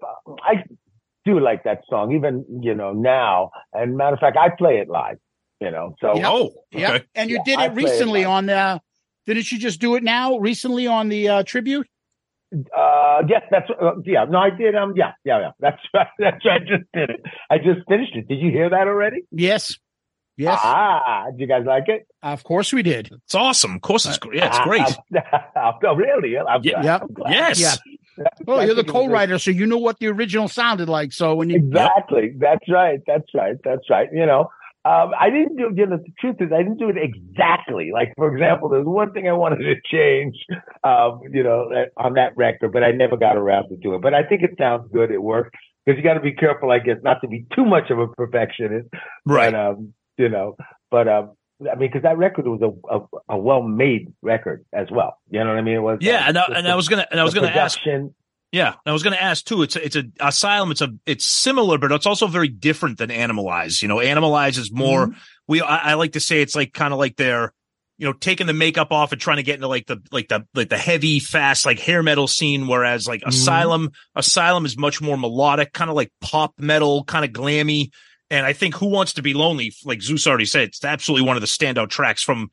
I 0.43 0.63
do 1.25 1.39
like 1.39 1.63
that 1.63 1.81
song, 1.89 2.13
even 2.13 2.45
you 2.61 2.75
know 2.75 2.93
now. 2.93 3.51
And 3.73 3.97
matter 3.97 4.13
of 4.15 4.19
fact, 4.19 4.37
I 4.37 4.49
play 4.49 4.77
it 4.79 4.89
live. 4.89 5.17
You 5.61 5.71
know, 5.71 5.95
so 6.01 6.15
Yeah. 6.17 6.29
Oh, 6.29 6.51
Yeah, 6.71 6.93
okay. 6.95 7.05
and 7.15 7.29
you 7.29 7.37
Yeah, 7.37 7.43
did 7.45 7.51
it 7.53 7.55
play 7.57 7.65
it 7.65 7.73
recently 7.85 8.19
live. 8.21 8.29
on 8.29 8.45
the. 8.47 8.81
Didn't 9.25 9.51
you 9.51 9.57
just 9.57 9.79
do 9.79 9.95
it 9.95 10.03
now 10.03 10.37
recently 10.37 10.85
on 10.85 11.09
the 11.09 11.29
uh, 11.29 11.43
tribute? 11.43 11.87
Uh, 12.53 13.21
yes, 13.27 13.41
that's 13.51 13.69
uh, 13.69 13.91
yeah. 14.05 14.25
No, 14.25 14.37
I 14.39 14.49
did. 14.49 14.75
Um, 14.75 14.93
yeah, 14.95 15.13
yeah, 15.23 15.39
yeah. 15.39 15.51
That's 15.59 15.81
right. 15.93 16.07
That's 16.19 16.45
right. 16.45 16.61
I 16.61 16.65
just 16.65 16.83
did 16.93 17.09
it. 17.09 17.21
I 17.49 17.57
just 17.57 17.87
finished 17.87 18.15
it. 18.15 18.27
Did 18.27 18.39
you 18.39 18.51
hear 18.51 18.69
that 18.69 18.87
already? 18.87 19.23
Yes. 19.31 19.77
Yes. 20.37 20.59
Ah, 20.61 21.25
did 21.31 21.39
you 21.39 21.47
guys 21.47 21.65
like 21.65 21.87
it? 21.87 22.07
Of 22.21 22.43
course 22.43 22.73
we 22.73 22.83
did. 22.83 23.09
It's 23.25 23.35
awesome. 23.35 23.75
Of 23.75 23.81
course, 23.81 24.05
it's 24.05 24.17
great. 24.17 24.35
Yeah, 24.37 24.47
it's 24.47 24.59
great. 24.59 24.97
oh, 25.55 25.95
really? 25.95 26.37
I'm, 26.37 26.61
Yeah. 26.61 26.83
Yep. 26.83 27.01
I'm 27.03 27.13
glad. 27.13 27.31
Yes. 27.31 27.59
Yeah. 28.17 28.25
Well, 28.45 28.57
you're 28.65 28.75
the 28.75 28.83
think 28.83 28.89
it 28.89 28.93
was 28.93 29.03
a- 29.05 29.07
co-writer, 29.07 29.39
so 29.39 29.51
you 29.51 29.65
know 29.65 29.77
what 29.77 29.99
the 29.99 30.07
original 30.07 30.47
sounded 30.49 30.89
like. 30.89 31.13
So 31.13 31.35
when 31.35 31.49
you 31.49 31.55
Exactly. 31.57 32.33
That's 32.37 32.69
right. 32.69 32.99
That's 33.07 33.33
right. 33.33 33.55
That's 33.63 33.89
right. 33.89 34.09
You 34.11 34.25
know, 34.25 34.49
um, 34.85 35.11
I 35.19 35.29
didn't 35.31 35.55
do, 35.57 35.71
you 35.75 35.87
know, 35.87 35.97
the 35.97 36.13
truth 36.19 36.35
is 36.39 36.51
I 36.53 36.61
didn't 36.61 36.77
do 36.77 36.89
it 36.89 36.95
exactly. 36.97 37.89
Like, 37.91 38.13
for 38.15 38.31
example, 38.31 38.69
there's 38.69 38.85
one 38.85 39.11
thing 39.11 39.27
I 39.27 39.33
wanted 39.33 39.57
to 39.57 39.75
change, 39.91 40.35
um, 40.83 41.21
you 41.31 41.43
know, 41.43 41.67
on 41.97 42.13
that 42.13 42.37
record, 42.37 42.71
but 42.71 42.83
I 42.83 42.91
never 42.91 43.17
got 43.17 43.35
around 43.35 43.69
to 43.69 43.77
do 43.77 43.95
it. 43.95 44.01
But 44.01 44.13
I 44.13 44.23
think 44.23 44.43
it 44.43 44.51
sounds 44.57 44.87
good. 44.93 45.09
It 45.09 45.21
works 45.21 45.49
because 45.85 45.97
you 45.97 46.03
got 46.03 46.13
to 46.13 46.19
be 46.19 46.33
careful, 46.33 46.71
I 46.71 46.79
guess, 46.79 46.97
not 47.03 47.21
to 47.21 47.27
be 47.27 47.45
too 47.55 47.65
much 47.65 47.89
of 47.89 47.99
a 47.99 48.07
perfectionist. 48.07 48.87
Right. 49.25 49.51
But, 49.51 49.59
um, 49.59 49.93
you 50.17 50.29
know, 50.29 50.55
but, 50.91 51.07
um, 51.07 51.31
I 51.61 51.75
mean, 51.75 51.89
because 51.89 52.03
that 52.03 52.17
record 52.17 52.47
was 52.47 52.61
a, 52.61 52.95
a, 52.95 53.35
a 53.35 53.37
well-made 53.37 54.13
record 54.21 54.65
as 54.73 54.87
well. 54.91 55.17
You 55.29 55.39
know 55.39 55.49
what 55.49 55.57
I 55.57 55.61
mean? 55.61 55.75
It 55.75 55.79
was. 55.79 55.99
Yeah, 56.01 56.25
uh, 56.25 56.27
and 56.27 56.37
I, 56.37 56.43
and 56.57 56.67
I 56.67 56.75
was 56.75 56.89
gonna 56.89 57.07
and 57.09 57.19
I 57.19 57.23
was 57.23 57.33
gonna 57.33 57.47
ask. 57.47 57.79
Yeah, 58.55 58.69
and 58.69 58.77
I 58.85 58.93
was 58.93 59.03
gonna 59.03 59.17
ask 59.17 59.43
too. 59.43 59.63
It's 59.63 59.75
a, 59.75 59.83
it's 59.83 59.97
a 59.97 60.05
asylum. 60.21 60.71
It's 60.71 60.79
a 60.79 60.87
it's 61.05 61.25
similar, 61.25 61.77
but 61.77 61.91
it's 61.91 62.05
also 62.05 62.25
very 62.25 62.47
different 62.47 62.97
than 62.97 63.09
Animalize. 63.09 63.81
You 63.81 63.89
know, 63.89 63.97
Animalize 63.97 64.57
is 64.57 64.71
more. 64.71 65.07
Mm-hmm. 65.07 65.19
We 65.49 65.61
I, 65.61 65.91
I 65.91 65.93
like 65.95 66.13
to 66.13 66.21
say 66.21 66.41
it's 66.41 66.55
like 66.55 66.71
kind 66.71 66.93
of 66.93 66.97
like 66.97 67.17
they're 67.17 67.53
you 67.97 68.07
know 68.07 68.13
taking 68.13 68.47
the 68.47 68.53
makeup 68.53 68.93
off 68.93 69.11
and 69.11 69.19
trying 69.19 69.37
to 69.37 69.43
get 69.43 69.55
into 69.55 69.67
like 69.67 69.87
the 69.87 70.01
like 70.09 70.29
the 70.29 70.47
like 70.53 70.69
the 70.69 70.77
heavy 70.77 71.19
fast 71.19 71.65
like 71.65 71.79
hair 71.79 72.01
metal 72.01 72.29
scene. 72.29 72.65
Whereas 72.67 73.09
like 73.09 73.19
Mm-hmm. 73.19 73.29
Asylum 73.29 73.91
Asylum 74.15 74.65
is 74.65 74.77
much 74.77 75.01
more 75.01 75.17
melodic, 75.17 75.73
kind 75.73 75.89
of 75.89 75.97
like 75.97 76.13
pop 76.21 76.53
metal, 76.57 77.03
kind 77.03 77.25
of 77.25 77.31
glammy. 77.31 77.89
And 78.29 78.45
I 78.45 78.53
think 78.53 78.75
Who 78.75 78.87
Wants 78.87 79.15
to 79.15 79.21
Be 79.21 79.33
Lonely, 79.33 79.73
like 79.83 80.01
Zeus 80.01 80.27
already 80.27 80.45
said, 80.45 80.69
it's 80.69 80.85
absolutely 80.85 81.27
one 81.27 81.35
of 81.35 81.41
the 81.41 81.47
standout 81.47 81.89
tracks 81.89 82.23
from 82.23 82.51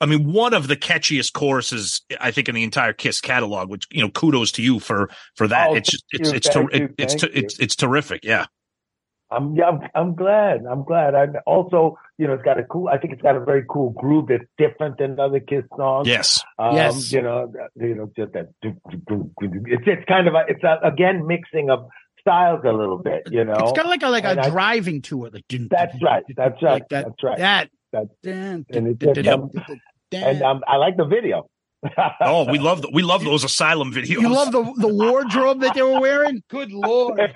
I 0.00 0.06
mean, 0.06 0.32
one 0.32 0.54
of 0.54 0.68
the 0.68 0.76
catchiest 0.76 1.32
choruses 1.32 2.02
I 2.20 2.30
think 2.30 2.48
in 2.48 2.54
the 2.54 2.64
entire 2.64 2.92
Kiss 2.92 3.20
catalog. 3.20 3.70
Which 3.70 3.86
you 3.90 4.02
know, 4.02 4.10
kudos 4.10 4.52
to 4.52 4.62
you 4.62 4.80
for 4.80 5.08
for 5.36 5.46
that. 5.48 5.70
Oh, 5.70 5.74
it's 5.74 5.90
just 5.90 6.04
it's 6.12 6.30
you, 6.30 6.36
it's 6.36 6.48
ter- 6.48 6.62
you, 6.62 6.68
it, 6.84 6.94
it's 6.98 7.14
ter- 7.14 7.30
it's 7.32 7.58
it's 7.58 7.76
terrific. 7.76 8.24
Yeah, 8.24 8.46
I'm 9.30 9.54
yeah, 9.56 9.64
I'm, 9.68 9.80
I'm 9.94 10.14
glad. 10.14 10.64
I'm 10.70 10.84
glad. 10.84 11.14
I 11.14 11.26
also, 11.46 11.96
you 12.18 12.26
know, 12.26 12.34
it's 12.34 12.42
got 12.42 12.58
a 12.58 12.64
cool. 12.64 12.88
I 12.88 12.98
think 12.98 13.12
it's 13.14 13.22
got 13.22 13.36
a 13.36 13.40
very 13.44 13.64
cool 13.68 13.90
groove 13.90 14.26
that's 14.28 14.44
different 14.58 14.98
than 14.98 15.18
other 15.18 15.40
Kiss 15.40 15.64
songs. 15.76 16.06
yes, 16.08 16.42
Um, 16.58 16.74
Yes. 16.76 17.12
You 17.12 17.22
know, 17.22 17.52
you 17.76 17.94
know, 17.94 18.10
just 18.16 18.32
that. 18.32 18.48
It's 18.62 18.76
it's 19.86 20.04
kind 20.08 20.28
of 20.28 20.34
a, 20.34 20.44
it's 20.48 20.62
a, 20.64 20.78
again 20.86 21.26
mixing 21.26 21.70
of 21.70 21.86
styles 22.20 22.60
a 22.64 22.72
little 22.72 22.98
bit. 22.98 23.22
You 23.30 23.44
know, 23.44 23.54
it's 23.54 23.72
got 23.72 23.86
like 23.86 24.02
a 24.02 24.08
like 24.08 24.24
And 24.24 24.38
a 24.40 24.44
I- 24.44 24.50
driving 24.50 25.02
to 25.02 25.24
it. 25.26 25.34
Like 25.34 25.44
that's 25.48 25.94
right. 26.02 26.24
That's 26.36 26.62
right. 26.62 26.72
Like 26.72 26.88
that. 26.90 27.04
That's 27.06 27.22
right. 27.22 27.38
That. 27.38 27.70
That- 27.94 28.08
dun, 28.22 28.66
and 28.70 28.88
it 28.88 28.98
dun, 28.98 29.14
just, 29.14 29.24
dun, 29.24 29.34
um, 29.34 29.50
dun, 29.54 29.64
dun, 29.66 29.80
dun. 30.10 30.22
and 30.22 30.42
um, 30.42 30.60
I 30.66 30.76
like 30.76 30.96
the 30.96 31.06
video. 31.06 31.48
oh, 32.20 32.50
we 32.50 32.58
love 32.58 32.82
th- 32.82 32.92
we 32.94 33.02
love 33.02 33.22
those 33.24 33.44
Asylum 33.44 33.92
videos. 33.92 34.08
you 34.08 34.28
love 34.28 34.52
the 34.52 34.62
the 34.76 34.88
wardrobe 34.88 35.60
that 35.60 35.74
they 35.74 35.82
were 35.82 36.00
wearing. 36.00 36.42
Good 36.48 36.72
lord. 36.72 37.20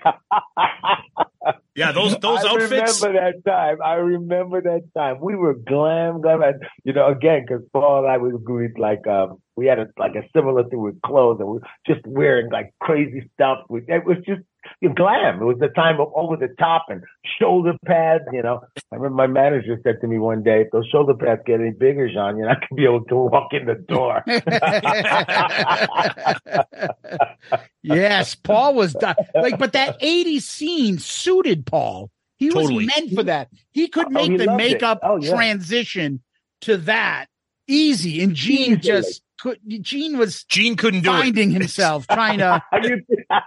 yeah, 1.75 1.93
those 1.93 2.19
those 2.19 2.45
I 2.45 2.49
outfits. 2.49 3.03
I 3.03 3.09
remember 3.09 3.21
that 3.21 3.51
time. 3.51 3.77
I 3.85 3.95
remember 3.95 4.63
that 4.63 4.83
time. 4.97 5.19
We 5.21 5.37
were 5.37 5.55
glam, 5.55 6.21
glam, 6.23 6.43
and 6.43 6.63
you 6.85 6.93
know, 6.93 7.09
again, 7.09 7.45
because 7.47 7.63
Paul 7.73 8.05
and 8.05 8.13
I 8.13 8.17
we 8.19 8.31
agreed 8.31 8.79
like 8.79 9.07
um, 9.07 9.41
we 9.59 9.67
had 9.67 9.81
a 9.81 9.89
like 9.99 10.15
a 10.15 10.23
similar 10.35 10.63
thing 10.69 10.81
with 10.81 11.01
clothes, 11.03 11.39
and 11.41 11.49
we 11.49 11.55
were 11.59 11.67
just 11.87 12.07
wearing 12.07 12.51
like 12.53 12.73
crazy 12.81 13.29
stuff. 13.35 13.59
We, 13.69 13.81
it 13.89 14.05
was 14.07 14.19
just 14.19 14.41
you 14.81 14.89
know, 14.91 14.95
glam. 14.95 15.43
It 15.43 15.45
was 15.45 15.57
the 15.59 15.69
time 15.69 15.99
of 16.01 16.13
over 16.15 16.37
the 16.37 16.49
top 16.61 16.87
and 16.89 17.03
shoulder 17.41 17.73
pads. 17.85 18.23
You 18.33 18.43
know, 18.43 18.61
I 18.93 18.97
remember 18.97 19.17
my 19.17 19.27
manager 19.27 19.77
said 19.83 19.97
to 20.01 20.07
me 20.07 20.19
one 20.19 20.45
day, 20.45 20.63
"If 20.63 20.71
those 20.71 20.87
shoulder 20.87 21.15
pads 21.15 21.43
get 21.45 21.61
any 21.61 21.73
bigger, 21.73 22.09
John, 22.13 22.39
you're 22.39 22.47
not 22.49 22.61
gonna 22.61 22.77
be 22.77 22.85
able 22.85 23.05
to 23.07 23.17
walk 23.17 23.53
in 23.53 23.67
the 23.67 23.75
door." 23.75 24.23
yes, 27.83 28.35
Paul 28.37 28.75
was 28.75 28.93
di- 28.95 29.15
like, 29.35 29.59
but 29.59 29.73
that 29.73 30.01
80s 30.01 30.43
scene 30.43 30.99
suited 30.99 31.67
Paul. 31.67 32.11
He 32.37 32.51
Totally. 32.51 32.87
was 32.87 32.97
meant 32.97 33.15
for 33.15 33.23
that. 33.25 33.49
He 33.73 33.89
could 33.89 34.07
Oh, 34.07 34.11
make 34.11 34.31
he 34.31 34.37
the 34.37 34.55
makeup 34.57 35.01
Oh, 35.03 35.17
yeah. 35.17 35.35
transition 35.35 36.23
to 36.63 36.77
that 36.79 37.27
easy. 37.67 38.23
And 38.23 38.35
Gene 38.35 38.73
Easily. 38.73 38.77
just 38.77 39.23
could. 39.39 39.59
Gene 39.83 40.19
was 40.19 40.45
Gene 40.45 40.77
couldn't 40.77 41.03
do 41.03 41.11
it. 41.11 41.13
finding 41.13 41.51
himself, 41.59 42.07
trying 42.07 42.39
to. 42.39 42.63
you, 42.83 43.01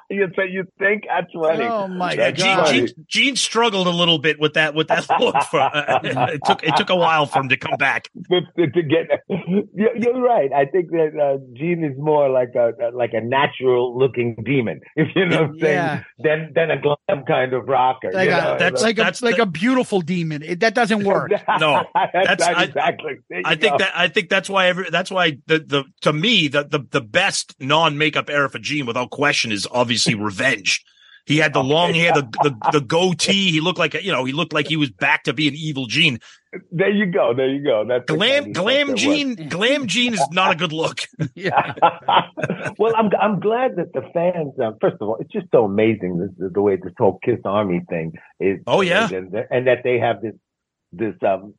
you, 0.10 0.28
say 0.38 0.50
you 0.50 0.66
think 0.80 1.04
that's 1.08 1.28
funny? 1.34 1.64
Oh 1.66 1.88
my 1.88 2.14
Yeah, 2.14 2.32
god! 2.32 2.68
Gene, 2.68 2.88
Gene, 2.88 3.06
Gene 3.08 3.36
struggled 3.36 3.88
a 3.88 3.92
little 3.92 4.18
bit 4.20 4.40
with 4.40 4.54
that 4.54 4.74
with 4.76 4.88
that 4.88 5.06
look. 5.20 5.36
For, 5.50 5.60
uh, 5.60 6.00
it 6.04 6.42
took 6.46 6.64
it 6.64 6.76
took 6.78 6.90
a 6.90 6.96
while 6.96 7.26
for 7.26 7.40
him 7.42 7.50
to 7.50 7.58
come 7.58 7.78
back. 7.78 8.10
to, 8.32 8.42
to 8.68 8.82
get. 8.84 9.08
You're, 9.74 9.96
you're 9.98 10.22
right. 10.22 10.52
I 10.54 10.66
think 10.66 10.90
that 10.92 11.12
uh, 11.20 11.38
Gene 11.58 11.84
is 11.84 11.98
more 11.98 12.30
like 12.30 12.54
a 12.56 12.72
like 12.94 13.12
a 13.14 13.22
natural 13.22 13.98
looking 13.98 14.36
demon, 14.46 14.82
if 14.96 15.08
you 15.16 15.26
know 15.26 15.42
what 15.44 15.50
I'm 15.52 15.60
saying, 15.60 15.74
Yeah. 15.76 16.04
than 16.20 16.52
than 16.56 16.72
a 16.72 16.80
glam 16.82 17.26
kind 17.26 17.54
of 17.54 17.68
rocker. 17.68 18.12
like 18.14 18.30
you 18.30 18.36
a, 18.36 18.42
know? 18.42 18.58
that's- 18.58 18.82
like 18.82 18.98
a 18.98 19.02
that's 19.04 19.22
like 19.22 19.38
the- 19.38 19.44
a 19.44 19.46
beautiful 19.46 20.02
demon. 20.02 20.42
It, 20.44 20.60
that 20.62 20.74
doesn't 20.76 21.04
work. 21.04 21.32
No, 21.60 21.84
that's, 21.94 22.14
that's- 22.14 22.42
I- 22.42 22.64
exactly. 22.64 23.14
There 23.30 23.42
I 23.46 23.56
think 23.56 23.74
go. 23.74 23.78
that 23.80 23.92
I 23.96 24.08
think 24.08 24.30
that's 24.30 24.50
why 24.50 24.68
every 24.68 24.90
that's 24.90 25.12
why 25.12 25.38
the 25.48 25.60
the 25.60 25.81
to 26.02 26.14
me 26.14 26.48
the 26.48 26.64
the, 26.64 26.80
the 26.90 27.02
best 27.02 27.56
non 27.60 27.98
makeup 27.98 28.30
era 28.30 28.50
for 28.50 28.60
Gene 28.60 28.86
without 28.86 29.12
question 29.12 29.52
is 29.52 29.68
obviously 29.72 30.16
Revenge. 30.22 30.84
He 31.26 31.38
had 31.38 31.54
the 31.54 31.64
long 31.64 31.94
hair, 31.94 32.14
the, 32.14 32.28
the 32.44 32.72
the 32.74 32.82
goatee. 32.82 33.52
He 33.52 33.62
looked 33.62 33.78
like 33.78 33.94
a, 33.94 34.04
you 34.04 34.12
know 34.12 34.26
he 34.26 34.34
looked 34.34 34.54
like 34.54 34.68
he 34.68 34.76
was 34.76 34.90
back 34.90 35.24
to 35.24 35.34
being 35.34 35.54
evil 35.54 35.86
Gene. 35.86 36.20
There 36.72 36.90
you 36.90 37.06
go. 37.06 37.34
There 37.34 37.48
you 37.48 37.64
go. 37.64 37.86
That's 37.88 38.06
Glam 38.06 38.44
kind 38.44 38.58
of 38.58 38.64
glam 38.64 38.96
Gene 38.96 39.36
glam 39.48 39.88
Gene 39.88 40.14
is 40.14 40.28
not 40.32 40.52
a 40.52 40.56
good 40.56 40.74
look. 40.74 41.02
yeah. 41.36 41.74
well, 42.78 42.94
I'm 42.98 43.10
I'm 43.20 43.40
glad 43.40 43.76
that 43.78 43.94
the 43.94 44.02
fans. 44.14 44.54
Uh, 44.60 44.72
first 44.82 44.98
of 45.00 45.08
all, 45.08 45.18
it's 45.18 45.32
just 45.32 45.46
so 45.52 45.66
amazing 45.66 46.34
the, 46.38 46.50
the 46.50 46.62
way 46.62 46.76
this 46.76 46.94
whole 46.98 47.20
Kiss 47.24 47.40
Army 47.46 47.82
thing 47.88 48.14
is. 48.40 48.60
Oh, 48.66 48.82
yeah. 48.82 49.08
and, 49.10 49.34
and 49.50 49.68
that 49.68 49.84
they 49.84 50.00
have 50.00 50.22
this 50.22 50.34
this 50.94 51.16
um 51.26 51.54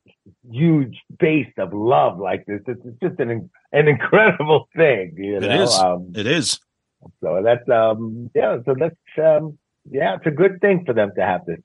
huge 0.51 1.01
base 1.19 1.53
of 1.59 1.73
love 1.73 2.19
like 2.19 2.45
this. 2.47 2.61
It's, 2.67 2.81
it's 2.85 2.99
just 3.03 3.21
an 3.21 3.51
an 3.73 3.89
incredible 3.89 4.69
thing. 4.77 5.15
You 5.17 5.37
It 5.39 5.41
know. 5.43 5.63
is. 5.63 5.75
Um, 5.75 6.13
It 6.15 6.27
is. 6.27 6.59
so 7.23 7.41
that's 7.45 7.69
um 7.69 8.31
yeah. 8.35 8.59
So 8.65 8.75
that's 8.79 8.95
um 9.19 9.59
yeah. 9.91 10.17
It's 10.17 10.27
a 10.27 10.31
good 10.31 10.61
thing 10.61 10.85
for 10.85 10.93
them 10.93 11.11
to 11.17 11.23
have 11.23 11.43
this. 11.47 11.59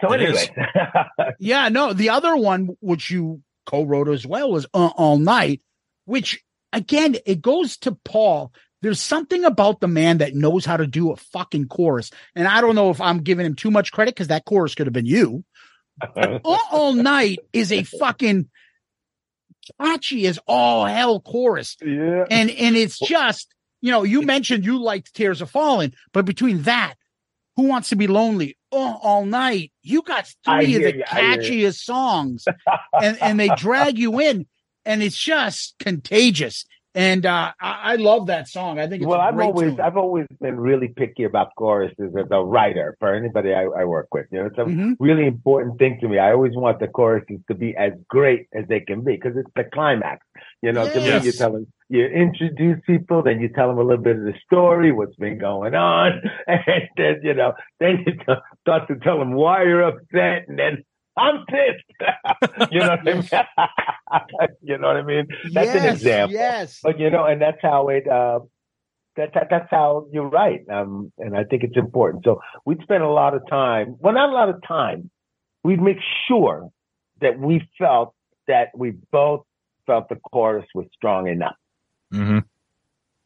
So 0.00 0.12
It 0.12 0.20
anyway. 0.22 0.48
Yeah, 1.38 1.68
no, 1.68 1.92
the 1.92 2.10
other 2.10 2.36
one 2.36 2.76
which 2.80 3.10
you 3.10 3.42
co-wrote 3.66 4.08
as 4.08 4.26
well 4.26 4.50
was 4.50 4.66
uh, 4.72 4.90
All 4.96 5.18
Night, 5.18 5.60
which 6.06 6.42
again 6.72 7.16
it 7.26 7.42
goes 7.42 7.76
to 7.78 7.92
Paul. 8.04 8.52
There's 8.80 9.00
something 9.00 9.44
about 9.44 9.80
the 9.80 9.88
man 9.88 10.18
that 10.18 10.36
knows 10.36 10.64
how 10.64 10.76
to 10.76 10.86
do 10.86 11.10
a 11.10 11.16
fucking 11.16 11.66
chorus, 11.66 12.12
and 12.36 12.46
I 12.46 12.60
don't 12.60 12.76
know 12.76 12.90
if 12.90 13.00
I'm 13.00 13.18
giving 13.18 13.44
him 13.44 13.56
too 13.56 13.72
much 13.72 13.90
credit 13.90 14.14
because 14.14 14.28
that 14.28 14.44
chorus 14.44 14.76
could 14.76 14.86
have 14.86 14.92
been 14.94 15.04
you. 15.04 15.44
All, 16.44 16.60
All 16.70 16.92
Night 16.92 17.38
is 17.52 17.72
a 17.72 17.82
fucking 17.82 18.48
catchy 19.80 20.26
as 20.26 20.38
all 20.46 20.86
hell 20.86 21.20
chorus, 21.20 21.76
yeah. 21.84 22.24
and 22.30 22.50
and 22.50 22.76
it's 22.76 22.98
just 22.98 23.54
you 23.80 23.90
know 23.90 24.02
you 24.02 24.22
mentioned 24.22 24.64
you 24.64 24.78
liked 24.78 25.14
Tears 25.14 25.42
Are 25.42 25.46
Falling, 25.46 25.92
but 26.12 26.24
between 26.24 26.62
that, 26.62 26.94
Who 27.56 27.64
Wants 27.64 27.90
to 27.90 27.96
Be 27.96 28.06
Lonely, 28.06 28.56
oh, 28.72 28.98
All 29.02 29.24
Night, 29.26 29.72
you 29.82 30.02
got 30.02 30.26
three 30.44 30.76
of 30.76 30.82
the 30.82 30.96
you, 30.98 31.04
catchiest 31.04 31.80
songs, 31.80 32.44
and 33.00 33.20
and 33.20 33.38
they 33.38 33.48
drag 33.56 33.98
you 33.98 34.20
in, 34.20 34.46
and 34.84 35.02
it's 35.02 35.18
just 35.18 35.74
contagious. 35.78 36.64
And 36.98 37.24
uh, 37.26 37.52
I, 37.60 37.92
I 37.92 37.94
love 37.94 38.26
that 38.26 38.48
song. 38.48 38.80
I 38.80 38.88
think 38.88 39.02
it's 39.02 39.08
well, 39.08 39.20
a 39.20 39.22
I've 39.22 39.38
always 39.38 39.70
tune. 39.70 39.80
I've 39.80 39.96
always 39.96 40.26
been 40.40 40.58
really 40.58 40.88
picky 40.88 41.22
about 41.22 41.54
choruses 41.56 42.12
as 42.18 42.26
a 42.32 42.44
writer 42.44 42.96
for 42.98 43.14
anybody 43.14 43.54
I, 43.54 43.66
I 43.66 43.84
work 43.84 44.08
with. 44.12 44.26
You 44.32 44.40
know, 44.40 44.46
it's 44.46 44.58
a 44.58 44.64
Mhm. 44.64 44.96
really 44.98 45.24
important 45.28 45.78
thing 45.78 45.98
to 46.00 46.08
me. 46.08 46.18
I 46.18 46.32
always 46.32 46.56
want 46.56 46.80
the 46.80 46.88
choruses 46.88 47.38
to 47.46 47.54
be 47.54 47.76
as 47.76 47.92
great 48.08 48.48
as 48.52 48.64
they 48.66 48.80
can 48.80 49.04
be 49.04 49.12
because 49.12 49.36
it's 49.36 49.50
the 49.54 49.62
climax. 49.72 50.26
You 50.60 50.72
know, 50.72 50.92
to 50.92 51.00
me, 51.00 51.24
you 51.24 51.30
tell 51.30 51.52
them 51.52 51.68
you 51.88 52.04
introduce 52.04 52.80
people, 52.84 53.22
then 53.22 53.40
you 53.40 53.48
tell 53.48 53.68
them 53.68 53.78
a 53.78 53.82
little 53.82 54.02
bit 54.02 54.16
of 54.16 54.24
the 54.24 54.34
story, 54.44 54.90
what's 54.90 55.14
been 55.14 55.38
going 55.38 55.76
on, 55.76 56.20
and 56.48 56.88
then 56.96 57.20
you 57.22 57.34
know, 57.34 57.52
then 57.78 58.02
you 58.04 58.12
t- 58.14 58.42
start 58.62 58.88
to 58.88 58.96
tell 58.96 59.20
them 59.20 59.34
why 59.34 59.62
you're 59.62 59.82
upset, 59.84 60.48
and 60.48 60.58
then 60.58 60.82
I'm 61.18 61.44
pissed. 61.46 62.70
you 62.72 62.80
know 62.80 62.90
what 62.90 63.00
I 63.00 63.14
mean? 63.14 63.22
you 64.62 64.78
know 64.78 64.86
what 64.88 64.96
I 64.96 65.02
mean? 65.02 65.26
That's 65.52 65.70
an 65.70 65.84
example. 65.92 66.34
Yes. 66.34 66.80
But 66.82 66.98
you 66.98 67.10
know, 67.10 67.24
and 67.24 67.40
that's 67.40 67.58
how 67.62 67.88
it. 67.88 68.06
Uh, 68.08 68.40
that, 69.16 69.34
that 69.34 69.48
that's 69.50 69.68
how 69.70 70.06
you're 70.12 70.28
right. 70.28 70.60
Um, 70.70 71.12
and 71.18 71.36
I 71.36 71.42
think 71.44 71.64
it's 71.64 71.76
important. 71.76 72.24
So 72.24 72.40
we'd 72.64 72.80
spend 72.82 73.02
a 73.02 73.08
lot 73.08 73.34
of 73.34 73.42
time. 73.50 73.96
Well, 73.98 74.14
not 74.14 74.30
a 74.30 74.32
lot 74.32 74.48
of 74.48 74.62
time. 74.66 75.10
We'd 75.64 75.82
make 75.82 75.98
sure 76.28 76.70
that 77.20 77.38
we 77.38 77.68
felt 77.78 78.14
that 78.46 78.68
we 78.76 78.92
both 79.10 79.44
felt 79.86 80.08
the 80.08 80.16
chorus 80.16 80.66
was 80.74 80.86
strong 80.94 81.26
enough. 81.26 81.56
Mm-hmm. 82.14 82.38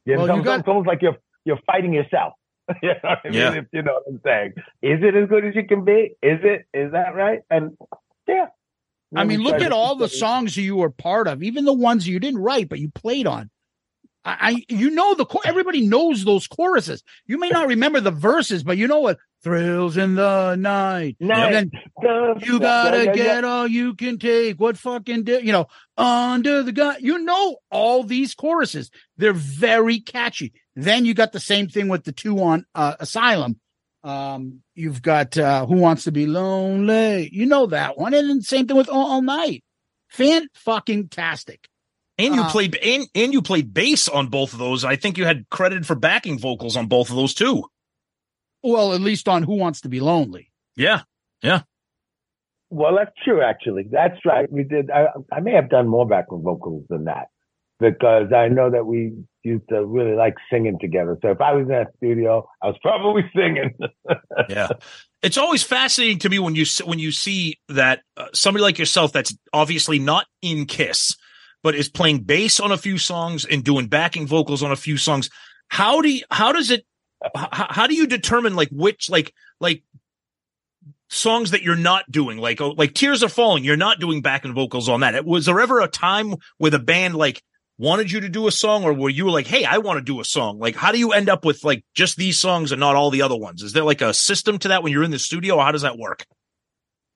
You 0.07 0.17
know, 0.17 0.23
Well, 0.25 0.29
you 0.35 0.41
it's, 0.41 0.45
got- 0.47 0.61
it's 0.61 0.69
almost 0.69 0.87
like 0.89 1.03
you're 1.03 1.19
you're 1.45 1.61
fighting 1.67 1.93
yourself. 1.93 2.33
you 2.83 2.89
know 2.91 2.95
what 3.03 3.19
I 3.25 3.29
mean? 3.29 3.35
Yeah. 3.35 3.55
If 3.55 3.67
you 3.73 3.83
know 3.83 3.95
what 3.95 4.05
I'm 4.09 4.21
saying. 4.25 4.53
Is 4.83 5.01
it 5.03 5.15
as 5.15 5.29
good 5.29 5.45
as 5.45 5.55
you 5.55 5.67
can 5.67 5.85
be? 5.85 6.15
Is 6.23 6.41
it? 6.43 6.67
Is 6.73 6.93
that 6.93 7.15
right? 7.15 7.41
And 7.51 7.77
yeah. 8.27 8.47
I 9.15 9.25
mean, 9.25 9.41
We 9.41 9.45
look 9.45 9.61
at 9.61 9.73
all 9.73 9.97
the 9.97 10.09
songs 10.09 10.57
you 10.57 10.77
were 10.77 10.91
part 10.91 11.29
of, 11.29 11.43
even 11.43 11.65
the 11.65 11.73
ones 11.75 12.09
you 12.09 12.19
didn't 12.19 12.41
write 12.41 12.69
but 12.69 12.79
you 12.79 12.91
played 12.91 13.27
on. 13.27 13.51
I, 14.25 14.37
I 14.41 14.65
you 14.73 14.91
know 14.91 15.15
the 15.15 15.27
cho- 15.27 15.41
everybody 15.45 15.87
knows 15.87 16.25
those 16.25 16.47
choruses. 16.47 17.03
You 17.27 17.39
may 17.39 17.49
not 17.49 17.69
remember 17.69 18.01
the 18.01 18.11
verses, 18.11 18.63
but 18.63 18.77
you 18.77 18.87
know 18.87 19.01
what 19.01 19.19
thrills 19.43 19.97
in 19.97 20.15
the 20.15 20.55
night. 20.55 21.17
Night. 21.19 21.55
And 21.55 21.73
then 22.05 22.41
you 22.41 22.61
gotta 22.61 23.13
get 23.13 23.45
all 23.45 23.67
you 23.67 23.95
can 23.95 24.19
take. 24.19 24.61
What 24.61 24.79
fucking 24.79 25.25
di- 25.25 25.41
you 25.41 25.53
know 25.53 25.67
under 25.97 26.63
the 26.63 26.73
gun. 26.73 26.97
You 27.01 27.19
know 27.19 27.57
all 27.71 28.05
these 28.05 28.35
choruses. 28.35 28.91
They're 29.17 29.33
very 29.33 30.01
catchy. 30.01 30.53
Then 30.75 31.05
you 31.05 31.15
got 31.15 31.33
the 31.33 31.41
same 31.41 31.69
thing 31.69 31.89
with 31.89 32.05
the 32.05 32.13
two 32.13 32.39
on 32.43 32.65
uh, 32.75 32.95
Asylum. 32.99 33.61
Um, 34.05 34.63
you've 34.75 35.03
got 35.03 35.37
uh, 35.37 35.67
Who 35.67 35.77
Wants 35.77 36.05
to 36.05 36.13
Be 36.13 36.27
Lonely. 36.27 37.29
You 37.33 37.47
know 37.47 37.67
that 37.67 37.99
one, 37.99 38.15
and 38.15 38.29
then 38.29 38.43
same 38.43 38.67
thing 38.67 38.77
with 38.77 38.89
All, 38.89 39.13
all 39.13 39.23
Night. 39.23 39.63
Fan 40.09 40.49
fucking 40.55 41.09
tastic. 41.09 41.69
And 42.19 42.35
you 42.35 42.43
Uh, 42.43 42.51
played 42.51 42.77
and, 42.77 43.07
and 43.15 43.33
you 43.33 43.43
played 43.43 43.73
bass 43.73 44.09
on 44.09 44.29
both 44.29 44.53
of 44.53 44.59
those. 44.59 44.85
I 44.85 44.97
think 44.97 45.19
you 45.19 45.25
had 45.25 45.49
credited 45.51 45.87
for 45.87 45.95
backing 45.95 46.39
vocals 46.39 46.77
on 46.77 46.87
both 46.87 47.11
of 47.11 47.17
those 47.17 47.35
too. 47.35 47.65
Well, 48.63 48.93
at 48.93 49.01
least 49.01 49.29
on 49.29 49.43
Who 49.43 49.57
Wants 49.57 49.81
to 49.83 49.89
Be 49.89 50.01
Lonely. 50.01 50.51
Yeah. 50.77 51.03
Yeah. 51.43 51.63
Well, 52.71 52.97
that's 52.97 53.15
true. 53.25 53.43
Actually, 53.43 53.87
that's 53.91 54.25
right. 54.25 54.51
We 54.51 54.65
did. 54.65 54.91
I, 54.91 55.07
I 55.31 55.41
may 55.41 55.53
have 55.53 55.69
done 55.69 55.89
more 55.89 56.07
backing 56.07 56.43
vocals 56.43 56.85
than 56.89 57.05
that 57.05 57.29
because 57.83 58.33
I 58.33 58.49
know 58.49 58.71
that 58.71 58.87
we 58.87 59.13
used 59.43 59.69
to 59.69 59.85
really 59.85 60.15
like 60.15 60.35
singing 60.51 60.79
together. 60.81 61.19
So 61.21 61.31
if 61.31 61.41
I 61.41 61.53
was 61.53 61.65
in 61.65 61.69
that 61.69 61.89
studio, 61.99 62.49
I 62.63 62.69
was 62.69 62.77
probably 62.81 63.23
singing. 63.37 63.77
Yeah. 64.49 64.69
It's 65.23 65.37
always 65.37 65.63
fascinating 65.63 66.19
to 66.21 66.29
me 66.31 66.39
when 66.39 66.55
you 66.55 66.65
when 66.85 66.99
you 66.99 67.13
see 67.13 67.59
that 67.69 68.01
uh, 68.17 68.27
somebody 68.33 68.63
like 68.63 68.79
yourself 68.79 69.13
that's 69.13 69.37
obviously 69.53 69.99
not 69.99 70.27
in 70.41 70.67
Kiss 70.67 71.17
but 71.63 71.75
is 71.75 71.89
playing 71.89 72.21
bass 72.21 72.61
on 72.61 72.73
a 72.73 72.77
few 72.77 72.99
songs 72.99 73.45
and 73.45 73.63
doing 73.63 73.87
backing 73.87 74.27
vocals 74.27 74.63
on 74.63 74.73
a 74.73 74.77
few 74.77 74.97
songs. 74.97 75.31
How 75.69 76.01
do 76.01 76.09
you, 76.09 76.25
how 76.31 76.53
does 76.53 76.71
it 76.71 76.85
h- 77.25 77.49
how 77.51 77.87
do 77.87 77.95
you 77.95 78.07
determine 78.07 78.57
like 78.57 78.69
which 78.71 79.09
like 79.09 79.33
like 79.61 79.83
songs 81.09 81.51
that 81.51 81.63
you're 81.63 81.77
not 81.77 82.11
doing 82.11 82.39
like 82.39 82.61
oh, 82.61 82.71
like 82.71 82.95
Tears 82.95 83.23
Are 83.23 83.29
Falling 83.29 83.65
you're 83.65 83.77
not 83.77 84.01
doing 84.01 84.23
backing 84.23 84.55
vocals 84.55 84.89
on 84.89 85.01
that. 85.01 85.25
Was 85.25 85.47
there 85.47 85.61
ever 85.61 85.81
a 85.81 85.89
time 85.89 86.35
with 86.59 86.75
a 86.75 86.79
band 86.79 87.15
like 87.15 87.43
wanted 87.79 88.11
you 88.13 88.21
to 88.21 88.29
do 88.29 88.47
a 88.47 88.53
song 88.53 88.85
or 88.85 88.93
were 88.93 89.11
you 89.11 89.31
like 89.31 89.47
hey 89.47 89.65
I 89.65 89.79
want 89.79 89.99
to 89.99 90.05
do 90.05 90.21
a 90.21 90.25
song? 90.25 90.59
Like 90.59 90.77
how 90.77 90.93
do 90.93 90.99
you 90.99 91.13
end 91.13 91.29
up 91.29 91.45
with 91.45 91.65
like 91.65 91.85
just 91.95 92.17
these 92.17 92.39
songs 92.39 92.71
and 92.73 92.81
not 92.81 92.97
all 92.97 93.11
the 93.11 93.23
other 93.23 93.37
ones? 93.37 93.63
Is 93.63 93.73
there 93.73 93.85
like 93.85 94.01
a 94.03 94.13
system 94.15 94.59
to 94.59 94.69
that 94.69 94.83
when 94.83 94.93
you're 94.93 95.03
in 95.03 95.11
the 95.11 95.19
studio 95.19 95.57
or 95.57 95.63
how 95.65 95.73
does 95.73 95.83
that 95.83 95.99
work? 95.99 96.25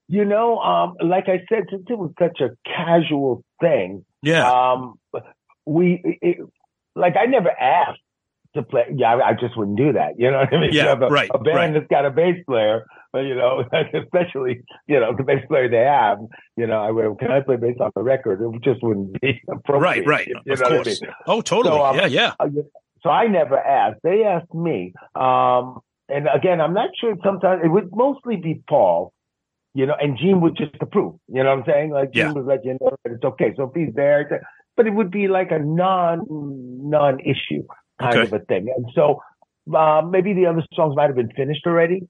you 0.08 0.24
know, 0.24 0.58
um, 0.58 0.94
like 1.04 1.24
I 1.28 1.42
said, 1.48 1.64
since 1.68 1.82
it 1.90 1.98
was 1.98 2.12
such 2.16 2.40
a 2.40 2.50
casual 2.64 3.42
thing, 3.60 4.04
Yeah. 4.22 4.48
um, 4.48 4.94
we 5.64 6.00
it, 6.22 6.38
like 6.94 7.16
I 7.16 7.26
never 7.26 7.50
asked 7.50 7.98
to 8.54 8.62
play. 8.62 8.84
Yeah, 8.94 9.16
I, 9.16 9.30
I 9.30 9.32
just 9.32 9.56
wouldn't 9.56 9.76
do 9.76 9.94
that. 9.94 10.12
You 10.16 10.30
know 10.30 10.38
what 10.38 10.54
I 10.54 10.60
mean? 10.60 10.70
Yeah, 10.72 10.82
You 10.84 10.88
have 10.90 11.02
a, 11.02 11.08
right, 11.08 11.28
A 11.34 11.38
band 11.38 11.56
right. 11.56 11.72
that's 11.74 11.88
got 11.88 12.06
a 12.06 12.10
bass 12.12 12.36
player, 12.46 12.84
you 13.26 13.34
know, 13.34 13.64
especially 13.94 14.62
you 14.86 15.00
know 15.00 15.14
the 15.16 15.22
bass 15.22 15.44
player 15.48 15.68
they 15.68 15.78
have. 15.84 16.18
You 16.56 16.66
know, 16.66 16.80
I 16.82 16.90
would 16.90 17.18
can 17.18 17.30
I 17.30 17.40
play 17.40 17.56
bass 17.56 17.76
on 17.80 17.90
the 17.94 18.02
record? 18.02 18.40
It 18.42 18.62
just 18.62 18.82
wouldn't 18.82 19.20
be 19.20 19.40
appropriate. 19.50 20.06
Right, 20.06 20.06
right. 20.06 20.28
You 20.46 20.52
of 20.54 20.60
what 20.60 20.72
I 20.72 20.74
course. 20.82 21.00
mean? 21.02 21.10
Oh, 21.26 21.40
totally. 21.40 21.74
So, 21.76 21.84
um, 21.84 21.96
yeah, 21.96 22.06
yeah. 22.06 22.34
So 23.02 23.10
I 23.10 23.26
never 23.28 23.58
asked. 23.58 24.00
They 24.02 24.24
asked 24.24 24.52
me. 24.54 24.92
Um, 25.14 25.80
and 26.08 26.28
again, 26.32 26.60
I'm 26.60 26.74
not 26.74 26.90
sure. 27.00 27.14
Sometimes 27.24 27.62
it 27.64 27.68
would 27.68 27.90
mostly 27.94 28.36
be 28.36 28.62
Paul, 28.68 29.12
you 29.74 29.86
know, 29.86 29.94
and 30.00 30.16
Gene 30.18 30.40
would 30.40 30.56
just 30.56 30.74
approve. 30.80 31.14
You 31.28 31.42
know 31.44 31.50
what 31.50 31.58
I'm 31.60 31.64
saying? 31.66 31.90
Like 31.90 32.12
Gene 32.12 32.26
Yeah. 32.26 32.32
would 32.32 32.46
let 32.46 32.64
you 32.64 32.76
know 32.80 32.90
that 33.04 33.12
it's 33.12 33.24
okay. 33.24 33.52
So 33.56 33.64
if 33.64 33.70
he's 33.74 33.94
there, 33.94 34.40
but 34.76 34.86
it 34.86 34.94
would 34.94 35.10
be 35.10 35.28
like 35.28 35.50
a 35.50 35.58
non 35.58 36.20
non 36.28 37.20
issue 37.20 37.62
kind 38.00 38.18
Okay. 38.18 38.26
of 38.26 38.32
a 38.40 38.44
thing. 38.44 38.72
And 38.76 38.86
so 38.94 39.20
uh, 39.74 40.02
maybe 40.08 40.32
the 40.32 40.46
other 40.46 40.62
songs 40.74 40.94
might 40.96 41.06
have 41.06 41.16
been 41.16 41.32
finished 41.32 41.66
already. 41.66 42.06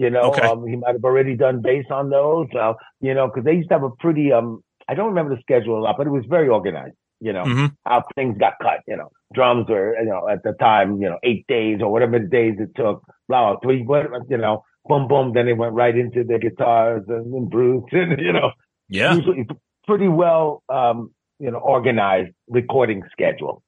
You 0.00 0.08
know, 0.08 0.22
Okay. 0.32 0.46
um, 0.46 0.66
he 0.66 0.76
might 0.76 0.94
have 0.94 1.04
already 1.04 1.36
done 1.36 1.60
bass 1.60 1.84
on 1.90 2.08
those. 2.08 2.48
Uh, 2.58 2.72
you 3.00 3.12
know, 3.14 3.26
because 3.28 3.44
they 3.44 3.52
used 3.54 3.68
to 3.68 3.74
have 3.74 3.82
a 3.82 3.90
pretty 4.00 4.32
um, 4.32 4.62
I 4.88 4.94
don't 4.94 5.08
remember 5.08 5.34
the 5.36 5.42
schedule 5.42 5.78
a 5.78 5.82
lot, 5.84 5.96
but 5.98 6.06
it 6.06 6.10
was 6.10 6.24
very 6.28 6.48
organized. 6.48 6.96
You 7.20 7.34
know, 7.34 7.44
Mhm. 7.44 7.76
how 7.84 8.02
things 8.16 8.38
got 8.38 8.54
cut. 8.62 8.80
You 8.88 8.96
know, 8.96 9.10
drums 9.34 9.66
were, 9.68 9.94
you 9.98 10.06
know, 10.06 10.26
at 10.26 10.42
the 10.42 10.52
time, 10.54 11.02
you 11.02 11.08
know, 11.10 11.18
eight 11.22 11.46
days 11.48 11.80
or 11.82 11.92
whatever 11.92 12.18
the 12.18 12.26
days 12.26 12.56
it 12.58 12.70
took. 12.74 13.02
Blah, 13.28 13.52
blah, 13.52 13.60
three, 13.62 13.84
you 14.30 14.38
know, 14.38 14.64
boom, 14.86 15.06
boom. 15.06 15.32
Then 15.34 15.44
they 15.46 15.52
went 15.52 15.74
right 15.74 15.96
into 15.96 16.24
the 16.24 16.38
guitars 16.38 17.04
and, 17.08 17.32
and 17.34 17.50
Bruce 17.50 17.84
and, 17.92 18.18
you 18.20 18.32
know, 18.32 18.52
Yeah. 18.88 19.14
usually 19.14 19.46
pretty 19.86 20.08
well, 20.08 20.62
um, 20.70 21.10
you 21.38 21.50
know, 21.50 21.58
organized 21.58 22.32
recording 22.48 23.02
schedule. 23.12 23.62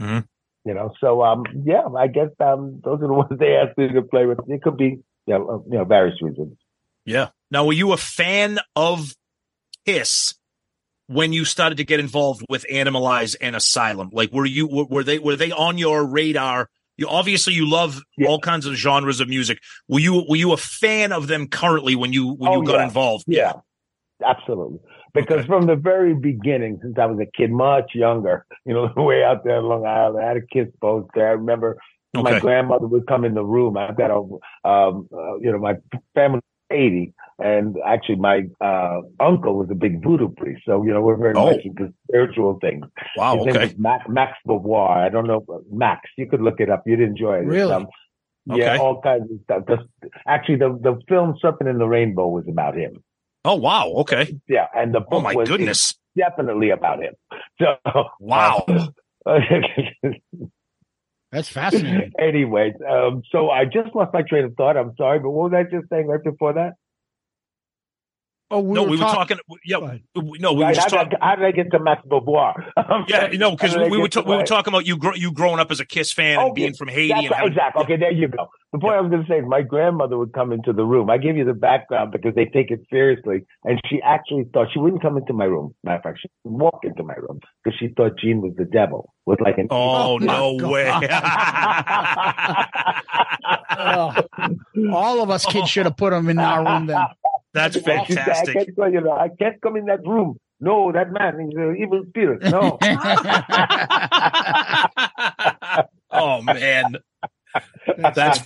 Mhm. 0.00 0.24
You 0.64 0.74
know, 0.74 0.92
so, 1.00 1.22
um, 1.22 1.44
yeah, 1.64 1.86
I 1.96 2.08
guess, 2.08 2.30
um, 2.40 2.80
those 2.82 3.00
are 3.02 3.08
the 3.08 3.12
ones 3.24 3.38
they 3.38 3.56
asked 3.56 3.76
me 3.78 3.88
to 3.92 4.02
play 4.02 4.26
with. 4.26 4.38
It 4.48 4.62
could 4.62 4.76
be, 4.78 5.00
you 5.26 5.34
know, 5.34 5.64
you 5.70 5.78
know 5.78 5.84
various 5.84 6.20
reasons. 6.22 6.56
Yeah. 7.04 7.28
Now, 7.50 7.64
were 7.64 7.72
you 7.72 7.92
a 7.92 7.96
fan 7.96 8.58
of 8.74 9.14
Kiss 9.86 10.34
when 11.08 11.32
you 11.32 11.44
started 11.44 11.76
to 11.78 11.84
get 11.84 12.00
involved 12.00 12.44
with 12.48 12.64
Animalize 12.70 13.36
and 13.40 13.54
Asylum? 13.54 14.10
Like, 14.12 14.32
were 14.32 14.46
you 14.46 14.66
were, 14.66 14.84
were 14.86 15.04
they 15.04 15.18
were 15.18 15.36
they 15.36 15.52
on 15.52 15.78
your 15.78 16.04
radar? 16.06 16.68
You 16.96 17.08
obviously 17.08 17.52
you 17.52 17.68
love 17.68 18.00
Yeah. 18.16 18.28
all 18.28 18.40
kinds 18.40 18.66
of 18.66 18.74
genres 18.74 19.20
of 19.20 19.28
music. 19.28 19.58
Were 19.88 20.00
you 20.00 20.24
were 20.28 20.36
you 20.36 20.52
a 20.52 20.56
fan 20.56 21.12
of 21.12 21.28
them 21.28 21.46
currently 21.48 21.94
when 21.94 22.12
you 22.12 22.32
when 22.34 22.52
you 22.52 22.58
Oh, 22.58 22.62
got 22.62 22.76
yeah. 22.76 22.84
involved? 22.84 23.24
Yeah, 23.28 23.52
absolutely. 24.24 24.78
Because 25.14 25.38
Okay. 25.40 25.46
from 25.46 25.66
the 25.66 25.76
very 25.76 26.14
beginning, 26.14 26.78
since 26.82 26.98
I 26.98 27.06
was 27.06 27.18
a 27.20 27.26
kid, 27.36 27.50
much 27.50 27.92
younger, 27.94 28.44
you 28.64 28.74
know, 28.74 28.90
way 29.02 29.22
out 29.22 29.44
there 29.44 29.58
in 29.58 29.64
Long 29.64 29.86
Island, 29.86 30.24
I 30.24 30.28
had 30.28 30.36
a 30.36 30.42
Kiss 30.52 30.68
poster. 30.80 31.26
I 31.26 31.32
remember 31.32 31.78
my 32.22 32.38
grandmother 32.40 32.86
would 32.86 33.06
come 33.06 33.24
in 33.24 33.34
the 33.34 33.44
room. 33.44 33.76
I've 33.76 33.96
got 33.96 34.10
a, 34.10 34.18
um, 34.68 35.08
uh, 35.12 35.36
you 35.38 35.50
know, 35.52 35.58
my 35.58 35.74
family 36.14 36.40
80, 36.70 37.12
and 37.38 37.76
actually 37.86 38.16
my 38.16 38.42
uh, 38.60 39.00
uncle 39.20 39.56
was 39.56 39.68
a 39.70 39.74
big 39.74 40.02
voodoo 40.02 40.28
priest. 40.30 40.62
So, 40.66 40.82
you 40.84 40.92
know, 40.92 41.00
we're 41.00 41.16
very 41.16 41.34
Oh. 41.36 41.46
much 41.52 41.64
into 41.64 41.92
spiritual 42.08 42.58
things. 42.60 42.86
Wow. 43.16 43.36
His 43.36 43.46
name 43.46 43.62
was 43.62 43.78
Max, 43.78 44.04
Max 44.08 44.32
Beauvoir. 44.46 44.96
I 44.96 45.08
don't 45.08 45.26
know, 45.26 45.44
Max. 45.70 46.10
You 46.18 46.26
could 46.26 46.42
look 46.42 46.58
it 46.60 46.68
up. 46.70 46.82
You'd 46.86 47.00
enjoy 47.00 47.36
it. 47.38 47.46
Really? 47.46 47.72
Um, 47.72 47.86
yeah, 48.46 48.54
Okay. 48.72 48.78
all 48.78 49.00
kinds 49.00 49.30
of 49.30 49.38
stuff. 49.44 49.62
Just, 49.68 50.12
actually, 50.26 50.56
the 50.56 50.70
the 50.80 51.00
film 51.08 51.36
Serpent 51.40 51.68
and 51.68 51.80
the 51.80 51.86
Rainbow 51.88 52.28
was 52.28 52.46
about 52.48 52.76
him. 52.76 53.02
Oh 53.44 53.54
wow. 53.56 53.88
Okay. 53.98 54.36
Yeah, 54.48 54.66
and 54.74 54.92
the 54.94 55.00
book 55.00 55.08
Oh 55.12 55.20
my 55.20 55.34
was 55.34 55.48
goodness. 55.48 55.94
definitely 56.16 56.70
about 56.70 57.00
him. 57.02 57.14
So 57.60 57.76
Wow. 58.20 58.64
uh, 58.68 59.38
That's 61.36 61.50
fascinating. 61.50 62.12
anyways, 62.18 62.72
um, 62.90 63.20
so 63.30 63.50
I 63.50 63.66
just 63.66 63.94
lost 63.94 64.14
my 64.14 64.22
train 64.22 64.46
of 64.46 64.54
thought. 64.54 64.78
I'm 64.78 64.94
sorry, 64.96 65.18
but 65.18 65.28
what 65.32 65.52
was 65.52 65.52
I 65.52 65.64
just 65.64 65.86
saying 65.90 66.06
right 66.06 66.24
before 66.24 66.54
that? 66.54 66.76
Oh, 68.48 68.60
we 68.60 68.74
no, 68.74 68.84
were 68.84 68.90
we 68.90 68.96
were 68.96 69.02
talking. 69.02 69.38
Yeah. 69.64 69.80
Go 69.80 69.86
ahead. 69.86 70.02
No, 70.14 70.52
we 70.52 70.64
were 70.64 70.72
just 70.72 70.90
how, 70.90 70.98
talking. 70.98 71.10
did 71.10 71.18
I, 71.20 71.26
how 71.30 71.34
did 71.36 71.44
I 71.46 71.50
get 71.50 71.70
to 71.72 71.80
Max 71.80 72.02
Beauvoir? 72.06 72.54
Yeah, 73.08 73.26
no, 73.32 73.50
because 73.52 73.72
How 73.72 73.78
did 73.78 73.88
I 73.88 73.90
we 73.90 73.98
were 73.98 74.04
get 74.04 74.12
to 74.12 74.22
we 74.22 74.36
were 74.36 74.44
talking 74.44 74.72
about 74.72 74.86
you 74.86 74.96
gr- 74.96 75.16
you 75.16 75.32
growing 75.32 75.58
up 75.58 75.70
as 75.72 75.80
a 75.80 75.84
Kiss 75.84 76.12
fan 76.12 76.38
and 76.38 76.54
being 76.54 76.72
from 76.74 76.86
Haiti. 76.88 77.08
That's 77.08 77.22
and 77.22 77.30
right, 77.30 77.36
having- 77.38 77.52
exactly. 77.52 77.82
Okay, 77.84 77.96
there 77.96 78.12
you 78.12 78.28
go. 78.28 78.46
The 78.72 78.78
point 78.78 78.94
I 78.94 79.00
was 79.00 79.10
going 79.10 79.22
to 79.24 79.28
say 79.28 79.38
is 79.38 79.44
my 79.48 79.62
grandmother 79.62 80.16
would 80.18 80.32
come 80.32 80.52
into 80.52 80.72
the 80.72 80.84
room. 80.84 81.10
I 81.10 81.18
give 81.18 81.36
you 81.36 81.44
the 81.44 81.54
background 81.54 82.12
because 82.12 82.34
they 82.34 82.44
take 82.44 82.70
it 82.70 82.80
seriously. 82.90 83.44
And 83.64 83.80
she 83.88 84.00
actually 84.02 84.44
thought 84.52 84.68
she 84.72 84.78
wouldn't 84.78 85.02
come 85.02 85.16
into 85.16 85.32
my 85.32 85.44
room. 85.46 85.74
Matter 85.82 85.96
of 85.96 86.02
fact, 86.02 86.18
she 86.22 86.28
would 86.44 86.60
walk 86.60 86.80
into 86.84 87.02
my 87.02 87.14
room 87.14 87.40
because 87.64 87.76
she 87.78 87.88
thought 87.96 88.18
Gene 88.18 88.42
was 88.42 88.52
the 88.56 88.64
devil 88.64 89.12
with 89.24 89.40
like 89.40 89.58
an. 89.58 89.66
Oh, 89.70 90.14
Oh, 90.14 90.18
no 90.18 90.54
way! 90.68 90.86
Oh, 93.78 94.14
all 94.92 95.22
of 95.22 95.30
us 95.30 95.44
kids 95.46 95.64
oh. 95.64 95.66
should 95.66 95.86
have 95.86 95.96
put 95.96 96.12
him 96.12 96.28
in 96.28 96.38
our 96.38 96.64
room 96.64 96.86
then. 96.86 97.04
That's 97.56 97.74
She 97.76 97.82
said, 97.82 97.98
I 97.98 98.04
fantastic. 98.04 98.54
can't, 98.54 98.76
go, 98.76 98.86
you 98.86 99.00
know, 99.00 99.12
I 99.12 99.28
can't 99.38 99.60
come 99.62 99.76
in 99.76 99.86
that 99.86 100.06
room. 100.06 100.38
No, 100.60 100.92
that 100.92 101.10
man 101.10 101.40
is 101.40 101.54
an 101.56 101.76
evil 101.80 102.02
spirit. 102.08 102.42
No. 102.42 102.78
oh 106.10 106.42
man, 106.42 106.96
that's 108.14 108.40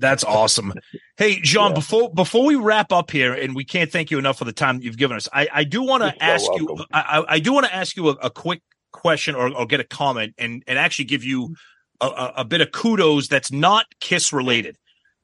that's 0.00 0.24
awesome. 0.24 0.72
Hey, 1.16 1.40
Jean, 1.40 1.68
Yeah. 1.70 1.74
before 1.74 2.12
before 2.12 2.44
we 2.46 2.56
wrap 2.56 2.92
up 2.92 3.10
here, 3.10 3.32
and 3.34 3.54
we 3.54 3.64
can't 3.64 3.90
thank 3.90 4.10
you 4.10 4.18
enough 4.18 4.38
for 4.38 4.44
the 4.44 4.52
time 4.52 4.80
you've 4.82 4.98
given 4.98 5.16
us. 5.16 5.28
I, 5.32 5.48
I 5.52 5.64
do 5.64 5.82
want 5.82 6.02
to 6.02 6.06
You're 6.06 6.38
so 6.38 6.52
ask 6.52 6.60
you. 6.60 6.84
I, 6.92 7.00
I- 7.20 7.34
I 7.34 7.38
do 7.40 7.52
want 7.52 7.66
to 7.66 7.74
ask 7.74 7.96
you 7.96 8.08
a, 8.08 8.12
a 8.14 8.30
quick 8.30 8.62
question 8.92 9.34
or, 9.34 9.52
or 9.56 9.66
get 9.66 9.80
a 9.80 9.84
comment 9.84 10.34
and 10.38 10.62
and 10.66 10.78
actually 10.78 11.06
give 11.06 11.24
you 11.24 11.54
a, 12.00 12.06
a, 12.06 12.32
a 12.38 12.44
bit 12.44 12.60
of 12.60 12.72
kudos 12.72 13.28
that's 13.28 13.50
not 13.52 13.86
Kiss 14.00 14.32
related. 14.32 14.76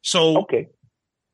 So 0.02 0.38
okay. 0.42 0.68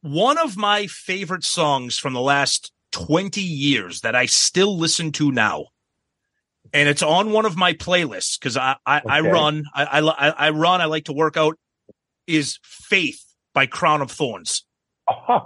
One 0.06 0.38
of 0.38 0.56
my 0.56 0.86
favorite 0.86 1.44
songs 1.44 1.98
from 1.98 2.12
the 2.12 2.20
last 2.20 2.72
20 2.92 3.40
years 3.40 4.00
that 4.02 4.14
I 4.14 4.26
still 4.26 4.76
listen 4.78 5.12
to 5.12 5.30
now. 5.32 5.66
and 6.72 6.88
it's 6.88 7.02
on 7.02 7.30
one 7.32 7.44
of 7.46 7.56
my 7.56 7.72
playlists 7.74 8.38
because 8.38 8.56
I 8.56 8.76
I, 8.84 9.00
I 9.08 9.20
run 9.20 9.64
I, 9.74 9.84
I 10.00 10.28
I 10.46 10.50
run 10.50 10.80
I 10.80 10.86
like 10.86 11.04
to 11.04 11.12
work 11.12 11.36
out. 11.36 11.56
Is 12.26 12.58
Faith 12.64 13.22
by 13.54 13.66
Crown 13.66 14.02
of 14.02 14.10
Thorns, 14.10 14.64
Uh-huh. 15.06 15.40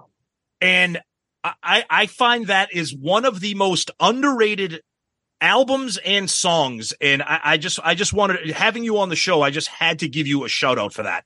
and 0.62 0.98
I- 1.44 1.54
I 1.62 1.84
I 1.90 2.06
find 2.06 2.46
that 2.46 2.72
is 2.72 2.94
one 2.96 3.24
of 3.26 3.40
the 3.40 3.54
most 3.54 3.90
underrated 4.00 4.80
albums 5.42 5.98
and 5.98 6.28
songs, 6.30 6.92
and 7.00 7.22
I, 7.22 7.40
I 7.44 7.56
just 7.58 7.78
I 7.82 7.94
just 7.94 8.12
wanted 8.14 8.50
having 8.50 8.82
you 8.84 8.98
on 8.98 9.08
the 9.10 9.16
show. 9.16 9.42
I 9.42 9.50
just 9.50 9.68
had 9.68 9.98
to 10.00 10.08
give 10.08 10.26
you 10.26 10.44
a 10.44 10.48
shout 10.48 10.78
out 10.78 10.92
for 10.94 11.02
that. 11.02 11.24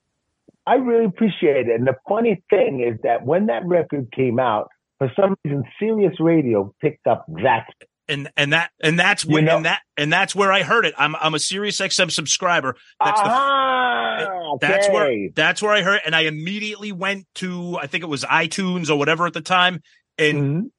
I 0.66 0.74
really 0.74 1.04
appreciate 1.04 1.68
it. 1.68 1.74
And 1.78 1.86
the 1.86 1.96
funny 2.08 2.42
thing 2.50 2.80
is 2.86 2.98
that 3.02 3.24
when 3.24 3.46
that 3.46 3.64
record 3.66 4.10
came 4.12 4.38
out, 4.38 4.68
for 4.98 5.10
some 5.18 5.34
reason, 5.44 5.64
Sirius 5.78 6.18
Radio 6.20 6.74
picked 6.80 7.06
up 7.06 7.26
that. 7.42 7.66
and 8.08 8.30
and 8.36 8.52
that 8.52 8.70
and 8.82 8.98
that's 8.98 9.24
You 9.24 9.34
when 9.34 9.44
know- 9.46 9.56
and 9.56 9.64
that 9.66 9.80
and 9.96 10.12
that's 10.12 10.34
where 10.34 10.52
I 10.52 10.62
heard 10.62 10.86
it. 10.86 10.94
I'm 10.98 11.16
I'm 11.16 11.34
a 11.34 11.38
Sirius 11.38 11.80
XM 11.80 12.10
subscriber. 12.10 12.76
That's 13.02 13.20
the 13.20 13.26
ah, 13.28 14.56
that's 14.60 14.88
where 14.88 15.28
that's 15.34 15.62
where 15.62 15.72
I 15.72 15.82
heard, 15.82 15.96
it. 15.96 16.02
and 16.06 16.14
I 16.14 16.20
immediately 16.22 16.92
went 16.92 17.26
to 17.36 17.78
I 17.80 17.86
think 17.86 18.04
it 18.04 18.08
was 18.08 18.22
iTunes 18.24 18.88
or 18.90 18.96
whatever 18.98 19.26
at 19.26 19.32
the 19.32 19.40
time, 19.40 19.80
and 20.18 20.38
Mhm. 20.38 20.70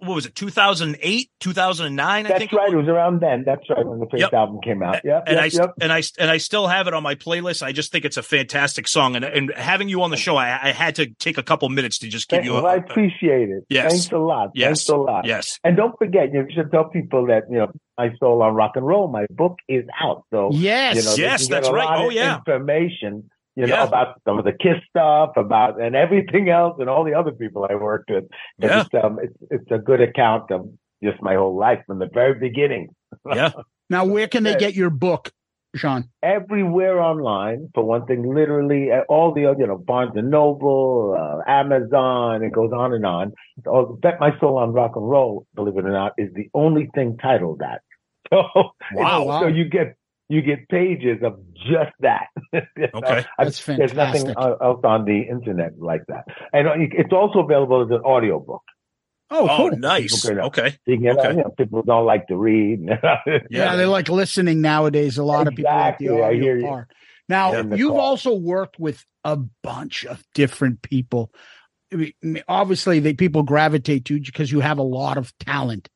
What 0.00 0.14
was 0.14 0.26
it 0.26 0.34
2008 0.34 1.30
2009 1.40 2.26
I 2.26 2.38
think 2.38 2.52
right. 2.52 2.68
it 2.68 2.72
It 2.72 2.76
was. 2.76 2.86
was 2.86 2.92
around 2.94 3.20
then. 3.20 3.44
That's 3.44 3.68
right 3.68 3.84
when 3.86 3.98
the 4.00 4.06
first 4.06 4.20
Yep. 4.22 4.32
album 4.32 4.60
came 4.62 4.82
out. 4.82 5.00
yeah 5.04 5.20
and 5.26 5.36
yep, 5.36 5.42
I 5.42 5.46
yep. 5.46 5.74
and 5.80 5.92
I 5.92 6.02
and 6.18 6.30
I 6.30 6.38
still 6.38 6.66
have 6.66 6.86
it 6.88 6.94
on 6.94 7.02
my 7.02 7.14
playlist. 7.14 7.62
I 7.62 7.72
just 7.72 7.92
think 7.92 8.04
it's 8.04 8.16
a 8.16 8.22
fantastic 8.22 8.88
song, 8.88 9.16
and 9.16 9.24
and 9.24 9.52
having 9.56 9.88
you 9.88 10.02
on 10.02 10.10
the 10.10 10.16
show, 10.16 10.36
I, 10.36 10.58
I 10.68 10.72
had 10.72 10.94
to 10.96 11.06
take 11.14 11.38
a 11.38 11.42
couple 11.42 11.68
minutes 11.68 11.98
to 11.98 12.08
just 12.08 12.28
give 12.28 12.44
you 12.44 12.54
well, 12.54 12.66
a, 12.66 12.70
I 12.70 12.74
appreciate 12.76 13.50
it. 13.50 13.64
Yes. 13.68 13.92
Thanks 13.92 14.12
a 14.12 14.18
lot. 14.18 14.50
yes 14.54 14.66
Thanks 14.68 14.88
a 14.88 14.96
lot. 14.96 15.26
yes 15.26 15.58
And 15.64 15.76
don't 15.76 15.96
forget, 15.98 16.32
you 16.32 16.46
should 16.54 16.70
tell 16.70 16.88
people 16.88 17.26
that 17.26 17.44
you 17.50 17.58
know 17.58 17.70
my 17.98 18.10
soul 18.20 18.42
on 18.42 18.54
rock 18.54 18.72
and 18.76 18.86
roll. 18.86 19.08
My 19.08 19.26
book 19.30 19.56
is 19.68 19.84
out, 20.00 20.24
so 20.32 20.50
Yes. 20.52 20.96
you 20.96 21.02
know, 21.02 21.14
Yes, 21.28 21.48
that's 21.48 21.68
right. 21.70 22.00
Oh, 22.00 22.10
yeah. 22.10 22.38
information. 22.38 23.30
You 23.58 23.66
know 23.66 23.74
Yeah. 23.80 23.88
about 23.92 24.08
some 24.26 24.36
of 24.40 24.44
the 24.48 24.52
Kiss 24.64 24.78
stuff, 24.92 25.30
about 25.36 25.72
and 25.84 25.92
everything 26.04 26.48
else, 26.60 26.76
and 26.80 26.88
all 26.92 27.04
the 27.10 27.14
other 27.20 27.32
people 27.42 27.60
I 27.72 27.74
worked 27.74 28.08
with. 28.14 28.24
Yeah. 28.58 28.82
It's, 28.82 28.94
um, 29.04 29.18
it's 29.24 29.38
it's 29.54 29.70
a 29.78 29.80
good 29.88 30.00
account 30.08 30.44
of 30.56 30.60
just 31.06 31.18
my 31.28 31.34
whole 31.40 31.56
life 31.66 31.80
from 31.86 31.98
the 32.04 32.10
very 32.20 32.34
beginning. 32.48 32.84
yeah 33.40 33.50
Now, 33.90 34.02
where 34.14 34.28
can 34.32 34.42
they 34.46 34.56
get 34.66 34.74
your 34.74 34.90
book, 35.06 35.22
Jean? 35.80 36.02
Everywhere 36.22 36.96
online, 37.10 37.60
for 37.74 37.82
one 37.94 38.04
thing, 38.08 38.20
literally 38.40 38.82
uh, 38.96 39.02
all 39.14 39.28
the 39.38 39.42
you 39.60 39.66
know, 39.70 39.78
Barnes 39.90 40.12
and 40.20 40.30
Noble, 40.30 41.16
uh, 41.22 41.38
Amazon, 41.60 42.42
it 42.46 42.52
goes 42.60 42.72
on 42.82 42.90
and 42.98 43.06
on. 43.16 43.26
Oh, 43.66 43.82
Bet 44.04 44.16
My 44.20 44.30
Soul 44.40 44.56
on 44.58 44.72
Rock 44.72 44.92
and 44.96 45.08
Roll, 45.14 45.46
believe 45.56 45.76
it 45.80 45.84
or 45.84 45.96
not, 46.02 46.12
is 46.18 46.30
the 46.40 46.48
only 46.54 46.84
thing 46.94 47.16
titled 47.26 47.58
that. 47.66 47.80
So, 48.32 48.42
Wow. 48.94 49.24
Wow. 49.24 49.40
so 49.40 49.46
you 49.58 49.64
get 49.78 49.88
you 50.28 50.42
get 50.42 50.68
pages 50.68 51.18
of 51.22 51.38
just 51.54 51.92
that. 52.00 52.26
Okay. 52.78 53.24
I- 53.38 53.44
That's 53.44 53.64
There's 53.64 53.94
nothing 53.94 54.28
else 54.30 54.80
on 54.84 55.04
the 55.04 55.22
internet 55.22 55.72
like 55.78 56.02
that, 56.08 56.24
and 56.52 56.68
uh, 56.68 56.72
it's 56.76 57.12
also 57.12 57.40
available 57.40 57.82
as 57.84 57.90
an 57.90 58.02
audiobook. 58.04 58.62
Oh, 59.30 59.46
oh 59.50 59.56
cool. 59.70 59.78
nice 59.78 60.24
can, 60.26 60.40
okay 60.40 60.78
You 60.86 60.98
can, 60.98 61.18
Okay. 61.18 61.30
you 61.32 61.36
know, 61.38 61.50
people 61.58 61.82
don't 61.82 62.06
like 62.06 62.28
to 62.28 62.36
read. 62.36 62.80
Yeah. 63.26 63.40
Yeah. 63.50 63.76
they 63.76 63.84
like 63.84 64.08
listening 64.08 64.62
nowadays. 64.62 65.18
A 65.18 65.22
lot 65.24 65.46
of 65.46 65.54
people 65.54 65.70
like 65.70 65.98
the 65.98 66.04
Exactly, 66.06 66.22
I 66.22 66.26
audio 66.28 66.42
hear 66.42 66.56
you. 66.58 66.66
part. 66.66 66.88
Now, 67.28 67.52
In 67.52 67.76
you've 67.76 67.92
car. 67.92 68.00
also 68.00 68.34
worked 68.34 68.78
with 68.80 69.04
a 69.24 69.36
bunch 69.62 70.06
of 70.06 70.22
different 70.34 70.80
people. 70.80 71.30
I 71.92 71.96
mean, 72.22 72.42
Obviously, 72.48 73.00
they 73.00 73.12
people 73.12 73.42
gravitate 73.42 74.06
to 74.06 74.14
you 74.14 74.22
because 74.24 74.50
you 74.50 74.60
have 74.60 74.78
a 74.78 74.82
lot 74.82 75.18
of 75.18 75.36
talent. 75.38 75.90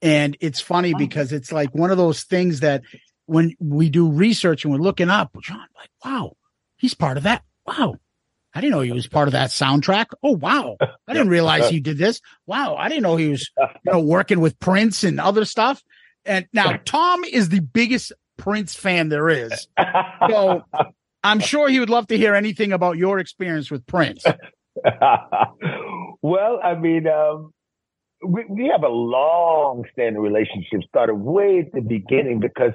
And 0.00 0.38
it's 0.40 0.60
funny 0.60 0.94
because 0.94 1.32
it's 1.34 1.52
like 1.52 1.74
one 1.74 1.90
of 1.90 1.98
those 1.98 2.22
things 2.22 2.60
that 2.60 2.82
when 3.30 3.54
we 3.60 3.88
do 3.88 4.10
research 4.10 4.64
and 4.64 4.74
we're 4.74 4.80
looking 4.80 5.08
up, 5.08 5.36
John, 5.40 5.64
like, 5.76 5.90
wow, 6.04 6.32
he's 6.76 6.94
part 6.94 7.16
of 7.16 7.22
that. 7.22 7.44
Wow. 7.64 7.94
I 8.52 8.60
didn't 8.60 8.72
know 8.72 8.80
he 8.80 8.90
was 8.90 9.06
part 9.06 9.28
of 9.28 9.32
that 9.32 9.50
soundtrack. 9.50 10.06
Oh, 10.24 10.32
wow. 10.32 10.76
I 11.06 11.12
didn't 11.12 11.28
realize 11.28 11.70
he 11.70 11.78
did 11.78 11.96
this. 11.96 12.20
Wow. 12.46 12.74
I 12.74 12.88
didn't 12.88 13.04
know 13.04 13.14
he 13.14 13.28
was, 13.28 13.48
you 13.56 13.92
know, 13.92 14.00
working 14.00 14.40
with 14.40 14.58
Prince 14.58 15.04
and 15.04 15.20
other 15.20 15.44
stuff. 15.44 15.80
And 16.24 16.48
now 16.52 16.76
Tom 16.84 17.22
is 17.22 17.48
the 17.48 17.60
biggest 17.60 18.12
Prince 18.36 18.74
fan 18.74 19.08
there 19.08 19.28
is. 19.28 19.68
So 20.28 20.64
I'm 21.22 21.38
sure 21.38 21.68
he 21.68 21.78
would 21.78 21.90
love 21.90 22.08
to 22.08 22.18
hear 22.18 22.34
anything 22.34 22.72
about 22.72 22.96
your 22.96 23.20
experience 23.20 23.70
with 23.70 23.86
Prince. 23.86 24.24
well, 26.22 26.60
I 26.64 26.74
mean, 26.74 27.06
um, 27.06 27.52
we, 28.26 28.44
we 28.48 28.66
have 28.68 28.82
a 28.82 28.88
long 28.88 29.84
standing 29.92 30.20
relationship, 30.20 30.80
started 30.88 31.14
way 31.14 31.64
at 31.64 31.72
the 31.72 31.80
beginning 31.80 32.40
because 32.40 32.72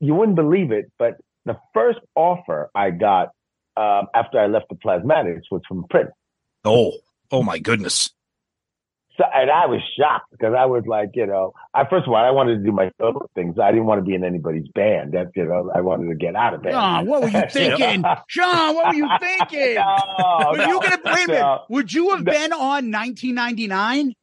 you 0.00 0.14
wouldn't 0.14 0.36
believe 0.36 0.70
it, 0.72 0.90
but 0.98 1.14
the 1.44 1.56
first 1.72 1.98
offer 2.14 2.70
I 2.74 2.90
got 2.90 3.28
um, 3.76 4.06
after 4.14 4.38
I 4.38 4.46
left 4.46 4.66
the 4.68 4.76
Plasmatics 4.76 5.42
was 5.50 5.62
from 5.68 5.84
Prince. 5.90 6.10
oh 6.64 6.92
oh 7.30 7.42
my 7.42 7.58
goodness 7.58 8.10
So, 9.16 9.24
and 9.32 9.50
I 9.50 9.66
was 9.66 9.80
shocked 9.98 10.30
because 10.32 10.54
I 10.58 10.66
was 10.66 10.84
like, 10.86 11.10
you 11.14 11.26
know, 11.26 11.52
I 11.72 11.84
first 11.88 12.06
of 12.06 12.12
all, 12.12 12.16
I 12.24 12.30
wanted 12.30 12.58
to 12.58 12.64
do 12.64 12.72
my 12.72 12.90
solo 13.00 13.28
things. 13.34 13.58
I 13.62 13.70
didn't 13.70 13.86
want 13.86 14.00
to 14.00 14.04
be 14.04 14.14
in 14.14 14.24
anybody's 14.24 14.66
band. 14.74 15.12
That's, 15.12 15.30
you 15.36 15.44
know, 15.44 15.70
I 15.74 15.80
wanted 15.82 16.08
to 16.08 16.14
get 16.16 16.34
out 16.36 16.54
of 16.54 16.62
band. 16.62 16.74
Jean, 16.74 17.06
what 17.10 17.22
were 17.22 17.28
you 17.28 17.42
thinking? 17.50 18.02
Jean, 18.28 18.74
what 18.74 18.88
were 18.88 18.94
you 18.94 19.08
thinking? 19.20 19.74
No, 19.76 20.48
Were 20.52 20.58
you 20.58 20.80
gonna 20.80 20.98
wait 21.04 21.24
a 21.24 21.28
minute? 21.28 21.40
no. 21.40 21.62
Would 21.70 21.92
you 21.92 22.10
have 22.10 22.24
No. 22.24 22.32
been 22.32 22.52
on 22.52 22.90
1999? 22.90 24.14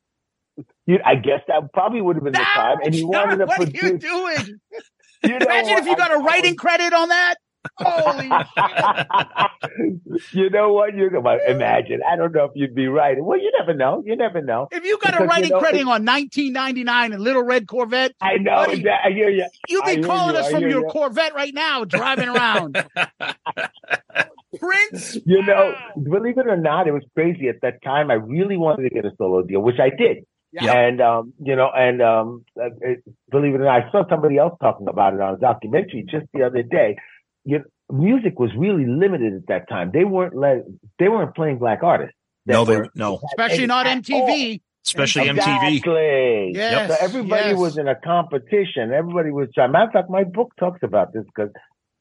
I 1.05 1.15
guess 1.15 1.39
that 1.47 1.71
probably 1.73 2.01
would 2.01 2.15
have 2.17 2.23
been 2.25 2.33
the 2.33 2.45
time. 2.53 2.77
And 2.83 2.93
he 2.93 3.03
wanted 3.03 3.37
to 3.37 3.45
what 3.47 3.59
are 3.59 3.65
produce. 3.65 3.81
you 3.81 3.97
doing? 3.99 4.60
You 5.23 5.29
know 5.29 5.37
Imagine 5.45 5.77
if 5.77 5.85
you 5.85 5.95
got 5.95 6.11
I- 6.11 6.15
a 6.15 6.19
writing 6.19 6.55
credit 6.55 6.93
on 6.93 7.09
that. 7.09 7.35
Holy 7.77 8.25
you 10.33 10.49
know 10.49 10.73
what? 10.73 10.95
You're 10.95 11.15
about 11.15 11.41
imagine. 11.47 11.99
I 12.11 12.15
don't 12.15 12.33
know 12.33 12.45
if 12.45 12.51
you'd 12.55 12.73
be 12.73 12.87
right. 12.87 13.15
Well, 13.23 13.37
you 13.39 13.51
never 13.59 13.75
know. 13.75 14.01
You 14.03 14.15
never 14.15 14.41
know. 14.41 14.67
If 14.71 14.83
you 14.83 14.97
got 14.97 15.09
a 15.13 15.17
Because, 15.17 15.21
you 15.21 15.27
writing 15.29 15.49
know, 15.51 15.59
credit 15.59 15.81
on 15.81 16.03
1999 16.03 17.13
and 17.13 17.21
Little 17.21 17.43
Red 17.43 17.67
Corvette, 17.67 18.13
I 18.19 18.37
know. 18.37 18.65
Buddy, 18.65 18.81
that- 18.81 19.01
I 19.05 19.11
hear 19.11 19.29
you. 19.29 19.45
you'd 19.69 19.85
be 19.85 20.01
calling 20.01 20.33
you, 20.35 20.41
us 20.41 20.49
from 20.49 20.61
your 20.63 20.81
you. 20.81 20.87
Corvette 20.87 21.35
right 21.35 21.53
now, 21.53 21.83
driving 21.85 22.29
around. 22.29 22.83
Prince, 24.59 25.17
You 25.25 25.43
know, 25.43 25.73
believe 26.03 26.37
it 26.37 26.47
or 26.47 26.57
not, 26.57 26.87
it 26.87 26.91
was 26.91 27.03
crazy 27.13 27.47
at 27.47 27.61
that 27.61 27.81
time. 27.83 28.11
I 28.11 28.15
really 28.15 28.57
wanted 28.57 28.83
to 28.83 28.89
get 28.89 29.05
a 29.05 29.11
solo 29.17 29.43
deal, 29.43 29.61
which 29.61 29.79
I 29.79 29.89
did. 29.89 30.25
Yeah. 30.53 30.73
And 30.77 31.01
um, 31.01 31.33
you 31.41 31.55
know, 31.55 31.69
and 31.73 32.01
um, 32.01 32.45
uh, 32.61 32.69
it, 32.81 33.03
believe 33.29 33.53
it 33.55 33.61
or 33.61 33.65
not, 33.65 33.83
I 33.87 33.91
saw 33.91 34.07
somebody 34.09 34.37
else 34.37 34.57
talking 34.61 34.87
about 34.89 35.13
it 35.13 35.21
on 35.21 35.35
a 35.35 35.37
documentary 35.37 36.05
just 36.09 36.25
the 36.33 36.43
other 36.43 36.61
day. 36.61 36.97
You 37.45 37.59
know, 37.59 37.63
music 37.89 38.37
was 38.39 38.51
really 38.57 38.85
limited 38.85 39.33
at 39.33 39.47
that 39.47 39.69
time. 39.69 39.91
They 39.93 40.03
weren't 40.03 40.35
let, 40.35 40.63
they 40.99 41.07
weren't 41.07 41.35
playing 41.35 41.57
black 41.59 41.83
artists. 41.83 42.15
no 42.45 42.65
they 42.65 42.77
were- 42.77 42.89
no 42.95 43.19
especially 43.31 43.65
not 43.67 43.87
at 43.87 43.99
MTV. 44.03 44.61
especially 44.85 45.25
MTV 45.27 45.77
Exactly. 45.77 46.51
Yes, 46.55 46.89
So 46.89 46.95
everybody 46.99 47.49
yes. 47.51 47.57
was 47.57 47.77
in 47.77 47.87
a 47.87 47.95
competition. 47.95 48.91
Everybody 48.91 49.31
was 49.31 49.47
trying. 49.53 49.71
Matter 49.71 49.87
of 49.87 49.93
fact, 49.93 50.09
my 50.09 50.23
book 50.23 50.51
talks 50.59 50.79
about 50.83 51.13
this 51.13 51.23
because 51.33 51.51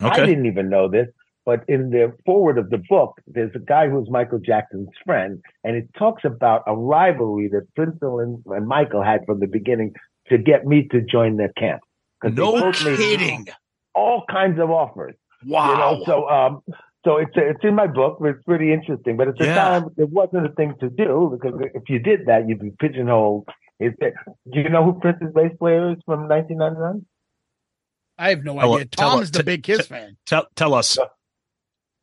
I 0.01 0.25
didn't 0.27 0.47
even 0.47 0.69
know 0.71 0.89
this. 0.89 1.09
But 1.47 1.65
in 1.69 1.91
the 1.91 2.13
forward 2.27 2.59
of 2.59 2.69
the 2.71 2.83
book, 2.89 3.19
there's 3.27 3.51
a 3.55 3.59
guy 3.61 3.89
who's 3.89 4.09
Michael 4.11 4.39
Jackson's 4.41 4.89
friend, 5.07 5.41
and 5.65 5.75
it 5.77 5.89
talks 5.99 6.23
about 6.25 6.63
a 6.67 6.77
rivalry 6.77 7.49
that 7.49 7.67
Prince 7.75 7.97
and, 8.03 8.43
and 8.47 8.69
Michael 8.69 9.03
had 9.03 9.21
from 9.27 9.41
the 9.41 9.47
beginning 9.47 9.93
to 10.29 10.37
get 10.39 10.67
me 10.67 10.87
to 10.93 11.01
join 11.01 11.37
their 11.39 11.53
camp. 11.57 11.81
'Cause 12.21 12.33
they 12.35 12.43
no 12.43 12.53
both 12.61 12.77
kidding 12.77 13.47
All 13.95 14.25
kinds 14.31 14.61
of 14.61 14.71
offers. 14.71 15.15
wow 15.47 15.71
You 15.73 15.77
know, 15.79 16.05
so 16.05 16.29
um, 16.29 16.63
so 17.05 17.17
it's 17.17 17.33
it's 17.35 17.65
in 17.65 17.75
my 17.75 17.87
book. 17.87 18.19
It's 18.21 18.43
pretty 18.45 18.73
interesting. 18.75 19.17
But 19.17 19.29
at 19.29 19.39
the 19.39 19.47
Yeah. 19.47 19.55
time, 19.55 19.85
it 19.97 20.11
wasn't 20.11 20.45
a 20.47 20.51
thing 20.53 20.75
to 20.81 20.91
do 20.91 21.31
because 21.41 21.59
if 21.75 21.85
you 21.89 21.99
did 21.99 22.27
that, 22.27 22.47
you'd 22.47 22.61
be 22.61 22.73
pigeonholed. 22.79 23.49
Is 23.81 23.95
it, 24.01 24.13
do 24.53 24.61
you 24.61 24.69
know 24.69 24.85
who 24.85 25.01
Prince's 25.01 25.33
bass 25.35 25.53
player 25.59 25.93
is 25.93 25.99
from 26.05 26.29
1999? 26.29 27.07
I 28.19 28.29
have 28.29 28.45
no 28.45 28.61
Tell- 28.61 28.75
idea. 28.75 28.85
tell- 28.85 29.11
Tom's 29.13 29.31
the 29.31 29.39
t- 29.39 29.45
big 29.45 29.63
Kiss 29.63 29.87
fan. 29.87 30.19
tell 30.27 30.47
tell 30.55 30.75
us 30.75 30.99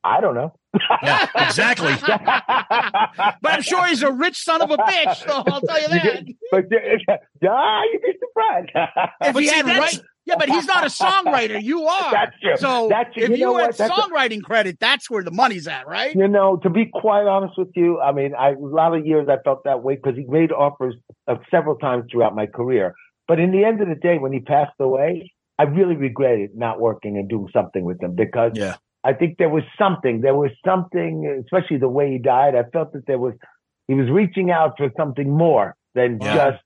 I 0.08 0.22
don't 0.22 0.36
know. 0.36 0.54
yeah 1.04 1.28
exactly 1.48 1.94
But 3.42 3.52
I'm 3.54 3.62
sure 3.62 3.86
he's 3.88 4.04
a 4.04 4.12
rich 4.12 4.38
son 4.44 4.62
of 4.62 4.70
a 4.72 4.78
bitch, 4.78 5.16
so 5.28 5.44
I'll 5.48 5.62
tell 5.62 5.82
you 5.82 5.88
that. 5.90 6.24
but 6.52 6.66
yeah, 7.42 7.82
you'd 7.92 8.02
be 8.02 8.14
surprised. 8.20 8.70
If 9.22 9.34
But 9.34 9.44
he 9.44 9.48
see, 9.50 9.56
had 9.56 9.66
right, 9.66 10.00
yeah, 10.26 10.36
but 10.38 10.50
he's 10.50 10.66
not 10.66 10.84
a 10.84 10.88
songwriter. 10.88 11.62
You 11.62 11.86
are. 11.88 12.12
That's 12.12 12.32
true. 12.42 12.58
So 12.58 12.88
That's 12.90 13.10
if 13.16 13.30
You 13.30 13.36
you, 13.38 13.46
know 13.46 13.58
had 13.58 13.68
what? 13.68 13.78
That's 13.78 13.92
a- 13.98 14.02
songwriting 14.02 14.42
credit, 14.44 14.78
that's 14.80 15.10
where 15.10 15.24
the 15.24 15.32
money's 15.32 15.68
at, 15.68 15.88
right? 15.88 16.14
You 16.16 16.28
know, 16.28 16.58
to 16.58 16.70
be 16.70 16.86
quite 16.86 17.26
honest 17.28 17.58
with 17.58 17.70
you, 17.76 18.00
I 18.00 18.12
mean, 18.12 18.34
I, 18.36 18.52
a 18.52 18.60
lot 18.60 18.96
of 18.96 19.06
years 19.06 19.28
I 19.30 19.38
felt 19.44 19.64
that 19.66 19.84
way 19.84 19.96
because 19.96 20.16
he 20.18 20.26
made 20.26 20.52
offers 20.52 20.96
uh, 21.28 21.36
several 21.50 21.76
times 21.78 22.06
throughout 22.12 22.36
my 22.36 22.46
career. 22.46 22.94
But 23.28 23.40
in 23.40 23.52
the 23.52 23.64
end 23.66 23.82
of 23.82 23.88
the 23.88 23.96
day, 23.96 24.18
when 24.18 24.32
he 24.34 24.40
passed 24.40 24.74
away, 24.80 25.32
I 25.60 25.64
really 25.64 25.96
regretted 25.96 26.52
not 26.56 26.80
working 26.80 27.18
and 27.18 27.28
doing 27.28 27.48
something 27.52 27.84
with 27.84 28.02
him 28.02 28.14
because 28.16 28.52
yeah 28.56 28.76
I 29.10 29.14
think 29.20 29.32
there 29.42 29.54
was 29.58 29.66
something, 29.84 30.16
there 30.28 30.38
was 30.44 30.52
something, 30.70 31.14
especially 31.46 31.80
the 31.86 31.94
way 31.98 32.08
he 32.16 32.20
died. 32.36 32.54
I 32.62 32.64
felt 32.76 32.90
that 32.96 33.06
there 33.10 33.22
was, 33.26 33.36
he 33.90 33.94
was 34.02 34.10
reaching 34.20 34.48
out 34.60 34.72
for 34.80 34.88
something 35.02 35.30
more 35.46 35.68
than 35.96 36.10
Yeah. 36.22 36.36
just 36.40 36.64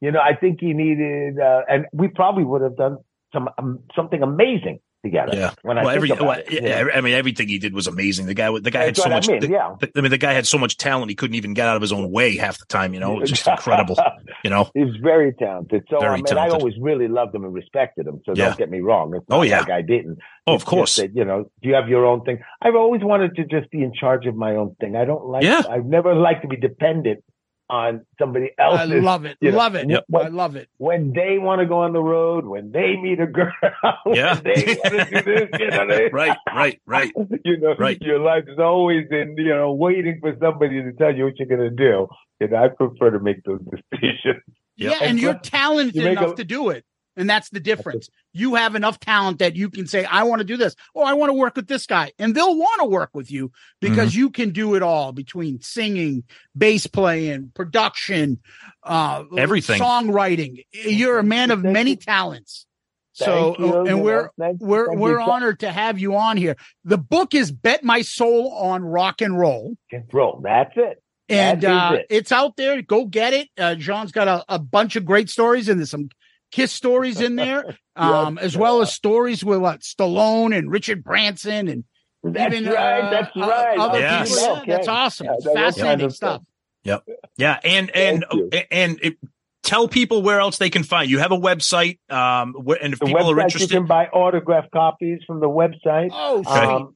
You 0.00 0.10
know, 0.14 0.22
I 0.30 0.34
think 0.42 0.54
he 0.66 0.70
needed, 0.84 1.32
uh, 1.48 1.62
and 1.72 1.80
we 2.00 2.06
probably 2.20 2.44
would 2.50 2.62
have 2.68 2.76
done 2.84 2.94
some 3.32 3.46
um, 3.58 3.70
something 3.98 4.22
amazing 4.22 4.78
together. 5.04 5.32
Yeah. 5.34 5.50
When 5.62 5.78
I 5.78 5.84
well, 5.84 5.94
every, 5.94 6.10
well, 6.10 6.32
it, 6.32 6.62
yeah. 6.62 6.86
I 6.94 7.00
mean, 7.00 7.14
everything 7.14 7.48
he 7.48 7.58
did 7.58 7.72
was 7.74 7.86
amazing. 7.86 8.26
The 8.26 8.34
guy, 8.34 8.50
the 8.58 8.70
guy 8.70 8.84
had 8.84 8.96
so 8.96 9.02
what 9.04 9.12
I 9.12 9.14
much. 9.16 9.28
mean, 9.28 9.40
the- 9.40 9.48
yeah. 9.48 9.74
the- 9.80 9.90
I 9.96 10.00
mean, 10.00 10.10
the 10.10 10.18
guy 10.18 10.32
had 10.32 10.46
so 10.46 10.58
much 10.58 10.76
talent 10.76 11.10
he 11.10 11.14
couldn't 11.14 11.36
even 11.36 11.54
get 11.54 11.68
out 11.68 11.76
of 11.76 11.82
his 11.82 11.92
own 11.92 12.10
way 12.10 12.36
half 12.36 12.58
the 12.58 12.66
time. 12.66 12.94
You 12.94 13.00
know, 13.00 13.20
it's 13.20 13.30
just 13.30 13.46
incredible. 13.48 13.96
You 14.44 14.50
know, 14.50 14.70
He's 14.74 14.96
very 15.02 15.32
talented. 15.34 15.84
So 15.90 16.00
Very 16.00 16.14
I 16.14 16.16
mean, 16.16 16.38
I 16.38 16.48
always 16.48 16.74
really 16.80 17.08
loved 17.08 17.34
him 17.34 17.44
and 17.44 17.52
respected 17.54 18.06
him. 18.06 18.20
So 18.26 18.32
Yeah. 18.34 18.46
don't 18.48 18.58
get 18.58 18.70
me 18.70 18.80
wrong. 18.80 19.18
Oh, 19.30 19.42
yeah. 19.42 19.60
like 19.60 19.70
I 19.70 19.82
didn't. 19.82 20.18
Oh, 20.46 20.54
It's 20.54 20.62
of 20.62 20.68
course. 20.68 20.96
that, 20.96 21.14
you 21.14 21.24
know, 21.24 21.44
do 21.62 21.68
you 21.68 21.74
have 21.74 21.88
your 21.88 22.06
own 22.06 22.24
thing? 22.24 22.38
I've 22.62 22.74
always 22.74 23.02
wanted 23.02 23.36
to 23.36 23.44
just 23.44 23.70
be 23.70 23.82
in 23.82 23.92
charge 23.94 24.26
of 24.26 24.34
my 24.34 24.56
own 24.56 24.74
thing. 24.80 24.96
I 24.96 25.04
don't 25.04 25.26
like. 25.26 25.42
Yeah. 25.44 25.62
I've 25.68 25.84
never 25.86 26.14
liked 26.14 26.42
to 26.42 26.48
be 26.48 26.56
dependent 26.56 27.22
on 27.70 28.04
somebody 28.18 28.50
else. 28.58 28.78
I 28.80 28.84
love 28.84 29.24
it. 29.26 29.36
you 29.40 29.50
know, 29.50 29.58
love 29.58 29.74
it. 29.74 29.88
Yep. 29.90 30.04
I 30.14 30.28
love 30.28 30.56
it. 30.56 30.68
when 30.78 31.12
they 31.12 31.38
want 31.38 31.60
to 31.60 31.66
go 31.66 31.80
on 31.82 31.92
the 31.92 32.00
road, 32.02 32.46
when 32.46 32.72
they 32.72 32.96
meet 32.96 33.20
a 33.20 33.26
girl, 33.26 33.52
Yeah. 34.06 34.34
when 34.34 34.42
they 34.44 34.78
want 34.82 35.08
to 35.10 35.22
do 35.22 35.22
this, 35.22 35.48
you 35.60 35.70
know, 35.70 35.86
they, 35.86 36.08
right, 36.08 36.36
right, 36.54 36.80
right. 36.86 37.12
you 37.44 37.58
know, 37.58 37.74
Right. 37.78 38.00
your 38.00 38.20
life 38.20 38.44
is 38.48 38.58
always 38.58 39.06
in, 39.10 39.34
you 39.36 39.48
know, 39.54 39.72
waiting 39.72 40.18
for 40.20 40.34
somebody 40.40 40.82
to 40.82 40.92
tell 40.92 41.14
you 41.14 41.24
what 41.24 41.38
you're 41.38 41.48
going 41.48 41.60
to 41.60 41.70
do. 41.70 42.06
And 42.40 42.54
I 42.56 42.68
prefer 42.68 43.10
to 43.10 43.20
make 43.20 43.42
those 43.44 43.60
decisions. 43.92 44.42
Yep. 44.76 44.92
Yeah, 44.92 44.92
and 45.00 45.10
And 45.10 45.18
you're 45.20 45.34
talented 45.34 45.96
you 45.96 46.06
enough 46.06 46.32
a- 46.32 46.36
to 46.36 46.44
do 46.44 46.70
it. 46.70 46.84
And 47.18 47.28
that's 47.28 47.50
the 47.50 47.60
difference. 47.60 48.08
You 48.32 48.54
have 48.54 48.74
enough 48.74 49.00
talent 49.00 49.40
that 49.40 49.56
you 49.56 49.68
can 49.68 49.86
say, 49.86 50.04
I 50.04 50.22
want 50.22 50.38
to 50.38 50.44
do 50.44 50.56
this, 50.56 50.74
or 50.94 51.04
I 51.04 51.12
want 51.12 51.28
to 51.30 51.34
work 51.34 51.56
with 51.56 51.66
this 51.66 51.84
guy. 51.84 52.12
And 52.18 52.34
they'll 52.34 52.56
want 52.56 52.80
to 52.80 52.86
work 52.86 53.10
with 53.12 53.30
you 53.30 53.50
because 53.80 54.12
Mm-hmm. 54.12 54.18
you 54.20 54.30
can 54.30 54.50
do 54.50 54.74
it 54.76 54.82
all 54.82 55.12
between 55.12 55.60
singing, 55.60 56.22
bass 56.56 56.86
playing, 56.86 57.50
production, 57.54 58.38
uh, 58.84 59.24
Everything. 59.36 59.80
songwriting. 59.80 60.64
You're 60.72 61.18
a 61.18 61.24
man 61.24 61.50
of 61.50 61.62
many 61.64 61.96
talents. 61.96 62.64
So, 63.12 63.56
you, 63.58 63.86
and 63.86 64.02
we're, 64.04 64.30
thank- 64.38 64.60
we're, 64.60 64.86
thank 64.86 65.00
we're 65.00 65.18
you. 65.20 65.28
honored 65.30 65.58
to 65.60 65.72
have 65.72 65.98
you 65.98 66.14
on 66.14 66.36
here. 66.36 66.56
The 66.84 66.98
book 66.98 67.34
is 67.34 67.50
Bet 67.50 67.82
My 67.82 68.02
Soul 68.02 68.52
on 68.52 68.84
Rock 68.84 69.20
and 69.20 69.36
Roll. 69.36 69.76
Bro, 70.08 70.42
that's 70.44 70.72
it. 70.76 71.02
and 71.28 71.64
uh, 71.64 71.96
it. 71.98 72.06
it's 72.10 72.30
out 72.30 72.56
there. 72.56 72.80
Go 72.80 73.06
get 73.06 73.32
it. 73.32 73.48
Uh, 73.58 73.74
John's 73.74 74.12
got 74.12 74.28
a, 74.28 74.44
a 74.48 74.60
bunch 74.60 74.94
of 74.94 75.04
great 75.04 75.28
stories, 75.28 75.68
and 75.68 75.80
there's 75.80 75.90
some 75.90 76.10
Kiss 76.50 76.72
stories 76.72 77.20
in 77.20 77.36
there, 77.36 77.76
um, 77.96 78.38
as 78.38 78.56
well 78.56 78.80
as 78.80 78.92
stories 78.92 79.44
with 79.44 79.58
what 79.60 79.80
Stallone 79.80 80.56
and 80.56 80.70
Richard 80.70 81.04
Branson 81.04 81.68
and 81.68 81.84
That's 82.24 82.54
even 82.54 82.72
right. 82.72 83.00
uh, 83.04 83.10
that's 83.10 83.36
uh, 83.36 83.40
right. 83.40 83.78
other 83.78 83.98
Yes. 84.00 84.28
people. 84.38 84.54
Yeah, 84.54 84.60
Okay. 84.62 84.70
that's 84.72 84.88
awesome. 84.88 85.26
Yeah, 85.26 85.32
that- 85.32 85.44
that 85.44 85.54
kind 85.54 85.64
fascinating 85.74 86.06
of 86.06 86.12
stuff. 86.14 86.42
Yep. 86.84 87.04
Yeah, 87.36 87.58
and 87.64 87.90
and 87.94 88.24
and 88.70 88.98
it, 89.02 89.18
tell 89.62 89.88
people 89.88 90.22
where 90.22 90.40
else 90.40 90.56
they 90.58 90.70
can 90.70 90.84
find 90.84 91.10
you. 91.10 91.18
Have 91.18 91.32
a 91.32 91.36
website, 91.38 91.98
um, 92.10 92.54
where, 92.54 92.82
and 92.82 92.92
if 92.94 92.98
The 93.00 93.06
people 93.06 93.30
are 93.30 93.34
website, 93.34 93.60
you 93.60 93.68
can 93.68 93.84
buy 93.86 94.06
autographed 94.06 94.70
copies 94.70 95.20
from 95.26 95.40
the 95.40 95.48
website. 95.48 96.10
Oh, 96.12 96.42
sweet. 96.44 96.54
Um, 96.56 96.94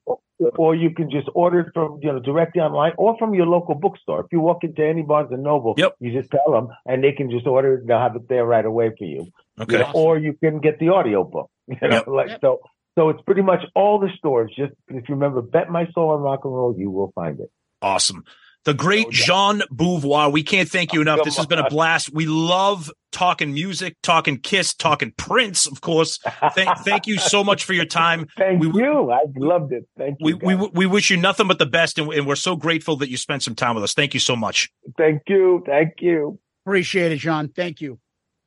or 0.56 0.74
you 0.74 0.90
can 0.90 1.08
just 1.10 1.28
order 1.34 1.60
it 1.60 1.66
from 1.74 2.00
you 2.02 2.10
know 2.12 2.18
directly 2.18 2.60
online 2.62 2.92
or 2.96 3.16
from 3.18 3.34
your 3.34 3.46
local 3.46 3.74
bookstore. 3.74 4.20
If 4.20 4.26
you 4.32 4.40
walk 4.40 4.64
into 4.64 4.84
any 4.84 5.02
Barnes 5.02 5.30
and 5.30 5.42
Noble, 5.42 5.74
Yep. 5.76 5.96
you 6.00 6.12
just 6.18 6.30
tell 6.30 6.50
them, 6.52 6.68
and 6.86 7.04
they 7.04 7.12
can 7.12 7.30
just 7.30 7.46
order 7.46 7.74
it. 7.74 7.86
They'll 7.86 7.98
have 8.00 8.16
it 8.16 8.28
there 8.28 8.44
right 8.46 8.64
away 8.64 8.90
for 8.98 9.04
you. 9.04 9.26
You 9.58 9.62
okay, 9.64 9.78
know, 9.78 9.90
or 9.94 10.18
you 10.18 10.32
can 10.34 10.60
get 10.60 10.78
the 10.78 10.88
audio 10.90 11.24
book. 11.24 11.50
You 11.68 11.76
know, 11.80 11.88
Yep. 11.96 12.06
like 12.08 12.28
Yep. 12.28 12.40
so. 12.40 12.60
So 12.98 13.08
it's 13.08 13.22
pretty 13.22 13.40
much 13.40 13.64
all 13.74 13.98
the 13.98 14.10
stores. 14.18 14.52
Just 14.54 14.72
if 14.88 15.08
you 15.08 15.14
remember, 15.14 15.40
bet 15.40 15.70
my 15.70 15.86
soul 15.94 16.10
on 16.10 16.20
rock 16.20 16.40
and 16.44 16.52
roll, 16.52 16.74
you 16.76 16.90
will 16.90 17.10
find 17.14 17.40
it. 17.40 17.50
awesome. 17.80 18.24
The 18.64 18.74
great 18.74 19.06
No 19.06 19.10
doubt. 19.10 19.12
Jean 19.26 19.62
Beauvoir. 19.74 20.30
We 20.30 20.42
can't 20.44 20.68
thank 20.68 20.92
you 20.92 21.00
oh, 21.00 21.02
enough. 21.02 21.18
Come 21.20 21.24
This 21.24 21.36
has 21.38 21.46
been 21.46 21.58
a 21.58 21.68
blast. 21.70 22.12
We 22.14 22.26
love 22.26 22.92
talking 23.10 23.52
music, 23.54 23.96
talking 24.02 24.36
Kiss, 24.38 24.72
talking 24.74 25.12
Prince, 25.16 25.66
of 25.66 25.80
course. 25.80 26.18
Thank, 26.54 26.78
thank 26.80 27.06
you 27.08 27.16
so 27.18 27.42
much 27.42 27.64
for 27.64 27.72
your 27.72 27.86
time. 27.86 28.28
Thank 28.38 28.60
We- 28.62 28.82
you. 28.82 29.10
I've 29.10 29.34
loved 29.36 29.72
it. 29.72 29.88
Thank 29.98 30.18
We, 30.20 30.32
you. 30.34 30.38
we 30.42 30.54
guys. 30.56 30.68
we 30.74 30.86
wish 30.86 31.10
you 31.10 31.16
nothing 31.16 31.48
but 31.48 31.58
the 31.58 31.66
best, 31.66 31.98
and, 31.98 32.12
and 32.12 32.24
we're 32.26 32.36
so 32.36 32.54
grateful 32.54 32.94
that 32.98 33.08
you 33.10 33.16
spent 33.16 33.42
some 33.42 33.54
time 33.56 33.74
with 33.74 33.82
us. 33.84 33.94
Thank 33.94 34.14
you 34.14 34.20
so 34.20 34.36
much. 34.36 34.70
Thank 34.98 35.22
you. 35.28 35.62
Thank 35.66 35.94
you. 36.00 36.38
Appreciate 36.66 37.10
it, 37.10 37.16
John. 37.18 37.48
Thank 37.48 37.80
you. 37.80 37.98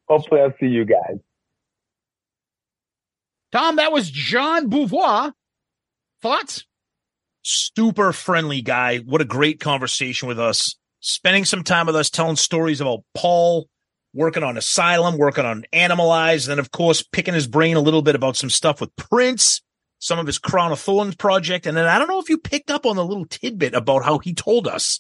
Hopefully, 0.08 0.42
I'll 0.42 0.54
see 0.60 0.68
you 0.68 0.86
guys. 0.86 1.18
Tom, 3.52 3.78
that 3.78 3.92
was 3.92 4.10
John 4.10 4.70
Beauvoir. 4.70 5.32
Thoughts? 6.22 6.66
super 7.46 8.12
friendly 8.12 8.62
guy. 8.62 8.98
What 8.98 9.22
a 9.22 9.26
great 9.26 9.60
conversation 9.60 10.28
with 10.28 10.40
us. 10.40 10.76
Spending 11.00 11.46
some 11.46 11.64
time 11.64 11.86
with 11.86 11.96
us, 11.96 12.10
telling 12.10 12.36
stories 12.36 12.82
about 12.82 13.04
Paul, 13.14 13.68
working 14.14 14.44
on 14.44 14.58
Asylum, 14.58 15.18
working 15.18 15.46
on 15.46 15.66
Animalize, 15.72 16.46
and 16.46 16.52
then 16.52 16.60
of 16.60 16.72
course 16.72 17.04
picking 17.04 17.36
his 17.36 17.48
brain 17.48 17.76
a 17.76 17.82
little 17.82 18.02
bit 18.02 18.16
about 18.16 18.36
some 18.36 18.50
stuff 18.50 18.82
with 18.82 18.96
Prince, 18.96 19.62
some 20.00 20.18
of 20.18 20.26
his 20.26 20.40
Crown 20.40 20.72
of 20.72 20.80
Thorns 20.80 21.16
project, 21.16 21.68
and 21.68 21.78
then 21.78 21.86
I 21.86 22.00
don't 22.00 22.08
know 22.08 22.20
if 22.20 22.30
you 22.30 22.40
picked 22.40 22.72
up 22.72 22.86
on 22.88 22.96
the 22.96 23.06
little 23.06 23.26
tidbit 23.26 23.76
about 23.76 24.04
how 24.04 24.18
he 24.18 24.34
told 24.34 24.68
us 24.68 25.00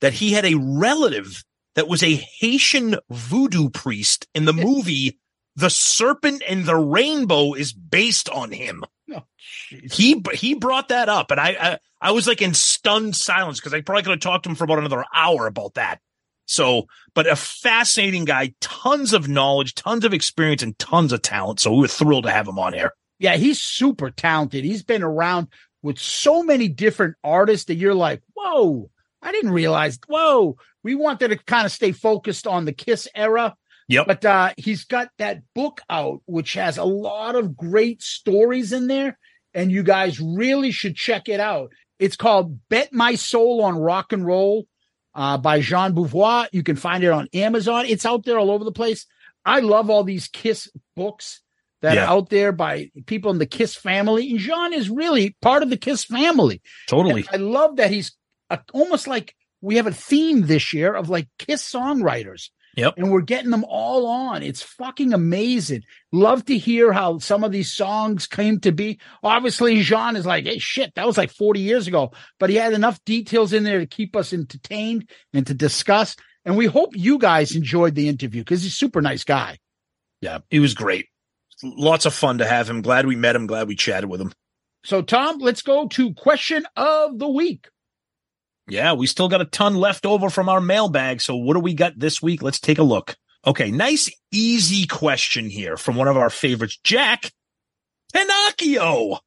that 0.00 0.14
he 0.14 0.32
had 0.32 0.44
a 0.44 0.54
relative 0.56 1.44
that 1.74 1.88
was 1.88 2.02
a 2.02 2.14
Haitian 2.40 2.96
voodoo 3.10 3.70
priest 3.70 4.26
in 4.34 4.44
the 4.44 4.52
movie 4.52 5.18
The 5.56 5.70
Serpent 5.70 6.42
and 6.48 6.64
the 6.64 6.76
Rainbow 6.76 7.54
is 7.54 7.72
based 7.72 8.28
on 8.28 8.52
him 8.52 8.84
Oh, 9.12 9.24
he 9.68 10.22
he 10.34 10.54
brought 10.54 10.88
that 10.88 11.08
up, 11.08 11.30
and 11.30 11.40
I 11.40 11.56
I, 11.60 11.78
I 12.00 12.10
was 12.12 12.26
like 12.26 12.42
in 12.42 12.54
stunned 12.54 13.16
silence 13.16 13.58
because 13.58 13.74
I 13.74 13.80
probably 13.80 14.02
could 14.02 14.10
have 14.10 14.20
talked 14.20 14.44
to 14.44 14.50
him 14.50 14.56
for 14.56 14.64
about 14.64 14.78
another 14.78 15.04
hour 15.14 15.46
about 15.46 15.74
that. 15.74 16.00
So, 16.46 16.86
but 17.14 17.26
a 17.26 17.36
fascinating 17.36 18.24
guy, 18.24 18.54
tons 18.60 19.12
of 19.12 19.28
knowledge, 19.28 19.74
tons 19.74 20.04
of 20.04 20.12
experience, 20.12 20.62
and 20.62 20.78
tons 20.78 21.12
of 21.12 21.22
talent. 21.22 21.60
So 21.60 21.72
we 21.72 21.80
were 21.82 21.88
thrilled 21.88 22.24
to 22.24 22.30
have 22.30 22.48
him 22.48 22.58
on 22.58 22.72
here. 22.72 22.92
Yeah, 23.18 23.36
he's 23.36 23.60
super 23.60 24.10
talented. 24.10 24.64
He's 24.64 24.82
been 24.82 25.02
around 25.02 25.48
with 25.82 25.98
so 25.98 26.42
many 26.42 26.68
different 26.68 27.16
artists 27.22 27.66
that 27.66 27.76
you're 27.76 27.94
like, 27.94 28.22
whoa, 28.34 28.90
I 29.22 29.32
didn't 29.32 29.52
realize. 29.52 29.98
Whoa, 30.08 30.56
we 30.82 30.94
wanted 30.94 31.28
to 31.28 31.36
kind 31.36 31.66
of 31.66 31.72
stay 31.72 31.92
focused 31.92 32.46
on 32.46 32.64
the 32.64 32.72
Kiss 32.72 33.06
era, 33.14 33.54
Yep. 33.88 34.06
but 34.06 34.24
uh, 34.24 34.52
he's 34.56 34.84
got 34.84 35.08
that 35.18 35.42
book 35.54 35.80
out, 35.90 36.20
which 36.26 36.54
has 36.54 36.78
a 36.78 36.84
lot 36.84 37.34
of 37.34 37.56
great 37.56 38.02
stories 38.02 38.72
in 38.72 38.86
there, 38.86 39.18
and 39.54 39.70
you 39.72 39.82
guys 39.82 40.20
really 40.20 40.70
should 40.70 40.94
check 40.96 41.28
it 41.28 41.40
out. 41.40 41.72
It's 41.98 42.16
called 42.16 42.58
"Bet 42.68 42.92
My 42.92 43.14
Soul 43.16 43.62
on 43.62 43.76
Rock 43.78 44.12
and 44.12 44.24
Roll" 44.24 44.66
uh, 45.14 45.36
by 45.38 45.60
Jean 45.60 45.92
Beauvoir. 45.94 46.46
You 46.52 46.62
can 46.62 46.76
find 46.76 47.02
it 47.04 47.10
on 47.10 47.28
Amazon. 47.34 47.84
It's 47.86 48.06
out 48.06 48.24
there 48.24 48.38
all 48.38 48.50
over 48.50 48.64
the 48.64 48.72
place. 48.72 49.06
I 49.44 49.60
love 49.60 49.90
all 49.90 50.04
these 50.04 50.28
Kiss 50.28 50.70
books 50.96 51.40
that 51.82 51.94
Yeah. 51.94 52.04
are 52.04 52.08
out 52.08 52.28
there 52.30 52.52
by 52.52 52.90
people 53.06 53.30
in 53.30 53.38
the 53.38 53.46
Kiss 53.46 53.74
family. 53.74 54.30
And 54.30 54.38
Jean 54.38 54.72
is 54.72 54.88
really 54.90 55.34
part 55.42 55.62
of 55.62 55.70
the 55.70 55.76
Kiss 55.78 56.04
family. 56.04 56.60
Totally. 56.88 57.24
And 57.32 57.42
I 57.42 57.44
love 57.44 57.76
that 57.76 57.90
he's 57.90 58.12
uh 58.50 58.58
almost 58.72 59.06
like 59.06 59.34
we 59.60 59.76
have 59.76 59.86
a 59.86 59.92
theme 59.92 60.42
this 60.42 60.72
year 60.72 60.94
of 60.94 61.08
like 61.08 61.28
Kiss 61.38 61.62
songwriters. 61.70 62.50
Yep. 62.76 62.94
And 62.96 63.10
we're 63.10 63.20
getting 63.22 63.50
them 63.50 63.64
all 63.68 64.06
on. 64.06 64.42
It's 64.42 64.62
fucking 64.62 65.12
amazing. 65.12 65.82
Love 66.12 66.44
to 66.44 66.56
hear 66.56 66.92
how 66.92 67.18
some 67.18 67.42
of 67.42 67.50
these 67.50 67.72
songs 67.72 68.26
came 68.26 68.60
to 68.60 68.70
be. 68.70 69.00
Obviously, 69.22 69.82
Jean 69.82 70.14
is 70.14 70.24
like, 70.24 70.44
hey, 70.44 70.58
shit, 70.58 70.94
that 70.94 71.06
was 71.06 71.18
like 71.18 71.30
40 71.30 71.60
years 71.60 71.88
ago. 71.88 72.12
But 72.38 72.50
he 72.50 72.56
had 72.56 72.72
enough 72.72 73.04
details 73.04 73.52
in 73.52 73.64
there 73.64 73.80
to 73.80 73.86
keep 73.86 74.14
us 74.14 74.32
entertained 74.32 75.10
and 75.32 75.46
to 75.48 75.54
discuss. 75.54 76.14
And 76.44 76.56
we 76.56 76.66
hope 76.66 76.90
you 76.94 77.18
guys 77.18 77.56
enjoyed 77.56 77.96
the 77.96 78.08
interview 78.08 78.42
because 78.42 78.62
he's 78.62 78.72
a 78.72 78.76
super 78.76 79.02
nice 79.02 79.24
guy. 79.24 79.58
Yeah, 80.20 80.38
he 80.48 80.60
was 80.60 80.74
great. 80.74 81.06
Lots 81.62 82.06
of 82.06 82.14
fun 82.14 82.38
to 82.38 82.46
have 82.46 82.70
him. 82.70 82.82
Glad 82.82 83.06
we 83.06 83.16
met 83.16 83.36
him. 83.36 83.46
Glad 83.46 83.68
we 83.68 83.76
chatted 83.76 84.08
with 84.08 84.20
him. 84.20 84.32
So, 84.84 85.02
Tom, 85.02 85.38
let's 85.38 85.60
go 85.60 85.88
to 85.88 86.14
question 86.14 86.66
of 86.76 87.18
the 87.18 87.28
week. 87.28 87.68
Yeah, 88.70 88.92
we 88.92 89.06
still 89.06 89.28
got 89.28 89.40
a 89.40 89.46
ton 89.46 89.74
left 89.74 90.06
over 90.06 90.30
from 90.30 90.48
our 90.48 90.60
mailbag. 90.60 91.20
So 91.20 91.36
what 91.36 91.54
do 91.54 91.60
we 91.60 91.74
got 91.74 91.98
this 91.98 92.22
week? 92.22 92.42
Let's 92.42 92.60
take 92.60 92.78
a 92.78 92.82
look. 92.82 93.16
Okay, 93.46 93.70
nice, 93.70 94.10
easy 94.30 94.86
question 94.86 95.48
here 95.48 95.76
from 95.76 95.96
one 95.96 96.08
of 96.08 96.16
our 96.16 96.30
favorites, 96.30 96.78
Jack 96.84 97.32
Pinocchio. 98.12 99.18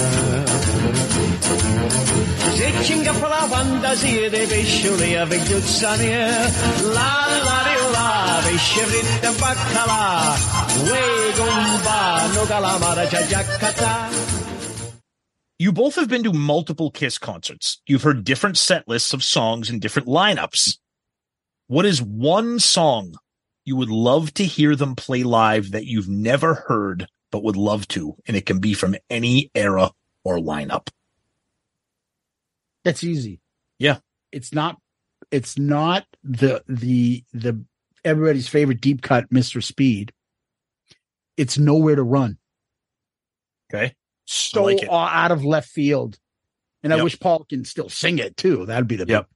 Se 2.55 2.73
ci 2.82 2.93
ingappa 2.93 3.28
la 3.28 3.47
fantasia 3.48 4.31
dei 4.31 4.47
pescioli 4.47 5.16
a 5.16 5.24
vegliuzza 5.24 5.97
mia, 5.97 6.27
la 6.93 7.27
la 7.44 7.62
riola, 7.66 8.40
pesce 8.44 8.85
fritto 8.85 9.27
e 9.27 9.32
baccalà, 9.39 10.36
uè 10.85 11.32
compa, 11.36 12.27
You 15.59 15.72
both 15.72 15.97
have 15.97 16.09
been 16.09 16.22
to 16.22 16.32
multiple 16.32 16.90
Kiss 16.90 17.18
concerts. 17.18 17.80
You've 17.86 18.05
heard 18.05 18.22
different 18.22 18.56
set 18.56 18.86
lists 18.86 19.12
of 19.12 19.24
songs 19.24 19.68
and 19.68 19.80
different 19.80 20.06
lineups. 20.06 20.78
What 21.66 21.85
is 21.85 22.01
one 22.01 22.60
song 22.60 23.14
you 23.64 23.74
would 23.74 23.90
love 23.90 24.32
to 24.35 24.44
hear 24.44 24.76
them 24.76 24.94
play 24.94 25.24
live 25.24 25.72
that 25.72 25.85
you've 25.85 26.09
never 26.09 26.55
heard 26.55 27.09
but 27.32 27.43
would 27.43 27.56
love 27.56 27.89
to? 27.89 28.14
And 28.26 28.36
it 28.36 28.47
can 28.47 28.60
be 28.60 28.72
from 28.72 28.94
any 29.10 29.51
era 29.55 29.90
or 30.24 30.39
lineup. 30.39 30.89
That's 32.85 33.02
easy. 33.02 33.40
Yeah. 33.78 33.98
It's 34.30 34.55
not 34.55 34.76
it's 35.30 35.59
not 35.59 36.06
the 36.22 36.62
the 36.68 37.24
the 37.32 37.64
everybody's 38.05 38.48
favorite 38.48 38.80
deep 38.80 39.02
cut 39.02 39.28
Mr. 39.30 39.62
Speed. 39.62 40.12
It's 41.36 41.59
nowhere 41.59 41.97
to 41.97 42.02
run. 42.02 42.39
Okay. 43.70 43.94
So 44.31 44.65
like 44.65 44.85
out 44.91 45.33
of 45.33 45.45
left 45.45 45.69
field. 45.71 46.19
And 46.83 46.93
I 46.93 47.03
wish 47.03 47.19
Paul 47.19 47.45
can 47.45 47.65
still 47.65 47.89
sing 47.89 48.19
it 48.19 48.37
too. 48.37 48.67
That'd 48.67 48.87
be 48.89 48.97
the 48.97 49.07
Yep. 49.07 49.29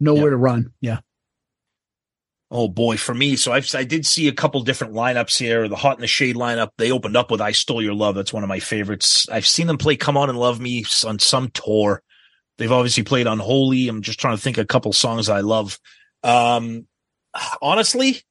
nowhere 0.00 0.30
to 0.30 0.36
run. 0.36 0.72
Yeah. 0.80 1.00
Oh 2.50 2.68
boy, 2.68 2.96
for 2.96 3.14
me, 3.14 3.36
so 3.36 3.52
I've, 3.52 3.72
I 3.74 3.84
did 3.84 4.06
see 4.06 4.28
a 4.28 4.32
couple 4.32 4.60
different 4.62 4.92
lineups 4.94 5.38
here. 5.38 5.66
The 5.66 5.76
Hot 5.76 5.96
in 5.96 6.02
the 6.02 6.06
Shade 6.06 6.36
lineup, 6.36 6.70
they 6.78 6.92
opened 6.92 7.16
up 7.16 7.30
with 7.30 7.40
I 7.40 7.52
Stole 7.52 7.82
Your 7.82 7.94
Love. 7.94 8.14
That's 8.14 8.32
one 8.32 8.42
of 8.42 8.48
my 8.48 8.60
favorites. 8.60 9.28
I've 9.28 9.46
seen 9.46 9.66
them 9.66 9.78
play 9.78 9.96
Come 9.96 10.16
On 10.16 10.28
and 10.28 10.38
Love 10.38 10.60
Me 10.60 10.84
on 11.06 11.18
some 11.18 11.48
tour. 11.50 12.02
They've 12.58 12.70
obviously 12.70 13.02
played 13.02 13.26
Unholy. 13.26 13.88
I'm 13.88 14.02
just 14.02 14.20
trying 14.20 14.36
to 14.36 14.42
think 14.42 14.58
of 14.58 14.62
a 14.64 14.66
couple 14.68 14.92
songs 14.92 15.28
I 15.28 15.40
love. 15.40 15.78
Um, 16.22 16.86
honestly, 17.60 18.22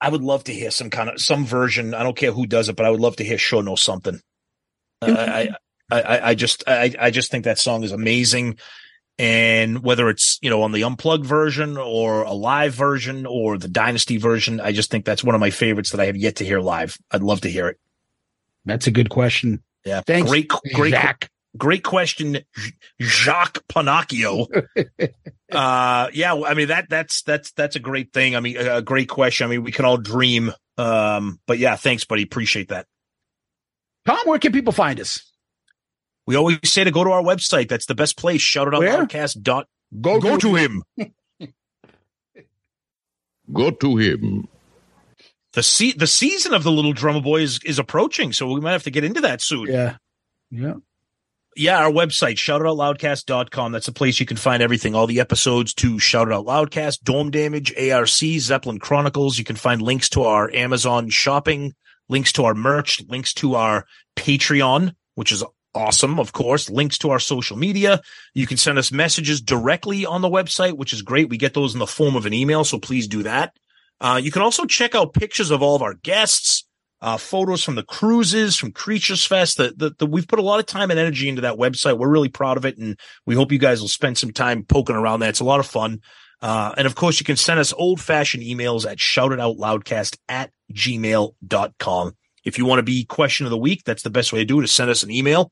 I 0.00 0.08
would 0.10 0.22
love 0.22 0.44
to 0.44 0.52
hear 0.54 0.70
some 0.70 0.90
kind 0.90 1.10
of, 1.10 1.20
some 1.20 1.44
version. 1.46 1.94
I 1.94 2.02
don't 2.02 2.16
care 2.16 2.32
who 2.32 2.46
does 2.46 2.68
it, 2.68 2.76
but 2.76 2.84
I 2.86 2.90
would 2.90 3.00
love 3.00 3.16
to 3.16 3.24
hear 3.24 3.38
Sure 3.38 3.62
Know 3.62 3.76
Something. 3.76 4.20
Uh, 5.02 5.10
I, 5.10 5.40
I, 5.40 5.48
I, 5.90 6.00
I- 6.02 6.28
I 6.30 6.34
just, 6.34 6.64
I, 6.66 6.92
I 6.98 7.10
just 7.10 7.30
think 7.30 7.44
that 7.44 7.58
song 7.58 7.82
is 7.84 7.92
amazing. 7.92 8.58
And 9.18 9.82
whether 9.82 10.10
it's, 10.10 10.38
you 10.42 10.50
know, 10.50 10.62
on 10.62 10.72
the 10.72 10.82
unplugged 10.84 11.24
version 11.24 11.78
or 11.78 12.24
a 12.24 12.32
live 12.34 12.74
version 12.74 13.24
or 13.24 13.56
the 13.56 13.68
dynasty 13.68 14.18
version, 14.18 14.60
I 14.60 14.72
just 14.72 14.90
think 14.90 15.06
that's 15.06 15.24
one 15.24 15.34
of 15.34 15.40
my 15.40 15.48
favorites 15.48 15.90
that 15.92 16.00
I 16.00 16.06
have 16.06 16.16
yet 16.16 16.36
to 16.36 16.44
hear 16.44 16.60
live. 16.60 16.98
I'd 17.10 17.22
love 17.22 17.40
to 17.42 17.50
hear 17.50 17.68
it. 17.68 17.78
That's 18.66 18.86
a 18.86 18.90
good 18.90 19.08
question. 19.08 19.62
Yeah. 19.86 20.02
Thanks, 20.06 20.28
Great, 20.28 20.48
great, 20.74 20.90
Zach. 20.90 21.30
Great 21.56 21.82
question. 21.82 22.38
Jacques 23.00 23.66
Panacchio. 23.68 24.46
uh, 25.52 26.08
yeah. 26.12 26.34
I 26.34 26.54
mean, 26.54 26.68
that, 26.68 26.88
that's, 26.88 27.22
that's, 27.22 27.52
that's 27.52 27.76
a 27.76 27.80
great 27.80 28.12
thing. 28.12 28.36
I 28.36 28.40
mean, 28.40 28.56
a, 28.56 28.76
a 28.76 28.82
great 28.82 29.08
question. 29.08 29.46
I 29.46 29.50
mean, 29.50 29.62
we 29.62 29.72
can 29.72 29.84
all 29.84 29.96
dream. 29.96 30.52
Um, 30.78 31.40
but 31.46 31.58
yeah, 31.58 31.76
thanks, 31.76 32.04
buddy. 32.04 32.22
Appreciate 32.22 32.68
that. 32.68 32.86
Tom, 34.06 34.18
where 34.24 34.38
can 34.38 34.52
people 34.52 34.72
find 34.72 35.00
us? 35.00 35.32
We 36.26 36.36
always 36.36 36.58
say 36.64 36.84
to 36.84 36.90
go 36.90 37.04
to 37.04 37.10
our 37.10 37.22
website. 37.22 37.68
That's 37.68 37.86
the 37.86 37.94
best 37.94 38.16
place. 38.16 38.40
Shout 38.40 38.68
it 38.68 38.74
out 38.74 38.80
Where? 38.80 39.04
loudcast 39.04 39.42
dot. 39.42 39.68
Go, 40.00 40.20
Go 40.20 40.36
to 40.36 40.54
him. 40.54 40.82
Go 43.52 43.70
to 43.70 43.96
him. 43.96 44.48
The 45.52 45.62
se- 45.62 45.94
the 45.96 46.06
season 46.06 46.52
of 46.52 46.64
the 46.64 46.72
Little 46.72 46.92
Drummer 46.92 47.20
Boy 47.20 47.40
is, 47.40 47.60
is 47.64 47.78
approaching, 47.78 48.32
so 48.32 48.52
we 48.52 48.60
might 48.60 48.72
have 48.72 48.82
to 48.82 48.90
get 48.90 49.04
into 49.04 49.20
that 49.22 49.40
soon. 49.40 49.68
Yeah. 49.68 49.96
Yeah. 50.50 50.74
Yeah, 51.58 51.78
our 51.78 51.90
website, 51.90 52.36
shoutitoutloudcast.com. 52.36 53.72
That's 53.72 53.88
a 53.88 53.92
place 53.92 54.20
you 54.20 54.26
can 54.26 54.36
find 54.36 54.62
everything. 54.62 54.94
All 54.94 55.06
the 55.06 55.20
episodes 55.20 55.72
to 55.74 55.98
Shout 55.98 56.30
Out 56.30 56.44
Loudcast, 56.44 57.02
Dome 57.02 57.30
Damage, 57.30 57.74
ARC, 57.78 58.08
Zeppelin 58.08 58.78
Chronicles. 58.78 59.38
You 59.38 59.44
can 59.44 59.56
find 59.56 59.80
links 59.80 60.10
to 60.10 60.24
our 60.24 60.52
Amazon 60.52 61.08
shopping, 61.08 61.74
links 62.10 62.32
to 62.32 62.44
our 62.44 62.52
merch, 62.52 63.02
links 63.08 63.32
to 63.34 63.54
our 63.54 63.86
Patreon, 64.16 64.94
which 65.14 65.32
is 65.32 65.42
awesome, 65.74 66.20
of 66.20 66.32
course, 66.34 66.68
links 66.68 66.98
to 66.98 67.08
our 67.08 67.18
social 67.18 67.56
media. 67.56 68.02
You 68.34 68.46
can 68.46 68.58
send 68.58 68.78
us 68.78 68.92
messages 68.92 69.40
directly 69.40 70.04
on 70.04 70.20
the 70.20 70.28
website, 70.28 70.76
which 70.76 70.92
is 70.92 71.00
great. 71.00 71.30
We 71.30 71.38
get 71.38 71.54
those 71.54 71.72
in 71.72 71.78
the 71.78 71.86
form 71.86 72.16
of 72.16 72.26
an 72.26 72.34
email, 72.34 72.64
so 72.64 72.78
please 72.78 73.08
do 73.08 73.22
that. 73.22 73.56
Uh, 73.98 74.20
you 74.22 74.30
can 74.30 74.42
also 74.42 74.66
check 74.66 74.94
out 74.94 75.14
pictures 75.14 75.50
of 75.50 75.62
all 75.62 75.74
of 75.74 75.80
our 75.80 75.94
guests, 75.94 76.65
uh, 77.00 77.16
photos 77.16 77.62
from 77.62 77.74
the 77.74 77.82
cruises, 77.82 78.56
from 78.56 78.72
Creatures 78.72 79.24
Fest. 79.24 79.58
The, 79.58 79.74
the, 79.76 79.94
the, 79.98 80.06
we've 80.06 80.28
put 80.28 80.38
a 80.38 80.42
lot 80.42 80.60
of 80.60 80.66
time 80.66 80.90
and 80.90 80.98
energy 80.98 81.28
into 81.28 81.42
that 81.42 81.56
website. 81.56 81.98
We're 81.98 82.08
really 82.08 82.28
proud 82.28 82.56
of 82.56 82.64
it. 82.64 82.78
And 82.78 82.98
we 83.26 83.34
hope 83.34 83.52
you 83.52 83.58
guys 83.58 83.80
will 83.80 83.88
spend 83.88 84.18
some 84.18 84.32
time 84.32 84.64
poking 84.64 84.96
around 84.96 85.20
there. 85.20 85.28
It's 85.28 85.40
a 85.40 85.44
lot 85.44 85.60
of 85.60 85.66
fun. 85.66 86.00
Uh, 86.42 86.74
and 86.76 86.86
of 86.86 86.94
course, 86.94 87.18
you 87.20 87.24
can 87.24 87.36
send 87.36 87.60
us 87.60 87.72
old 87.72 88.00
fashioned 88.00 88.42
emails 88.42 88.90
at 88.90 88.98
shoutitoutloudcast 88.98 90.18
at 90.28 90.50
gmail.com. 90.72 92.16
If 92.44 92.58
you 92.58 92.64
want 92.64 92.78
to 92.78 92.84
be 92.84 93.04
question 93.04 93.46
of 93.46 93.50
the 93.50 93.58
week, 93.58 93.82
that's 93.84 94.02
the 94.02 94.10
best 94.10 94.32
way 94.32 94.40
to 94.40 94.44
do 94.44 94.60
it 94.60 94.64
is 94.64 94.72
send 94.72 94.90
us 94.90 95.02
an 95.02 95.10
email. 95.10 95.50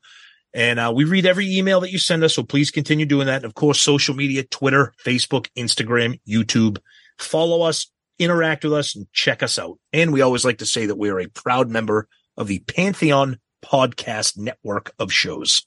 And 0.52 0.78
uh, 0.78 0.92
we 0.94 1.04
read 1.04 1.26
every 1.26 1.56
email 1.56 1.80
that 1.80 1.90
you 1.90 1.98
send 1.98 2.22
us. 2.22 2.34
So 2.34 2.44
please 2.44 2.70
continue 2.70 3.06
doing 3.06 3.26
that. 3.26 3.36
And 3.36 3.44
of 3.44 3.54
course, 3.54 3.80
social 3.80 4.14
media, 4.14 4.44
Twitter, 4.44 4.92
Facebook, 5.04 5.48
Instagram, 5.58 6.20
YouTube. 6.28 6.78
Follow 7.18 7.62
us, 7.62 7.90
interact 8.18 8.64
with 8.64 8.72
us, 8.72 8.94
and 8.94 9.06
check 9.12 9.42
us 9.42 9.58
out. 9.58 9.78
And 9.92 10.12
we 10.12 10.20
always 10.20 10.44
like 10.44 10.58
to 10.58 10.66
say 10.66 10.86
that 10.86 10.98
we're 10.98 11.20
a 11.20 11.28
proud 11.28 11.70
member 11.70 12.08
of 12.36 12.48
the 12.48 12.60
Pantheon 12.60 13.38
Podcast 13.64 14.36
Network 14.36 14.92
of 14.98 15.12
shows. 15.12 15.66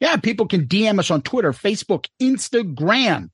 Yeah, 0.00 0.16
people 0.16 0.46
can 0.46 0.66
DM 0.66 0.98
us 0.98 1.10
on 1.10 1.22
Twitter, 1.22 1.52
Facebook, 1.52 2.06
Instagram. 2.20 3.30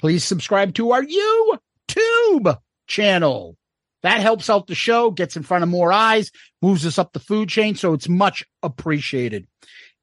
Please 0.00 0.24
subscribe 0.24 0.74
to 0.74 0.92
our 0.92 1.02
YouTube 1.02 2.58
channel. 2.86 3.56
That 4.02 4.20
helps 4.20 4.50
out 4.50 4.66
the 4.66 4.74
show, 4.74 5.10
gets 5.10 5.36
in 5.36 5.42
front 5.42 5.62
of 5.62 5.70
more 5.70 5.92
eyes, 5.92 6.30
moves 6.60 6.84
us 6.86 6.98
up 6.98 7.12
the 7.12 7.20
food 7.20 7.48
chain. 7.48 7.74
So 7.74 7.94
it's 7.94 8.08
much 8.08 8.44
appreciated. 8.62 9.46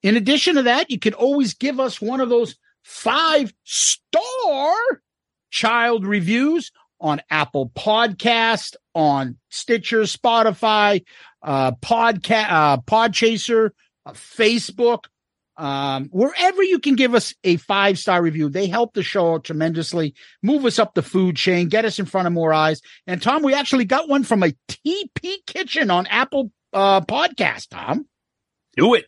In 0.01 0.17
addition 0.17 0.55
to 0.55 0.63
that, 0.63 0.89
you 0.89 0.97
can 0.97 1.13
always 1.13 1.53
give 1.53 1.79
us 1.79 2.01
one 2.01 2.19
of 2.19 2.29
those 2.29 2.55
five 2.83 3.53
star 3.63 4.73
child 5.51 6.05
reviews 6.05 6.71
on 7.01 7.21
Apple 7.29 7.71
Podcast, 7.75 8.75
on 8.93 9.37
Stitcher, 9.49 10.01
Spotify, 10.01 11.03
uh, 11.41 11.71
podcast, 11.73 12.47
uh, 12.49 12.77
Podchaser, 12.77 13.71
uh, 14.05 14.11
Facebook, 14.11 15.05
um, 15.57 16.09
wherever 16.11 16.63
you 16.63 16.79
can 16.79 16.95
give 16.95 17.13
us 17.13 17.33
a 17.43 17.57
five 17.57 17.99
star 17.99 18.21
review. 18.21 18.49
They 18.49 18.67
help 18.67 18.93
the 18.93 19.03
show 19.03 19.33
out 19.33 19.43
tremendously, 19.43 20.13
move 20.41 20.65
us 20.65 20.79
up 20.79 20.93
the 20.93 21.01
food 21.03 21.35
chain, 21.35 21.67
get 21.67 21.85
us 21.85 21.99
in 21.99 22.05
front 22.05 22.27
of 22.27 22.33
more 22.33 22.53
eyes. 22.53 22.81
And 23.07 23.21
Tom, 23.21 23.43
we 23.43 23.53
actually 23.53 23.85
got 23.85 24.07
one 24.07 24.23
from 24.23 24.43
a 24.43 24.53
TP 24.69 25.45
Kitchen 25.45 25.91
on 25.91 26.07
Apple 26.07 26.51
uh, 26.73 27.01
Podcast. 27.01 27.69
Tom, 27.69 28.05
Do 28.77 28.93
it. 28.93 29.05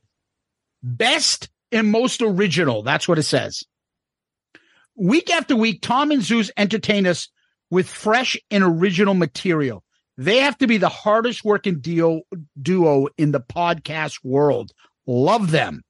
best 0.84 1.50
and 1.72 1.90
most 1.90 2.22
original. 2.22 2.84
That's 2.84 3.08
what 3.08 3.18
it 3.20 3.24
says. 3.24 3.64
Week 4.96 5.32
after 5.32 5.56
week, 5.56 5.82
Tom 5.82 6.12
and 6.12 6.22
Zeus 6.22 6.52
entertain 6.56 7.08
us 7.08 7.30
with 7.74 7.90
fresh 7.90 8.38
and 8.52 8.64
original 8.64 9.16
material. 9.16 9.84
They 10.16 10.38
have 10.38 10.56
to 10.60 10.68
be 10.68 10.78
the 10.78 10.90
hardest 10.90 11.44
working 11.44 11.80
deal, 11.80 12.22
duo 12.62 13.08
in 13.18 13.32
the 13.32 13.40
podcast 13.40 14.24
world. 14.24 14.72
Love 15.08 15.50
them. 15.50 15.82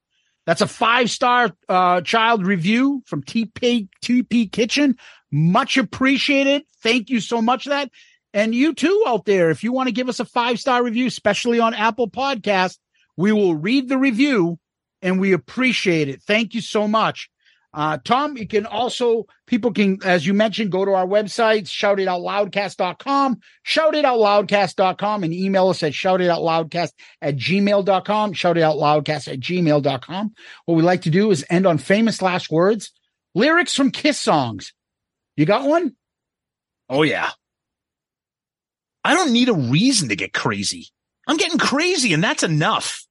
That's 0.45 0.61
a 0.61 0.67
five 0.67 1.11
star 1.11 1.51
uh, 1.67 1.99
child 1.99 2.47
review 2.47 3.03
from 3.05 3.21
TP, 3.21 3.89
TP 4.01 4.49
Kitchen. 4.49 4.95
Much 5.29 5.75
appreciated. 5.75 6.63
Thank 6.81 7.09
you 7.09 7.19
so 7.19 7.41
much 7.41 7.63
for 7.63 7.71
that. 7.71 7.91
And 8.33 8.55
you 8.55 8.73
too 8.73 9.03
out 9.05 9.25
there, 9.25 9.49
if 9.49 9.61
you 9.61 9.73
want 9.73 9.87
to 9.87 9.93
give 9.93 10.07
us 10.07 10.21
a 10.21 10.25
five 10.25 10.61
star 10.61 10.81
review, 10.81 11.07
especially 11.07 11.59
on 11.59 11.73
Apple 11.73 12.09
Podcast, 12.09 12.77
we 13.17 13.33
will 13.33 13.55
read 13.55 13.89
the 13.89 13.97
review 13.97 14.57
and 15.01 15.19
we 15.19 15.33
appreciate 15.33 16.07
it. 16.07 16.21
Thank 16.23 16.53
you 16.53 16.61
so 16.61 16.87
much. 16.87 17.29
Uh, 17.73 17.97
Tom, 18.03 18.37
you 18.37 18.47
can 18.47 18.67
also, 18.67 19.25
people 19.47 19.73
can, 19.73 19.97
as 20.03 20.27
you 20.27 20.33
mentioned, 20.33 20.71
go 20.71 20.85
to 20.85 20.91
our 20.91 21.07
website, 21.07 21.63
shoutitoutloudcast.com, 21.63 23.39
shoutitoutloudcast.com, 23.65 25.23
and 25.23 25.33
email 25.33 25.69
us 25.69 25.81
at 25.81 25.93
shoutitoutloudcast 25.93 26.91
at 27.21 27.35
gmail.com, 27.35 28.33
shoutitoutloudcast 28.33 29.33
at 29.33 29.39
gmail.com. 29.39 30.31
What 30.65 30.75
we 30.75 30.83
like 30.83 31.01
to 31.03 31.09
do 31.09 31.31
is 31.31 31.45
end 31.49 31.65
on 31.65 31.79
famous 31.79 32.21
last 32.21 32.51
words, 32.51 32.91
lyrics 33.33 33.73
from 33.73 33.89
Kiss 33.89 34.19
songs. 34.19 34.73
You 35.35 35.45
got 35.45 35.67
one? 35.67 35.95
Oh, 36.89 37.01
yeah. 37.01 37.31
I 39.03 39.15
don't 39.15 39.33
need 39.33 39.49
a 39.49 39.53
reason 39.53 40.09
to 40.09 40.15
get 40.15 40.31
crazy. 40.31 40.89
I'm 41.27 41.37
getting 41.37 41.57
crazy, 41.57 42.13
and 42.13 42.23
that's 42.23 42.43
enough. 42.43 43.05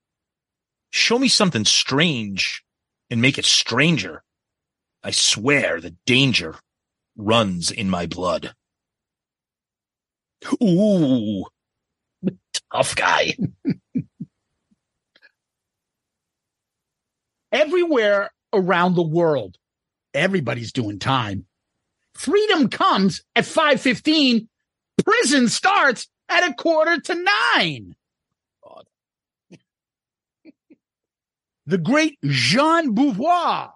Show 0.90 1.18
me 1.18 1.28
something 1.28 1.64
strange 1.64 2.62
and 3.10 3.20
make 3.20 3.38
it 3.38 3.44
stranger. 3.44 4.22
I 5.04 5.10
swear 5.10 5.80
the 5.80 5.96
danger 6.06 6.56
runs 7.16 7.70
in 7.70 7.90
my 7.90 8.06
blood. 8.06 8.54
Ooh, 10.62 11.44
tough 12.72 12.94
guy. 12.96 13.34
Everywhere 17.52 18.30
around 18.52 18.94
the 18.94 19.02
world, 19.02 19.58
everybody's 20.14 20.72
doing 20.72 20.98
time. 20.98 21.46
Freedom 22.14 22.68
comes 22.68 23.22
at 23.36 23.44
515. 23.44 24.48
Prison 25.04 25.48
starts 25.48 26.08
at 26.28 26.48
a 26.48 26.54
quarter 26.54 27.00
to 27.00 27.26
nine. 27.54 27.94
the 31.66 31.78
great 31.78 32.18
Jean 32.24 32.94
Beauvoir. 32.94 33.70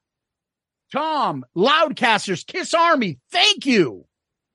Tom, 0.97 1.45
Loudcasters, 1.55 2.47
Kiss 2.47 2.73
Army, 2.73 3.19
thank 3.31 3.67
you. 3.67 4.07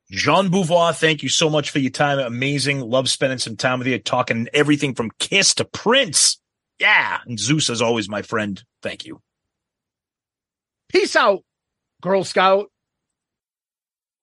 Jean 0.10 0.50
Beauvoir, 0.50 0.98
thank 0.98 1.22
you 1.22 1.30
so 1.30 1.52
much 1.52 1.70
for 1.70 1.78
your 1.78 1.92
time. 1.92 2.18
Amazing. 2.18 2.82
Love 2.82 3.08
spending 3.10 3.38
some 3.38 3.56
time 3.56 3.78
with 3.78 3.88
you, 3.88 4.00
talking 4.00 4.48
everything 4.52 4.96
from 4.96 5.12
Kiss 5.20 5.54
to 5.56 5.66
Prince. 5.66 6.42
Yeah. 6.80 7.20
And 7.28 7.40
Zeus, 7.40 7.70
as 7.70 7.84
always, 7.84 8.10
my 8.10 8.24
friend. 8.24 8.62
Thank 8.82 9.06
you. 9.06 9.22
Peace 10.90 11.16
out, 11.16 11.44
Girl 12.02 12.24
Scout. 12.24 12.72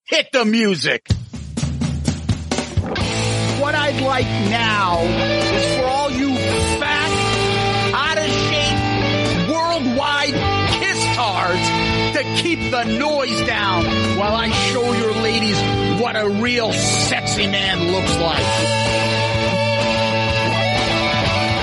Hit 0.09 0.27
the 0.33 0.45
music. 0.45 1.07
What 3.61 3.77
I'd 3.77 4.03
like 4.03 4.27
now 4.51 5.38
keep 12.59 12.71
the 12.71 12.85
noise 12.85 13.41
down 13.47 13.85
while 14.17 14.35
I 14.35 14.51
show 14.51 14.93
your 14.93 15.13
ladies 15.15 15.59
what 16.01 16.17
a 16.17 16.29
real 16.29 16.73
sexy 16.73 17.47
man 17.47 17.93
looks 17.93 18.17
like. 18.19 18.45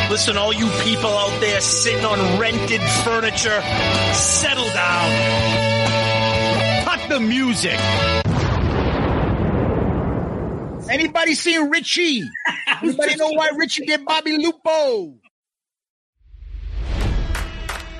Listen, 0.10 0.38
all 0.38 0.54
you 0.54 0.70
people 0.84 1.10
out 1.10 1.42
there 1.42 1.60
sitting 1.62 2.06
on 2.06 2.40
rented 2.40 2.82
furniture, 2.82 3.62
settle 4.14 4.70
down. 4.74 5.12
Cut 6.86 7.10
the 7.10 7.20
music. 7.20 7.80
Anybody 10.90 11.34
seen 11.34 11.70
Richie? 11.70 12.24
Anybody 12.82 13.16
know 13.16 13.32
why 13.32 13.50
Richie 13.56 13.86
did 13.86 14.06
Bobby 14.06 14.38
Lupo? 14.38 15.16